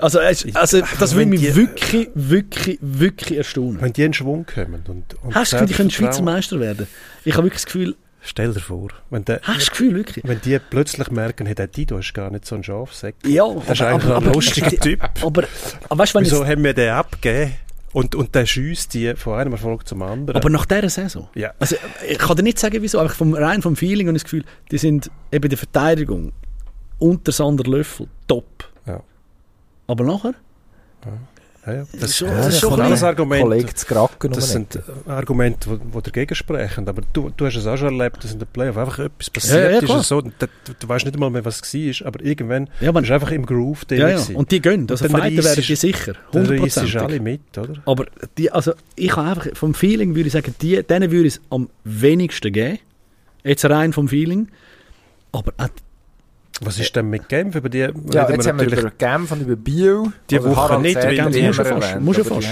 Also, 0.03 0.19
also 0.19 0.81
das 0.99 1.13
will 1.15 1.21
wenn 1.21 1.29
mich 1.29 1.41
die- 1.41 1.55
wirklich, 1.57 2.09
wirklich, 2.15 2.79
wirklich 2.81 3.37
erstaunen. 3.37 3.83
wenn 3.83 3.93
die 3.93 4.03
in 4.03 4.15
Schwung 4.15 4.47
kommen 4.47 4.83
und, 4.89 5.15
und 5.23 5.35
Hast 5.35 5.53
du 5.53 5.57
das 5.57 5.61
Gefühl, 5.61 5.67
die 5.67 5.75
können 5.75 5.91
Schweizer 5.91 6.23
Meister 6.23 6.59
werden? 6.59 6.87
Ich 7.23 7.35
habe 7.35 7.45
wirklich 7.45 7.61
das 7.63 7.67
Gefühl, 7.67 7.97
Stell 8.23 8.53
dir 8.55 8.61
vor, 8.61 8.89
wenn, 9.11 9.25
der, 9.27 9.41
hast 9.43 9.49
du 9.49 9.59
das 9.61 9.71
Gefühl, 9.71 9.95
wirklich? 9.95 10.25
wenn 10.27 10.41
die 10.43 10.59
plötzlich 10.59 11.11
merken, 11.11 11.45
hey, 11.47 11.55
der 11.55 11.67
Dido 11.67 11.99
ist 11.99 12.13
gar 12.15 12.31
nicht 12.31 12.45
so 12.47 12.55
ein 12.55 12.63
Schafsäck. 12.65 13.15
Ja, 13.27 13.45
Das 13.67 13.79
ist 13.79 13.83
eigentlich 13.83 14.11
ein 14.15 14.25
lustiger 14.33 14.69
Typ. 14.71 15.03
Aber, 15.23 15.45
aber 15.89 15.99
weißt 16.03 16.15
wenn 16.15 16.25
Wieso 16.25 16.41
jetzt, 16.45 16.51
haben 16.51 16.65
wir 16.65 16.73
den 16.75 16.91
abgegeben? 16.91 17.53
Und, 17.93 18.15
und 18.15 18.35
der 18.35 18.47
schießt 18.47 18.95
die 18.95 19.15
von 19.17 19.39
einem 19.39 19.53
Erfolg 19.53 19.87
zum 19.87 20.01
anderen. 20.03 20.37
aber 20.37 20.49
nach 20.49 20.65
dieser 20.65 20.89
Saison. 20.89 21.29
ja. 21.35 21.53
Also, 21.59 21.77
ich 22.09 22.19
kann 22.19 22.37
dir 22.37 22.43
nicht 22.43 22.59
sagen, 22.59 22.79
wieso, 22.83 23.01
aber 23.01 23.09
vom, 23.09 23.35
rein 23.35 23.63
vom 23.63 23.75
Feeling 23.77 24.09
und 24.09 24.15
das 24.15 24.25
Gefühl, 24.25 24.45
die 24.71 24.79
sind 24.79 25.11
eben 25.33 25.49
der 25.49 25.59
Verteidigung 25.59 26.33
unter 27.01 27.33
Sander 27.33 27.65
Löffel 27.69 28.07
top. 28.29 28.71
Ja. 28.87 29.03
Aber 29.89 30.05
nachher? 30.05 30.35
Ja, 31.67 31.73
ja. 31.75 31.85
Das, 32.01 32.17
schon- 32.17 32.29
das, 32.29 32.37
das 32.37 32.47
ist 32.49 32.55
ist 32.55 32.61
schon 32.61 32.81
ein 32.81 32.97
zu 33.77 33.87
Gracken 33.87 34.33
Das 34.33 34.51
sind 34.51 34.77
äh, 34.77 35.11
Argumente, 35.11 35.69
die 35.95 36.03
dagegen 36.03 36.35
sprechen. 36.35 36.89
Aber 36.89 37.03
du, 37.13 37.31
du 37.37 37.45
hast 37.47 37.55
es 37.57 37.67
auch 37.67 37.77
schon 37.77 37.99
erlebt, 37.99 38.25
dass 38.25 38.33
in 38.33 38.39
der 38.39 38.47
Playoff 38.47 38.79
einfach 38.79 38.99
etwas 38.99 39.29
passiert 39.29 39.65
Ja, 39.65 39.71
ja, 39.73 39.79
ist. 39.79 39.85
klar. 39.85 40.03
So, 40.03 40.23
du, 40.23 40.31
du 40.39 40.89
weißt 40.89 41.05
nicht 41.05 41.15
einmal 41.15 41.29
mehr, 41.31 41.45
was 41.45 41.61
es 41.63 41.75
war, 42.01 42.07
aber 42.09 42.25
irgendwann 42.25 42.71
Ja, 42.81 42.89
aber, 42.89 43.01
bist 43.01 43.11
du 43.11 43.15
einfach 43.15 43.31
im 43.33 43.45
Groove 43.45 43.85
drin. 43.85 44.01
ja, 44.01 44.09
ja. 44.09 44.21
Und 44.35 44.51
die 44.51 44.61
gehen. 44.63 44.87
Also 44.89 45.05
Und 45.05 45.13
dann 45.13 45.21
fighten 45.21 45.45
werden 45.45 45.65
die 45.67 45.77
sicher. 45.77 46.15
Dann 46.33 46.47
reissest 46.47 46.95
du 46.95 46.99
100%. 46.99 47.03
alle 47.03 47.21
mit, 47.21 47.59
oder? 47.59 47.75
Aber 47.85 48.07
die, 48.39 48.51
also, 48.51 48.73
ich 48.97 49.15
habe 49.15 49.29
einfach, 49.29 49.49
vom 49.55 49.75
Feeling 49.75 50.15
würde 50.15 50.29
ich 50.29 50.33
sagen, 50.33 50.55
die, 50.63 50.83
denen 50.83 51.11
würde 51.11 51.29
ich 51.29 51.35
es 51.35 51.41
am 51.51 51.69
wenigsten 51.85 52.53
geben. 52.53 52.79
Jetzt 53.45 53.65
rein 53.67 53.93
vom 53.93 54.09
Feeling. 54.09 54.49
Aber 55.33 55.53
auch 55.59 55.69
Was 56.63 56.79
ist 56.79 56.95
denn 56.95 57.09
mit 57.09 57.29
Genf? 57.29 57.55
Über 57.55 57.69
die 57.71 57.79
Ja, 57.79 57.89
jetzt 58.31 58.47
haben 58.47 58.61
wir 58.61 58.67
über 58.67 58.91
Genf 58.99 59.33
und 59.33 59.41
über 59.41 59.57
Bio. 59.57 60.13
Die 60.29 60.37
Also 60.37 60.51
Woche 60.51 60.57
Harald 60.61 60.83
nicht, 60.83 60.97
weil 60.97 61.09
die 61.11 61.17
Genf 61.17 61.27
haben 61.27 61.47
muss 61.47 61.59
wir 61.59 61.65
ja 61.65 61.71
fast- 61.71 61.71
erwähnt, 61.89 62.05
muss 62.05 62.17
ja 62.19 62.23
aber 62.23 62.35
die 62.41 62.47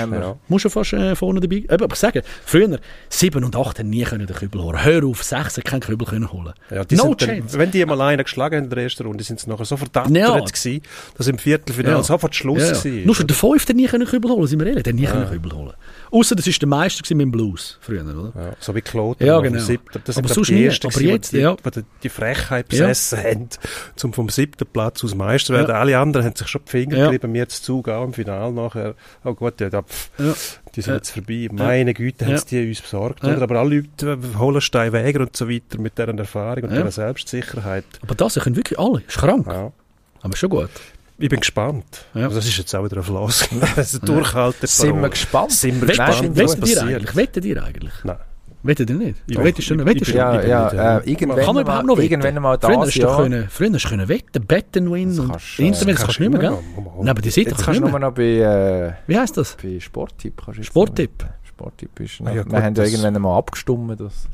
fast, 0.70 0.92
ja. 0.92 1.00
Fast 1.00 1.12
äh, 1.12 1.14
vorne 1.16 1.40
dabei. 1.40 1.56
Eben, 1.56 1.70
aber 1.70 1.92
ich 1.92 1.98
sage, 1.98 2.22
früher 2.44 2.78
7 3.10 3.44
und 3.44 3.54
8 3.54 3.78
haben 3.80 3.90
nie 3.90 4.02
können 4.04 4.26
den 4.26 4.34
Kübel 4.36 4.62
holen. 4.62 4.82
Hör 4.82 5.04
auf, 5.04 5.22
6 5.22 5.56
haben 5.58 5.62
keinen 5.64 5.80
Kübel 5.80 6.06
können 6.06 6.32
holen. 6.32 6.54
Ja, 6.70 6.84
No 6.92 7.14
chance. 7.14 7.58
wenn 7.58 7.70
die 7.70 7.84
mal 7.84 8.00
einen 8.00 8.22
geschlagen 8.24 8.56
haben 8.56 8.64
in 8.64 8.70
der 8.70 8.82
ersten 8.84 9.04
Runde, 9.06 9.22
sind 9.24 9.40
sie 9.40 9.50
nachher 9.50 9.64
so 9.66 9.76
verdattert 9.76 10.16
Ja. 10.16 10.38
gewesen, 10.38 10.82
dass 11.16 11.26
im 11.28 11.38
Viertelfinale 11.38 11.96
Ja. 11.96 12.02
sofort 12.02 12.34
Schluss 12.34 12.62
Ja, 12.62 12.84
war. 12.84 12.92
Nur 13.04 13.14
schon 13.14 13.26
der 13.26 13.36
5 13.36 13.68
hat 13.68 13.76
nie 13.76 13.86
können 13.86 14.06
Kübel 14.06 14.30
holen, 14.30 14.46
sind 14.46 14.58
wir 14.60 14.68
ehrlich. 14.68 14.84
Der 14.84 14.94
nie 14.94 15.04
können 15.04 15.28
Kübel 15.28 15.52
holen. 15.52 15.72
Außer 16.10 16.34
das 16.36 16.46
war 16.46 16.52
der 16.60 16.68
Meister 16.68 17.02
mit 17.14 17.20
dem 17.22 17.30
Blues 17.30 17.78
früher, 17.80 18.02
oder? 18.02 18.32
Ja, 18.34 18.56
so 18.60 18.74
wie 18.74 18.80
Kloten 18.80 19.26
Ja, 19.26 19.40
genau. 19.40 19.58
siebten. 19.58 20.00
Das 20.04 20.14
sind 20.14 20.24
Aber 20.24 20.26
glaub, 20.34 20.34
sonst 20.46 20.48
die 20.48 20.64
ersten, 20.64 20.86
Aber 20.86 21.00
jetzt, 21.02 21.32
die, 21.32 21.38
ja. 21.38 21.54
die, 21.56 21.82
die 22.02 22.08
Frechheit 22.08 22.68
besessen 22.68 23.18
haben, 23.18 23.48
zum 23.96 24.12
vom 24.12 24.28
siebten 24.28 24.66
Platz 24.72 25.04
aus 25.04 25.14
Meister 25.14 25.54
werden. 25.54 25.70
Alle 25.74 25.98
anderen 25.98 26.26
haben 26.26 26.36
sich 26.36 26.48
schon 26.48 26.62
die 26.66 26.70
Finger 26.70 26.96
Ja. 26.96 27.06
gerieben, 27.06 27.32
mir 27.32 27.48
zu 27.48 27.62
Zug 27.62 27.88
auch 27.88 28.04
im 28.04 28.12
Finale 28.12 28.52
nachher. 28.52 28.94
Oh 29.24 29.34
Gott, 29.34 29.60
ja, 29.60 29.68
da, 29.70 29.84
Ja. 30.18 30.34
die 30.74 30.80
sind 30.82 30.90
Ja. 30.92 30.96
jetzt 30.96 31.10
vorbei. 31.10 31.48
Meine 31.52 31.94
Güte, 31.94 32.24
haben 32.24 32.32
Ja. 32.32 32.38
sie 32.38 32.46
die 32.62 32.68
uns 32.68 32.80
besorgt. 32.80 33.22
Ja. 33.22 33.32
Oder? 33.32 33.42
Aber 33.42 33.56
alle 33.60 33.76
Leute, 33.76 34.18
Holenstein, 34.38 34.92
Wäger 34.92 35.20
und 35.20 35.36
so 35.36 35.48
weiter, 35.48 35.78
mit 35.78 35.98
deren 35.98 36.18
Erfahrung 36.18 36.64
und 36.64 36.70
Ja. 36.70 36.76
deren 36.76 36.90
Selbstsicherheit. 36.90 37.84
Aber 38.02 38.14
das 38.14 38.34
können 38.36 38.56
wirklich 38.56 38.78
alle. 38.78 39.02
Ist 39.06 39.18
krank. 39.18 39.46
Ja. 39.46 39.72
Aber 40.22 40.36
schon 40.36 40.50
gut. 40.50 40.70
Ich 41.20 41.28
bin 41.28 41.40
gespannt. 41.40 42.06
Ja. 42.14 42.24
Also 42.24 42.36
das 42.36 42.46
ist 42.46 42.56
jetzt 42.58 42.74
auch 42.74 42.84
wieder 42.84 42.96
ein 42.98 43.28
ist 43.28 43.52
ein 44.02 44.06
Durchhalten. 44.06 44.66
Sind 44.68 45.00
wir 45.02 45.08
gespannt? 45.08 45.52
Sind 45.52 45.80
wir 45.80 45.88
gespannt, 45.88 46.30
was 46.38 46.56
passiert. 46.56 46.78
eigentlich? 46.82 47.16
Wettet 47.16 47.44
ihr 47.44 47.62
eigentlich? 47.62 47.92
Nein. 48.04 48.16
Wettet 48.62 48.90
ihr 48.90 48.96
nicht? 48.96 49.16
Ja. 49.28 49.42
Wettest 49.44 49.70
du 49.70 49.74
nicht? 49.76 49.86
Ich- 49.88 49.94
Wettest 49.94 50.12
du? 50.12 50.16
Ja, 50.16 50.32
nicht, 50.36 50.48
ja, 50.48 50.72
ja. 50.74 50.98
äh, 50.98 51.10
irgendwann 51.10 51.38
Kann 51.44 51.54
man 51.54 51.62
überhaupt 51.64 51.86
noch 51.86 51.96
wetten? 51.96 52.12
irgendwann 52.22 52.42
mal 52.42 52.58
Früher 52.60 52.76
das 52.76 52.86
hast 52.86 52.96
du 52.96 53.00
doch 53.02 53.16
können, 53.18 53.46
früher 53.48 53.72
hast 53.72 53.84
du 53.84 53.88
können 53.88 54.08
wetten, 54.08 54.46
betten 54.46 54.92
win 54.92 55.08
Das 55.10 55.18
und 55.20 55.30
kannst 55.30 55.58
du, 55.58 55.62
Internet 55.62 55.94
das 55.96 56.02
kannst 56.04 56.18
du 56.18 56.22
nicht 56.24 56.32
mehr, 56.32 56.40
gell? 56.40 56.58
Nein, 56.98 57.08
aber 57.08 57.22
die 57.22 57.30
Seite 57.30 57.50
kannst 57.50 57.66
du 57.66 57.70
nicht 57.72 57.80
nur 57.80 57.90
mehr. 57.90 58.00
noch 58.00 58.12
bei, 58.14 58.22
äh, 58.22 58.92
Wie 59.06 59.18
heisst 59.18 59.36
das? 59.36 59.56
bei 59.62 59.78
Sporttipp. 59.80 60.42
Kannst 60.44 60.58
du 60.58 60.64
Sporttipp? 60.64 61.24
Sporttipp 61.44 62.00
ist 62.00 62.20
Ah, 62.24 62.34
Wir 62.34 62.40
haben 62.62 62.74
ja 62.74 62.84
irgendwann 62.84 63.20
mal 63.22 63.38
abgestimmt, 63.38 64.00
dass 64.00 64.26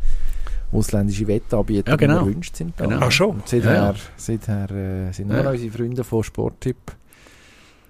ausländische 0.75 1.27
Wettanbieter 1.27 1.91
Ja, 1.93 1.97
genau. 1.97 2.19
erwünscht 2.19 2.57
sind. 2.57 2.77
Genau. 2.77 2.99
Ach 3.01 3.11
schon? 3.13 3.37
Und 3.37 3.49
seither, 3.49 3.75
Ja, 3.75 3.85
ja. 3.93 3.95
seither 4.17 4.71
äh, 4.71 5.13
sind 5.13 5.29
nur 5.29 5.37
Ja. 5.39 5.43
noch 5.45 5.53
unsere 5.53 5.71
Freunde 5.73 6.05
von 6.05 6.23
Sporttipp. 6.25 6.77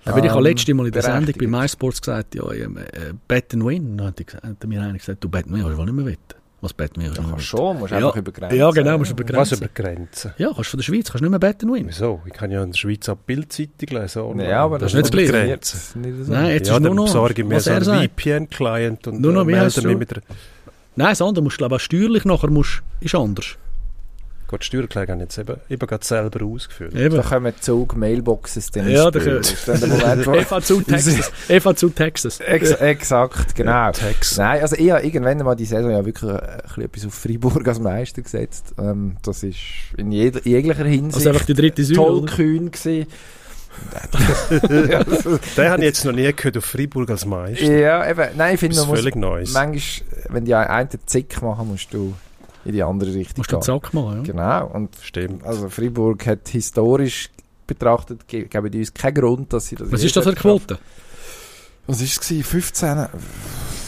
Ja, 0.06 0.14
weil 0.14 0.24
ich 0.24 0.30
habe 0.30 0.40
ähm, 0.40 0.44
letztes 0.52 0.74
Mal 0.74 0.86
in 0.86 0.92
der 0.92 1.02
Sendung 1.02 1.34
bei. 1.38 1.46
MySports 1.46 2.02
gesagt, 2.02 2.34
ja, 2.34 2.52
ähm, 2.52 2.76
äh, 2.76 3.14
bet 3.26 3.54
and 3.54 3.64
win. 3.64 3.96
Dann 3.96 4.08
hat, 4.08 4.16
gesagt, 4.26 4.44
hat 4.44 4.66
mir 4.66 4.82
einer 4.82 4.98
gesagt, 4.98 5.24
du 5.24 5.28
bet 5.30 5.46
and 5.46 5.54
win, 5.54 5.62
kannst 5.62 5.72
du 5.74 5.78
wohl 5.78 5.84
nicht 5.86 5.94
mehr 5.94 6.06
wetten. 6.06 6.40
Was 6.60 6.74
bet 6.74 6.90
and 6.96 6.98
win? 6.98 7.04
Du 7.06 7.14
kannst 7.14 7.26
nicht 7.30 7.36
mehr 7.36 7.40
schon, 7.40 7.78
musst 7.78 7.90
Ja. 7.92 7.96
einfach 7.98 8.16
über 8.16 8.32
Grenzen. 8.32 8.58
Ja, 8.58 8.70
genau, 8.70 8.98
musst 8.98 9.12
du 9.12 9.14
Was 9.16 9.26
begrenzen. 9.26 9.56
über 9.58 9.68
Grenzen? 9.72 10.32
Ja, 10.36 10.46
kannst 10.48 10.58
du 10.58 10.64
von 10.72 10.78
der 10.78 10.84
Schweiz, 10.84 11.06
kannst 11.10 11.20
du 11.20 11.24
nicht 11.24 11.30
mehr 11.30 11.38
bet 11.38 11.62
and 11.64 11.72
win. 11.72 11.84
Wieso? 11.88 12.20
Ich 12.26 12.32
kann 12.34 12.50
ja 12.50 12.62
in 12.62 12.72
der 12.72 12.76
Schweiz 12.78 13.08
auch 13.08 13.16
Bildzeitung 13.16 13.98
lesen. 13.98 14.22
online. 14.22 14.50
Ja, 14.50 14.62
aber 14.64 14.78
Das 14.78 14.92
ist 14.92 14.94
nicht 14.96 15.04
das 15.04 15.10
Gleiche. 15.10 15.32
funktioniert 15.32 16.16
nicht 16.18 16.26
so. 16.26 16.32
Nein, 16.32 16.46
jetzt 16.50 16.68
ja, 16.68 16.74
ist 16.74 16.80
nur 16.80 16.88
dann 16.90 16.96
noch, 16.96 17.04
besorge 17.06 17.34
ich 17.42 17.48
mir 17.48 17.56
was 17.56 17.64
so 17.64 17.70
einen. 17.70 18.08
VPN-Client 18.10 19.06
und 19.06 19.20
Nur 19.22 19.32
noch, 19.32 19.44
äh, 19.44 19.48
wie 19.48 19.56
heisst 19.56 19.76
melde 19.78 19.88
mich 19.88 19.98
mit 20.00 20.10
der... 20.10 20.22
Nein, 20.96 21.08
das 21.10 21.22
andere 21.22 21.42
musst 21.42 21.56
du, 21.56 21.58
glaube 21.58 21.76
ich, 21.76 21.80
auch 21.80 21.84
steuerlich 21.84 22.24
nachher 22.24 22.50
musst, 22.50 22.82
ist 23.00 23.14
anders. 23.14 23.56
Gott, 24.46 24.60
die 24.60 24.66
Steuererklärung 24.66 25.08
habe 25.08 25.18
ich 25.22 25.36
jetzt 25.36 25.38
eben, 25.38 25.56
eben 25.70 25.86
gerade 25.86 26.04
selber 26.04 26.44
ausgeführt. 26.44 26.94
Eben. 26.94 27.16
Da 27.16 27.22
kommen 27.22 27.52
Zug 27.60 27.96
Mailboxes 27.96 28.70
dann 28.70 28.90
Ja, 28.90 29.10
da 29.10 29.18
können- 29.18 29.42
wo- 30.26 30.40
FAZ 30.42 30.72
Texas. 30.86 31.32
FAZ 31.48 31.94
Texas. 31.94 32.40
Ex 32.40 32.70
exakt, 32.72 33.54
genau. 33.56 33.90
Text. 33.90 34.36
Nein, 34.38 34.60
also 34.60 34.76
ich 34.76 34.90
habe 34.90 35.02
irgendwann 35.02 35.38
mal 35.38 35.54
die 35.54 35.64
Saison 35.64 35.90
ja 35.90 36.04
wirklich 36.04 36.30
äh, 36.30 36.36
ein 36.36 36.58
bisschen 36.66 36.82
etwas 36.84 37.06
auf 37.06 37.14
Freiburg 37.14 37.66
als 37.66 37.80
Meister 37.80 38.20
gesetzt. 38.22 38.74
Ähm, 38.78 39.16
das 39.22 39.42
ist 39.42 39.56
in 39.96 40.12
jeder, 40.12 40.40
jeder 40.44 40.74
Hinsicht 40.74 41.14
Also 41.16 41.30
einfach 41.30 41.46
die 41.46 41.54
dritte 41.54 41.82
Säule, 41.82 42.00
oder? 42.02 42.26
tollkühn 42.26 42.70
gewesen. 42.70 43.06
Den 44.50 45.70
habe 45.70 45.80
ich 45.80 45.84
jetzt 45.84 46.04
noch 46.04 46.12
nie 46.12 46.32
gehört 46.32 46.56
auf 46.58 46.64
Freiburg 46.64 47.10
als 47.10 47.24
Meister. 47.24 47.64
ja, 47.64 48.08
eben, 48.08 48.36
nein, 48.36 48.54
ich 48.54 48.60
finde, 48.60 48.76
man 48.76 48.88
muss 48.88 48.98
völlig 48.98 49.16
Neues. 49.16 49.52
manchmal, 49.52 50.08
wenn 50.30 50.44
die 50.44 50.54
einen 50.54 50.88
Zick 51.06 51.40
machen, 51.42 51.68
musst 51.68 51.92
du 51.92 52.14
in 52.64 52.72
die 52.72 52.82
andere 52.82 53.12
Richtung 53.14 53.38
Musst 53.38 53.52
du 53.52 53.56
gehen. 53.58 53.60
den 53.60 53.82
Zack 53.82 53.94
machen, 53.94 54.16
ja. 54.24 54.32
Genau, 54.32 54.66
und 54.74 54.96
Stimmt. 55.02 55.44
also 55.44 55.68
Freiburg 55.68 56.26
hat 56.26 56.48
historisch 56.48 57.30
betrachtet, 57.66 58.26
ge- 58.28 58.44
geben 58.46 58.70
die 58.70 58.78
uns 58.80 58.92
keinen 58.94 59.14
Grund, 59.14 59.52
dass 59.52 59.66
sie 59.66 59.76
das 59.76 59.90
Was 59.92 60.02
ist 60.02 60.16
das 60.16 60.24
für 60.24 60.30
eine. 60.30 60.38
Quote? 60.40 60.78
Was 61.86 62.00
ist 62.00 62.12
es 62.12 62.20
gewesen? 62.28 62.44
15, 62.44 63.06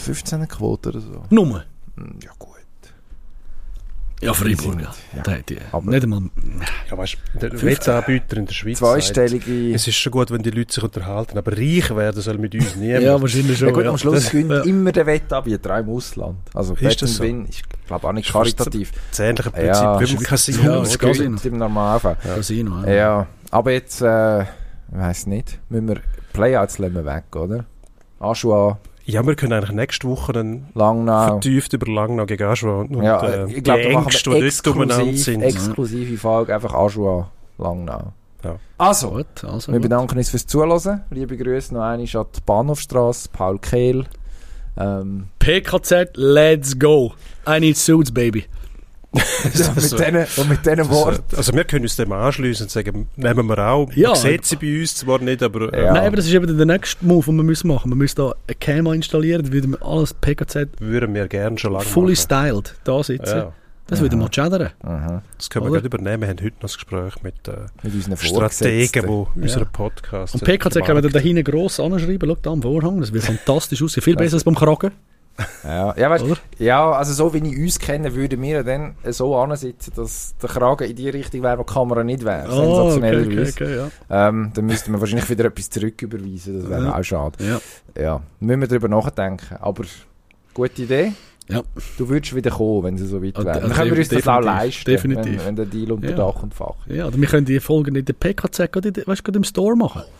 15 0.05 0.47
Quote 0.47 0.89
oder 0.89 0.99
so? 1.01 1.23
Nummer. 1.29 1.65
Hm, 1.95 2.19
Ja 2.23 2.31
gut. 2.37 2.56
Ja, 4.19 4.33
Freiburg, 4.33 4.81
ja. 4.81 4.93
ja. 5.15 5.37
Die, 5.47 5.57
Aber- 5.71 5.91
nicht 5.91 6.03
einmal... 6.03 6.21
Ja, 6.89 6.97
weißt 6.97 7.17
du, 7.39 7.61
Wetzanbieter 7.63 8.37
in 8.37 8.45
der 8.47 8.53
Schweiz 8.53 8.79
sagt, 8.79 8.91
Zweistellige. 8.93 9.73
es 9.75 9.87
ist 9.87 9.95
schon 9.95 10.11
gut, 10.11 10.31
wenn 10.31 10.41
die 10.41 10.49
Leute 10.49 10.73
sich 10.73 10.83
unterhalten, 10.83 11.37
aber 11.37 11.51
reich 11.55 11.95
werden 11.95 12.19
soll 12.21 12.39
mit 12.39 12.55
uns 12.55 12.75
niemand. 12.75 13.03
Ja, 13.03 13.21
wahrscheinlich 13.21 13.59
schon. 13.59 13.67
Ja 13.67 13.73
gut, 13.75 13.83
ja. 13.83 13.89
am 13.91 13.97
Schluss 13.99 14.29
gewinnt 14.31 14.49
ja. 14.51 14.61
immer 14.63 14.91
der 14.91 15.05
Wettanbieter, 15.05 15.75
auch 15.75 15.79
im 15.79 15.89
Ausland. 15.89 16.37
Also 16.55 16.73
Ist 16.73 17.01
das 17.01 17.15
so? 17.17 17.23
Win 17.23 17.45
ist, 17.45 17.61
glaube 17.85 18.07
auch 18.07 18.11
nicht 18.13 18.31
karitativ. 18.31 18.91
das 19.11 19.19
ähnliche 19.19 19.51
Prinzip 19.51 19.67
Ja, 19.83 19.99
wie 19.99 20.09
wie- 20.19 20.23
Casino. 20.23 20.63
Ja, 20.63 20.79
das 20.79 20.97
Casino. 20.97 21.13
gewinnt 21.13 21.45
im 21.45 21.57
Normalfall. 21.57 22.17
Casino, 22.23 22.83
Ja. 22.85 22.89
ja. 22.93 23.27
aber 23.51 23.71
jetzt, 23.71 24.01
äh, 24.01 24.41
ich 24.41 24.47
weiss 24.91 25.27
nicht, 25.27 25.59
müssen 25.69 25.89
wir 25.89 25.97
Playouts 26.33 26.79
lassen 26.79 26.95
wir 26.95 27.05
weg, 27.05 27.35
oder? 27.35 27.65
Aschua, 28.19 28.79
Ja, 29.09 29.25
wir 29.25 29.35
können 29.35 29.53
eigentlich 29.53 29.71
nächste 29.71 30.07
Woche 30.07 30.33
dann 30.33 30.67
Langnau. 30.73 31.27
vertieft 31.27 31.71
über 31.71 31.89
Langnau 31.91 32.25
gegen 32.25 32.43
Aschua 32.43 32.81
und, 32.81 32.95
und 32.95 33.03
Ja, 33.03 33.23
äh, 33.25 33.51
ich 33.51 33.63
glaube, 33.63 33.81
die 33.81 33.87
Ängste, 33.87 34.31
eine 34.31 34.39
die 34.41 34.57
dort 34.63 34.75
umeinander 34.75 34.95
exklusiv, 35.07 35.23
sind. 35.25 35.41
exklusive 35.43 36.17
Folge, 36.17 36.53
einfach 36.53 36.73
Aschua, 36.73 37.31
Langnau. 37.57 38.11
Ja. 38.43 38.57
Also, 38.77 39.11
Gut, 39.11 39.43
also 39.43 39.71
wir 39.71 39.79
gut. 39.79 39.83
bedanken 39.83 40.17
uns 40.17 40.29
fürs 40.29 40.45
Zuhören. 40.45 41.03
Liebe 41.09 41.37
Grüße 41.37 41.73
noch 41.73 41.81
einmal 41.81 41.99
an 41.99 42.27
die 42.35 42.41
Bahnhofstrasse, 42.45 43.29
Paul 43.31 43.59
Kehl. 43.59 44.05
Ähm, 44.77 45.27
PKZ, 45.39 46.11
let's 46.15 46.77
go. 46.77 47.13
I 47.47 47.59
need 47.59 47.77
suits, 47.77 48.11
baby. 48.11 48.45
Und, 49.17 49.75
mit 49.91 49.99
denen, 49.99 50.27
und 50.37 50.49
mit 50.49 50.65
diesen 50.65 50.89
Worten. 50.89 51.35
Also 51.35 51.53
wir 51.53 51.63
können 51.63 51.83
uns 51.85 51.95
dem 51.95 52.11
anschließen 52.11 52.65
und 52.65 52.69
sagen, 52.71 53.07
nehmen 53.15 53.47
wir 53.47 53.57
auch. 53.59 53.91
Ja. 53.93 54.09
Man 54.09 54.17
sieht 54.17 54.45
sie 54.45 54.55
bei 54.55 54.79
uns 54.79 54.95
zwar 54.95 55.19
nicht, 55.19 55.43
aber 55.43 55.73
äh, 55.73 55.83
Ja. 55.85 55.93
Nein, 55.93 56.07
aber 56.07 56.15
das 56.17 56.25
ist 56.25 56.33
eben 56.33 56.57
der 56.57 56.65
nächste 56.65 57.05
Move, 57.05 57.25
den 57.25 57.35
wir 57.37 57.43
müssen 57.43 57.67
machen. 57.67 57.91
Wir 57.91 57.95
müssen 57.95 58.15
da 58.17 58.33
eine 58.47 58.55
Cam 58.59 58.87
installieren, 58.93 59.43
dann 59.43 59.53
würden 59.53 59.71
wir 59.71 59.85
alles 59.85 60.13
PKZ 60.13 60.67
würden 60.79 61.13
wir 61.13 61.27
gerne 61.27 61.57
schon 61.57 61.73
lange 61.73 61.85
fully 61.85 62.13
machen. 62.13 62.15
styled 62.17 62.75
da 62.83 63.03
sitzen. 63.03 63.37
Ja, 63.37 63.53
Das 63.87 64.01
würde 64.01 64.15
mal. 64.17 64.29
Mhm. 64.83 65.21
das 65.37 65.49
können 65.49 65.65
wir 65.65 65.71
gerade 65.71 65.85
übernehmen. 65.87 66.21
Wir 66.23 66.29
haben 66.29 66.37
heute 66.37 66.55
noch 66.55 66.61
das 66.61 66.73
Gespräch 66.75 67.23
mit 67.23 67.47
äh, 67.47 67.51
Mit 67.83 67.93
unseren 67.93 68.17
Strategen, 68.17 69.03
die 69.35 69.41
unseren 69.41 69.67
Podcast 69.71 70.33
Und 70.35 70.43
PKZ 70.43 70.83
können 70.85 71.03
wir 71.03 71.09
da 71.09 71.19
hinten 71.19 71.43
gross 71.43 71.79
anschreiben. 71.79 72.29
Schau 72.29 72.37
da 72.41 72.51
am 72.51 72.61
Vorhang, 72.61 72.99
das 72.99 73.13
wird 73.13 73.23
fantastisch 73.25 73.81
aussehen. 73.81 74.03
Viel 74.03 74.15
besser 74.15 74.35
als 74.35 74.43
beim 74.43 74.55
Kragen. 74.55 74.91
Ja, 75.63 75.95
ja, 75.95 76.09
weißt, 76.09 76.25
ja, 76.57 76.91
also 76.91 77.13
so 77.13 77.33
wie 77.33 77.37
ich 77.47 77.57
uns 77.57 77.77
kenne, 77.79 78.15
würden 78.15 78.41
wir 78.41 78.63
dann 78.63 78.95
so 79.09 79.35
ansitzen, 79.37 79.93
dass 79.95 80.35
der 80.41 80.49
Kragen 80.49 80.89
in 80.89 80.95
die 80.95 81.09
Richtung 81.09 81.43
wäre, 81.43 81.59
wo 81.59 81.63
die 81.63 81.73
Kamera 81.73 82.03
nicht 82.03 82.25
wäre. 82.25 82.47
Oh, 82.49 82.53
okay, 82.53 82.59
okay, 82.59 82.91
Sensationellerweise. 82.91 83.53
okay, 83.53 83.75
ja. 84.09 84.27
Ähm, 84.29 84.51
dann 84.55 84.65
müssten 84.65 84.91
wir 84.93 84.99
wahrscheinlich 84.99 85.29
wieder 85.29 85.45
etwas 85.45 85.69
zurücküberweisen. 85.69 86.61
Das 86.61 86.69
wäre 86.69 86.85
Ja. 86.85 86.97
auch 86.97 87.03
schade. 87.03 87.37
ja. 87.43 87.59
Ja, 88.01 88.21
müssen 88.39 88.61
wir 88.61 88.67
darüber 88.67 88.87
nachdenken. 88.87 89.55
Aber 89.59 89.83
gute 90.53 90.81
Idee. 90.83 91.13
Ja. 91.49 91.63
Du 91.97 92.09
würdest 92.09 92.35
wieder 92.35 92.51
kommen, 92.51 92.83
wenn 92.83 92.97
sie 92.97 93.05
so 93.07 93.23
weit 93.23 93.37
Ah, 93.37 93.45
wäre. 93.45 93.53
de- 93.53 93.61
Dann 93.61 93.71
können 93.71 93.91
wir 93.91 93.97
uns 93.99 94.09
das 94.09 94.27
auch 94.27 94.41
leisten, 94.41 94.85
definitiv. 94.91 95.39
Wenn, 95.39 95.45
wenn 95.45 95.55
der 95.55 95.65
Deal 95.65 95.91
unter 95.93 96.09
Ja. 96.09 96.15
Dach 96.17 96.43
und 96.43 96.53
Fach 96.53 96.75
ist. 96.85 96.95
Ja, 96.95 97.07
oder 97.07 97.17
wir 97.19 97.27
können 97.27 97.45
die 97.45 97.59
Folgen 97.61 97.95
in 97.95 98.03
der 98.03 98.13
PKZ 98.13 98.69
gerade, 98.71 98.89
in 98.89 98.95
weißt, 99.07 99.23
gerade 99.23 99.37
im 99.37 99.43
Store 99.43 99.75
machen. 99.75 100.01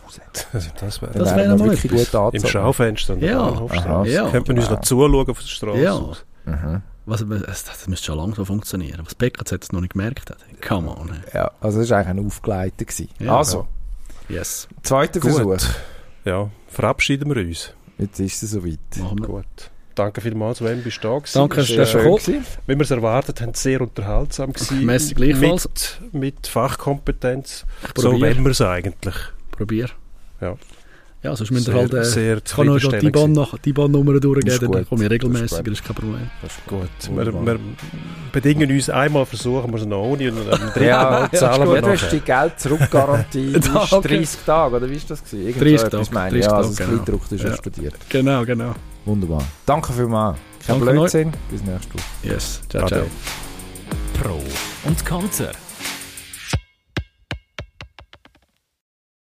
Also 0.54 0.70
das 0.80 1.02
wäre 1.02 1.12
Dann 1.14 1.24
Das 1.24 1.32
noch 1.36 1.58
mal 1.60 1.72
wirklich 1.72 1.91
gut 1.91 2.16
angezogen. 2.16 2.38
im 2.38 2.45
Schaufenster 2.48 3.14
an 3.14 3.20
der 3.20 3.32
Ja. 3.32 3.41
Aha. 3.41 4.06
Ja. 4.06 4.30
Könnte 4.30 4.54
man 4.54 4.62
uns 4.62 4.70
noch 4.72 4.82
zuschauen 4.82 5.30
auf 5.30 5.40
der 5.40 5.48
Straße. 5.48 5.82
Ja. 5.82 5.94
aus. 5.94 6.26
Mhm. 6.45 6.82
Was, 7.06 7.26
das, 7.28 7.64
das 7.66 7.88
müsste 7.88 8.06
schon 8.08 8.18
lange 8.18 8.36
so 8.36 8.45
funktionieren. 8.45 9.02
Was 9.04 9.16
PKZ 9.16 9.52
jetzt 9.52 9.74
noch 9.74 9.82
nicht 9.82 9.94
gemerkt 9.94 10.30
hat. 10.30 10.38
Come 10.66 10.90
on. 10.90 11.10
ey. 11.10 11.16
Ja, 11.38 11.52
also 11.62 11.80
das 11.80 11.90
war 11.90 11.98
eigentlich 11.99 12.20
ein 12.22 12.26
Aufgeleiter. 12.26 12.86
gewesen. 12.86 13.10
Ja, 13.20 13.38
also, 13.38 13.68
Yes, 14.30 14.68
zweiter 14.84 15.20
Gut. 15.22 15.32
Versuch. 15.34 15.70
Ja, 16.26 16.49
verabschieden 16.68 17.34
wir 17.34 17.41
uns. 17.41 17.74
Jetzt 17.98 18.20
ist 18.20 18.44
es 18.44 18.52
soweit. 18.52 18.80
machen 18.99 19.20
wir. 19.20 19.26
Gut. 19.28 19.72
Danke 19.98 20.22
vielmals, 20.22 20.64
Wem 20.64 20.84
bist 20.84 21.03
du 21.03 21.07
da 21.07 21.18
gewesen? 21.18 21.40
Danke, 21.40 21.56
dass 21.57 21.68
du 21.68 21.74
äh, 21.74 21.86
schön 21.88 22.02
gekommen. 22.03 22.45
Wie 22.68 22.76
wir 22.76 22.82
es 22.82 22.91
erwartet 22.91 23.41
haben, 23.41 23.53
sehr 23.56 23.82
unterhaltsam 23.82 24.53
gewesen. 24.53 24.86
Merci 24.86 25.15
gleichfalls. 25.15 25.98
Mit, 26.11 26.14
mit 26.14 26.48
Fachkompetenz. 26.48 27.65
Ich 27.84 28.02
So 28.02 28.11
wollen 28.11 28.44
wir 28.44 28.52
es 28.52 28.61
eigentlich. 28.61 29.15
Probier. 29.49 29.90
Ja. 30.40 30.56
Ja, 31.24 31.36
sonst 31.36 31.49
müsst 31.49 31.68
ihr 31.68 31.74
halt... 31.74 31.91
Äh, 31.95 32.06
sehr 32.06 32.38
ich 32.38 32.44
kann 32.44 32.69
euch 32.69 32.84
schon 32.84 32.99
die 32.99 33.10
Bahn 33.10 33.48
die 33.65 33.74
Bahnnummer 33.74 34.19
durchgeben, 34.19 34.72
dann 34.72 34.88
komme 34.88 35.03
ich 35.03 35.10
Das 35.10 35.15
ist 35.18 35.24
regelmäßig, 35.24 35.57
das 35.64 35.74
ist 35.74 35.84
kein 35.84 35.95
Problem. 35.95 36.30
Das 36.44 36.52
ist 36.52 36.68
Gut, 36.68 37.15
wir, 37.18 37.45
wir 37.45 37.60
bedingen 38.32 38.72
uns 38.72 38.90
einmal, 38.91 39.26
versuchen 39.26 39.72
wir 39.72 39.80
es 39.80 39.86
noch 39.88 40.03
ohne 40.03 40.32
und 40.32 40.53
am 40.53 40.60
dritten 40.60 40.84
Ja, 40.84 41.10
Mal 41.10 41.32
zahlen 41.32 41.61
ja, 41.68 41.74
wir 41.74 41.82
du 41.82 41.88
hast 41.90 42.11
die 42.11 42.19
Geld-Zurückgarantie 42.19 43.53
die 43.53 43.57
ist 43.57 43.94
Okay. 43.94 44.18
30 44.19 44.40
Tage, 44.45 44.76
oder 44.76 44.90
wie 44.90 44.94
ist 44.95 45.10
das 45.10 45.24
gewesen? 45.24 45.48
Irgend 45.48 45.61
30 45.64 45.80
so 45.80 45.86
etwas 45.88 46.10
Tage, 46.10 46.14
meine 46.14 46.38
ich. 46.38 46.45
30 46.45 46.52
Ja, 46.52 46.56
also 46.57 46.69
das 46.69 46.78
Tage, 46.78 46.91
genau. 46.91 47.03
Kleidruck 47.03 47.32
ist 47.32 47.44
Ja. 47.44 47.49
explodiert. 47.49 47.95
Genau, 48.10 48.45
genau. 48.45 48.76
Wunderbar. 49.08 49.44
Danke 49.66 49.94
vielmals. 49.94 50.38
Kein 50.66 50.80
Danke 50.80 50.92
Blödsinn. 50.92 51.32
Bis 51.50 51.64
nächste 51.64 51.94
Woche. 51.94 52.04
Yes, 52.24 52.62
ciao, 52.70 52.84
Ade. 52.84 52.96
ciao. 52.96 53.06
Pro 54.22 54.42
und 54.88 55.06
Konter. 55.06 55.52